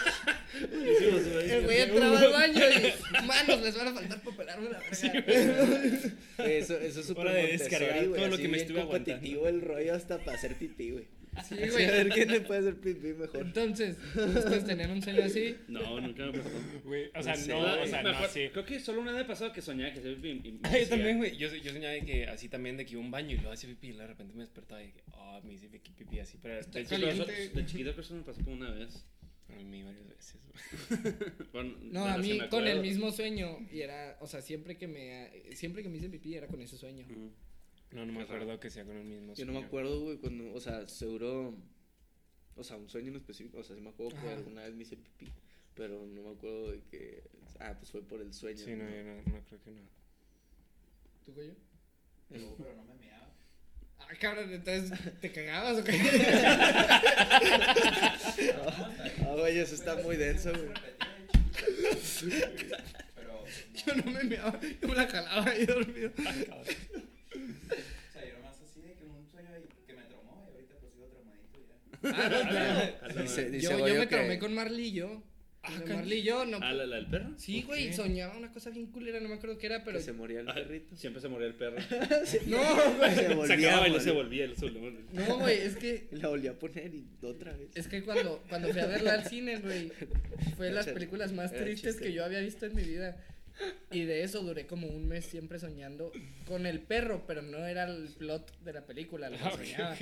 el 0.62 1.64
güey 1.64 1.82
entraba 1.82 2.20
al 2.20 2.32
baño 2.32 2.62
y 2.70 3.24
manos 3.26 3.62
les 3.62 3.78
van 3.78 3.88
a 3.90 3.94
faltar 3.94 4.22
para 4.22 4.38
pelarme 4.38 4.70
la 4.70 4.80
verga. 4.80 6.16
Eso, 6.46 6.78
eso 6.78 7.00
es 7.00 7.06
súper 7.06 7.32
de 7.32 7.48
descargar 7.48 8.08
güey, 8.08 8.20
todo 8.22 8.30
lo 8.30 8.38
que 8.38 8.48
me 8.48 8.58
estuve 8.58 8.82
aguantando. 8.82 9.12
competitivo 9.14 9.48
el 9.48 9.62
rollo 9.62 9.94
hasta 9.96 10.18
para 10.20 10.38
hacer 10.38 10.56
pipí, 10.56 10.92
güey. 10.92 11.08
Sí, 11.48 11.56
güey. 11.72 11.86
a 11.86 11.92
ver 11.92 12.10
quién 12.10 12.32
le 12.32 12.42
puede 12.42 12.60
hacer 12.62 12.76
pipí 12.76 13.14
mejor. 13.14 13.42
Entonces, 13.42 13.98
ustedes 14.16 14.66
tenían 14.66 14.92
un 14.92 15.02
sueño 15.02 15.24
así. 15.24 15.56
No, 15.68 16.00
nunca 16.02 16.26
me 16.26 16.34
pasó. 16.40 16.50
Güey, 16.84 17.12
o 17.16 17.24
sea, 17.24 17.36
No 17.36 17.40
sé, 17.40 17.50
no, 17.50 17.82
o 17.82 17.88
sea, 17.88 18.04
Me 18.04 18.12
no, 18.12 18.28
sí. 18.28 18.50
Creo 18.52 18.66
que 18.66 18.80
solo 18.80 19.02
una 19.02 19.12
vez 19.14 19.26
pasado 19.26 19.54
que 19.54 19.62
soñaba 19.62 19.94
que 19.94 20.02
me 20.02 20.60
Ah, 20.64 20.78
yo 20.78 20.88
también, 20.88 21.18
güey. 21.18 21.38
Yo, 21.38 21.54
yo 21.56 21.72
soñaba 21.72 21.94
que 22.06 22.28
así 22.28 22.50
también 22.50 22.78
de 22.78 22.86
que 22.86 22.94
iba 22.94 23.02
a 23.02 23.06
un 23.06 23.12
baño 23.12 23.32
y 23.32 23.38
luego 23.38 23.52
hacía 23.54 23.70
pipí 23.70 23.90
y 23.90 23.94
de 23.94 24.08
repente 24.08 24.34
me 24.34 24.42
despertaba 24.42 24.82
y 24.82 24.88
dije, 24.88 25.04
oh, 25.14 25.42
me 25.44 25.54
hice 25.54 25.68
pipí, 25.68 25.92
pipí 25.92 26.20
así. 26.20 26.38
Pero 26.42 26.56
de 26.56 26.60
eso- 26.60 27.26
de 27.26 27.66
chiquito 27.66 27.92
creo 27.92 27.96
que 27.96 28.02
eso 28.02 28.16
me 28.16 28.24
pasó 28.24 28.44
como 28.44 28.56
una 28.56 28.72
vez. 28.72 29.06
A 29.54 29.64
mí 29.64 29.84
varias 29.84 30.08
veces, 30.08 30.40
güey. 30.46 31.14
Bueno, 31.54 31.78
No, 31.82 32.06
a 32.06 32.18
mí 32.18 32.40
con 32.50 32.68
el 32.68 32.82
mismo 32.82 33.12
sueño 33.12 33.60
y 33.72 33.82
era, 33.82 34.18
o 34.22 34.28
sea, 34.28 34.42
siempre 34.42 34.78
que 34.78 34.88
me 34.88 35.56
siempre 35.56 35.84
que 35.84 35.90
me 35.90 35.98
hice 35.98 36.10
pipí 36.10 36.36
era 36.36 36.48
con 36.48 36.62
ese 36.62 36.78
sueño. 36.78 37.06
No, 37.92 38.06
no 38.06 38.14
me 38.14 38.22
acuerdo 38.24 38.60
que 38.60 38.70
sea 38.70 38.86
con 38.86 38.96
el 38.98 39.06
mismo 39.06 39.34
Yo 39.34 39.46
no 39.46 39.52
me 39.54 39.58
sueño. 39.60 39.68
acuerdo, 39.68 40.00
güey, 40.02 40.18
cuando, 40.18 40.54
o 40.54 40.60
sea, 40.60 40.88
seguro, 40.88 41.56
o 42.56 42.64
sea, 42.64 42.78
un 42.78 42.88
sueño 42.90 43.10
en 43.10 43.16
específico, 43.16 43.58
o 43.60 43.64
sea, 43.64 43.76
sí 43.76 43.82
me 43.82 43.90
acuerdo 43.90 44.20
que 44.22 44.30
alguna 44.30 44.64
vez 44.64 44.76
me 44.76 44.84
hice 44.84 44.98
pipí, 44.98 45.32
pero 45.74 46.06
no 46.06 46.22
me 46.22 46.30
acuerdo 46.32 46.72
de 46.72 46.82
que, 46.84 47.24
ah, 47.60 47.74
pues 47.80 47.90
fue 47.92 48.02
por 48.04 48.22
el 48.22 48.32
sueño. 48.34 48.64
Sí, 48.64 48.76
no, 48.76 48.88
yo 48.90 49.04
no, 49.04 49.16
no 49.24 49.44
creo 49.46 49.62
que 49.64 49.72
no. 49.72 49.82
¿Tú, 51.26 51.34
güey? 51.34 51.50
No, 52.30 52.56
pero 52.58 52.76
no 52.76 52.84
me 52.84 52.94
meaba. 52.96 53.29
Ah, 54.12 54.16
cabrón, 54.20 54.52
entonces 54.52 54.98
te 55.22 55.32
cagabas 55.32 55.78
o 55.78 55.84
qué? 55.84 55.92
Ah, 59.22 59.36
güey, 59.38 59.60
eso 59.60 59.76
está 59.76 59.96
muy 59.98 60.16
denso, 60.18 60.52
güey. 60.52 60.70
Pero, 63.16 63.44
Yo 63.86 63.96
no 63.96 64.12
me 64.12 64.24
meaba, 64.24 64.60
yo 64.82 64.88
me 64.88 64.96
la 64.96 65.08
jalaba 65.08 65.52
ahí 65.52 65.66
dormido. 65.66 66.12
o 66.18 66.24
sea, 66.24 66.36
yo 68.26 68.34
nomás 68.40 68.56
así 68.62 68.82
de 68.82 68.94
que 68.96 69.04
un 69.06 69.28
sueño 69.32 69.50
ahí 69.54 69.64
que 69.86 69.94
me 69.94 70.02
traumó 70.04 70.50
y 70.50 70.54
ahorita 70.56 70.76
pues 70.80 70.94
sigo 70.94 71.08
traumadito 71.08 71.60
ya. 71.68 71.76
Ah, 72.16 72.30
no, 72.30 72.50
claro. 72.50 73.22
Dice, 73.22 73.50
dice 73.50 73.64
Yo, 73.70 73.78
me 73.78 74.00
que- 74.00 74.08
traumé 74.08 74.40
con 74.40 74.54
Marlillo. 74.56 75.24
Ah, 75.70 75.80
cañón. 75.82 75.96
Marlillo, 75.98 76.46
no. 76.46 76.60
Ah, 76.62 76.74
la, 76.74 76.86
la 76.86 76.96
del 76.98 77.08
perro. 77.08 77.34
Sí, 77.38 77.60
¿Por 77.62 77.68
güey, 77.76 77.88
qué? 77.88 77.94
soñaba 77.94 78.38
una 78.38 78.52
cosa 78.52 78.70
bien 78.70 78.88
culera, 78.88 79.20
no 79.20 79.30
me 79.30 79.36
acuerdo 79.36 79.58
qué 79.58 79.68
era, 79.68 79.84
pero. 79.84 79.98
que 80.00 80.04
se 80.04 80.14
moría 80.14 80.40
el 80.42 80.50
Ah, 80.50 80.54
perrito. 80.56 80.96
Siempre 80.96 81.22
se 81.22 81.28
moría 81.30 81.48
el 81.48 81.56
perro. 81.56 81.78
No, 82.48 82.96
güey. 82.98 83.16
Se 83.16 83.28
Se 83.28 83.34
volvía 83.36 83.56
acababa 83.68 83.86
a 83.86 83.88
y 83.88 83.92
no 83.94 84.00
se 84.00 84.12
volvía 84.12 84.46
el 84.46 84.58
solo. 84.58 84.80
No, 85.14 85.40
güey, 85.40 85.58
es 85.60 85.76
que. 85.76 86.08
La 86.12 86.28
volví 86.30 86.48
a 86.48 86.58
poner 86.58 86.94
y 86.94 87.06
otra 87.22 87.54
vez. 87.56 87.70
Es 87.76 87.88
que 87.88 88.04
cuando, 88.04 88.44
cuando 88.50 88.70
fui 88.70 88.80
a 88.82 88.86
verla 88.88 89.14
al 89.14 89.26
cine, 89.26 89.58
güey, 89.60 89.92
fue 90.58 90.68
de 90.68 90.72
las 90.74 90.88
películas 90.88 91.32
más 91.34 91.52
tristes 91.52 91.94
chiste. 91.94 92.08
que 92.08 92.14
yo 92.14 92.26
había 92.26 92.40
visto 92.42 92.66
en 92.66 92.76
mi 92.76 92.84
vida. 92.84 93.18
Y 93.92 94.06
de 94.06 94.24
eso 94.24 94.42
duré 94.42 94.66
como 94.68 94.88
un 94.88 95.08
mes 95.10 95.26
siempre 95.26 95.60
soñando 95.60 96.14
con 96.46 96.66
el 96.66 96.80
perro, 96.80 97.26
pero 97.28 97.42
no 97.42 97.66
era 97.68 97.84
el 97.84 98.08
plot 98.18 98.58
de 98.64 98.72
la 98.72 98.86
película, 98.86 99.30
lo 99.30 99.38
que 99.38 99.44
Ah, 99.44 99.52
soñaba. 99.52 99.94
ok. 99.96 100.02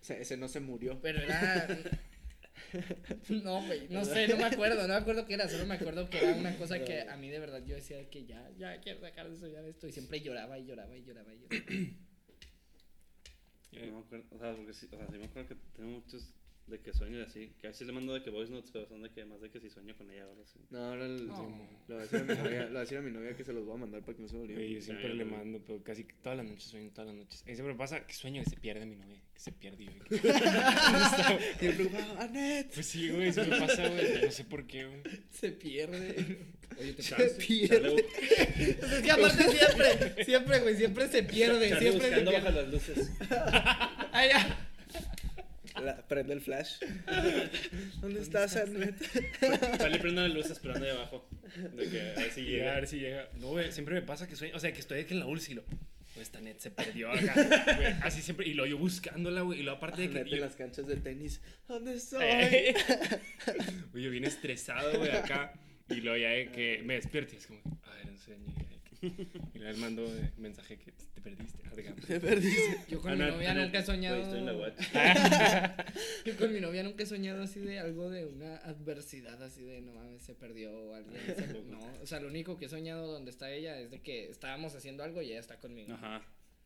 O 0.00 0.04
sea, 0.06 0.18
ese 0.18 0.36
no 0.38 0.48
se 0.48 0.60
murió. 0.60 0.98
Pero 1.02 1.20
era. 1.20 1.68
No, 3.44 3.62
güey, 3.66 3.88
no 3.88 4.04
sé, 4.04 4.28
no 4.28 4.36
me 4.36 4.44
acuerdo, 4.44 4.82
no 4.82 4.88
me 4.88 4.94
acuerdo 4.94 5.26
qué 5.26 5.34
era, 5.34 5.48
solo 5.48 5.66
me 5.66 5.74
acuerdo 5.74 6.08
que 6.08 6.18
era 6.18 6.34
una 6.34 6.56
cosa 6.56 6.82
que 6.84 7.02
a 7.02 7.16
mí 7.16 7.30
de 7.30 7.38
verdad 7.38 7.62
yo 7.64 7.74
decía 7.74 8.08
que 8.10 8.26
ya, 8.26 8.50
ya 8.58 8.80
quiero 8.80 9.00
dejar 9.00 9.30
de 9.30 9.36
soñar 9.36 9.64
esto 9.64 9.86
y 9.86 9.92
siempre 9.92 10.20
lloraba 10.20 10.58
y 10.58 10.66
lloraba 10.66 10.96
y 10.96 11.04
lloraba 11.04 11.32
y 11.32 11.38
lloraba. 11.38 11.94
No 13.72 13.92
me 13.92 13.98
acuerdo, 13.98 14.26
o 14.30 14.38
sea, 14.38 14.54
porque 14.54 14.72
sí, 14.72 14.86
o 14.86 14.96
sea, 14.96 15.06
sí 15.10 15.18
me 15.18 15.24
acuerdo 15.24 15.48
que 15.48 15.56
tengo 15.76 15.90
muchos 15.90 16.32
De 16.66 16.80
que 16.80 16.94
sueño 16.94 17.18
de 17.18 17.24
así. 17.24 17.52
Que 17.60 17.66
a 17.66 17.70
veces 17.70 17.86
le 17.86 17.92
mando 17.92 18.14
de 18.14 18.22
que 18.22 18.30
voice 18.30 18.50
notes, 18.50 18.70
pero 18.72 18.86
son 18.88 19.02
de 19.02 19.10
que 19.10 19.22
más 19.26 19.38
de 19.42 19.50
que 19.50 19.60
si 19.60 19.68
sueño 19.68 19.94
con 19.98 20.10
ella 20.10 20.26
o 20.26 20.30
algo 20.30 20.44
así. 20.44 20.58
No, 20.70 20.78
ahora 20.82 21.04
el- 21.04 21.26
No. 21.26 21.68
le 21.88 21.94
voy 21.94 22.02
a 22.02 22.06
decir 22.06 22.18
a 22.20 22.22
mi 22.22 22.34
novia, 22.34 22.60
le 22.62 22.68
voy 22.68 22.76
a 22.76 22.80
decir 22.80 22.98
a 22.98 23.02
mi 23.02 23.10
novia 23.10 23.36
que 23.36 23.44
se 23.44 23.52
los 23.52 23.66
voy 23.66 23.74
a 23.74 23.78
mandar 23.80 24.00
para 24.00 24.16
que 24.16 24.22
no 24.22 24.28
se 24.28 24.34
me 24.36 24.44
Güey, 24.44 24.54
olvide. 24.56 24.74
yo 24.76 24.80
siempre 24.80 25.10
Sí, 25.10 25.16
le 25.18 25.24
mando, 25.26 25.62
pero 25.62 25.84
casi 25.84 26.04
todas 26.22 26.38
las 26.38 26.46
noches 26.48 26.64
sueño, 26.64 26.88
todas 26.90 27.08
las 27.08 27.16
noches. 27.16 27.44
Mí 27.46 27.54
siempre 27.54 27.74
me 27.74 27.78
pasa 27.78 28.06
que 28.06 28.14
sueño 28.14 28.42
que 28.42 28.48
se 28.50 28.56
pierde 28.56 28.86
mi 28.86 28.96
novia, 28.96 29.20
que 29.34 29.40
se 29.40 29.52
pierde. 29.52 29.82
y 29.84 29.86
yo, 29.88 30.04
que- 30.04 30.16
Y 31.60 31.66
el 31.66 31.74
preocupado, 31.76 32.18
Anet. 32.20 32.72
Pues 32.72 32.86
sí, 32.86 33.10
güey, 33.10 33.28
eso 33.28 33.44
me 33.44 33.58
pasa, 33.60 33.86
güey. 33.88 34.22
No 34.24 34.30
sé 34.30 34.44
por 34.44 34.66
qué, 34.66 34.86
güey. 34.86 35.02
Se 35.32 35.50
pierde. 35.52 36.38
Oye, 36.78 36.92
te 36.94 37.02
pasa. 37.02 37.16
Charlie- 37.18 38.04
Es 38.56 39.02
que 39.02 39.10
aparte 39.10 39.44
siempre, 39.50 40.24
siempre, 40.24 40.60
güey, 40.60 40.76
siempre 40.76 41.08
se 41.08 41.22
pierde, 41.24 41.68
siempre 41.78 41.90
se 41.90 41.90
buscando 42.22 42.32
bajo 42.32 42.42
pierde. 42.44 42.62
las 42.62 42.72
luces. 42.72 43.10
Ay, 44.12 44.28
ya. 44.30 44.63
La- 45.84 46.06
prende 46.08 46.32
el 46.34 46.40
flash. 46.40 46.76
¿Dónde 48.00 48.20
estás, 48.20 48.56
Anet? 48.56 48.96
Charlie 49.78 49.98
prende 49.98 50.22
las 50.22 50.32
luces 50.34 50.52
esperando 50.52 50.84
ahí 50.86 50.90
abajo. 50.92 51.28
De 51.76 51.88
que 51.88 52.00
a 52.00 52.14
ver 52.14 52.30
si 52.30 52.40
Y 52.40 52.44
a 52.46 52.50
llega. 52.50 52.74
ver 52.74 52.86
si 52.86 52.98
llega. 53.00 53.28
No, 53.38 53.48
güey, 53.48 53.70
siempre 53.72 53.94
me 53.94 54.02
pasa 54.02 54.26
que 54.26 54.36
sueño. 54.36 54.56
O 54.56 54.60
sea, 54.60 54.72
que 54.72 54.80
estoy 54.80 55.00
aquí 55.00 55.14
en 55.14 55.20
la 55.20 55.26
ULS 55.26 55.48
y 55.50 55.54
lo. 55.54 55.64
Pues 55.64 56.28
esta 56.28 56.40
net 56.40 56.58
se 56.58 56.70
perdió 56.70 57.10
acá. 57.10 57.34
güey, 57.76 57.92
así 58.02 58.22
siempre. 58.22 58.46
Y 58.48 58.54
lo 58.54 58.66
yo 58.66 58.78
buscándola, 58.78 59.40
güey. 59.42 59.60
Y 59.60 59.62
lo 59.62 59.72
aparte 59.72 60.02
de 60.02 60.10
que. 60.10 60.18
Anet 60.20 60.32
en 60.32 60.38
yo- 60.38 60.44
las 60.44 60.56
canchas 60.56 60.86
de 60.86 60.96
tenis. 60.96 61.40
¿Dónde 61.68 61.94
estoy? 61.94 62.22
Eh. 62.24 62.74
Güey, 63.92 64.04
yo 64.04 64.10
bien 64.10 64.24
estresado, 64.24 64.96
güey, 64.98 65.10
acá. 65.10 65.52
Y 65.90 65.96
luego 65.96 66.16
ya 66.16 66.30
de 66.30 66.48
que 66.50 66.82
me 66.84 66.94
despierto 66.94 67.34
y 67.34 67.38
es 67.38 67.46
como, 67.46 67.60
a 67.84 67.94
ver, 67.96 68.06
un 68.10 68.18
sueño. 68.18 68.46
Y, 69.54 69.58
le 69.58 69.74
mando 69.74 70.04
eh, 70.04 70.32
mensaje 70.38 70.78
que 70.78 70.92
te 70.92 71.20
perdiste. 71.20 71.58
ah. 71.66 71.70
Te 72.06 72.20
perdiste. 72.20 72.78
Yo 72.88 73.00
con 73.00 73.12
Ana- 73.12 73.26
mi 73.26 73.32
novia 73.32 73.54
nunca 73.54 73.78
he 73.78 73.82
soñado. 73.84 74.16
Güey, 74.16 74.24
estoy 74.26 74.38
en 74.40 74.46
la 74.46 74.52
watch. 74.56 74.76
Yo 76.24 76.36
con 76.36 76.52
mi 76.52 76.60
novia 76.60 76.82
nunca 76.82 77.02
he 77.02 77.06
soñado 77.06 77.42
así 77.42 77.60
de 77.60 77.78
algo 77.78 78.10
de 78.10 78.26
una 78.26 78.56
adversidad, 78.58 79.42
así 79.42 79.62
de 79.62 79.80
no 79.80 79.92
mames, 79.94 80.22
se 80.22 80.34
perdió 80.34 80.72
o 80.72 80.94
alguien. 80.94 81.20
se- 81.36 81.62
no, 81.64 81.78
o 82.02 82.06
sea, 82.06 82.20
lo 82.20 82.28
único 82.28 82.56
que 82.56 82.66
he 82.66 82.68
soñado 82.68 83.06
donde 83.10 83.30
está 83.30 83.50
ella 83.50 83.78
es 83.80 83.90
de 83.90 84.00
que 84.00 84.28
estábamos 84.30 84.74
haciendo 84.74 85.02
algo 85.04 85.22
y 85.22 85.30
ella 85.30 85.40
está 85.40 85.58
conmigo. 85.58 85.94
Ajá. 85.94 86.22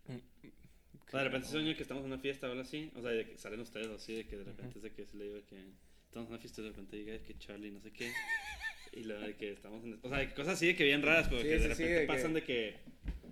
O 0.09 1.11
sea, 1.11 1.21
de 1.21 1.25
repente 1.25 1.49
sueño 1.49 1.75
que 1.75 1.83
estamos 1.83 2.05
en 2.05 2.13
una 2.13 2.21
fiesta 2.21 2.47
o 2.49 2.51
algo 2.51 2.63
así. 2.63 2.91
O 2.97 3.01
sea, 3.03 3.11
de 3.13 3.25
que 3.27 3.39
salen 3.39 3.61
ustedes 3.61 3.89
así, 3.89 4.15
de 4.15 4.27
que 4.27 4.37
de 4.37 4.45
repente 4.45 4.79
es 4.79 4.83
de 4.83 4.93
que 4.93 5.07
se 5.07 5.17
le 5.17 5.25
digo 5.25 5.37
que 5.49 5.57
estamos 6.05 6.27
en 6.29 6.33
una 6.35 6.39
fiesta 6.39 6.61
y 6.61 6.65
de 6.65 6.71
repente 6.71 6.97
diga 6.97 7.19
que 7.23 7.39
Charlie, 7.39 7.71
no 7.71 7.81
sé 7.81 7.91
qué. 7.93 8.13
Y 8.93 9.05
luego 9.05 9.23
de 9.27 9.35
que 9.37 9.53
estamos 9.53 9.85
en. 9.85 9.99
O 10.03 10.09
sea, 10.09 10.19
de 10.19 10.31
cosas 10.35 10.55
así 10.55 10.67
de 10.69 10.77
que 10.77 10.85
bien 10.85 11.03
raras, 11.03 11.29
pero 11.29 11.41
Sí, 11.43 11.49
que 11.49 11.55
de 11.55 11.61
sí, 11.61 11.69
repente 11.69 11.93
de 11.95 12.01
que- 12.01 12.07
pasan 12.07 12.35
de 12.35 12.43
que. 12.43 12.75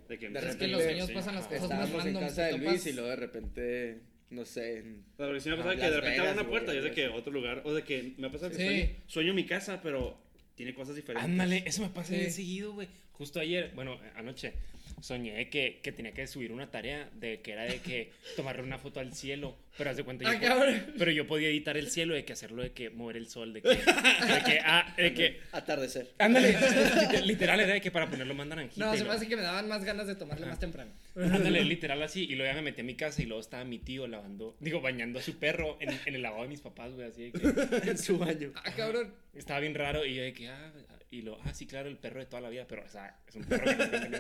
De 0.09 0.19
que 0.19 0.29
De 0.29 0.39
Es 0.39 0.45
repente 0.45 0.59
que 0.59 0.65
en 0.67 0.73
los 0.73 0.81
sí, 0.83 0.87
sueños 0.89 1.11
pasan 1.11 1.35
las 1.35 1.47
cosas 1.47 1.61
más 1.63 1.71
Estábamos 1.71 1.95
en 1.95 2.05
random. 2.15 2.23
casa 2.23 2.43
de 2.47 2.59
Luis 2.59 2.87
y 2.87 2.93
luego 2.93 3.09
de 3.11 3.17
repente, 3.17 3.99
no 4.31 4.45
sé. 4.45 4.79
en- 4.79 5.05
O 5.15 5.17
sea, 5.17 5.27
porque 5.27 5.41
sí 5.41 5.49
me 5.49 5.55
ha 5.57 5.59
Ah, 5.59 5.63
pasado 5.65 5.77
que 5.77 5.83
de 5.83 5.91
repente 5.97 6.19
abro 6.21 6.23
Vegas, 6.31 6.41
una 6.41 6.49
puerta 6.49 6.75
y 6.75 6.79
es 6.79 6.85
de 6.85 6.91
que 6.93 7.09
otro 7.09 7.33
lugar. 7.33 7.63
O 7.65 7.75
de 7.75 7.83
que 7.83 8.13
me 8.19 8.27
ha 8.29 8.31
pasado 8.31 8.51
que 8.53 8.57
Sí. 8.57 8.63
sueño, 8.65 8.89
sueño 9.07 9.35
mi 9.35 9.47
casa, 9.47 9.81
pero 9.83 10.17
tiene 10.55 10.75
cosas 10.75 10.95
diferentes. 10.95 11.29
Ándale, 11.29 11.65
eso 11.67 11.83
me 11.83 11.89
pasa 11.89 12.11
Sí. 12.13 12.21
bien 12.21 12.31
seguido, 12.31 12.73
güey. 12.75 12.89
Justo 13.13 13.41
ayer, 13.41 13.73
bueno, 13.75 13.99
anoche, 14.15 14.53
soñé 15.01 15.49
que, 15.51 15.81
que 15.83 15.91
tenía 15.93 16.13
que 16.13 16.27
subir 16.27 16.53
una 16.53 16.71
tarea 16.71 17.11
de 17.15 17.41
que 17.41 17.53
era 17.53 17.65
de 17.65 17.79
que 17.81 18.13
tomarle 18.37 18.63
una 18.63 18.79
foto 18.79 19.01
al 19.01 19.13
cielo. 19.15 19.57
Pero 19.79 19.91
haz 19.91 19.97
de 19.99 20.05
cuenta, 20.05 20.25
yo, 20.25 20.31
Ah, 20.39 20.41
cabrón. 20.41 20.87
pero 20.99 21.11
yo 21.11 21.27
podía 21.27 21.49
editar 21.49 21.77
el 21.77 21.91
cielo, 21.91 22.15
de 22.15 22.25
que 22.25 22.33
hacerlo 22.33 22.63
de 22.63 22.73
que 22.73 22.89
mover 22.89 23.17
el 23.19 23.29
sol, 23.29 23.53
de 23.53 23.61
que, 23.61 23.69
de 23.69 23.77
que, 23.77 24.61
ah, 24.65 24.95
de 24.97 25.13
que, 25.15 25.41
Atardecer. 25.53 26.15
ándale, 26.19 26.53
liter- 26.55 27.25
literal 27.27 27.61
era 27.61 27.75
de 27.75 27.81
que 27.83 27.91
para 27.91 28.09
ponerlo 28.09 28.35
más 28.35 28.47
naranjita. 28.47 28.87
No, 28.87 28.97
se 28.97 29.05
me 29.05 29.11
hace 29.11 29.29
que 29.29 29.37
me 29.37 29.43
daban 29.43 29.69
más 29.69 29.85
ganas 29.85 30.07
de 30.07 30.15
tomarle 30.15 30.45
Ajá. 30.45 30.53
más 30.53 30.61
temprano. 30.61 30.93
Ándale, 31.15 31.63
literal 31.65 32.03
así. 32.03 32.25
Y 32.25 32.37
luego 32.37 32.51
ya 32.51 32.57
me 32.57 32.63
metí 32.63 32.81
a 32.81 32.85
mi 32.85 32.95
casa 32.95 33.23
y 33.23 33.27
luego 33.27 33.41
estaba 33.41 33.65
mi 33.65 33.79
tío 33.79 34.07
lavando, 34.07 34.57
digo, 34.61 34.81
bañando 34.81 35.19
a 35.19 35.23
su 35.23 35.39
perro 35.39 35.77
en, 35.81 35.91
en 36.07 36.15
el 36.15 36.23
lavado 36.23 36.43
de 36.45 36.49
mis 36.49 36.61
papás, 36.63 36.93
güey, 36.95 37.09
así 37.09 37.31
de 37.31 37.33
que 37.33 37.41
en 37.91 37.99
su 37.99 38.19
baño. 38.19 38.53
Ah, 38.57 38.73
cabrón. 38.75 39.13
estaba 39.35 39.61
bien 39.61 39.75
raro. 39.75 40.07
Y 40.07 40.15
yo 40.15 40.23
de 40.23 40.33
que, 40.33 40.49
ah, 40.49 40.73
y 41.11 41.21
lo, 41.23 41.39
ah, 41.45 41.53
sí, 41.53 41.67
claro, 41.67 41.89
el 41.91 41.99
perro 41.99 42.21
de 42.21 42.27
toda 42.27 42.41
la 42.41 42.49
vida, 42.49 42.65
pero, 42.67 42.83
o 42.85 42.89
sea, 42.89 43.19
es 43.29 43.35
un 43.35 43.45
perro 43.45 43.65
que 43.67 43.77
no 43.77 43.91
tengo, 43.91 44.19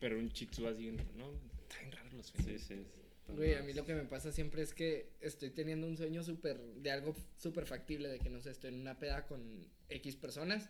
pero 0.00 0.18
un 0.18 0.28
shih 0.30 0.46
tzu 0.46 0.66
así, 0.66 0.90
no, 1.16 1.30
está 1.62 1.78
bien 1.80 1.92
raro 1.92 2.08
los 2.16 2.26
sueños. 2.26 2.60
Sí, 2.62 2.74
sí. 2.74 2.82
Güey, 3.28 3.54
a 3.54 3.62
mí 3.62 3.72
lo 3.72 3.84
que 3.84 3.94
me 3.94 4.04
pasa 4.04 4.30
siempre 4.32 4.62
es 4.62 4.74
que 4.74 5.10
estoy 5.20 5.50
teniendo 5.50 5.86
un 5.86 5.96
sueño 5.96 6.22
súper, 6.22 6.58
de 6.58 6.90
algo 6.90 7.16
súper 7.36 7.66
factible, 7.66 8.08
de 8.08 8.18
que 8.18 8.28
no 8.28 8.40
sé, 8.40 8.50
estoy 8.50 8.70
en 8.70 8.80
una 8.80 8.98
peda 8.98 9.26
con 9.26 9.66
X 9.88 10.16
personas, 10.16 10.68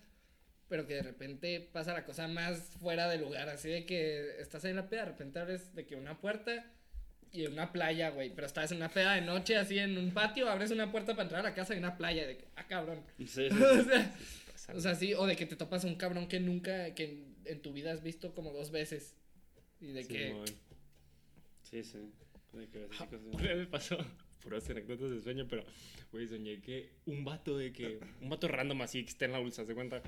pero 0.69 0.87
que 0.87 0.95
de 0.95 1.03
repente 1.03 1.61
pasa 1.61 1.93
la 1.93 2.05
cosa 2.05 2.29
más 2.29 2.61
fuera 2.81 3.09
de 3.09 3.19
lugar, 3.19 3.49
así 3.49 3.69
de 3.69 3.85
que 3.85 4.41
estás 4.41 4.65
ahí 4.65 4.71
en 4.71 4.77
la 4.77 4.89
peda, 4.89 5.01
de 5.01 5.11
repente 5.11 5.39
abres 5.41 5.75
de 5.75 5.85
que 5.85 5.97
una 5.97 6.21
puerta 6.21 6.71
y 7.33 7.47
una 7.47 7.73
playa, 7.73 8.11
güey, 8.11 8.33
pero 8.33 8.47
estás 8.47 8.71
en 8.71 8.77
una 8.79 8.89
peda 8.89 9.15
de 9.15 9.23
noche, 9.23 9.57
así 9.57 9.79
en 9.79 9.99
un 9.99 10.13
patio, 10.13 10.49
abres 10.49 10.71
una 10.71 10.93
puerta 10.93 11.13
para 11.13 11.25
entrar 11.25 11.41
a 11.41 11.49
la 11.51 11.55
casa 11.55 11.75
y 11.75 11.79
una 11.79 11.99
playa, 11.99 12.27
de 12.27 12.37
que, 12.39 12.45
ah, 12.55 12.67
cabrón. 12.69 13.03
Sí, 13.19 13.27
sí, 13.27 13.49
o, 13.51 13.83
sea, 13.83 14.15
o 14.75 14.81
sea, 14.81 14.95
sí, 14.95 15.13
o 15.13 15.27
de 15.27 15.35
que 15.35 15.45
te 15.45 15.57
topas 15.57 15.85
a 15.85 15.89
un 15.89 15.97
cabrón 15.97 16.29
que 16.29 16.39
nunca, 16.39 16.95
que 16.95 17.05
en, 17.05 17.35
en 17.45 17.61
tu 17.61 17.73
vida 17.73 17.93
has 17.93 18.05
visto 18.05 18.33
como 18.33 18.53
dos 18.53 18.71
veces. 18.71 19.17
Y 19.81 19.89
de 19.89 20.07
que... 20.07 20.45
Sí, 21.65 21.83
sí. 21.83 21.99
Vez 22.55 23.57
me 23.57 23.67
pasó, 23.67 23.99
puras 24.43 24.69
anécdotas 24.71 25.11
de 25.11 25.21
sueño, 25.21 25.47
pero, 25.49 25.65
güey, 26.13 26.29
soñé 26.29 26.61
que 26.61 26.91
un 27.07 27.25
vato 27.25 27.59
de 27.59 27.73
que, 27.73 28.01
un 28.21 28.29
vato 28.29 28.49
random 28.49 28.83
así 28.83 29.03
que 29.05 29.11
está 29.11 29.25
en 29.25 29.33
la 29.33 29.39
bolsa, 29.39 29.65
¿se 29.65 29.75
cuenta? 29.75 30.03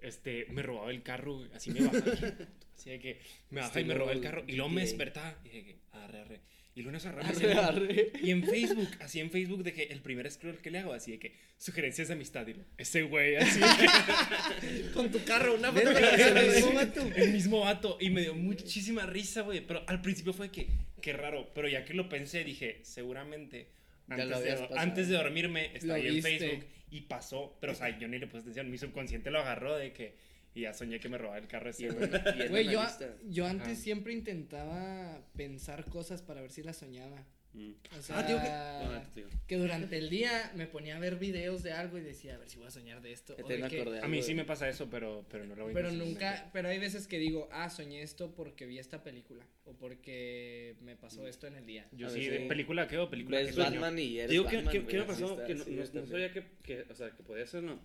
Este, 0.00 0.46
me 0.50 0.62
robaba 0.62 0.90
el 0.90 1.02
carro, 1.02 1.44
así 1.54 1.70
me 1.70 1.80
bajaba. 1.80 2.04
así 2.74 2.90
de 2.90 2.98
que 2.98 3.20
me 3.50 3.60
bajaba 3.60 3.80
y 3.80 3.84
me 3.84 3.94
robaba 3.94 4.12
el 4.12 4.20
carro. 4.20 4.44
Y 4.46 4.52
luego 4.52 4.70
me 4.70 4.80
despertaba 4.82 5.38
y 5.44 5.48
dije, 5.48 5.78
arre, 5.92 6.20
arre. 6.20 6.40
Y 6.74 6.80
luego 6.80 6.92
nos 6.92 7.04
agarramos 7.04 7.36
Arre, 7.36 7.52
arre. 7.54 8.12
Y 8.22 8.30
en 8.30 8.44
Facebook, 8.44 8.88
así 9.00 9.20
en 9.20 9.30
Facebook, 9.30 9.62
de 9.62 9.74
que 9.74 9.82
el 9.84 10.00
primer 10.00 10.30
scroll 10.30 10.58
que 10.58 10.70
le 10.70 10.78
hago, 10.78 10.94
así 10.94 11.12
de 11.12 11.18
que 11.18 11.34
sugerencias 11.58 12.08
de 12.08 12.14
amistad. 12.14 12.46
Y 12.46 12.54
lo, 12.54 12.64
ese 12.78 13.02
güey, 13.02 13.36
así. 13.36 13.60
Con 14.94 15.10
tu 15.10 15.22
carro, 15.24 15.54
una 15.54 15.70
foto 15.70 15.90
el 15.90 16.50
mismo 16.50 16.72
vato. 16.72 17.10
el 17.14 17.32
mismo 17.32 17.60
vato. 17.60 17.98
Y 18.00 18.08
me 18.08 18.22
dio 18.22 18.34
muchísima 18.34 19.04
risa, 19.04 19.42
güey. 19.42 19.60
Pero 19.60 19.84
al 19.86 20.00
principio 20.00 20.32
fue 20.32 20.50
que, 20.50 20.68
qué 21.02 21.12
raro. 21.12 21.52
Pero 21.54 21.68
ya 21.68 21.84
que 21.84 21.92
lo 21.92 22.08
pensé, 22.08 22.42
dije, 22.42 22.80
seguramente. 22.82 23.68
Antes, 24.08 24.42
de, 24.42 24.68
antes 24.76 25.08
dormirme, 25.08 25.70
estaba 25.74 25.94
ahí 25.94 26.08
en. 26.08 26.22
Facebook 26.22 26.64
y 26.90 27.02
pasó. 27.02 27.56
Pero, 27.60 27.74
o 27.74 27.76
sea, 27.76 27.98
yo 27.98 28.08
ni 28.08 28.18
le 28.18 28.26
puse 28.26 28.40
atención. 28.40 28.70
Mi 28.70 28.78
subconsciente 28.78 29.30
lo 29.30 29.40
agarró 29.40 29.76
de 29.76 29.92
que. 29.92 30.14
Y 30.54 30.62
ya 30.62 30.74
soñé 30.74 31.00
que 31.00 31.08
me 31.08 31.16
robaba 31.18 31.38
el 31.38 31.46
carro 31.48 31.70
ese, 31.70 31.88
güey. 31.88 32.68
yo, 32.70 32.82
yo 33.28 33.46
antes 33.46 33.66
Ajá. 33.68 33.74
siempre 33.76 34.12
intentaba 34.12 35.20
pensar 35.36 35.84
cosas 35.86 36.20
para 36.22 36.40
ver 36.42 36.50
si 36.50 36.62
las 36.62 36.76
soñaba. 36.76 37.24
Mm. 37.54 37.72
O 37.98 38.02
sea, 38.02 38.18
Ah, 38.18 38.26
tío, 38.26 38.38
No, 38.38 39.02
tío. 39.12 39.38
que 39.46 39.56
durante 39.58 39.98
el 39.98 40.08
día 40.08 40.50
me 40.56 40.66
ponía 40.66 40.96
a 40.96 40.98
ver 40.98 41.16
videos 41.16 41.62
de 41.62 41.72
algo 41.72 41.98
y 41.98 42.00
decía, 42.00 42.34
a 42.34 42.38
ver 42.38 42.48
si 42.48 42.56
voy 42.56 42.66
a 42.66 42.70
soñar 42.70 43.02
de 43.02 43.12
esto. 43.12 43.36
Que 43.36 43.42
o 43.42 43.46
de 43.48 43.68
que- 43.68 44.00
A 44.02 44.08
mí 44.08 44.22
sí 44.22 44.34
me 44.34 44.46
pasa 44.46 44.70
eso, 44.70 44.88
pero, 44.88 45.26
pero 45.30 45.44
no 45.44 45.54
lo 45.54 45.64
voy 45.64 45.72
a 45.72 45.74
pero 45.74 45.88
imaginar. 45.90 46.08
nunca, 46.08 46.50
pero 46.54 46.68
hay 46.68 46.78
veces 46.78 47.06
que 47.06 47.18
digo, 47.18 47.48
ah, 47.52 47.68
soñé 47.68 48.00
esto 48.02 48.34
porque 48.34 48.64
vi 48.64 48.78
esta 48.78 49.02
película 49.02 49.46
o 49.66 49.74
porque 49.74 50.76
me 50.80 50.96
pasó 50.96 51.26
esto 51.26 51.46
en 51.46 51.56
el 51.56 51.66
día. 51.66 51.86
Yo 51.92 52.06
A 52.06 52.10
sí, 52.10 52.26
de 52.26 52.40
película 52.40 52.88
que 52.88 52.96
veo, 52.96 53.10
película 53.10 53.38
que 53.38 53.44
Ves 53.44 53.54
sueño. 53.54 53.70
Batman 53.82 53.98
y 53.98 54.18
eres 54.18 54.30
Digo, 54.30 54.46
¿qué, 54.46 54.56
Batman, 54.56 54.72
qué, 54.72 54.78
güey, 54.80 54.90
qué 54.90 54.98
me 55.00 55.04
pasó? 55.04 55.44
que 55.44 55.54
no, 55.54 55.64
sí, 55.64 55.70
no- 55.72 56.00
no 56.00 56.06
sabía 56.06 56.32
que, 56.32 56.44
que, 56.62 56.82
o 56.90 56.94
sea, 56.94 57.10
que 57.10 57.22
podía 57.22 57.44
hacerlo. 57.44 57.78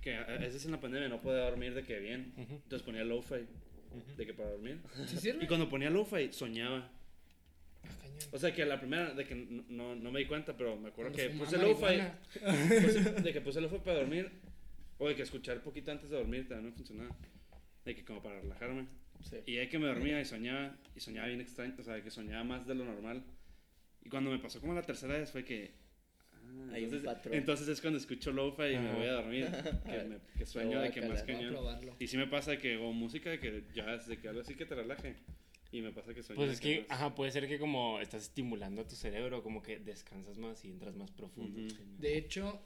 Que 0.00 0.16
a 0.16 0.24
veces 0.24 0.64
en 0.66 0.72
la 0.72 0.80
pandemia 0.80 1.08
no 1.08 1.20
podía 1.20 1.40
dormir 1.48 1.74
de 1.74 1.82
que 1.82 1.98
bien. 1.98 2.34
Ujú. 2.36 2.54
Entonces 2.54 2.82
ponía 2.82 3.04
lo-fi 3.04 3.46
de 4.16 4.26
que 4.26 4.34
para 4.34 4.50
dormir. 4.50 4.80
¿Sí 5.06 5.16
sirve? 5.16 5.44
Y 5.44 5.46
cuando 5.46 5.68
ponía 5.68 5.88
lo-fi 5.88 6.32
soñaba. 6.32 6.90
Ah, 7.82 7.88
cañón. 8.02 8.18
O 8.32 8.38
sea 8.38 8.52
que 8.52 8.64
la 8.66 8.78
primera 8.78 9.14
de 9.14 9.24
que 9.24 9.34
no, 9.34 9.64
no, 9.68 9.94
no 9.94 10.12
me 10.12 10.20
di 10.20 10.26
cuenta, 10.26 10.56
pero 10.56 10.76
me 10.76 10.88
acuerdo 10.88 11.12
Cuando 11.12 11.32
que 11.32 11.38
puse 11.38 11.58
lo-fi. 11.58 13.22
de 13.22 13.32
que 13.32 13.40
puse 13.40 13.60
lo-fi 13.60 13.78
para 13.78 13.98
dormir. 13.98 14.30
O 14.98 15.08
de 15.08 15.16
que 15.16 15.22
escuchar 15.22 15.60
poquito 15.62 15.90
antes 15.90 16.10
de 16.10 16.16
dormir 16.16 16.48
también 16.48 16.70
no 16.70 16.76
funcionaba. 16.76 17.16
De 17.84 17.94
que 17.94 18.04
como 18.04 18.22
para 18.22 18.40
relajarme. 18.40 18.86
Sí. 19.22 19.36
Y 19.46 19.58
ahí 19.58 19.68
que 19.68 19.78
me 19.78 19.86
dormía 19.86 20.20
y 20.20 20.24
soñaba, 20.24 20.76
y 20.94 21.00
soñaba 21.00 21.28
bien 21.28 21.40
extraño, 21.40 21.74
o 21.78 21.82
sea, 21.82 22.02
que 22.02 22.10
soñaba 22.10 22.44
más 22.44 22.66
de 22.66 22.74
lo 22.74 22.84
normal. 22.84 23.22
Y 24.02 24.10
cuando 24.10 24.30
me 24.30 24.38
pasó 24.38 24.60
como 24.60 24.74
la 24.74 24.82
tercera 24.82 25.18
vez 25.18 25.30
fue 25.30 25.44
que... 25.44 25.72
ah, 26.62 26.72
Hay 26.74 26.84
un 26.84 26.84
entonces, 26.94 27.02
patrón. 27.04 27.34
entonces 27.34 27.68
es 27.68 27.80
cuando 27.80 27.98
escucho 27.98 28.32
lo-fi 28.32 28.62
y 28.64 28.78
me 28.78 28.88
Ajá. 28.88 28.96
voy 28.96 29.06
a 29.06 29.12
dormir, 29.12 29.46
que, 29.86 30.04
me, 30.04 30.18
que 30.38 30.46
sueño 30.46 30.80
de 30.80 30.90
que 30.90 31.00
más 31.02 31.22
calar, 31.22 31.44
a 31.44 31.80
cañón. 31.80 31.94
Y 31.98 32.06
sí 32.08 32.16
me 32.16 32.26
pasa 32.26 32.56
que 32.58 32.76
o 32.76 32.92
música 32.92 33.38
que 33.40 33.64
ya 33.74 33.94
es 33.94 34.06
de 34.06 34.18
que 34.18 34.28
algo 34.28 34.40
así 34.40 34.54
que 34.54 34.66
te 34.66 34.74
relaje. 34.74 35.16
Y 35.72 35.82
me 35.82 35.90
pasa 35.90 36.14
que 36.14 36.22
sueño. 36.22 36.38
Pues 36.40 36.52
es 36.52 36.60
que, 36.60 36.80
más- 36.82 36.90
ajá, 36.90 37.14
puede 37.16 37.32
ser 37.32 37.48
que 37.48 37.58
como 37.58 38.00
estás 38.00 38.22
estimulando 38.22 38.82
a 38.82 38.86
tu 38.86 38.94
cerebro, 38.94 39.42
como 39.42 39.60
que 39.60 39.80
descansas 39.80 40.38
más 40.38 40.64
y 40.64 40.70
entras 40.70 40.94
más 40.94 41.10
profundo. 41.10 41.58
En 41.60 41.68
sueño. 41.70 41.96
De 41.98 42.16
hecho, 42.16 42.62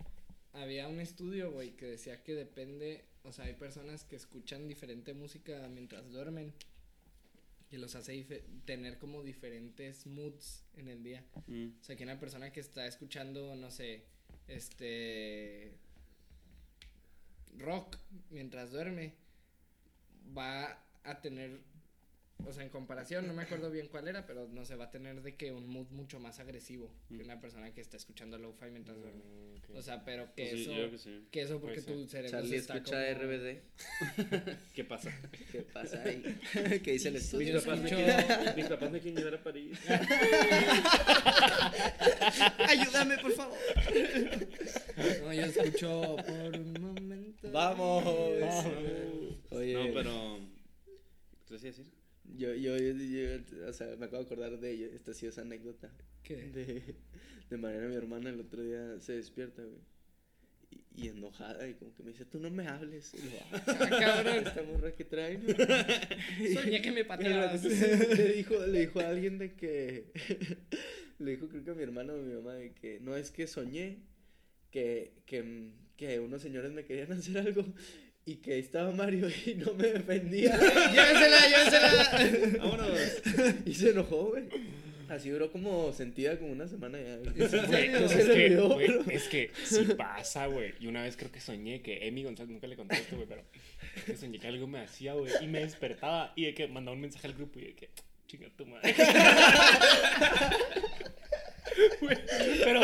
había 0.53 0.89
un 0.89 1.01
estudio, 1.01 1.51
güey, 1.51 1.71
que 1.71 1.87
decía 1.87 2.23
que 2.23 2.35
depende, 2.35 3.05
o 3.23 3.33
sea, 3.33 3.47
hay 3.47 3.55
personas 3.55 4.05
que 4.05 4.17
escuchan 4.17 4.69
diferente 4.69 5.15
música 5.15 5.67
mientras 5.73 6.11
duermen 6.11 6.53
y 7.71 7.77
los 7.77 7.95
hace 7.95 8.25
tener 8.65 8.99
como 8.99 9.23
diferentes 9.23 10.07
moods 10.07 10.65
en 10.77 10.89
el 10.89 11.03
día. 11.03 11.25
Mm. 11.47 11.69
O 11.81 11.85
sea, 11.85 11.97
que 11.97 12.05
una 12.05 12.19
persona 12.19 12.51
que 12.51 12.61
está 12.61 12.87
escuchando, 12.87 13.55
no 13.57 13.71
sé, 13.71 14.05
este 14.47 15.75
rock 17.57 17.99
mientras 18.31 18.71
duerme 18.71 19.15
va 20.37 20.85
a 21.05 21.21
tener 21.21 21.61
o 22.47 22.53
sea, 22.53 22.63
en 22.63 22.69
comparación, 22.71 23.27
no 23.27 23.35
me 23.35 23.43
acuerdo 23.43 23.71
bien 23.71 23.89
cuál 23.89 24.09
era, 24.09 24.25
pero 24.27 24.49
no 24.49 24.65
sé, 24.65 24.77
va 24.77 24.87
a 24.87 24.91
tener 24.91 25.21
de 25.23 25.37
que 25.37 25.53
un 25.53 25.69
mood 25.69 25.89
mucho 25.91 26.19
más 26.21 26.39
agresivo 26.39 26.91
que 27.09 27.23
una 27.23 27.41
persona 27.41 27.73
que 27.75 27.81
está 27.81 27.97
escuchando 27.97 28.39
lo-fi 28.39 28.67
mientras 28.71 28.97
duerme. 28.97 29.21
Mm, 29.23 29.57
ok. 29.59 29.71
O 29.77 29.83
sea, 29.83 30.05
pero 30.05 30.33
que 30.35 30.49
Pues 30.51 30.53
sí, 30.53 30.63
eso, 30.63 30.71
yo 30.71 30.77
creo 30.79 30.91
que 30.93 30.99
sí. 30.99 31.27
que 31.31 31.41
eso 31.43 31.61
porque 31.61 31.83
tu 31.83 32.07
cerebro 32.07 32.31
Charlie 32.31 32.49
se 32.51 32.57
está 32.57 32.75
escucha 32.77 33.15
como... 33.15 33.25
RBD. 33.25 34.57
¿Qué 34.75 34.85
pasa? 34.85 35.13
¿Qué 35.53 35.63
pasa 35.63 36.03
ahí? 36.03 36.23
¿Qué 36.83 36.93
dice 36.93 37.09
el 37.09 37.17
estudio? 37.17 37.55
Mis 37.55 37.63
papás, 37.65 37.81
me 37.81 37.89
escucho- 37.91 38.05
quieren, 38.05 38.57
mis 38.57 38.67
papás 38.67 38.91
me 38.93 39.01
quieren 39.01 39.19
llevar 39.19 39.35
a 39.41 39.43
París. 39.43 39.79
Ayúdame, 42.69 43.19
por 43.19 43.33
favor. 43.33 43.59
No, 45.23 45.33
yo 45.35 45.43
escucho 45.43 46.17
por 46.25 46.57
un 46.57 46.73
momento. 46.81 47.51
Vamos. 47.53 48.05
Oye, 49.51 49.75
No, 49.75 49.93
pero. 49.95 50.39
¿Qué 50.87 51.45
te 51.47 51.55
decía 51.55 51.71
decir? 51.71 51.87
Yo, 52.37 52.55
yo, 52.55 52.77
yo, 52.77 52.93
yo- 52.95 53.69
o 53.69 53.73
sea, 53.73 53.89
me 53.97 54.07
acabo 54.07 54.23
de 54.23 54.27
acordar 54.27 54.59
de 54.59 54.71
ella, 54.71 54.87
esta 54.95 55.15
sí 55.15 55.27
es 55.27 55.39
anécdota. 55.39 55.91
¿Qué? 56.23 56.37
De, 56.51 56.83
de 57.51 57.57
Mariana, 57.57 57.89
mi 57.89 57.95
hermana, 57.97 58.31
el 58.31 58.41
otro 58.41 58.63
día 58.63 58.99
se 59.01 59.15
despierta, 59.15 59.63
güey. 59.63 59.81
Y, 60.71 61.05
y 61.07 61.09
enojada, 61.09 61.67
y 61.67 61.75
como 61.75 61.95
que 61.95 62.03
me 62.03 62.11
dice, 62.11 62.25
tú 62.27 62.39
no 62.41 62.51
me 62.51 62.67
hables. 62.67 63.15
Y 63.15 63.19
yo, 63.19 63.39
ah, 63.53 63.63
Ah, 63.81 63.99
cabrón. 64.01 64.47
esta 64.47 64.63
morra 64.65 64.95
que 64.95 65.05
trae, 65.05 65.39
¿no? 65.39 65.49
Soñé 66.61 66.83
que 66.83 66.91
me 66.93 67.05
pateabas. 67.05 67.65
le 67.65 68.33
dijo, 68.35 68.55
le 68.67 68.81
dijo 68.81 69.01
a 69.01 69.09
alguien 69.09 69.39
de 69.39 69.55
que. 69.55 70.13
le 71.19 71.31
dijo, 71.33 71.49
creo 71.49 71.65
que 71.65 71.71
a 71.71 71.75
mi 71.75 71.83
hermano 71.83 72.15
o 72.15 72.19
mi 72.19 72.35
mamá, 72.35 72.55
de 72.55 72.73
que 72.75 73.01
no 73.01 73.17
es 73.17 73.31
que 73.31 73.47
soñé 73.47 73.99
que, 74.71 75.13
que, 75.25 75.71
que 75.97 76.21
unos 76.21 76.43
señores 76.43 76.73
me 76.73 76.85
querían 76.85 77.13
hacer 77.13 77.39
algo 77.39 77.65
y 78.29 78.37
que 78.37 78.53
ahí 78.53 78.61
estaba 78.61 78.91
Mario 78.93 79.29
y 79.47 79.55
no 79.55 79.73
me 79.73 79.89
defendía. 79.89 80.55
llévensela, 80.93 81.49
llévensela. 81.49 82.59
Vámonos. 82.59 82.91
y 83.65 83.73
se 83.75 83.91
enojó, 83.91 84.25
güey. 84.27 84.45
Así 85.09 85.31
duró 85.31 85.51
como 85.51 85.91
sentida 85.95 86.39
como 86.39 86.53
una 86.53 86.69
semana 86.69 86.99
ya. 87.01 87.17
güey. 87.17 87.33
Güey, 87.67 87.89
No 87.89 87.99
es, 88.01 88.11
se 88.13 88.25
que, 88.25 88.45
olvidó, 88.45 88.69
güey, 88.75 88.87
pero- 88.89 89.11
es 89.11 89.29
que 89.29 89.51
sí 89.65 89.85
pasa, 89.97 90.47
güey. 90.47 90.75
Y 90.79 90.87
una 90.89 91.03
vez 91.03 91.17
creo 91.17 91.33
que 91.33 91.41
soñé 91.41 91.81
que 91.81 92.07
Emi 92.07 92.23
González, 92.25 92.51
nunca 92.51 92.67
le 92.67 92.77
conté 92.77 92.97
esto, 92.97 93.17
güey, 93.17 93.27
pero 93.27 93.43
que 94.05 94.15
soñé 94.15 94.39
que 94.39 94.47
algo 94.49 94.67
me 94.67 94.81
hacía, 94.81 95.15
güey. 95.15 95.33
Y 95.41 95.47
me 95.47 95.61
despertaba 95.61 96.35
y 96.37 96.45
de 96.45 96.53
que 96.55 96.69
mandaba 96.69 96.95
un 96.95 97.01
mensaje 97.01 97.27
al 97.29 97.33
grupo 97.33 97.59
y 97.59 97.63
de 97.69 97.75
que, 97.75 97.89
chinga 98.27 98.51
tu 98.55 98.67
madre. 98.67 98.95
Pero, 102.65 102.81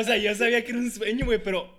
o 0.00 0.04
sea, 0.04 0.18
yo 0.18 0.34
sabía 0.34 0.62
que 0.64 0.70
era 0.72 0.78
un 0.80 0.90
sueño, 0.90 1.24
güey, 1.24 1.42
pero 1.42 1.76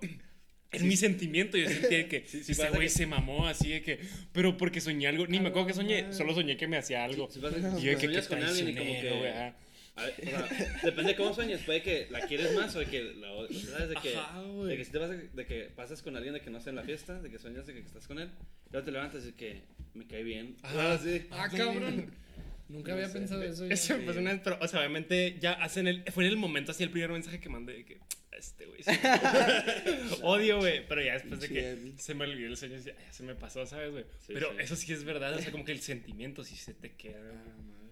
es 0.76 0.82
mi 0.82 0.96
sentimiento. 0.96 1.56
Yo 1.56 1.68
sentía 1.68 2.08
que 2.08 2.24
sí 2.26 2.38
ese 2.38 2.54
pasa 2.54 2.68
güey 2.70 2.82
que- 2.82 2.88
se 2.90 3.06
mamó 3.06 3.46
así 3.46 3.70
de 3.70 3.82
que, 3.82 4.00
pero 4.32 4.56
porque 4.56 4.80
soñé 4.80 5.06
algo, 5.08 5.26
ni 5.26 5.40
me 5.40 5.48
acuerdo 5.48 5.68
que 5.68 5.74
soñé, 5.74 6.12
solo 6.12 6.34
soñé 6.34 6.56
que 6.56 6.66
me 6.68 6.76
hacía 6.76 7.04
algo. 7.04 7.28
Y 7.28 7.34
que 7.34 7.40
yo 7.40 7.90
de 7.90 7.96
que, 7.96 8.00
sueñas 8.06 8.28
que 8.28 8.34
con 8.34 8.42
alguien 8.44 8.68
y 8.68 8.74
como 8.74 8.92
que. 9.00 9.52
A 9.98 10.02
ver, 10.04 10.14
o 10.20 10.24
sea, 10.26 10.76
depende 10.82 11.12
de 11.12 11.16
cómo 11.16 11.32
sueñes. 11.34 11.60
Puede 11.62 11.82
que 11.82 12.06
la 12.10 12.20
quieres 12.26 12.52
más 12.54 12.76
o 12.76 12.80
de 12.80 12.84
que 12.86 13.02
la 13.14 13.32
odias. 13.32 13.62
¿Sabes? 13.62 13.88
De 13.88 13.94
que, 13.96 14.14
Ajá, 14.14 14.42
de 14.42 14.76
que 14.76 14.84
si 14.84 14.90
te 14.92 14.98
vas 14.98 15.10
de 15.10 15.46
que 15.46 15.70
pasas 15.74 16.02
con 16.02 16.14
alguien 16.16 16.34
de 16.34 16.40
que 16.42 16.50
no 16.50 16.58
está 16.58 16.68
en 16.68 16.76
la 16.76 16.82
fiesta, 16.82 17.18
de 17.22 17.30
que 17.30 17.38
sueñas 17.38 17.66
de 17.66 17.72
que 17.72 17.80
estás 17.80 18.06
con 18.06 18.18
él, 18.18 18.28
luego 18.70 18.84
te 18.84 18.92
levantas 18.92 19.26
y 19.26 19.32
que 19.32 19.62
me 19.94 20.06
cae 20.06 20.22
bien. 20.22 20.54
Sí. 21.02 21.22
Ah, 21.30 21.48
cabrón. 21.50 22.10
Nunca 22.68 22.92
había 22.94 23.10
pensado 23.10 23.42
eso. 23.42 23.64
yo. 23.64 23.72
Eso 23.72 23.96
me 23.96 24.04
pasó 24.04 24.18
una 24.18 24.32
vez, 24.32 24.40
pero, 24.42 24.58
o 24.60 24.68
sea, 24.68 24.80
obviamente 24.80 25.36
ya 25.40 25.52
hacen 25.52 25.86
el. 25.86 26.02
Fue 26.12 26.24
en 26.24 26.30
el 26.30 26.36
momento 26.36 26.72
así 26.72 26.82
el 26.82 26.90
primer 26.90 27.10
mensaje 27.12 27.40
que 27.40 27.48
mandé 27.48 27.72
de 27.74 27.84
que. 27.86 27.98
Este, 28.36 28.66
güey. 28.66 28.82
sí". 28.82 28.90
Odio, 30.22 30.58
güey. 30.58 30.86
Pero 30.86 31.02
ya 31.02 31.14
después 31.14 31.40
de 31.40 31.48
que 31.48 31.92
se 31.98 32.14
me 32.14 32.24
olvidó 32.24 32.48
el 32.48 32.56
sueño, 32.56 32.74
decía, 32.76 32.94
"Ay, 32.98 33.04
ya 33.06 33.12
se 33.12 33.22
me 33.22 33.34
pasó, 33.34 33.64
¿sabes, 33.66 33.90
güey? 33.92 34.04
Sí, 34.26 34.32
pero 34.34 34.50
sí. 34.52 34.56
eso 34.60 34.76
sí 34.76 34.92
es 34.92 35.04
verdad, 35.04 35.34
o 35.34 35.38
sea, 35.40 35.50
como 35.50 35.64
que 35.64 35.72
el 35.72 35.80
sentimiento 35.80 36.44
sí 36.44 36.54
se 36.56 36.74
te 36.74 36.92
queda. 36.94 37.20
güey. 37.20 37.86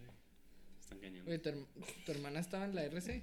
Están 0.80 0.98
cañando. 1.00 1.30
Oye, 1.30 1.38
¿tu, 1.38 1.48
herm- 1.48 1.66
tu 2.04 2.12
hermana 2.12 2.40
estaba 2.40 2.64
en 2.66 2.74
la 2.74 2.84
RC? 2.84 3.22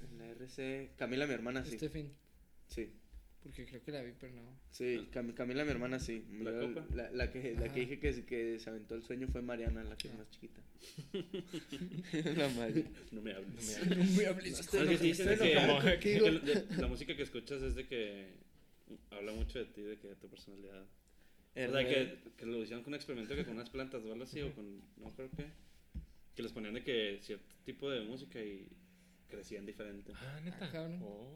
En 0.00 0.18
la 0.18 0.26
RC. 0.30 0.90
Camila, 0.96 1.26
mi 1.26 1.34
hermana, 1.34 1.64
sí. 1.64 1.76
Fin. 1.88 2.12
Sí. 2.68 2.92
Porque 3.46 3.64
creo 3.64 3.80
que 3.82 3.92
la 3.92 4.02
vi, 4.02 4.10
pero 4.18 4.32
no. 4.34 4.42
Sí, 4.72 5.06
Cam- 5.12 5.32
Camila, 5.32 5.64
mi 5.64 5.70
hermana, 5.70 6.00
sí. 6.00 6.24
¿La 6.42 6.50
Yo- 6.50 6.66
copa? 6.74 6.84
La, 6.96 7.10
la 7.12 7.30
que, 7.30 7.54
la 7.54 7.72
que 7.72 7.80
dije 7.80 8.00
que, 8.00 8.12
se- 8.12 8.24
que 8.24 8.58
se 8.58 8.70
aventó 8.70 8.96
el 8.96 9.04
sueño 9.04 9.28
fue 9.28 9.40
Mariana, 9.40 9.84
la 9.84 9.96
que 9.96 10.08
es 10.08 10.14
Ah. 10.14 10.18
más 10.18 10.30
chiquita. 10.30 10.60
la 12.36 12.48
madre. 12.50 12.84
No 13.12 13.22
me 13.22 13.32
hables. 13.32 13.80
No 13.86 13.94
me 13.94 13.96
No 14.04 14.12
me 14.16 14.26
hables. 14.26 14.66
Que 14.68 15.98
que, 16.00 16.18
que 16.18 16.76
la- 16.76 16.88
música 16.88 17.14
que 17.16 17.22
escuchas 17.22 17.62
es 17.62 17.76
de 17.76 17.86
que 17.86 18.26
habla 19.10 19.32
mucho 19.32 19.60
de 19.60 19.66
ti, 19.66 19.82
de 19.82 19.96
que 19.98 20.08
de 20.08 20.16
tu 20.16 20.28
personalidad. 20.28 20.82
O 20.82 21.54
sea, 21.72 21.88
que, 21.88 22.18
que 22.36 22.46
lo 22.46 22.62
hicieron 22.62 22.82
con 22.82 22.92
un 22.92 22.96
experimento 22.96 23.34
que 23.34 23.44
con 23.44 23.54
unas 23.54 23.70
plantas 23.70 24.02
o 24.04 24.12
algo 24.12 24.24
así, 24.24 24.42
o 24.42 24.52
con, 24.54 24.82
no 24.98 25.10
creo 25.14 25.30
qué, 25.36 25.46
que 26.34 26.42
les 26.42 26.52
ponían 26.52 26.74
de 26.74 26.82
que 26.82 27.18
cierto 27.22 27.54
tipo 27.64 27.88
de 27.90 28.02
música 28.02 28.42
y 28.42 28.66
crecían 29.28 29.64
diferente. 29.64 30.12
Ah, 30.16 30.40
neta. 30.44 30.70
Ah. 30.74 30.98
Oh. 31.02 31.30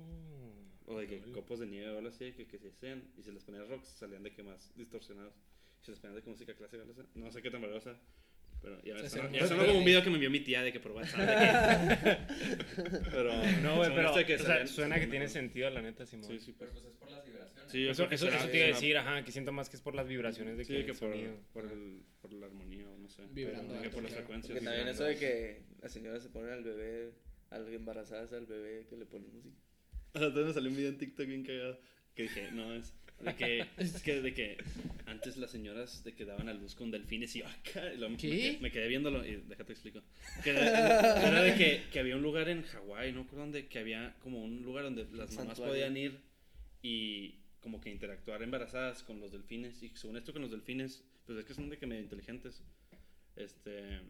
O 0.90 0.98
de 0.98 1.06
que 1.06 1.20
copos 1.32 1.60
de 1.60 1.66
nieve 1.66 1.88
o 1.92 1.98
algo 1.98 2.08
así, 2.08 2.32
que, 2.32 2.46
que 2.46 2.58
se 2.58 2.68
hacían, 2.68 3.04
y 3.16 3.22
si 3.22 3.30
les 3.30 3.44
ponían 3.44 3.68
rocks 3.68 3.86
salían 3.88 4.22
de 4.24 4.32
que 4.32 4.42
más 4.42 4.72
distorsionados. 4.76 5.34
Si 5.78 5.86
se 5.86 5.90
les 5.92 6.00
ponían 6.00 6.16
de 6.16 6.22
que 6.22 6.30
música 6.30 6.54
clásica, 6.54 6.82
no 6.84 6.92
sé, 6.94 7.02
no 7.14 7.30
sé 7.30 7.40
qué 7.42 7.50
tan 7.50 7.62
valiosa. 7.62 7.96
Pero 8.60 8.82
ya, 8.82 9.08
sonó, 9.08 9.30
ya 9.30 9.46
sonó 9.46 9.64
como 9.64 9.78
un 9.78 9.84
video 9.86 10.02
que 10.02 10.10
me 10.10 10.16
envió 10.16 10.30
mi 10.30 10.40
tía 10.40 10.62
de 10.62 10.70
que 10.72 10.80
por 10.80 10.92
WhatsApp. 10.92 11.18
que- 12.04 12.18
pero 13.10 13.32
No, 13.62 13.76
güey, 13.76 13.88
pero 13.94 14.08
esto 14.08 14.18
de 14.18 14.26
que 14.26 14.34
o 14.34 14.38
sea, 14.38 14.66
suena 14.66 15.00
que 15.00 15.06
tiene 15.06 15.28
sentido, 15.28 15.70
la 15.70 15.80
neta, 15.80 16.04
Simón. 16.04 16.26
Sí, 16.28 16.38
sí, 16.40 16.54
Pero 16.58 16.70
pues. 16.72 16.82
pues 16.82 16.92
es 16.92 16.98
por 16.98 17.10
las 17.10 17.24
vibraciones. 17.24 17.72
Sí, 17.72 17.84
yo 17.84 17.90
Eso, 17.92 18.08
que 18.08 18.16
eso, 18.16 18.28
eso 18.28 18.48
te 18.48 18.56
iba 18.58 18.66
a 18.66 18.68
decir, 18.68 18.98
ajá, 18.98 19.24
que 19.24 19.32
siento 19.32 19.52
más 19.52 19.70
que 19.70 19.76
es 19.76 19.82
por 19.82 19.94
las 19.94 20.08
vibraciones 20.08 20.58
de 20.58 20.64
que, 20.66 20.78
Sí, 20.80 20.84
que 20.84 20.90
el 20.90 20.98
por, 20.98 21.10
sonido. 21.12 21.32
por, 21.54 21.64
el, 21.72 22.02
por 22.20 22.32
la 22.34 22.46
armonía 22.46 22.86
o 22.90 22.98
no 22.98 23.08
sé. 23.08 23.22
Vibrando 23.30 23.72
que 23.74 23.78
alto, 23.86 23.90
por 23.92 24.02
las 24.02 24.12
claro. 24.12 24.26
frecuencias. 24.26 24.52
Porque 24.58 24.64
también 24.66 24.88
eso 24.88 25.04
de 25.04 25.16
que 25.16 25.62
las 25.80 25.92
señoras 25.92 26.22
se 26.22 26.28
ponen 26.28 26.50
al 26.52 26.64
bebé, 26.64 27.12
a 27.50 27.58
las 27.58 27.72
embarazadas 27.72 28.32
al 28.34 28.44
bebé 28.46 28.86
que 28.90 28.96
le 28.96 29.06
ponen 29.06 29.32
música. 29.32 29.56
O 30.14 30.18
sea, 30.18 30.28
entonces 30.28 30.46
me 30.48 30.52
salió 30.54 30.70
un 30.70 30.76
video 30.76 30.90
en 30.90 30.98
TikTok 30.98 31.26
bien 31.26 31.44
cagado. 31.44 31.78
Que 32.14 32.22
dije, 32.24 32.48
no, 32.52 32.74
es 32.74 32.92
de 33.20 33.34
que, 33.36 33.66
es 33.78 34.02
que, 34.02 34.20
de 34.22 34.34
que 34.34 34.56
antes 35.06 35.36
las 35.36 35.50
señoras 35.50 36.02
de 36.04 36.14
que 36.14 36.24
daban 36.24 36.48
a 36.48 36.54
luz 36.54 36.74
con 36.74 36.90
delfines 36.90 37.36
y 37.36 37.40
yo 37.40 37.46
acá. 37.48 37.92
y 37.92 37.98
lo- 37.98 38.08
me 38.10 38.16
quedé- 38.16 38.58
Me, 38.60 38.70
quedé 38.70 38.88
viéndolo 38.88 39.24
y 39.26 39.36
déjate 39.46 39.72
explico. 39.72 40.02
Que 40.42 40.50
era, 40.50 41.28
era 41.28 41.42
de 41.42 41.54
que, 41.54 41.82
que 41.92 42.00
había 42.00 42.16
un 42.16 42.22
lugar 42.22 42.48
en 42.48 42.62
Hawái, 42.62 43.12
no 43.12 43.22
recuerdo 43.22 43.42
dónde, 43.44 43.66
que 43.68 43.78
había 43.78 44.16
como 44.20 44.42
un 44.42 44.62
lugar 44.62 44.84
donde 44.84 45.02
las 45.04 45.30
mamás 45.34 45.56
Santuario. 45.58 45.66
podían 45.74 45.96
ir 45.96 46.18
y 46.82 47.36
como 47.60 47.80
que 47.80 47.90
interactuar 47.90 48.42
embarazadas 48.42 49.02
con 49.02 49.20
los 49.20 49.32
delfines. 49.32 49.82
Y 49.82 49.90
según 49.90 50.16
esto 50.16 50.32
con 50.32 50.42
los 50.42 50.50
delfines, 50.50 51.04
pues 51.26 51.38
es 51.38 51.44
que 51.44 51.54
son 51.54 51.68
de 51.68 51.76
que 51.78 51.86
medio 51.86 52.02
inteligentes. 52.02 52.62
Este, 53.36 54.00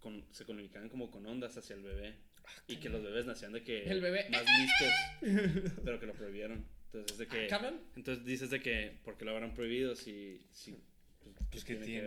con, 0.00 0.24
se 0.30 0.44
comunicaban 0.44 0.88
como 0.88 1.10
con 1.10 1.26
ondas 1.26 1.56
hacia 1.56 1.74
el 1.74 1.82
bebé. 1.82 2.14
Y 2.66 2.76
que 2.76 2.88
los 2.88 3.02
bebés 3.02 3.26
nacían 3.26 3.52
de 3.52 3.62
que 3.62 3.84
El 3.90 4.00
bebé. 4.00 4.26
más 4.30 4.44
listos, 4.60 5.72
pero 5.84 5.98
que 6.00 6.06
lo 6.06 6.14
prohibieron. 6.14 6.64
Entonces, 6.92 7.18
de 7.18 7.26
que, 7.26 7.46
Cabrón. 7.48 7.80
entonces 7.96 8.24
dices 8.24 8.50
de 8.50 8.60
que, 8.60 8.98
¿por 9.04 9.16
qué 9.18 9.24
lo 9.26 9.32
habrán 9.32 9.52
prohibido 9.54 9.94
si, 9.94 10.40
si 10.52 10.74
pues, 11.50 11.64
¿qué 11.64 11.74
tiene 11.76 11.86
tiene? 11.86 12.02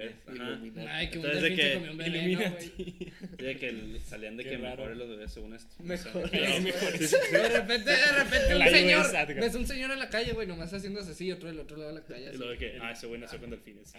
ver? 0.75 0.87
Ay, 0.89 1.09
que 1.09 1.15
Entonces, 1.17 1.41
de 1.41 1.49
delfín 1.49 1.57
se 1.65 1.69
que 1.69 1.73
comió 1.75 1.91
un 1.91 1.97
veneno, 1.97 2.17
Illuminati. 2.29 2.71
güey. 2.77 2.85
Sí, 2.87 3.13
de 3.43 3.57
que 3.57 3.67
el- 3.69 4.01
salían 4.01 4.37
de 4.37 4.43
Qué 4.43 4.49
que 4.51 4.57
raro. 4.57 4.75
mejores 4.77 4.97
los 4.97 5.09
bebés 5.09 5.31
según 5.33 5.53
esto. 5.55 5.75
Mejor. 5.83 6.29
De 6.29 7.49
repente, 7.49 7.91
de 7.91 8.11
repente, 8.11 8.51
El 8.51 8.61
un 8.61 8.69
señor. 8.69 9.27
Ves 9.35 9.55
un 9.55 9.67
señor 9.67 9.91
en 9.91 9.99
la 9.99 10.09
calle, 10.09 10.33
güey, 10.33 10.47
nomás 10.47 10.71
haciéndose 10.73 11.11
así 11.11 11.25
y 11.27 11.31
otro 11.31 11.49
del 11.49 11.59
otro 11.59 11.77
lado 11.77 11.89
de 11.93 11.99
la 12.01 12.05
calle. 12.05 12.23
Y 12.23 12.27
así. 12.27 12.37
luego 12.37 12.51
de 12.51 12.57
que, 12.57 12.77
ah, 12.81 12.91
ese 12.91 13.07
güey 13.07 13.19
nació 13.19 13.39
con 13.39 13.49
delfines. 13.49 13.93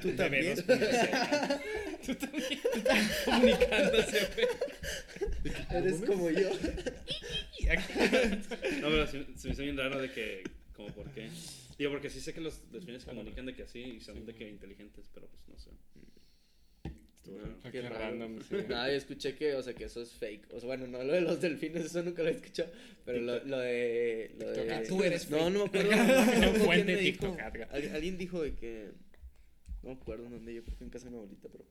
Tú 0.00 0.12
también. 0.12 0.54
Tú 0.56 2.14
también. 2.14 2.58
Comunicándose, 3.24 4.28
güey. 4.34 5.54
Eres 5.70 6.02
como 6.06 6.30
yo. 6.30 6.50
No, 8.80 8.88
pero 8.88 9.06
se 9.06 9.18
me 9.18 9.52
hizo 9.52 9.62
bien 9.62 9.76
raro 9.76 10.00
de 10.00 10.10
que, 10.10 10.42
como 10.74 10.88
por 10.92 11.08
qué. 11.12 11.28
Digo, 11.80 11.92
porque 11.92 12.10
sí 12.10 12.20
sé 12.20 12.34
que 12.34 12.42
los 12.42 12.70
delfines 12.70 13.06
comunican 13.06 13.46
de 13.46 13.54
que 13.54 13.62
así 13.62 13.80
y 13.80 14.00
son 14.00 14.26
de 14.26 14.34
que 14.34 14.46
inteligentes, 14.46 15.08
pero 15.14 15.26
pues 15.28 15.48
no 15.48 15.58
sé. 15.58 15.70
Estuvo 17.16 17.38
raro. 17.38 17.56
Qué 17.72 17.80
random, 17.80 18.38
sí. 18.48 18.56
No, 18.68 18.86
yo 18.86 18.92
escuché 18.92 19.34
que, 19.34 19.54
o 19.54 19.62
sea, 19.62 19.72
que 19.72 19.84
eso 19.84 20.02
es 20.02 20.12
fake. 20.12 20.52
O 20.52 20.60
sea, 20.60 20.66
bueno, 20.66 20.86
no 20.86 21.02
lo 21.02 21.14
de 21.14 21.22
los 21.22 21.40
delfines, 21.40 21.86
eso 21.86 22.02
nunca 22.02 22.22
lo 22.22 22.28
he 22.28 22.32
escuchado. 22.32 22.70
Pero 23.06 23.22
lo, 23.22 23.42
lo 23.46 23.58
de. 23.60 24.30
Lo 24.38 24.50
de... 24.50 24.62
TikTok. 24.66 24.88
Tú 24.88 25.02
eres 25.04 25.30
No, 25.30 25.38
fake. 25.38 25.52
no 25.54 25.58
me 25.60 25.64
acuerdo. 25.64 25.90
No, 25.96 25.96
me 25.96 26.12
acuerdo 26.12 26.52
quién 26.52 26.64
Fuente 26.66 26.92
me 26.92 26.98
TikTok, 26.98 27.36
dijo. 27.54 27.94
Alguien 27.94 28.18
dijo 28.18 28.42
de 28.42 28.54
que. 28.56 28.90
No 29.82 29.88
me 29.88 29.94
acuerdo 29.94 30.26
en 30.26 30.32
dónde, 30.32 30.54
yo 30.54 30.62
creo 30.62 30.76
que 30.76 30.84
en 30.84 30.90
casa 30.90 31.06
de 31.06 31.12
mi 31.12 31.16
abuelita, 31.16 31.48
pero. 31.50 31.64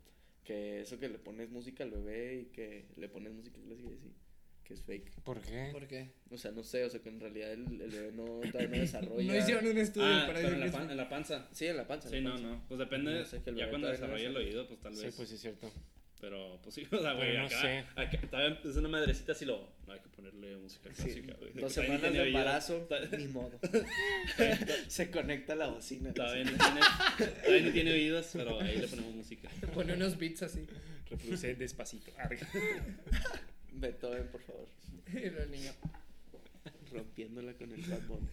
Que 0.43 0.81
eso 0.81 0.97
que 0.97 1.07
le 1.07 1.19
pones 1.19 1.51
música 1.51 1.83
al 1.83 1.91
bebé 1.91 2.39
y 2.41 2.45
que 2.45 2.87
le 2.97 3.09
pones 3.09 3.31
música 3.31 3.59
clásica 3.61 3.89
y 3.91 3.93
así. 3.93 4.11
Que 4.69 4.75
es 4.75 4.83
fake. 4.83 5.11
¿Por 5.23 5.41
qué? 5.41 5.69
¿Por 5.71 5.87
qué? 5.87 6.11
O 6.29 6.37
sea, 6.37 6.51
no 6.51 6.61
sé, 6.63 6.85
o 6.85 6.89
sea, 6.91 7.01
que 7.01 7.09
en 7.09 7.19
realidad 7.19 7.51
el, 7.53 7.81
el 7.81 7.89
bebé 7.89 8.11
no, 8.13 8.25
todavía 8.51 8.67
no 8.67 8.77
desarrolla. 8.85 9.33
No 9.33 9.39
hicieron 9.39 9.65
un 9.67 9.77
estudio 9.79 10.05
Ah, 10.07 10.23
para 10.27 10.39
pero 10.41 10.53
en 10.53 10.59
la, 10.59 10.71
pan- 10.71 10.91
en 10.91 10.97
la 10.97 11.09
panza. 11.09 11.47
Sí, 11.51 11.65
en 11.65 11.75
la 11.77 11.87
panza. 11.87 12.07
Sí, 12.07 12.15
la 12.17 12.21
no, 12.21 12.29
panza. 12.35 12.47
no. 12.47 12.65
Pues 12.67 12.77
depende. 12.79 13.19
No 13.19 13.25
sé, 13.25 13.41
que 13.41 13.49
el 13.49 13.55
ya 13.55 13.69
cuando 13.69 13.87
no 13.87 13.93
desarrolla 13.93 14.27
el 14.29 14.37
oído, 14.37 14.67
pues 14.67 14.79
tal 14.79 14.95
Sí, 14.95 15.05
vez. 15.05 15.15
pues 15.15 15.27
sí, 15.29 15.35
es 15.35 15.41
cierto. 15.41 15.71
Pero, 16.21 16.59
pues 16.61 16.75
sí, 16.75 16.85
o 16.91 16.99
sea, 17.01 17.13
güey, 17.13 17.35
no 17.35 17.45
acá, 17.47 17.61
sé. 17.61 17.83
acá- 17.95 18.21
todavía 18.29 18.59
es 18.63 18.75
una 18.75 18.89
madrecita 18.89 19.31
así 19.31 19.45
lo. 19.45 19.73
No 19.87 19.93
hay 19.93 19.99
que 20.01 20.09
ponerle 20.09 20.55
música 20.57 20.89
Sí, 20.93 21.01
clásica, 21.03 21.33
güey. 21.39 21.53
dos 21.53 21.73
Todavía 21.73 21.95
ni 21.95 21.99
semanas 22.01 22.13
de 22.13 22.27
embarazo, 22.27 22.87
ni 23.17 23.27
modo. 23.27 23.59
Se 24.87 25.09
conecta 25.09 25.55
la 25.55 25.67
bocina. 25.69 26.13
Todavía 26.13 26.43
ni 26.43 26.51
tiene, 26.51 26.79
todavía 27.43 27.61
ni 27.65 27.71
tiene 27.71 27.91
oídos, 27.93 28.29
pero 28.33 28.61
ahí 28.61 28.77
le 28.77 28.87
ponemos 28.87 29.15
música. 29.15 29.49
Pone 29.73 29.93
unos 29.93 30.15
beats 30.19 30.43
así. 30.43 30.67
Reproduce 31.09 31.55
despacito. 31.55 32.11
Beethoven, 33.79 34.27
por 34.31 34.41
favor. 34.41 34.67
Y 35.13 35.17
el 35.17 35.51
niño. 35.51 35.71
Rompiéndola 36.91 37.53
con 37.53 37.71
el 37.71 37.81
Bad 37.81 38.07
Bunny. 38.07 38.27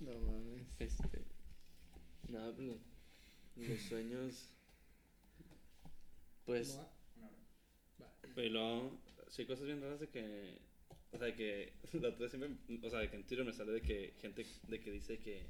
No 0.00 0.12
mames. 0.20 0.66
Este. 0.78 1.22
No, 2.28 2.52
pues, 2.54 2.66
los- 2.68 3.68
los 3.68 3.80
sueños. 3.80 4.50
Pues. 6.44 6.78
Y 8.36 8.48
luego, 8.50 8.92
sí, 9.28 9.42
hay 9.42 9.48
cosas 9.48 9.64
bien 9.66 9.80
raras 9.80 10.00
de 10.00 10.08
que. 10.08 10.58
O 11.12 11.18
sea, 11.18 11.26
de 11.28 11.34
que. 11.34 11.72
La 12.00 12.08
otra 12.08 12.20
vez 12.26 12.30
siempre. 12.30 12.50
O 12.86 12.90
sea, 12.90 12.98
de 13.00 13.10
que 13.10 13.16
en 13.16 13.24
Twitter 13.26 13.44
me 13.44 13.52
sale 13.52 13.72
de 13.72 13.82
que 13.82 14.14
gente 14.20 14.46
de 14.68 14.80
que 14.80 14.90
dice 14.92 15.18
que. 15.18 15.42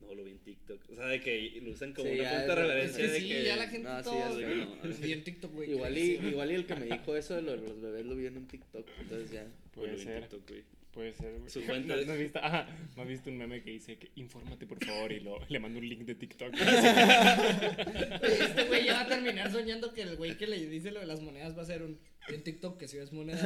No, 0.00 0.14
lo 0.14 0.24
vi 0.24 0.30
en 0.32 0.38
TikTok. 0.38 0.80
O 0.90 0.94
sea, 0.94 1.06
de 1.06 1.20
que 1.20 1.60
lo 1.62 1.70
usan 1.72 1.92
como 1.92 2.08
Sí, 2.08 2.20
una 2.20 2.30
punta 2.30 2.54
de 2.66 2.84
Es 2.84 2.92
que 2.92 3.08
de 3.08 3.20
sí, 3.20 3.28
que. 3.28 3.44
ya 3.44 3.56
la 3.56 3.68
gente 3.68 3.88
No, 3.88 3.98
sí, 3.98 4.10
todo 4.10 4.94
vi 5.02 5.12
en 5.12 5.24
TikTok, 5.24 5.52
güey. 5.52 5.70
Igual 5.70 5.98
y, 5.98 6.00
igual 6.28 6.50
y 6.50 6.54
el 6.54 6.66
que 6.66 6.74
me 6.76 6.86
dijo 6.86 7.16
eso 7.16 7.34
de 7.36 7.42
lo 7.42 7.52
de 7.52 7.58
los 7.58 7.80
bebés 7.80 8.06
lo 8.06 8.16
vi 8.16 8.26
en 8.26 8.36
un 8.36 8.46
TikTok. 8.46 8.86
Entonces 9.00 9.30
ya. 9.30 9.46
Puede 9.72 9.92
lo 9.92 9.96
vi 9.96 10.02
en 10.02 10.08
ser. 10.08 10.20
TikTok, 10.22 10.48
güey. 10.48 10.62
Puede 10.92 11.12
ser, 11.12 11.38
güey. 11.38 11.50
Su 11.50 11.62
fuente 11.62 11.88
¿No, 11.96 12.04
no 12.04 12.12
has 12.12 12.18
visto, 12.18 12.40
ah, 12.42 12.66
¿no 12.96 13.02
has 13.02 13.08
visto 13.08 13.30
un 13.30 13.36
meme 13.38 13.62
que 13.62 13.70
dice 13.70 13.96
que 13.98 14.10
infórmate 14.16 14.66
por 14.66 14.82
favor 14.84 15.12
y 15.12 15.20
lo, 15.20 15.38
le 15.48 15.60
mando 15.60 15.78
un 15.78 15.88
link 15.88 16.00
de 16.02 16.14
TikTok? 16.14 16.54
Este 18.22 18.64
güey 18.64 18.86
ya 18.86 18.94
va 18.94 19.00
a 19.02 19.06
terminar 19.06 19.52
soñando 19.52 19.92
que 19.92 20.02
el 20.02 20.16
güey 20.16 20.36
que 20.36 20.46
le 20.46 20.66
dice 20.66 20.90
lo 20.90 21.00
de 21.00 21.06
las 21.06 21.20
monedas 21.20 21.56
va 21.56 21.62
a 21.62 21.66
ser 21.66 21.82
un 21.82 21.98
en 22.28 22.42
TikTok 22.42 22.78
que 22.78 22.88
si 22.88 22.96
ves 22.98 23.12
monedas. 23.12 23.42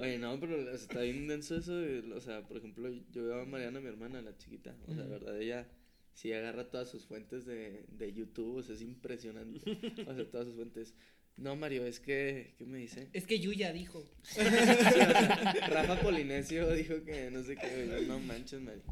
Oye, 0.00 0.18
no, 0.18 0.38
pero 0.40 0.58
o 0.58 0.62
sea, 0.64 0.72
está 0.74 1.00
bien 1.02 1.28
denso 1.28 1.56
eso. 1.56 1.76
de- 1.76 2.12
o 2.14 2.20
sea, 2.20 2.42
por 2.46 2.56
ejemplo, 2.56 2.88
yo 3.12 3.24
veo 3.24 3.40
a 3.42 3.44
Mariana, 3.46 3.80
mi 3.80 3.88
hermana, 3.88 4.22
la 4.22 4.36
chiquita. 4.36 4.74
O 4.86 4.94
sea, 4.94 5.02
de 5.04 5.10
Ujú. 5.10 5.10
verdad, 5.10 5.40
ella 5.40 5.68
sí 6.14 6.32
agarra 6.32 6.70
todas 6.70 6.88
sus 6.90 7.04
fuentes 7.06 7.44
de, 7.46 7.84
de 7.88 8.12
YouTube. 8.12 8.56
O 8.56 8.62
sea, 8.62 8.74
es 8.74 8.80
impresionante. 8.82 9.60
O 10.06 10.14
sea, 10.14 10.30
todas 10.30 10.46
sus 10.46 10.56
fuentes. 10.56 10.94
No, 11.36 11.54
Mario, 11.56 11.84
es 11.86 12.00
que. 12.00 12.54
¿Qué 12.58 12.64
me 12.66 12.78
dice? 12.78 13.08
Es 13.12 13.26
que 13.26 13.40
Yuya 13.40 13.72
dijo. 13.72 14.04
Sí, 14.22 14.40
o 14.40 14.42
sea, 14.50 15.68
Rafa 15.68 16.00
Polinesio 16.00 16.70
dijo 16.72 17.02
que 17.04 17.30
no 17.30 17.42
sé 17.42 17.56
qué. 17.56 18.04
No 18.06 18.18
manches, 18.20 18.60
Mario. 18.60 18.82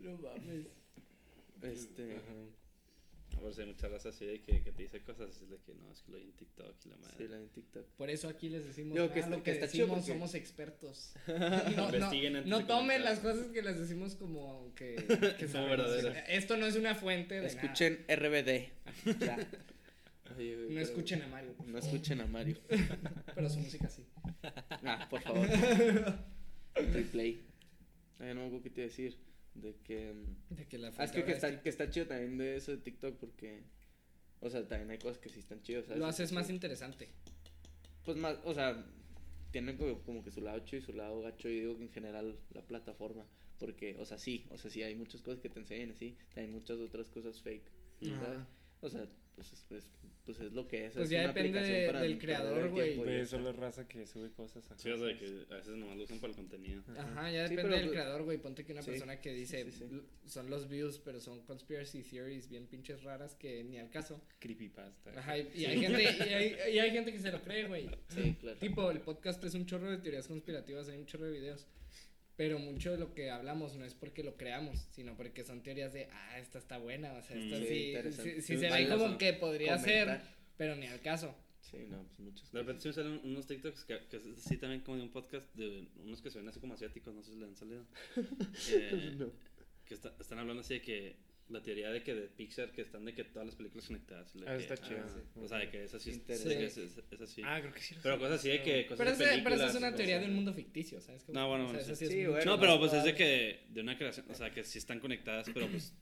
No 0.00 0.16
mames. 0.18 0.66
Este. 1.62 2.16
A 2.16 2.20
ver 3.44 3.54
si 3.54 3.60
hay 3.62 3.66
mucha 3.66 3.88
raza 3.88 4.08
así 4.10 4.24
de 4.26 4.40
que, 4.42 4.62
que 4.62 4.72
te 4.72 4.82
dice 4.82 5.00
cosas 5.02 5.30
es 5.40 5.48
de 5.50 5.58
que 5.58 5.74
no, 5.74 5.90
es 5.92 6.00
que 6.02 6.12
lo 6.12 6.18
vi 6.18 6.24
en 6.24 6.32
TikTok 6.32 6.74
y 6.84 6.88
la 6.88 6.96
madre. 6.96 7.14
Sí, 7.18 7.28
la 7.28 7.36
de 7.38 7.46
TikTok. 7.48 7.86
Por 7.96 8.10
eso 8.10 8.28
aquí 8.28 8.48
les 8.48 8.64
decimos 8.66 8.94
Digo, 8.94 9.12
que 9.12 9.20
ah, 9.20 9.22
está- 9.22 9.30
lo 9.30 9.36
que 9.38 9.42
que, 9.42 9.50
está 9.52 9.68
chido 9.68 9.86
decimos 9.86 10.04
porque- 10.04 10.12
somos 10.18 10.34
expertos. 10.34 11.14
No, 11.76 11.84
Investiguen 11.86 12.32
no, 12.34 12.38
antes 12.40 12.50
no 12.50 12.66
tomen 12.66 13.04
las 13.04 13.18
cosas 13.20 13.46
que 13.48 13.62
les 13.62 13.78
decimos 13.78 14.14
como 14.16 14.72
que, 14.74 14.96
que 15.38 15.48
Son 15.48 15.68
verdaderas. 15.68 16.24
Esto 16.28 16.56
no 16.56 16.66
es 16.66 16.76
una 16.76 16.94
fuente 16.94 17.40
de 17.40 17.46
Escuchen 17.46 18.04
RBD. 18.08 18.70
Ya. 19.24 19.38
Oye, 20.36 20.54
nada. 20.56 20.62
No 20.62 20.68
pero- 20.68 20.80
escuchen 20.80 21.22
a 21.22 21.28
Mario, 21.28 21.52
por 21.54 21.66
No 21.68 21.78
escuchen 21.78 22.20
a 22.20 22.26
Mario. 22.26 22.58
pero 23.34 23.48
su 23.48 23.60
música 23.60 23.88
sí. 23.88 24.04
Ah, 24.84 25.06
por 25.08 25.20
favor. 25.22 25.46
Replay. 26.74 27.40
Ay, 28.18 28.28
no 28.28 28.40
me 28.40 28.46
acuerdo 28.46 28.62
qué 28.62 28.70
te 28.70 28.80
iba 28.80 28.86
a 28.86 28.88
decir. 28.90 29.16
De 29.62 29.76
que. 29.84 30.12
mm, 30.12 30.54
De 30.54 30.66
que 30.66 30.78
la 30.78 30.92
Ah, 30.96 31.04
es 31.04 31.12
que, 31.12 31.24
que, 31.24 31.32
está, 31.32 31.62
que 31.62 31.68
está 31.68 31.90
chido 31.90 32.06
también 32.06 32.38
de 32.38 32.56
eso 32.56 32.72
de 32.72 32.78
TikTok 32.78 33.16
porque. 33.18 33.62
O 34.40 34.50
sea, 34.50 34.66
también 34.68 34.90
hay 34.90 34.98
cosas 34.98 35.18
que 35.18 35.28
sí 35.28 35.40
están 35.40 35.62
chidas. 35.62 35.88
lo 35.88 36.06
haces 36.06 36.32
más 36.32 36.50
interesante. 36.50 37.08
Pues 38.04 38.16
más, 38.16 38.38
o 38.44 38.54
sea, 38.54 38.84
tiene 39.50 39.76
como, 39.76 40.02
como 40.02 40.22
que 40.22 40.30
su 40.30 40.40
lado 40.40 40.58
chido 40.60 40.82
y 40.82 40.86
su 40.86 40.92
lado 40.92 41.20
gacho. 41.22 41.48
Y 41.48 41.60
digo 41.60 41.76
que 41.76 41.84
en 41.84 41.92
general 41.92 42.38
la 42.52 42.62
plataforma. 42.62 43.24
Porque, 43.58 43.96
o 43.98 44.04
sea, 44.04 44.18
sí, 44.18 44.46
o 44.50 44.58
sea, 44.58 44.70
sí 44.70 44.82
hay 44.82 44.94
muchas 44.94 45.22
cosas 45.22 45.40
que 45.40 45.48
te 45.48 45.58
enseñan 45.58 45.90
así. 45.90 46.16
Hay 46.36 46.46
muchas 46.46 46.78
otras 46.78 47.08
cosas 47.08 47.40
fake. 47.40 47.64
¿sabes? 48.02 48.40
O 48.82 48.90
sea, 48.90 49.06
pues 49.36 49.52
es, 49.52 49.64
pues, 49.68 49.84
pues 50.24 50.40
es 50.40 50.52
lo 50.52 50.66
que 50.66 50.86
es. 50.86 50.94
Pues 50.94 51.04
es 51.04 51.10
ya 51.10 51.18
una 51.20 51.28
depende 51.28 51.50
aplicación 51.60 51.80
de- 51.82 51.86
para 51.86 52.00
del 52.00 52.18
creador, 52.18 52.70
güey. 52.70 52.84
tiempo 52.86 53.02
y 53.02 53.04
Güey, 53.04 53.16
ya 53.18 53.22
eso 53.22 53.36
está. 53.36 53.48
es 53.50 53.54
la 53.56 53.62
raza 53.62 53.86
que 53.86 54.06
sube 54.06 54.30
cosas. 54.32 54.70
a 54.72 54.78
Sí, 54.78 54.90
o 54.90 54.96
sea, 54.98 55.16
que 55.18 55.44
a 55.50 55.54
veces 55.56 55.76
nomás 55.76 55.96
lo 55.98 56.02
usan 56.04 56.18
para 56.18 56.30
el 56.32 56.36
contenido. 56.36 56.82
Ajá, 56.98 57.30
ya 57.30 57.46
Sí, 57.46 57.54
depende 57.54 57.62
pero, 57.62 57.74
del 57.76 57.84
pues, 57.84 57.90
creador, 57.92 58.22
güey. 58.24 58.38
Ponte 58.38 58.64
que 58.64 58.72
una 58.72 58.82
sí, 58.82 58.90
persona 58.90 59.20
que 59.20 59.32
dice 59.34 59.64
sí, 59.64 59.72
sí. 59.72 59.84
"L- 59.84 60.02
son 60.26 60.50
los 60.50 60.68
views, 60.68 60.98
pero 61.04 61.20
son 61.20 61.42
conspiracy 61.44 62.02
theories 62.02 62.48
bien 62.48 62.66
pinches 62.66 63.02
raras 63.04 63.34
que 63.36 63.62
ni 63.62 63.78
al 63.78 63.88
caso. 63.90 64.20
Creepypasta. 64.40 65.10
Ajá, 65.18 65.38
y, 65.38 65.48
y 65.54 65.64
hay 65.66 65.80
gente 65.80 66.02
y 66.02 66.06
hay, 66.06 66.56
y 66.74 66.78
hay 66.80 66.90
gente 66.90 67.12
que 67.12 67.18
se 67.20 67.30
lo 67.30 67.40
cree, 67.42 67.68
güey. 67.68 67.88
Sí, 68.08 68.34
claro. 68.40 68.58
Tipo, 68.58 68.90
el 68.90 69.00
podcast 69.00 69.44
es 69.44 69.54
un 69.54 69.66
chorro 69.66 69.90
de 69.90 69.98
teorías 69.98 70.26
conspirativas, 70.26 70.88
hay 70.88 70.96
un 70.98 71.06
chorro 71.06 71.26
de 71.26 71.32
videos. 71.38 71.66
Pero 72.36 72.58
mucho 72.58 72.92
de 72.92 72.98
lo 72.98 73.14
que 73.14 73.30
hablamos 73.30 73.74
no 73.76 73.84
es 73.86 73.94
porque 73.94 74.22
lo 74.22 74.36
creamos, 74.36 74.86
sino 74.90 75.16
porque 75.16 75.42
son 75.42 75.62
teorías 75.62 75.92
de, 75.94 76.08
ah, 76.12 76.38
esta 76.38 76.58
está 76.58 76.76
buena, 76.78 77.12
o 77.14 77.22
sea, 77.22 77.36
esta 77.36 77.56
Mm. 77.56 77.62
Sí, 77.62 77.66
sí, 77.66 78.12
sí, 78.12 78.30
sí 78.34 78.42
Sí, 78.42 78.58
se 78.58 78.70
ve 78.70 78.88
como 78.88 79.16
que 79.16 79.32
podría 79.32 79.78
ser, 79.78 80.20
pero 80.58 80.76
ni 80.76 80.86
al 80.86 81.00
caso. 81.00 81.34
Sí, 81.62 81.78
no, 81.88 82.02
pues 82.04 82.20
muchas 82.20 82.52
De 82.52 82.60
repente 82.60 82.82
sí 82.82 82.88
me 82.88 82.94
salen 82.94 83.20
unos 83.24 83.46
TikToks 83.46 83.84
que, 83.86 83.98
que 84.08 84.16
es 84.18 84.26
así 84.38 84.56
también 84.58 84.82
como 84.82 84.98
de 84.98 85.02
un 85.04 85.10
podcast 85.10 85.52
de 85.56 85.88
unos 86.04 86.20
que 86.22 86.30
se 86.30 86.38
ven 86.38 86.48
así 86.48 86.60
como 86.60 86.74
asiáticos, 86.74 87.12
no 87.14 87.22
sé 87.24 87.32
si 87.32 87.38
le 87.38 87.46
han 87.46 87.56
salido. 87.56 87.84
Eh, 88.70 89.14
No. 89.18 89.30
Que 89.84 89.94
está- 89.94 90.14
están 90.20 90.38
hablando 90.38 90.60
así 90.60 90.74
de 90.74 90.82
que 90.82 91.16
la 91.48 91.62
teoría 91.62 91.90
de 91.90 92.02
que 92.02 92.14
de 92.14 92.26
Pixar 92.28 92.72
que 92.72 92.82
están 92.82 93.04
de 93.04 93.14
que 93.14 93.22
todas 93.24 93.46
las 93.46 93.54
películas 93.54 93.86
conectadas. 93.86 94.32
Ah, 94.46 94.56
que- 94.56 94.62
está 94.62 94.76
chido. 94.76 94.98
ajá, 94.98 95.20
O 95.36 95.46
sea, 95.48 95.58
de 95.58 95.70
que 95.70 95.84
es 95.84 95.94
así. 95.94 96.10
Es, 96.10 96.16
Interesante. 96.16 96.64
es, 96.64 96.76
es- 96.76 97.00
es 97.10 97.20
así. 97.20 97.42
Ah, 97.44 97.60
creo 97.60 97.72
que 97.72 97.80
sí. 97.80 97.94
lo 97.94 98.02
pero 98.02 98.14
sé. 98.16 98.20
cosas 98.20 98.38
así 98.40 98.48
de 98.48 98.62
que 98.62 98.86
cosas 98.86 98.98
Pero, 98.98 99.10
de 99.36 99.42
pero 99.42 99.54
eso 99.56 99.66
es 99.66 99.74
una 99.76 99.94
teoría 99.94 100.18
de 100.18 100.26
un 100.26 100.34
mundo 100.34 100.52
ficticio, 100.54 101.00
¿sabes? 101.00 101.28
No, 101.28 101.48
bueno, 101.48 101.64
O 101.66 101.68
sea, 101.68 101.76
bueno, 101.78 101.78
eso 101.92 101.94
sí. 101.94 101.98
sí 101.98 102.04
es 102.04 102.10
Sí, 102.10 102.16
mucho 102.18 102.30
bueno, 102.32 102.50
No, 102.54 102.60
pero 102.60 102.78
pues 102.80 102.92
es 102.94 103.04
de 103.04 103.14
que 103.14 103.60
de 103.68 103.80
una 103.80 103.96
creación, 103.96 104.26
o 104.30 104.34
sea, 104.34 104.52
que 104.52 104.64
sí 104.64 104.78
están 104.78 104.98
conectadas, 105.00 105.48
pero 105.54 105.68
pues 105.68 105.94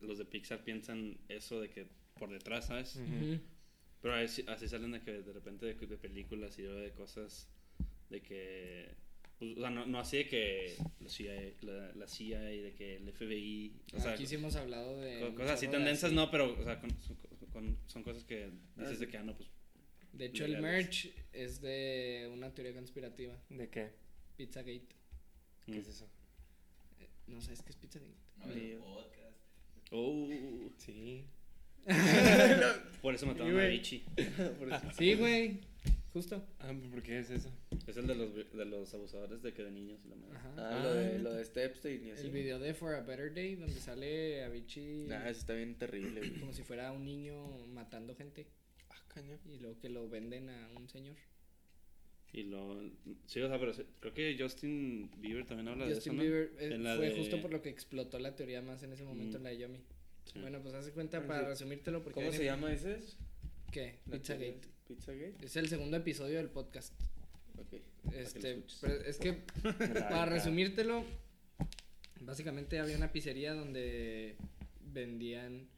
los 0.00 0.18
de 0.18 0.24
Pixar 0.24 0.64
piensan 0.64 1.16
eso 1.28 1.60
de 1.60 1.70
que 1.70 1.86
por 2.18 2.30
detrás, 2.30 2.66
¿sabes? 2.66 2.98
Pero 4.00 4.14
así, 4.14 4.44
así 4.48 4.68
salen 4.68 4.92
de 4.92 5.00
que 5.00 5.12
de 5.22 5.32
repente 5.32 5.66
de, 5.66 5.74
de 5.74 5.96
películas 5.98 6.58
y 6.58 6.62
de 6.62 6.90
cosas 6.92 7.48
de 8.10 8.20
que 8.22 8.94
o 9.40 9.60
sea, 9.60 9.70
no, 9.70 9.86
no 9.86 10.00
así 10.00 10.18
de 10.18 10.28
que 10.28 10.76
la 11.00 11.08
CIA, 11.08 11.52
la, 11.62 11.92
la 11.94 12.08
CIA 12.08 12.52
y 12.52 12.60
de 12.60 12.74
que 12.74 12.96
el 12.96 13.12
FBI, 13.12 13.72
o 13.94 14.00
sea, 14.00 14.12
Aquí 14.12 14.26
sí 14.26 14.34
hemos 14.34 14.56
hablado 14.56 14.98
de. 15.00 15.32
cosas 15.34 15.52
así 15.52 15.68
tan 15.68 15.82
de 15.82 15.90
densas 15.90 16.12
no, 16.12 16.30
pero 16.30 16.58
o 16.58 16.64
sea, 16.64 16.80
con- 16.80 16.90
son, 17.02 17.16
con- 17.52 17.78
son 17.86 18.02
cosas 18.02 18.24
que 18.24 18.50
dices 18.76 18.98
sí. 18.98 19.04
de 19.04 19.08
que 19.08 19.18
ah 19.18 19.22
no, 19.22 19.36
pues 19.36 19.48
De 20.12 20.26
hecho, 20.26 20.44
el 20.44 20.60
merch 20.60 21.12
es 21.32 21.60
de 21.60 22.28
una 22.32 22.52
teoría 22.52 22.74
conspirativa. 22.74 23.34
¿De 23.48 23.68
qué? 23.68 23.90
Pizzagate. 24.36 24.96
¿Qué 25.66 25.72
mm. 25.72 25.78
es 25.80 25.88
eso? 25.88 26.08
Eh, 27.00 27.08
¿No 27.28 27.40
sabes 27.40 27.62
qué 27.62 27.70
es 27.70 27.76
Pizzagate? 27.76 28.14
No, 28.38 28.52
el 28.52 28.78
podcast. 28.78 29.36
Oh, 29.92 30.28
Sí. 30.78 31.24
por 33.02 33.14
eso 33.14 33.24
mataron 33.26 33.58
a 33.58 33.66
eso. 33.66 34.00
Sí, 34.98 35.14
güey. 35.14 35.60
Justo. 36.12 36.42
Ah, 36.60 36.72
¿por 36.90 37.02
qué 37.02 37.18
es 37.18 37.30
eso? 37.30 37.50
Es 37.86 37.96
el 37.96 38.06
de 38.06 38.14
los 38.14 38.34
de 38.34 38.64
los 38.64 38.92
abusadores 38.94 39.42
de 39.42 39.52
que 39.52 39.62
de 39.62 39.70
niños 39.70 40.00
y 40.04 40.08
la 40.08 40.16
madre. 40.16 40.36
Ajá. 40.38 40.52
Ah, 40.56 40.82
lo 40.82 40.94
de, 40.94 41.14
Ah, 41.14 41.18
lo 41.18 41.34
de 41.34 41.44
Stepstein 41.44 42.06
y 42.06 42.10
así. 42.12 42.26
El 42.26 42.32
video 42.32 42.58
de 42.58 42.74
For 42.74 42.94
a 42.94 43.00
Better 43.02 43.32
Day, 43.34 43.54
donde 43.56 43.78
sale 43.80 44.42
Avicii 44.44 45.06
Nah, 45.08 45.28
eso 45.28 45.40
está 45.40 45.52
bien 45.54 45.76
terrible, 45.76 46.20
güey. 46.20 46.40
como 46.40 46.52
si 46.52 46.62
fuera 46.62 46.92
un 46.92 47.04
niño 47.04 47.66
matando 47.68 48.14
gente. 48.16 48.46
Ah, 48.90 48.96
caña. 49.08 49.38
Y 49.46 49.58
luego 49.58 49.78
que 49.78 49.88
lo 49.90 50.08
venden 50.08 50.48
a 50.48 50.70
un 50.76 50.88
señor. 50.88 51.16
Y 52.32 52.42
lo 52.44 52.78
sí, 53.26 53.40
o 53.40 53.48
sea, 53.48 53.58
pero 53.58 53.72
sí, 53.72 53.84
creo 54.00 54.12
que 54.12 54.36
Justin 54.38 55.10
Bieber 55.18 55.46
también 55.46 55.68
habla 55.68 55.86
de 55.86 55.94
Justin 55.94 56.12
eso, 56.14 56.16
¿no? 56.16 56.22
Bieber 56.22 56.52
eh, 56.58 56.74
En 56.74 56.84
la 56.84 56.96
fue 56.96 57.08
de- 57.10 57.16
justo 57.16 57.40
por 57.40 57.50
lo 57.50 57.62
que 57.62 57.68
explotó 57.70 58.18
la 58.18 58.34
teoría 58.36 58.60
más 58.60 58.82
en 58.82 58.92
ese 58.92 59.04
momento 59.04 59.34
Mm. 59.34 59.40
en 59.40 59.42
la 59.44 59.50
de 59.50 59.58
Yomi. 59.58 59.78
Sí. 60.24 60.38
Bueno, 60.40 60.60
pues 60.60 60.74
hace 60.74 60.90
cuenta 60.92 61.26
para 61.26 61.40
sí. 61.40 61.46
resumírtelo 61.46 62.02
porque 62.02 62.20
¿Cómo 62.20 62.32
se 62.32 62.44
llama 62.44 62.70
ese? 62.72 62.98
¿Qué? 63.72 64.00
Pizzagate. 64.10 64.60
Pizzagate. 64.88 65.44
Es 65.44 65.56
el 65.56 65.68
segundo 65.68 65.98
episodio 65.98 66.38
del 66.38 66.48
podcast. 66.48 66.94
Ok. 67.58 67.74
Este, 68.14 68.64
es 69.06 69.18
que 69.18 69.34
para 69.62 70.26
resumírtelo, 70.26 71.04
básicamente 72.20 72.80
había 72.80 72.96
una 72.96 73.12
pizzería 73.12 73.52
donde 73.52 74.36
vendían 74.80 75.68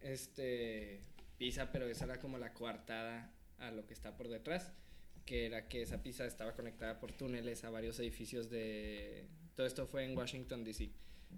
este 0.00 1.00
pizza, 1.36 1.72
pero 1.72 1.86
esa 1.86 2.04
era 2.04 2.20
como 2.20 2.38
la 2.38 2.54
coartada 2.54 3.32
a 3.58 3.72
lo 3.72 3.84
que 3.86 3.94
está 3.94 4.16
por 4.16 4.28
detrás, 4.28 4.72
que 5.24 5.46
era 5.46 5.68
que 5.68 5.82
esa 5.82 6.02
pizza 6.02 6.24
estaba 6.24 6.54
conectada 6.54 7.00
por 7.00 7.12
túneles 7.12 7.64
a 7.64 7.70
varios 7.70 7.98
edificios 7.98 8.48
de 8.48 9.26
todo 9.56 9.66
esto 9.66 9.86
fue 9.86 10.04
en 10.04 10.16
Washington 10.16 10.62
DC, 10.62 10.90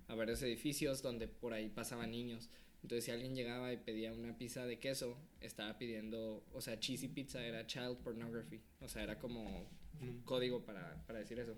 a 0.08 0.14
varios 0.14 0.42
edificios 0.42 1.02
donde 1.02 1.28
por 1.28 1.54
ahí 1.54 1.68
pasaban 1.68 2.10
niños. 2.10 2.50
Entonces, 2.82 3.04
si 3.04 3.10
alguien 3.10 3.34
llegaba 3.34 3.72
y 3.72 3.76
pedía 3.76 4.12
una 4.12 4.36
pizza 4.38 4.64
de 4.66 4.78
queso, 4.78 5.16
estaba 5.40 5.76
pidiendo, 5.78 6.44
o 6.54 6.60
sea, 6.60 6.78
cheesy 6.78 7.08
pizza 7.08 7.44
era 7.44 7.66
child 7.66 7.96
pornography. 7.98 8.60
O 8.80 8.88
sea, 8.88 9.02
era 9.02 9.18
como 9.18 9.66
un 10.00 10.22
código 10.24 10.64
para, 10.64 10.94
para 11.06 11.18
decir 11.18 11.38
eso. 11.38 11.54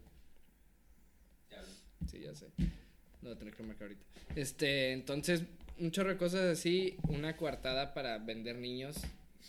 Ya, 1.51 1.63
Sí, 2.11 2.21
ya 2.21 2.35
sé. 2.35 2.47
No 2.59 3.29
voy 3.29 3.33
a 3.33 3.39
tener 3.39 3.55
que 3.55 3.63
marcar 3.63 3.83
ahorita. 3.89 4.03
Este, 4.35 4.93
entonces, 4.93 5.43
un 5.79 5.91
chorro 5.91 6.11
de 6.11 6.17
cosas 6.17 6.41
así, 6.59 6.97
una 7.09 7.37
coartada 7.37 7.93
para 7.93 8.17
vender 8.19 8.57
niños, 8.57 8.97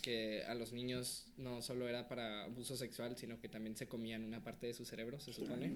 que 0.02 0.42
a 0.44 0.54
los 0.54 0.72
niños 0.72 1.26
no 1.38 1.62
solo 1.62 1.88
era 1.88 2.08
para 2.08 2.44
abuso 2.44 2.76
sexual, 2.76 3.16
sino 3.16 3.40
que 3.40 3.48
también 3.48 3.76
se 3.76 3.86
comían 3.86 4.24
una 4.24 4.42
parte 4.44 4.66
de 4.66 4.74
su 4.74 4.84
cerebro, 4.84 5.18
se 5.20 5.32
supone. 5.32 5.72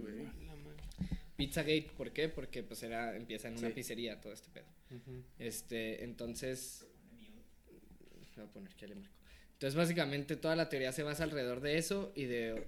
Pizzagate, 1.36 1.90
¿por 1.96 2.12
qué? 2.12 2.28
Porque 2.28 2.62
pues 2.62 2.82
era, 2.82 3.16
empieza 3.16 3.48
en 3.48 3.58
una 3.58 3.68
Sí. 3.68 3.74
pizzería 3.74 4.20
todo 4.20 4.32
este 4.32 4.50
pedo. 4.50 4.66
Este, 5.38 6.04
entonces. 6.04 6.86
Voy 8.36 8.44
a 8.44 8.48
poner 8.48 8.74
que 8.74 8.82
ya 8.82 8.88
le 8.88 8.96
marco. 8.96 9.14
Entonces, 9.54 9.74
básicamente, 9.74 10.36
toda 10.36 10.54
la 10.54 10.68
teoría 10.68 10.92
se 10.92 11.02
basa 11.02 11.24
alrededor 11.24 11.60
de 11.60 11.78
eso 11.78 12.12
y 12.14 12.24
de 12.24 12.66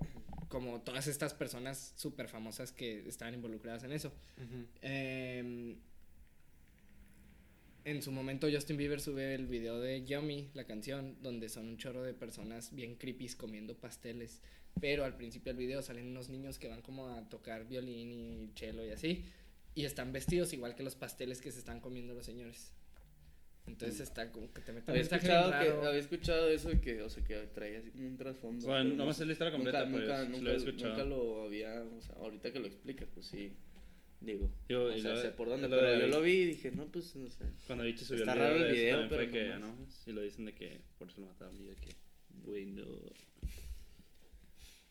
como 0.48 0.80
todas 0.80 1.06
estas 1.06 1.34
personas 1.34 1.92
súper 1.96 2.28
famosas 2.28 2.72
que 2.72 3.06
estaban 3.06 3.34
involucradas 3.34 3.84
en 3.84 3.92
eso. 3.92 4.12
Em, 4.80 5.76
en 7.84 8.02
su 8.02 8.12
momento, 8.12 8.48
Justin 8.50 8.78
Bieber 8.78 9.00
sube 9.00 9.34
el 9.34 9.46
video 9.46 9.80
de 9.80 10.04
Yummy, 10.04 10.50
la 10.54 10.64
canción, 10.64 11.16
donde 11.22 11.48
son 11.48 11.68
un 11.68 11.76
chorro 11.76 12.02
de 12.02 12.14
personas 12.14 12.74
bien 12.74 12.96
creepy 12.96 13.28
comiendo 13.34 13.76
pasteles. 13.76 14.40
Pero 14.80 15.04
al 15.04 15.16
principio 15.16 15.52
del 15.52 15.58
video 15.58 15.82
salen 15.82 16.06
unos 16.06 16.28
niños 16.28 16.58
que 16.58 16.68
van 16.68 16.82
como 16.82 17.08
a 17.08 17.28
tocar 17.28 17.66
violín 17.66 18.12
y 18.12 18.50
cello 18.54 18.84
y 18.84 18.90
así. 18.90 19.24
Y 19.78 19.84
están 19.84 20.12
vestidos 20.12 20.52
igual 20.52 20.74
que 20.74 20.82
los 20.82 20.96
pasteles 20.96 21.40
que 21.40 21.52
se 21.52 21.60
están 21.60 21.80
comiendo 21.80 22.12
los 22.14 22.26
señores. 22.26 22.72
Entonces 23.66 24.00
está 24.00 24.32
como 24.32 24.52
que 24.52 24.60
te 24.62 24.72
mete 24.72 24.90
un 24.90 24.90
Había 24.90 25.02
escuchado, 25.02 25.50
que, 25.50 25.56
raro. 25.70 25.86
había 25.86 26.00
escuchado 26.00 26.48
eso 26.48 26.68
de 26.70 26.80
que, 26.80 27.02
o 27.02 27.08
sea, 27.10 27.22
que 27.22 27.36
traía 27.54 27.78
así 27.78 27.90
como 27.90 28.08
un 28.08 28.16
trasfondo. 28.16 28.66
O 28.66 28.70
sea, 28.70 28.82
pero 28.82 28.94
no 28.96 29.06
me 29.06 29.12
sé 29.14 29.26
la 29.26 29.32
historia 29.32 29.52
completa, 29.52 29.84
nunca, 29.84 29.98
pero 29.98 30.08
nunca, 30.24 30.30
lo 30.30 30.38
nunca, 30.38 30.52
escuchado. 30.56 30.90
nunca 30.94 31.04
lo 31.04 31.42
había, 31.44 31.82
o 31.82 32.00
sea, 32.00 32.14
ahorita 32.16 32.52
que 32.52 32.58
lo 32.60 32.66
explicas, 32.66 33.08
pues 33.14 33.26
sí, 33.26 33.52
digo, 34.20 34.50
Yo, 34.70 34.86
o 34.86 34.98
sea, 34.98 35.12
lo- 35.14 35.20
sé 35.22 35.28
por 35.30 35.48
dónde, 35.48 35.68
lo 35.68 35.76
pero 35.76 35.92
de- 35.92 36.00
yo 36.00 36.06
lo 36.08 36.22
vi 36.22 36.32
y 36.32 36.44
dije, 36.46 36.70
no, 36.72 36.86
pues, 36.90 37.14
no 37.14 37.28
sé. 37.30 37.44
Cuando 37.66 37.84
Vichy 37.84 38.04
subió 38.04 38.20
Está 38.22 38.32
el 38.32 38.38
raro 38.38 38.54
video, 38.54 38.66
el 38.68 38.74
de 38.74 38.88
eso 38.88 38.96
video, 38.96 39.08
fue 39.08 39.16
pero 39.18 39.32
que, 39.32 39.48
no 39.50 39.58
¿no? 39.58 39.86
Y 40.06 40.12
lo 40.12 40.22
dicen 40.22 40.44
de 40.46 40.54
que 40.54 40.80
por 40.98 41.08
eso 41.08 41.20
lo 41.20 41.26
mataron. 41.28 41.54
Y 41.62 41.66
yo 41.66 41.76
que, 41.76 41.94
güey, 42.42 42.66
no. 42.66 42.84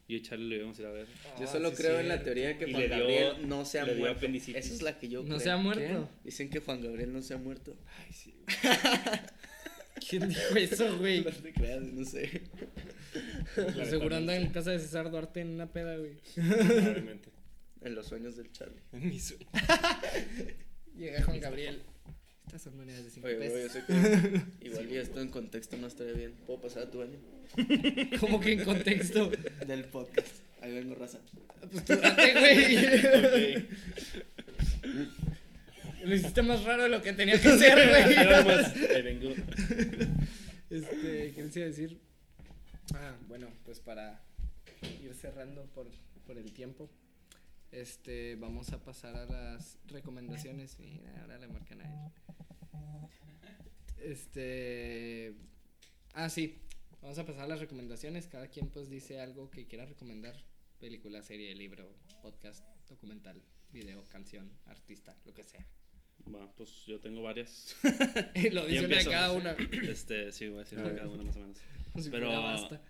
Yo 0.10 0.16
y 0.18 0.22
Charlie 0.22 0.48
lo 0.50 0.56
íbamos 0.56 0.78
a 0.80 0.82
ir 0.82 0.88
a 0.88 0.92
ver. 0.92 1.08
Yo 1.38 1.44
Ah, 1.44 1.48
solo 1.48 1.70
sí, 1.72 1.76
creo 1.78 2.00
en 2.00 2.08
la 2.08 2.24
teoría 2.24 2.48
de 2.50 2.58
que 2.58 2.70
Y 2.70 2.72
Juan 2.74 2.88
dio- 2.88 2.98
Gabriel 2.98 3.50
no 3.50 3.66
se 3.66 3.80
ha 3.80 3.86
muerto. 3.86 4.26
Esa 4.28 4.58
es 4.74 4.82
la 4.82 4.98
que 5.00 5.10
yo 5.10 5.20
No 5.22 5.28
creo. 5.28 5.40
se 5.42 5.50
ha 5.52 5.58
muerto. 5.58 6.10
Dicen 6.24 6.50
que 6.50 6.60
Juan 6.60 6.82
Gabriel 6.82 7.12
no 7.12 7.22
se 7.22 7.34
ha 7.34 7.38
muerto. 7.38 7.76
Ay, 7.98 8.14
sí. 8.14 8.34
¿Quién 10.10 10.30
dijo 10.30 10.56
eso, 10.56 10.98
güey? 10.98 11.22
No 11.24 11.32
te 11.32 11.52
creas, 11.54 11.82
no 11.82 12.06
sé. 12.06 12.42
Seguro 13.90 14.16
anda 14.16 14.36
en 14.38 14.50
casa 14.52 14.72
de 14.72 14.80
César 14.80 15.10
Duarte 15.12 15.42
en 15.42 15.50
una 15.50 15.72
peda, 15.74 15.98
güey. 15.98 16.14
Probablemente. 16.36 17.30
En 17.82 17.96
los 17.96 18.08
sueños 18.08 18.36
del 18.38 18.52
Charlie. 18.52 18.82
En 18.94 19.10
mi 19.10 19.20
sueño. 19.20 19.48
Llega 20.98 21.22
Juan 21.24 21.40
Gabriel. 21.40 21.82
Estas 22.48 22.62
son 22.64 22.78
monedas 22.78 23.04
de 23.04 23.10
5 23.12 23.28
Oye, 23.28 23.36
bro, 23.36 23.46
yo 23.46 23.54
pesos. 23.54 23.72
sé 23.74 23.84
que 23.86 24.42
igual 24.68 24.88
ya 24.88 25.02
esto 25.02 25.22
en 25.22 25.30
contexto 25.30 25.78
no 25.78 25.88
estaría 25.88 26.14
bien. 26.14 26.34
¿Puedo 26.46 26.62
pasar 26.62 26.84
a 26.84 26.90
tu 26.92 27.00
baño? 27.00 27.20
¿Cómo 28.20 28.40
que 28.40 28.54
en 28.54 28.64
contexto? 28.64 29.30
Del 29.68 29.86
podcast. 29.86 30.28
Ahí 30.62 30.74
vengo, 30.74 30.96
raza. 30.96 31.20
Pues 31.72 31.86
tú 31.86 31.96
date, 31.98 32.34
güey. 32.34 33.68
Lo 36.04 36.16
hiciste 36.16 36.42
más 36.42 36.64
raro 36.64 36.84
de 36.84 36.90
lo 36.90 37.02
que 37.02 37.12
tenía 37.12 37.40
que 37.40 37.58
ser, 37.58 37.90
güey. 37.90 38.16
Nada 38.16 38.46
más, 38.46 38.74
ahí 38.76 39.02
vengo. 39.02 39.34
Este, 40.70 41.34
¿qué 41.36 41.44
les 41.44 41.58
iba 41.58 41.66
a 41.66 41.70
decir? 41.70 42.00
Ah, 42.94 43.16
bueno, 43.28 43.48
pues 43.66 43.80
para 43.82 44.22
ir 45.04 45.14
cerrando 45.14 45.66
por, 45.76 45.88
por 46.26 46.38
el 46.38 46.54
tiempo, 46.54 46.90
este, 47.72 48.36
vamos 48.36 48.72
a 48.74 48.84
pasar 48.84 49.16
a 49.16 49.26
las 49.26 49.78
recomendaciones. 49.88 50.80
Mira, 50.80 51.22
ahora 51.22 51.38
le 51.38 51.48
marcan 51.48 51.82
a 51.82 51.86
él. 51.86 52.12
Este, 53.98 55.34
ah, 56.14 56.30
sí, 56.30 56.62
vamos 57.02 57.18
a 57.18 57.26
pasar 57.26 57.44
a 57.44 57.48
las 57.48 57.60
recomendaciones. 57.60 58.28
Cada 58.28 58.48
quien 58.48 58.70
pues 58.70 58.90
dice 58.90 59.20
algo 59.20 59.50
que 59.50 59.68
quiera 59.68 59.86
recomendar. 59.86 60.36
Película, 60.80 61.24
serie, 61.24 61.56
libro, 61.56 61.92
podcast, 62.22 62.64
documental, 62.88 63.42
video, 63.72 64.06
canción, 64.10 64.52
artista, 64.66 65.18
lo 65.26 65.34
que 65.34 65.44
sea. 65.44 65.66
Va, 66.34 66.52
pues 66.56 66.86
yo 66.86 67.00
tengo 67.00 67.22
varias. 67.22 67.76
Lo 68.52 68.66
dicen 68.66 68.90
de 68.90 69.06
cada 69.06 69.32
una. 69.32 69.52
Este, 69.84 70.32
sí, 70.32 70.50
voy 70.50 70.58
a 70.58 70.64
decir 70.64 70.82
de 70.82 70.96
cada 70.96 71.08
una 71.08 71.24
más 71.24 71.36
o 71.38 71.40
menos. 71.40 71.58
Pero- 72.12 72.30
basta. 72.30 72.82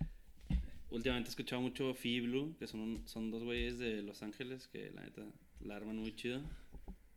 Últimamente 0.89 1.27
he 1.27 1.31
escuchado 1.31 1.61
mucho 1.61 1.93
Phoebe 1.93 2.27
Blue, 2.27 2.55
que 2.57 2.67
son, 2.67 2.79
un- 2.79 3.07
son 3.07 3.29
dos 3.29 3.43
güeyes 3.43 3.77
de 3.77 4.01
Los 4.01 4.23
Ángeles 4.23 4.67
que 4.67 4.91
la 4.91 5.01
neta 5.03 5.21
la 5.59 5.75
arman 5.75 5.97
muy 5.97 6.15
chido. 6.15 6.41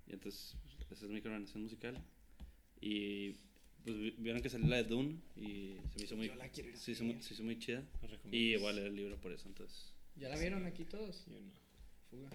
Y 0.09 0.13
entonces, 0.15 0.57
pues, 0.77 0.91
esa 0.93 1.05
es 1.05 1.11
mi 1.11 1.17
recomendación 1.17 1.63
musical. 1.63 1.97
Y 2.81 3.33
pues 3.85 3.97
vi- 3.99 4.15
vieron 4.19 4.43
que 4.43 4.49
salió 4.51 4.67
la 4.69 4.77
de 4.77 4.85
Dune 4.85 5.21
y 5.37 5.77
se 5.93 5.99
me 5.99 6.05
hizo 6.05 6.17
muy, 6.17 6.27
Yo 6.29 6.35
la 6.35 6.49
quiero 6.49 6.69
ir 6.71 6.75
a 6.75 6.79
se 6.79 6.93
hizo, 6.93 7.05
muy- 7.05 7.23
se 7.23 7.35
hizo 7.35 7.43
muy 7.45 7.59
chida. 7.59 7.83
Y 8.33 8.57
voy 8.57 8.69
a 8.69 8.73
leer 8.73 8.87
el 8.89 8.97
libro 8.97 9.17
por 9.19 9.33
eso, 9.33 9.47
entonces. 9.49 9.93
¿Ya 10.17 10.29
la 10.29 10.37
vieron 10.39 10.67
aquí 10.67 10.85
todos? 10.85 11.25
Yo 11.27 11.41
no. 11.41 11.51
Fuga. 12.11 12.29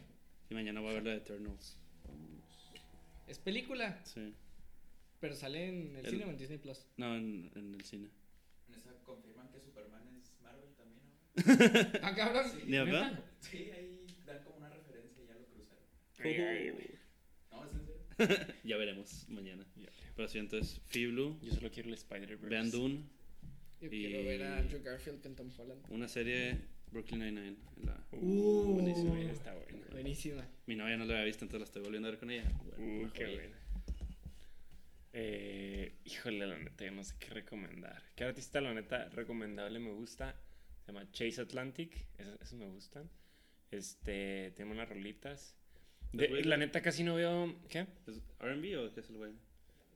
Y 0.49 0.53
mañana 0.53 0.79
voy 0.79 0.91
a 0.91 0.93
ver 0.93 1.03
la 1.03 1.11
de 1.11 1.17
Eternals. 1.17 1.77
Es 3.27 3.39
película, 3.39 3.99
Sí. 4.05 4.33
pero 5.19 5.35
sale 5.35 5.67
en 5.67 5.95
el, 5.97 6.05
El- 6.05 6.11
cine 6.11 6.25
o 6.25 6.29
en 6.29 6.37
Disney 6.37 6.59
Plus. 6.59 6.85
No, 6.97 7.15
en, 7.15 7.51
en 7.55 7.73
el 7.75 7.83
cine. 7.83 8.07
En 8.69 8.75
esa 8.75 8.93
confirman 9.03 9.49
que 9.51 9.59
Superman 9.59 10.07
es 10.15 10.31
Marvel 10.43 10.69
¿no? 11.35 11.43
Ah, 12.01 12.13
cabrón. 12.15 12.45
Sí. 12.51 12.59
¿Ni 12.65 12.77
verdad? 12.77 13.11
¿Neta? 13.11 13.23
Sí, 13.39 13.57
ahí 13.71 14.05
dan 14.25 14.43
como 14.43 14.57
una 14.57 14.69
referencia 14.69 15.23
y 15.23 15.27
ya 15.27 15.33
lo 15.35 16.73
güey. 16.73 16.89
No, 17.51 17.65
es 17.65 17.71
en 17.73 17.85
serio. 17.85 18.53
Ya 18.63 18.77
veremos 18.77 19.25
mañana. 19.29 19.65
Ya. 19.75 19.89
Pero 20.15 20.27
sí, 20.27 20.37
entonces, 20.39 20.81
Blue, 20.93 21.37
Yo 21.41 21.53
solo 21.53 21.69
quiero 21.71 21.89
el 21.89 21.95
Spider-Verse. 21.95 22.47
vean 22.47 22.71
Dune, 22.71 23.03
Yo 23.81 23.87
Y- 23.87 23.89
quiero 23.89 24.23
ver 24.23 24.43
a 24.43 24.57
Andrew 24.57 24.81
Garfield 24.81 25.21
con 25.21 25.35
Tom 25.35 25.49
Holland. 25.57 25.83
una 25.89 26.07
serie 26.07 26.57
Brooklyn 26.91 27.19
Nine-Nine. 27.19 27.57
la- 27.83 28.01
Uh, 28.11 28.73
buenísimo. 28.75 29.15
Está 29.17 29.53
bueno. 29.53 29.85
Buenísima. 29.91 30.47
Mi 30.65 30.75
novia 30.75 30.95
no 30.97 31.05
la 31.05 31.13
había 31.15 31.25
visto, 31.25 31.43
entonces 31.43 31.59
la 31.59 31.65
estoy 31.65 31.81
volviendo 31.83 32.07
a 32.07 32.11
ver 32.11 32.19
con 32.19 32.31
ella. 32.31 32.49
Bueno, 32.63 33.05
Uh, 33.07 33.11
qué 33.11 33.25
joya. 33.25 33.35
bueno. 33.37 33.55
Eh, 35.17 35.93
híjole, 36.05 36.45
la 36.47 36.57
neta, 36.57 36.83
yo 36.85 36.91
no 36.91 37.03
sé 37.03 37.15
qué 37.19 37.29
recomendar. 37.29 38.01
¿Qué 38.15 38.23
artista, 38.25 38.59
la 38.61 38.73
neta, 38.73 39.07
recomendable 39.09 39.79
me 39.79 39.91
gusta? 39.91 40.35
Se 40.85 40.91
llama 40.91 41.09
Chase 41.11 41.41
Atlantic. 41.41 41.95
Esos, 42.17 42.39
esos 42.41 42.53
me 42.59 42.67
gustan. 42.67 43.09
Este, 43.71 44.51
tiene 44.55 44.71
unas 44.71 44.87
rolitas. 44.87 45.55
De- 46.13 46.43
la 46.45 46.57
neta, 46.57 46.81
casi 46.81 47.03
no 47.03 47.15
veo. 47.15 47.55
¿Qué? 47.69 47.87
¿Es 48.07 48.21
RB 48.39 48.77
o 48.79 48.93
qué 48.93 48.99
es 49.01 49.09
el 49.09 49.17
güey? 49.17 49.33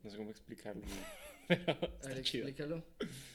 No 0.04 0.10
sé 0.10 0.18
cómo 0.18 0.30
explicarlo. 0.32 0.82
Pero 1.48 1.64
A 1.72 1.74
está 1.86 2.08
ver, 2.10 2.22
chido. 2.24 2.48
explícalo. 2.48 2.86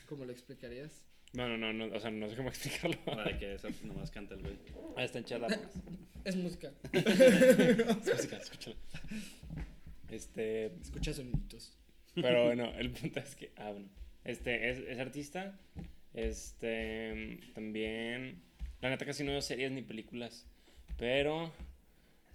¿Cómo 0.09 0.25
lo 0.25 0.33
explicarías? 0.33 1.05
No, 1.33 1.49
no, 1.49 1.57
no, 1.59 1.73
no, 1.73 1.95
o 1.97 1.99
sea, 2.01 2.11
no 2.11 2.29
sé 2.29 2.37
cómo 2.37 2.49
explicarlo. 2.55 2.97
Para 3.05 3.37
que 3.39 3.55
esa 3.55 3.69
nomás 3.85 4.11
canta 4.11 4.35
el 4.35 4.43
güey. 4.43 4.57
Ah, 4.97 5.05
está 5.05 5.19
en 5.19 5.27
rolas. 5.29 5.59
Es 6.25 6.37
música. 6.37 6.73
Es 6.93 8.07
música, 8.07 8.37
escúchala. 8.37 8.77
Este, 10.11 10.67
Escucha 10.81 11.13
soniditos. 11.13 11.77
Pero 12.15 12.45
bueno, 12.45 12.73
el 12.79 12.91
punto 12.93 13.19
es 13.21 13.35
que, 13.35 13.53
ah, 13.57 13.71
bueno, 13.73 13.89
este 14.23 14.71
es, 14.71 14.79
es 14.79 14.99
artista, 15.01 15.59
este, 16.15 17.41
también, 17.55 18.41
la 18.81 18.91
neta 18.91 19.05
casi 19.05 19.25
no 19.25 19.33
veo 19.33 19.43
series 19.43 19.71
ni 19.73 19.83
películas, 19.83 20.47
pero 20.97 21.53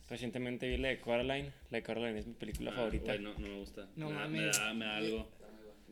recientemente 0.09 0.67
vi 0.67 0.77
la 0.77 0.89
de 0.89 0.99
Coraline, 0.99 1.51
la 1.69 1.77
de 1.77 1.83
Coraline 1.83 2.19
es 2.19 2.27
mi 2.27 2.33
película 2.33 2.71
Ah, 2.71 2.75
favorita. 2.75 3.13
güey, 3.13 3.19
no, 3.23 3.33
no 3.33 3.47
me 3.47 3.59
gusta. 3.59 3.87
No 3.95 4.09
me, 4.09 4.15
da-. 4.15 4.27
Me 4.27 4.45
da, 4.45 4.73
me 4.73 4.85
da 4.85 4.97
algo. 4.97 5.29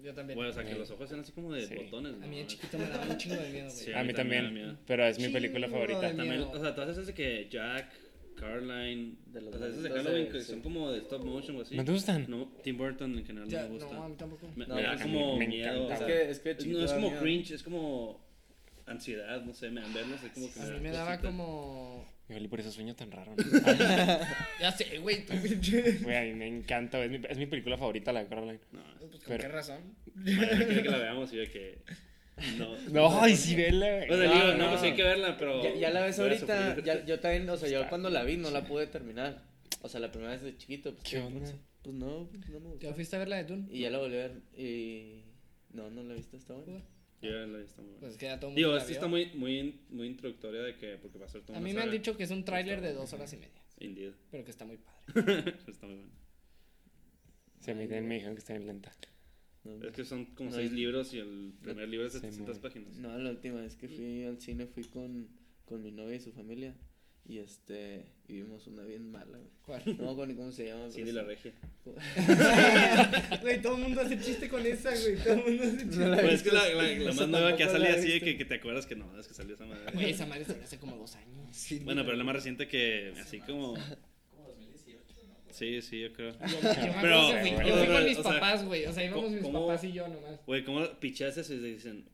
Yo 0.03 0.13
también. 0.13 0.35
Bueno, 0.37 0.51
o 0.51 0.53
sea, 0.53 0.63
que 0.63 0.73
Eh, 0.73 0.77
los 0.77 0.91
ojos 0.91 1.09
sean 1.09 1.21
así 1.21 1.31
como 1.31 1.51
de 1.51 1.65
sí. 1.65 1.73
botones. 1.75 2.13
a 2.13 2.17
¿no? 2.17 2.27
mí 2.27 2.37
de 2.37 2.45
chiquito 2.47 2.77
me 2.77 2.85
daba 2.87 3.03
un 3.05 3.17
chingo 3.17 3.35
de 3.35 3.49
miedo, 3.49 3.65
güey. 3.67 3.77
Sí, 3.85 3.91
a 3.93 4.03
mí 4.03 4.13
también 4.13 4.45
también, 4.45 4.77
pero 4.85 5.05
es 5.05 5.17
mi 5.19 5.29
película 5.29 5.67
favorita. 5.67 6.15
También, 6.15 6.41
o 6.41 6.59
sea, 6.59 6.75
todas 6.75 6.91
esas 6.91 7.07
de 7.07 7.13
que 7.15 7.47
Jack, 7.49 7.91
Caroline, 8.39 9.15
De 9.25 9.41
los 9.41 9.55
o 9.55 9.57
sea, 9.57 9.67
esas 9.67 9.83
de 9.83 9.89
Halloween 9.89 10.25
de- 10.25 10.31
que 10.31 10.41
sí. 10.41 10.51
son 10.51 10.61
como 10.61 10.91
de 10.91 10.99
stop 10.99 11.23
motion 11.25 11.57
o 11.57 11.61
así. 11.61 11.75
¿No 11.75 11.83
te 11.83 11.91
gustan? 11.91 12.25
No, 12.29 12.47
Tim 12.63 12.77
Burton 12.77 13.17
en 13.17 13.25
general 13.25 13.49
Ya, 13.49 13.63
no 13.63 13.69
me 13.69 13.73
gusta. 13.75 13.93
no, 13.93 14.03
a 14.03 14.09
mí 14.09 14.15
tampoco. 14.17 14.47
Me, 14.55 14.65
No, 14.67 14.75
me 14.75 14.83
da 14.83 14.91
pues, 14.93 15.01
como 15.01 15.37
me 15.37 15.47
miedo. 15.47 15.87
o 15.87 15.91
Es 15.91 15.97
sea, 15.99 16.07
que, 16.07 16.29
es 16.31 16.39
que 16.39 16.51
es- 16.51 16.57
chiquito 16.57 16.79
no 16.79 16.85
es 16.85 16.93
como 16.93 17.07
miedo. 17.09 17.21
cringe, 17.21 17.51
es 17.51 17.63
como 17.63 18.25
ansiedad, 18.85 19.41
no 19.43 19.53
sé, 19.53 19.69
me 19.69 19.81
dan 19.81 19.93
verlos, 19.93 20.23
es 20.23 20.31
como 20.31 20.53
que 20.53 20.59
A 20.61 20.63
me 20.63 20.69
mí 20.69 20.75
da 20.75 20.81
me 20.81 20.91
daba 20.91 21.11
cosita. 21.17 21.27
como... 21.27 22.17
Y 22.29 22.47
por 22.49 22.59
eso 22.59 22.71
sueño 22.71 22.93
tan 22.93 23.09
raro. 23.11 23.33
¿no? 23.37 23.43
Ya 24.61 24.71
sé, 24.73 24.97
güey. 24.99 25.25
tú- 25.25 25.33
Güey, 26.03 26.15
a 26.17 26.21
mí 26.23 26.33
me 26.33 26.47
encanta, 26.47 27.03
es 27.03 27.09
mi, 27.09 27.21
es 27.27 27.37
mi 27.37 27.45
película 27.47 27.77
favorita 27.77 28.11
la 28.11 28.21
de 28.23 28.27
Coraline. 28.27 28.59
No, 28.73 28.81
Pues, 28.99 29.11
¿Con 29.11 29.19
Pero- 29.27 29.41
qué 29.43 29.47
razón? 29.47 29.95
mañana 30.15 30.65
quiere 30.65 30.83
que 30.83 30.89
la 30.89 30.97
veamos 30.97 31.31
y 31.33 31.37
yo 31.37 31.51
que 31.51 31.79
no. 32.57 32.77
No, 32.89 33.21
ay, 33.21 33.35
sí, 33.35 33.55
vela, 33.55 33.87
güey. 33.97 34.09
O 34.11 34.17
sea, 34.17 34.27
No, 34.27 34.33
digo, 34.33 34.45
no, 34.45 34.57
no. 34.57 34.69
pues 34.69 34.81
sí 34.81 34.87
hay 34.87 34.95
que 34.95 35.03
verla, 35.03 35.37
pero 35.37 35.63
Ya, 35.63 35.75
ya 35.75 35.89
la 35.89 36.01
ves 36.01 36.19
ahorita, 36.19 36.79
ya, 36.83 37.05
yo 37.05 37.19
también, 37.19 37.49
o 37.49 37.57
sea, 37.57 37.69
yo 37.69 37.77
Está 37.79 37.89
cuando 37.89 38.09
la 38.09 38.23
vi 38.23 38.37
no 38.37 38.51
la 38.51 38.65
pude 38.65 38.87
terminar. 38.87 39.43
O 39.81 39.89
sea, 39.89 39.99
la 39.99 40.11
primera 40.11 40.31
vez 40.33 40.41
de 40.41 40.57
chiquito, 40.57 40.93
pues, 40.93 41.03
¿Qué 41.09 41.19
onda? 41.19 41.51
Pues 41.81 41.95
no, 41.95 42.27
pues, 42.29 42.49
no 42.49 42.59
me 42.59 42.69
gustó. 42.69 42.87
¿Ya 42.87 42.93
fuiste 42.93 43.15
a 43.15 43.19
ver 43.19 43.27
la 43.29 43.37
de 43.37 43.43
Dune? 43.45 43.67
Y 43.71 43.81
ya 43.81 43.89
la 43.89 43.99
volví 43.99 44.15
a 44.15 44.27
ver 44.27 44.41
y... 44.57 45.23
No, 45.71 45.89
no 45.89 46.03
la 46.03 46.13
he 46.13 46.17
visto, 46.17 46.37
está 46.37 46.53
buena. 46.53 46.81
Yo 47.21 47.29
ya 47.31 47.47
la 47.47 47.57
he 47.57 47.61
visto 47.61 47.81
muy 47.81 47.91
buena. 47.91 47.99
Pues 48.01 48.11
es 48.13 48.17
que 48.17 48.25
ya 48.25 48.39
todo 48.39 48.51
Digo, 48.53 48.71
vio. 48.71 48.77
está 48.79 49.07
muy, 49.07 49.31
muy, 49.33 49.81
muy 49.89 50.07
introductoria 50.07 50.61
de 50.61 50.75
que, 50.75 50.97
porque 50.97 51.17
va 51.17 51.25
a 51.25 51.29
ser 51.29 51.41
toda 51.41 51.57
A 51.57 51.61
mí 51.61 51.73
me 51.73 51.81
han 51.81 51.91
dicho 51.91 52.15
que 52.17 52.23
es 52.23 52.31
un 52.31 52.43
tráiler 52.45 52.81
de 52.81 52.93
dos 52.93 53.11
horas 53.13 53.31
y 53.33 53.37
media. 53.37 53.61
Indeed. 53.79 54.13
Pero 54.31 54.43
que 54.43 54.51
está 54.51 54.65
muy 54.65 54.77
padre. 54.77 55.55
está 55.67 55.85
muy 55.85 55.95
bueno. 55.95 56.11
Sí, 57.59 57.73
mí 57.73 57.83
también 57.83 58.07
me 58.07 58.15
dijeron 58.15 58.35
que 58.35 58.39
está 58.39 58.53
bien 58.53 58.67
lenta. 58.67 58.91
No, 59.75 59.87
Es 59.87 59.93
que 59.93 60.05
son 60.05 60.25
como 60.35 60.49
No, 60.49 60.55
seis 60.55 60.67
es- 60.71 60.73
libros 60.77 61.13
y 61.13 61.19
el 61.19 61.53
primer 61.61 61.87
libro 61.89 62.07
es 62.07 62.13
de 62.13 62.19
Sí, 62.19 62.25
700 62.27 62.55
mon. 62.55 62.61
páginas. 62.61 62.95
No, 62.97 63.17
la 63.17 63.29
última 63.31 63.61
vez 63.61 63.75
que 63.75 63.87
fui 63.87 64.23
al 64.25 64.39
cine 64.41 64.65
fui 64.67 64.83
con, 64.85 65.27
con 65.65 65.81
mi 65.83 65.91
novia 65.91 66.15
y 66.15 66.19
su 66.19 66.31
familia. 66.31 66.75
Y 67.29 67.39
este, 67.39 68.05
y 68.29 68.35
vimos 68.35 68.67
una 68.67 68.83
bien 68.83 69.11
mala, 69.11 69.37
güey. 69.37 69.49
¿Cuál? 69.65 69.83
No 69.97 70.05
me 70.05 70.11
acuerdo 70.11 70.27
ni 70.27 70.35
cómo 70.35 70.49
se 70.53 70.67
llama. 70.67 70.89
Cindy 70.89 71.11
pero 71.11 71.27
la 71.27 71.35
sí. 71.35 71.51
regia. 71.51 71.53
Güey, 73.41 73.61
todo 73.61 73.75
el 73.75 73.81
mundo 73.83 73.99
hace 74.01 74.17
chiste 74.19 74.47
con 74.47 74.65
esa, 74.65 74.91
güey. 74.91 75.17
Todo 75.17 75.33
el 75.33 75.43
mundo 75.43 75.63
hace 75.63 75.77
chiste. 75.77 76.05
No 76.05 76.15
Pues 76.15 76.33
es 76.33 76.43
que 76.43 76.51
la, 76.51 76.69
la, 76.69 76.83
la 76.83 77.13
más 77.13 77.27
nueva 77.27 77.57
que 77.57 77.63
ha 77.65 77.69
salido 77.69 77.91
así 77.97 78.19
que, 78.21 78.37
que 78.37 78.45
te 78.45 78.55
acuerdas 78.55 78.85
que 78.85 78.95
no, 78.95 79.19
es 79.19 79.27
que 79.27 79.33
salió 79.33 79.55
esa 79.55 79.65
madre. 79.65 79.91
Güey, 79.93 80.11
esa 80.11 80.25
madre 80.25 80.45
salió 80.45 80.63
hace 80.63 80.77
como 80.79 80.95
dos 80.95 81.15
años. 81.17 81.49
Sí, 81.51 81.79
Bueno, 81.79 82.05
pero 82.05 82.15
la 82.15 82.23
más 82.23 82.35
reciente 82.35 82.67
que 82.69 83.13
así 83.19 83.39
como... 83.41 83.75
Como 85.57 85.71
2018, 85.71 85.79
¿no? 85.79 85.81
Sí, 85.81 85.81
sí, 85.81 85.99
yo 86.01 86.13
creo. 86.13 86.31
Yo, 86.31 86.37
yo 86.47 86.61
me 86.61 86.69
acuerdo 86.69 87.01
Pero- 87.01 87.27
que 87.31 87.39
fui, 87.41 87.67
yo 87.69 87.75
fui 87.77 87.87
con 87.87 88.05
mis 88.05 88.17
papás, 88.17 88.65
güey. 88.65 88.85
O 88.85 88.93
sea, 88.93 89.03
íbamos 89.05 89.23
¿cómo- 89.25 89.35
mis 89.35 89.43
cómo- 89.43 89.67
papás 89.67 89.83
y 89.83 89.91
yo 89.93 90.07
nomás. 90.07 90.45
Güey, 90.45 90.63
¿cómo 90.63 90.85
pichas 90.99 91.37
eso 91.37 91.53
y 91.53 91.59
dicen, 91.59 92.05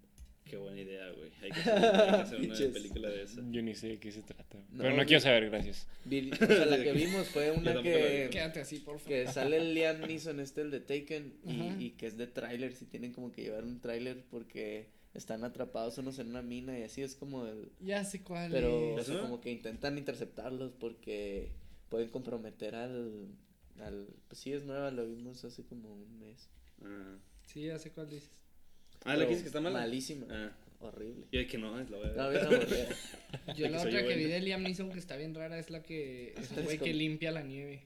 qué 0.45 0.57
buena 0.57 0.79
idea, 0.81 1.09
güey? 1.11 1.29
Hay 1.41 1.51
que 1.51 1.59
hacer, 1.59 1.73
hay 1.73 2.09
que 2.47 2.51
hacer 2.53 2.67
una 2.67 2.73
película 2.73 3.09
de 3.09 3.23
eso. 3.23 3.41
Yo 3.51 3.61
ni 3.61 3.75
sé 3.75 3.87
de 3.89 3.99
qué 3.99 4.11
se 4.11 4.21
trata. 4.21 4.57
No, 4.71 4.83
pero 4.83 4.95
no 4.95 5.05
quiero 5.05 5.19
saber, 5.19 5.49
gracias. 5.49 5.87
Vi- 6.05 6.31
o 6.31 6.35
sea, 6.35 6.65
la 6.65 6.81
que 6.83 6.91
vimos 6.93 7.27
fue 7.27 7.51
una 7.51 7.81
que. 7.81 8.29
Quédate 8.31 8.61
así, 8.61 8.79
por 8.79 8.99
favor. 8.99 9.07
que 9.09 9.27
sale 9.27 9.57
el 9.57 9.73
Liam 9.73 9.99
Neeson, 10.01 10.39
este, 10.39 10.61
el 10.61 10.71
de 10.71 10.79
Taken, 10.79 11.33
y, 11.45 11.85
y 11.85 11.89
que 11.91 12.07
es 12.07 12.17
de 12.17 12.27
tráiler, 12.27 12.73
si 12.73 12.85
tienen 12.85 13.11
como 13.13 13.31
que 13.31 13.41
llevar 13.43 13.63
un 13.63 13.79
tráiler 13.81 14.23
porque 14.29 14.87
están 15.13 15.43
atrapados 15.43 15.97
unos 15.99 16.17
en 16.17 16.29
una 16.29 16.41
mina 16.41 16.77
y 16.79 16.81
así 16.83 17.03
es 17.03 17.13
como 17.13 17.45
el... 17.45 17.69
Ya 17.79 18.03
sé 18.03 18.23
cuál 18.23 18.49
Pero 18.51 18.95
como 19.21 19.41
que 19.41 19.51
intentan 19.51 19.95
interceptarlos 19.99 20.71
porque 20.71 21.51
pueden 21.93 22.09
comprometer 22.09 22.73
al... 22.73 23.27
al 23.79 24.07
pues 24.27 24.39
sí, 24.41 24.51
es 24.51 24.63
nueva, 24.63 24.89
lo 24.89 25.05
vimos 25.05 25.45
hace 25.45 25.63
como 25.63 25.93
un 25.93 26.17
mes. 26.17 26.49
Ah, 26.81 27.19
Sí, 27.45 27.69
sé 27.77 27.91
cuál 27.91 28.09
dices. 28.09 28.31
ah 29.05 29.15
la 29.15 29.25
que 29.25 29.29
dices 29.29 29.43
que 29.43 29.49
está 29.49 29.61
mala. 29.61 29.81
Malísima. 29.81 30.25
Ah, 30.27 30.51
Horrible. 30.79 31.27
yo 31.31 31.39
de 31.39 31.45
que 31.45 31.59
no, 31.59 31.79
es 31.79 31.91
la 31.91 31.97
voy 31.97 32.07
a 32.07 32.09
ver. 32.09 32.17
No, 32.17 32.47
aburrida. 32.47 32.87
Yo 33.55 33.69
la 33.69 33.79
otra 33.79 34.07
que 34.07 34.15
vi 34.15 34.23
de 34.23 34.39
Liam 34.41 34.63
Neeson 34.63 34.91
que 34.91 34.97
está 34.97 35.17
bien 35.17 35.35
rara 35.35 35.59
es 35.59 35.69
la 35.69 35.83
que 35.83 36.33
es 36.37 36.49
un 36.49 36.59
Es 36.59 36.65
güey 36.65 36.79
que 36.79 36.95
limpia 36.95 37.31
la 37.31 37.43
nieve. 37.43 37.83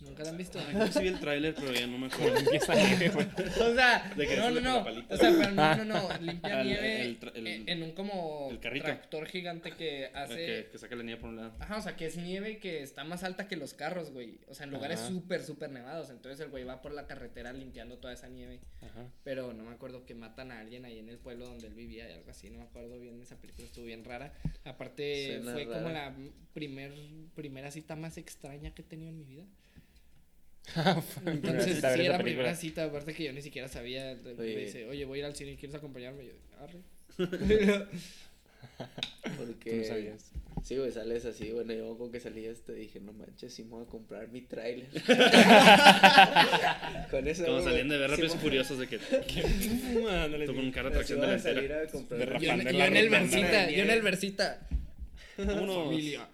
¿Nunca 0.00 0.22
la 0.22 0.30
han 0.30 0.36
visto? 0.36 0.60
Ay, 0.60 0.74
creo 0.74 0.86
que 0.86 0.92
sí 0.92 0.98
vi 1.00 1.08
el 1.08 1.18
tráiler, 1.18 1.54
pero 1.56 1.72
ya 1.72 1.86
no 1.88 1.98
me 1.98 2.06
acuerdo. 2.06 2.36
Empieza 2.38 2.74
nieve, 2.74 3.08
güey. 3.08 3.26
O 3.26 3.74
sea, 3.74 4.12
De 4.16 4.26
que 4.28 4.36
no, 4.36 4.50
no, 4.52 4.60
no. 4.60 4.84
palita. 4.84 5.14
O 5.14 5.18
sea, 5.18 5.30
pero 5.36 5.50
no, 5.50 5.76
no, 5.76 5.84
no. 5.84 6.18
Limpia 6.20 6.56
Ah, 6.56 6.60
el- 6.60 6.66
nieve 6.68 7.02
el 7.02 7.20
tra- 7.20 7.32
el- 7.34 7.46
en, 7.48 7.68
en 7.68 7.82
un 7.82 7.90
como 7.92 8.48
el 8.50 8.60
carrito. 8.60 8.84
tractor 8.86 9.26
gigante 9.26 9.72
que 9.72 10.10
hace. 10.14 10.36
Que, 10.36 10.68
que 10.70 10.78
saca 10.78 10.94
la 10.94 11.02
nieve 11.02 11.20
por 11.20 11.30
un 11.30 11.36
lado. 11.36 11.52
Ajá, 11.58 11.78
o 11.78 11.82
sea, 11.82 11.96
que 11.96 12.06
es 12.06 12.16
nieve 12.16 12.58
que 12.58 12.82
está 12.82 13.02
más 13.02 13.24
alta 13.24 13.48
que 13.48 13.56
los 13.56 13.74
carros, 13.74 14.12
güey. 14.12 14.38
O 14.46 14.54
sea, 14.54 14.66
en 14.66 14.70
lugares 14.70 15.00
Ajá. 15.00 15.08
súper, 15.08 15.42
súper 15.42 15.70
nevados. 15.70 16.10
Entonces 16.10 16.38
el 16.40 16.50
güey 16.50 16.62
va 16.62 16.80
por 16.80 16.92
la 16.92 17.08
carretera 17.08 17.52
limpiando 17.52 17.98
toda 17.98 18.12
esa 18.14 18.28
nieve. 18.28 18.60
Ajá. 18.82 19.04
Pero 19.24 19.52
no 19.52 19.64
me 19.64 19.72
acuerdo 19.72 20.06
que 20.06 20.14
matan 20.14 20.52
a 20.52 20.60
alguien 20.60 20.84
ahí 20.84 21.00
en 21.00 21.08
el 21.08 21.18
pueblo 21.18 21.46
donde 21.46 21.66
él 21.66 21.74
vivía 21.74 22.08
y 22.08 22.12
algo 22.12 22.30
así. 22.30 22.50
No 22.50 22.58
me 22.58 22.64
acuerdo 22.64 23.00
bien. 23.00 23.20
Esa 23.20 23.34
película 23.40 23.66
estuvo 23.66 23.84
bien 23.84 24.04
rara. 24.04 24.32
Aparte, 24.64 25.38
Suena 25.38 25.52
fue 25.54 25.64
como 25.66 25.88
rara. 25.88 26.10
la 26.10 26.16
primer, 26.54 26.92
primera 27.34 27.70
cita 27.72 27.96
más 27.96 28.16
extraña 28.16 28.72
que 28.74 28.82
he 28.82 28.84
tenido 28.84 29.10
en 29.10 29.18
mi 29.18 29.24
vida. 29.24 29.44
Entonces, 31.26 31.76
sí, 31.76 31.86
era 31.86 32.18
película. 32.18 32.22
primera 32.22 32.54
cita. 32.54 32.84
Aparte 32.84 33.14
que 33.14 33.24
yo 33.24 33.32
ni 33.32 33.42
siquiera 33.42 33.68
sabía. 33.68 34.14
güey 34.14 34.34
Me 34.36 34.42
Oye. 34.42 34.56
dice, 34.66 34.86
oye, 34.86 35.04
voy 35.04 35.18
a 35.18 35.20
ir 35.20 35.24
al 35.26 35.34
cine. 35.36 35.56
¿Quieres 35.56 35.74
acompañarme? 35.76 36.24
Y 36.24 36.28
yo, 36.28 36.32
arre. 36.60 36.78
Porque... 39.38 39.70
Tú 39.70 39.76
no 39.76 39.84
sabías. 39.84 40.30
Sí, 40.64 40.76
güey, 40.76 40.90
sales 40.90 41.24
así, 41.24 41.52
bueno, 41.52 41.72
yo 41.72 41.96
con 41.96 42.10
que 42.10 42.18
salí 42.18 42.44
este 42.44 42.72
dije, 42.74 42.98
no 43.00 43.12
manches, 43.12 43.54
sí 43.54 43.62
me 43.62 43.70
voy 43.70 43.84
a 43.84 43.86
comprar 43.86 44.26
mi 44.28 44.40
tráiler. 44.42 44.88
con 47.10 47.28
eso. 47.28 47.44
Como 47.46 47.62
salían 47.62 47.88
de 47.88 47.96
ver 47.96 48.10
sí 48.10 48.16
rápidos 48.16 48.32
y 48.32 48.36
me- 48.36 48.42
furiosos 48.42 48.78
de 48.80 48.88
que 48.88 48.96
Ándale, 50.08 50.46
tú 50.46 50.54
con 50.56 50.64
un 50.64 50.72
carro 50.72 50.88
así 50.88 50.94
tracción 50.96 51.20
voy 51.20 51.28
a 51.28 51.36
delantera. 51.36 51.54
salir 51.54 51.72
a 51.72 51.86
comprar 51.86 52.20
De 52.20 52.26
Yo, 52.46 52.56
yo 52.56 52.72
la 52.78 52.86
en 52.88 52.96
el. 52.96 53.08
Versita. 53.08 53.70
Yo 53.70 53.82
en 53.84 53.90
el 53.90 54.02
Versita. 54.02 54.68
Vámonos. 55.38 55.84
Familia. 55.86 56.28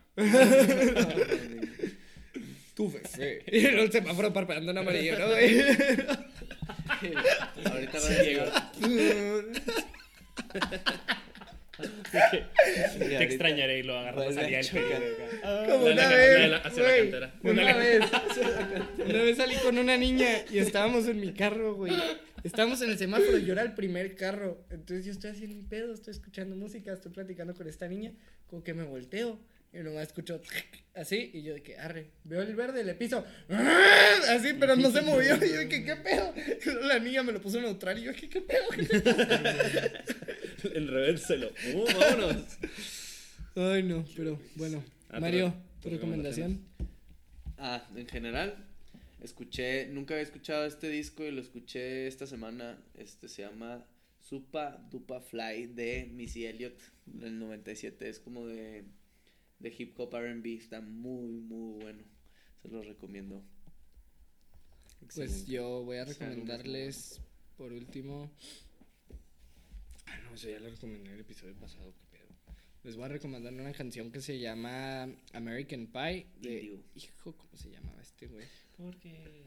Tuve 2.74 3.00
fe. 3.00 3.42
Y 3.50 3.66
el 3.66 3.90
semáforo 3.92 4.32
parpadeando 4.32 4.70
en 4.72 4.78
amarillo, 4.78 5.18
¿no, 5.18 5.28
güey? 5.28 5.60
Ahorita 7.64 7.98
van 8.00 8.12
a 8.12 8.22
llegar. 8.22 8.52
Te 12.98 13.22
extrañaré 13.24 13.80
y 13.80 13.82
lo 13.82 13.98
agarras 13.98 14.34
salía 14.34 14.60
el 14.60 14.68
pelo. 14.68 14.88
Como 15.68 15.88
La- 15.88 15.92
una 15.92 16.02
la- 16.02 16.08
vez, 16.16 16.52
hacia 16.64 16.96
cantera. 16.96 17.34
Una 17.42 17.74
vez, 17.76 18.02
una 19.06 19.22
vez 19.22 19.36
salí 19.36 19.56
con 19.56 19.78
una 19.78 19.96
niña 19.96 20.28
y 20.50 20.58
estábamos 20.58 21.06
en 21.08 21.20
mi 21.20 21.32
carro, 21.32 21.74
güey. 21.74 21.92
Estábamos 22.44 22.80
en 22.82 22.90
el 22.90 22.98
semáforo 22.98 23.38
y 23.38 23.44
yo 23.44 23.52
era 23.54 23.62
el 23.62 23.74
primer 23.74 24.14
carro. 24.16 24.64
Entonces 24.70 25.04
yo 25.06 25.12
estoy 25.12 25.30
haciendo 25.30 25.56
mi 25.56 25.62
pedo, 25.62 25.94
estoy 25.94 26.12
escuchando 26.12 26.54
música, 26.56 26.92
estoy 26.92 27.12
platicando 27.12 27.54
con 27.54 27.66
esta 27.68 27.88
niña, 27.88 28.12
como 28.48 28.62
que 28.62 28.74
me 28.74 28.84
volteo 28.84 29.38
y 29.74 29.82
nomás 29.82 30.04
escucho 30.04 30.40
así 30.94 31.30
y 31.34 31.42
yo 31.42 31.54
de 31.54 31.62
que, 31.62 31.76
arre, 31.76 32.06
veo 32.22 32.42
el 32.42 32.54
verde, 32.54 32.84
le 32.84 32.94
piso, 32.94 33.24
así, 34.28 34.52
pero 34.58 34.76
no 34.76 34.90
se 34.92 35.02
movió. 35.02 35.34
Y 35.36 35.48
yo 35.48 35.58
de 35.58 35.68
que, 35.68 35.84
¿qué 35.84 35.96
pedo? 35.96 36.32
Luego 36.64 36.86
la 36.86 36.98
niña 37.00 37.22
me 37.24 37.32
lo 37.32 37.40
puso 37.40 37.60
neutral 37.60 37.98
y 37.98 38.02
yo, 38.04 38.12
¿qué, 38.14 38.28
qué 38.28 38.40
pedo? 38.40 38.64
En 40.74 40.88
revérselo. 40.88 41.50
¡Uh, 41.74 41.84
vámonos! 41.98 42.46
Ay, 43.56 43.82
no, 43.82 44.04
pero 44.16 44.40
bueno. 44.54 44.82
Ah, 45.10 45.20
Mario, 45.20 45.54
tu 45.82 45.90
recomendación. 45.90 46.60
Ah, 47.58 47.86
en 47.96 48.06
general, 48.06 48.56
escuché, 49.22 49.86
nunca 49.88 50.14
había 50.14 50.24
escuchado 50.24 50.66
este 50.66 50.88
disco 50.88 51.24
y 51.24 51.30
lo 51.32 51.40
escuché 51.40 52.06
esta 52.06 52.26
semana. 52.26 52.78
Este 52.96 53.28
se 53.28 53.42
llama 53.42 53.84
Supa 54.20 54.78
Dupa 54.90 55.20
Fly 55.20 55.66
de 55.66 56.08
Missy 56.12 56.46
Elliott 56.46 56.80
del 57.06 57.38
97. 57.38 58.08
Es 58.08 58.20
como 58.20 58.46
de, 58.46 58.84
de 59.64 59.74
hip 59.76 59.98
hop 59.98 60.14
RB. 60.14 60.46
Está 60.46 60.80
muy, 60.80 61.40
muy 61.40 61.82
bueno. 61.82 62.04
Se 62.62 62.68
los 62.68 62.86
recomiendo. 62.86 63.42
Pues 65.14 65.46
yo 65.46 65.82
voy 65.84 65.98
a 65.98 66.04
recomendarles, 66.04 67.20
por 67.56 67.72
último. 67.72 68.30
Ah, 70.06 70.18
no, 70.24 70.34
eso 70.34 70.48
ya 70.48 70.60
lo 70.60 70.70
recomendé 70.70 71.08
en 71.08 71.14
el 71.14 71.20
episodio 71.20 71.54
pasado, 71.56 71.92
qué 71.94 72.18
pedo. 72.18 72.28
Les 72.84 72.96
voy 72.96 73.06
a 73.06 73.08
recomendar 73.08 73.52
una 73.52 73.72
canción 73.72 74.10
que 74.10 74.20
se 74.20 74.38
llama 74.38 75.08
American 75.32 75.86
Pie. 75.88 76.26
De, 76.40 76.80
hijo, 76.94 77.36
¿cómo 77.36 77.56
se 77.56 77.70
llamaba 77.70 78.00
este 78.00 78.26
güey? 78.26 78.46
¿Por 78.76 78.96
qué? 78.98 79.44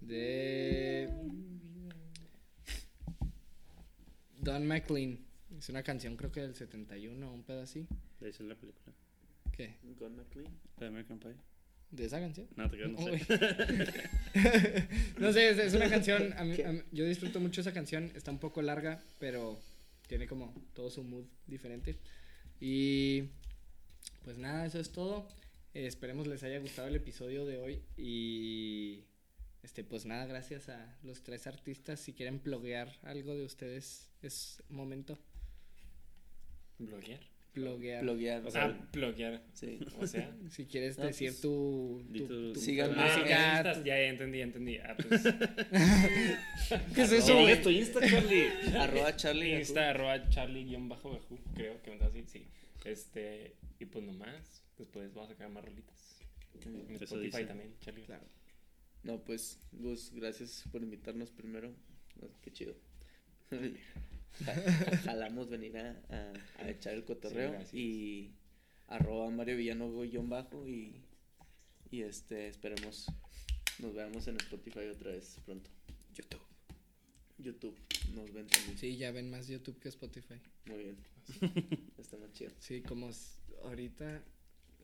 De. 0.00 1.08
Don 4.38 4.66
McLean. 4.66 5.18
Es 5.56 5.68
una 5.68 5.82
canción, 5.82 6.16
creo 6.16 6.32
que 6.32 6.40
del 6.40 6.54
71, 6.54 7.32
un 7.32 7.42
pedo 7.42 7.62
así. 7.62 7.86
Le 8.20 8.28
dicen 8.28 8.48
la 8.48 8.54
película. 8.54 8.94
¿Qué? 9.66 9.94
Con 9.98 10.16
McLean. 10.16 10.52
De 10.78 10.86
American 10.86 11.18
Pie. 11.18 11.34
¿De 11.90 12.04
esa 12.06 12.20
canción? 12.20 12.46
No, 12.56 12.70
te 12.70 12.76
creas, 12.76 12.92
no 12.92 12.98
sé. 12.98 13.10
güey. 13.10 13.20
no 15.18 15.32
sé, 15.32 15.50
es, 15.50 15.58
es 15.58 15.74
una 15.74 15.88
canción. 15.90 16.32
a 16.34 16.44
mí- 16.44 16.56
¿Qué? 16.56 16.64
a 16.64 16.72
mí- 16.72 16.82
yo 16.92 17.04
disfruto 17.04 17.40
mucho 17.40 17.60
esa 17.60 17.72
canción. 17.72 18.10
Está 18.14 18.30
un 18.30 18.38
poco 18.38 18.62
larga, 18.62 19.02
pero 19.18 19.60
tiene 20.06 20.26
como 20.26 20.54
todo 20.72 20.88
su 20.90 21.02
mood 21.02 21.24
diferente. 21.46 21.96
Y 22.60 23.24
pues 24.22 24.38
nada, 24.38 24.66
eso 24.66 24.78
es 24.78 24.92
todo. 24.92 25.26
Eh, 25.74 25.86
esperemos 25.86 26.26
les 26.26 26.42
haya 26.42 26.58
gustado 26.58 26.88
el 26.88 26.96
episodio 26.96 27.44
de 27.44 27.58
hoy. 27.58 27.82
Y 27.96 29.04
este, 29.62 29.82
pues 29.84 30.06
nada, 30.06 30.26
gracias 30.26 30.68
a 30.68 30.96
los 31.02 31.22
tres 31.22 31.46
artistas. 31.46 32.00
Si 32.00 32.12
quieren 32.12 32.40
bloguear 32.42 32.92
algo 33.02 33.34
de 33.34 33.44
ustedes, 33.44 34.08
es 34.22 34.62
momento. 34.68 35.18
¿Bloguear? 36.78 37.20
Bloguear. 37.54 38.02
Bloguear. 38.02 38.46
O 38.46 38.50
sea, 38.50 38.64
Ah, 38.66 38.88
bloguear. 38.92 39.42
sí. 39.52 39.78
O 39.98 40.06
sea. 40.06 40.32
si 40.50 40.66
quieres 40.66 40.98
No, 40.98 41.06
decir 41.06 41.30
pues, 41.30 41.40
tu, 41.40 42.02
tu, 42.12 42.26
tu- 42.26 42.52
tu- 42.52 42.60
síganme. 42.60 42.94
Ah, 42.96 43.06
música, 43.16 43.54
Insta, 43.56 43.72
tu- 43.74 43.80
ya, 43.88 43.96
ya 43.96 44.04
entendí, 44.08 44.38
ya 44.38 44.44
entendí. 44.44 44.78
Ah, 44.78 44.96
pues. 44.96 45.22
¿Qué 46.94 47.02
es 47.02 47.12
eso, 47.12 47.26
Sigue 47.26 47.42
güey? 47.42 47.62
tu 47.62 47.70
Insta, 47.70 48.00
Charlie. 48.08 48.48
Arroba 48.78 49.16
Charlie. 49.16 49.54
Insta, 49.58 49.90
arroba 49.90 50.28
charlie-bajo, 50.28 51.18
creo 51.54 51.82
que 51.82 51.90
me 51.90 51.98
da 51.98 52.06
así, 52.06 52.22
sí. 52.26 52.46
Este, 52.84 53.56
y 53.78 53.84
pues 53.86 54.04
nomás, 54.04 54.62
después 54.78 55.12
vamos 55.12 55.30
a 55.30 55.32
sacar 55.34 55.50
más 55.50 55.64
rolitas. 55.64 56.20
En 56.64 56.94
Eso 56.94 57.04
Spotify 57.04 57.26
dice. 57.38 57.44
también, 57.46 57.74
Charlie. 57.80 58.04
Claro. 58.04 58.24
No, 59.02 59.18
pues, 59.24 59.58
Gus, 59.72 60.12
gracias 60.14 60.64
por 60.70 60.82
invitarnos 60.82 61.30
primero. 61.30 61.74
No, 62.20 62.28
qué 62.42 62.52
chido. 62.52 62.74
Ja- 64.44 64.54
Jalamos 65.04 65.48
venir 65.50 65.76
a, 65.78 66.00
a, 66.08 66.32
a 66.64 66.68
echar 66.70 66.94
el 66.94 67.04
cotorreo. 67.04 67.64
Sí, 67.66 67.78
y 67.78 68.34
arroba 68.88 69.30
Mario 69.30 69.56
Villano 69.56 69.90
guion 70.00 70.28
bajo 70.28 70.66
y, 70.68 71.02
y 71.90 72.02
este, 72.02 72.48
esperemos 72.48 73.06
nos 73.78 73.94
veamos 73.94 74.26
en 74.28 74.36
Spotify 74.36 74.86
otra 74.92 75.12
vez 75.12 75.36
pronto. 75.44 75.70
YouTube. 76.14 76.40
YouTube, 77.38 77.76
nos 78.14 78.32
ven 78.32 78.46
también. 78.46 78.76
Sí, 78.76 78.96
ya 78.96 79.10
ven 79.12 79.30
más 79.30 79.48
YouTube 79.48 79.78
que 79.80 79.88
Spotify. 79.88 80.34
Muy 80.66 80.78
bien. 80.78 80.96
Está 81.98 82.18
más 82.18 82.32
chido. 82.32 82.50
Sí, 82.58 82.82
como 82.82 83.08
ahorita 83.64 84.22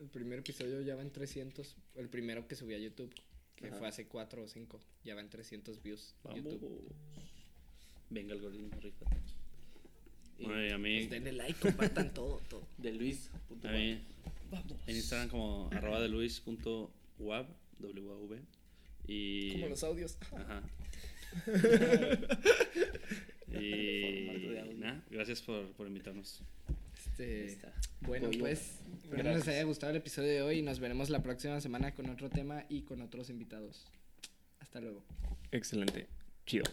el 0.00 0.08
primer 0.08 0.38
episodio 0.38 0.80
ya 0.80 0.94
va 0.96 1.02
en 1.02 1.10
300, 1.12 1.76
el 1.96 2.08
primero 2.08 2.46
que 2.48 2.54
subí 2.56 2.74
a 2.74 2.78
YouTube. 2.78 3.12
que 3.56 3.66
Ajá. 3.68 3.76
fue 3.78 3.88
hace 3.88 4.06
4 4.06 4.42
o 4.42 4.48
5. 4.48 4.80
Ya 5.04 5.14
van 5.14 5.28
300 5.28 5.82
views. 5.82 6.14
Vamos. 6.24 6.44
YouTube. 6.44 6.94
Venga, 8.10 8.34
algoritmo, 8.34 8.70
rífate. 8.80 9.16
Y 10.38 10.46
Ay, 10.46 10.70
a 10.70 10.78
mí, 10.78 10.98
Pues 10.98 11.10
denle 11.10 11.32
like, 11.32 11.58
compartan 11.60 12.12
todo, 12.12 12.40
todo. 12.50 12.62
de 12.78 12.92
Luis. 12.92 13.30
punto 13.48 13.68
a 13.68 13.72
mí 13.72 13.98
en 14.86 14.96
Instagram 14.96 15.28
como 15.28 15.68
arroba 15.72 16.00
de 16.00 16.08
luis.wab, 16.08 17.46
W-A-V. 17.78 18.40
Y... 19.08 19.52
Como 19.52 19.68
los 19.68 19.82
audios. 19.84 20.18
Ajá. 20.32 20.62
Y 23.58 24.80
gracias 25.10 25.40
por, 25.42 25.72
por 25.72 25.86
invitarnos. 25.86 26.42
Este, 27.18 27.58
bueno, 28.00 28.28
pues 28.38 28.80
espero 29.02 29.22
que 29.22 29.34
les 29.36 29.48
haya 29.48 29.62
gustado 29.62 29.90
el 29.90 29.96
episodio 29.98 30.28
de 30.28 30.42
hoy 30.42 30.58
y 30.58 30.62
nos 30.62 30.80
veremos 30.80 31.08
la 31.08 31.22
próxima 31.22 31.60
semana 31.60 31.94
con 31.94 32.10
otro 32.10 32.28
tema 32.28 32.64
y 32.68 32.82
con 32.82 33.00
otros 33.00 33.30
invitados. 33.30 33.86
Hasta 34.60 34.80
luego. 34.80 35.02
Excelente. 35.52 36.06
Chido. 36.44 36.64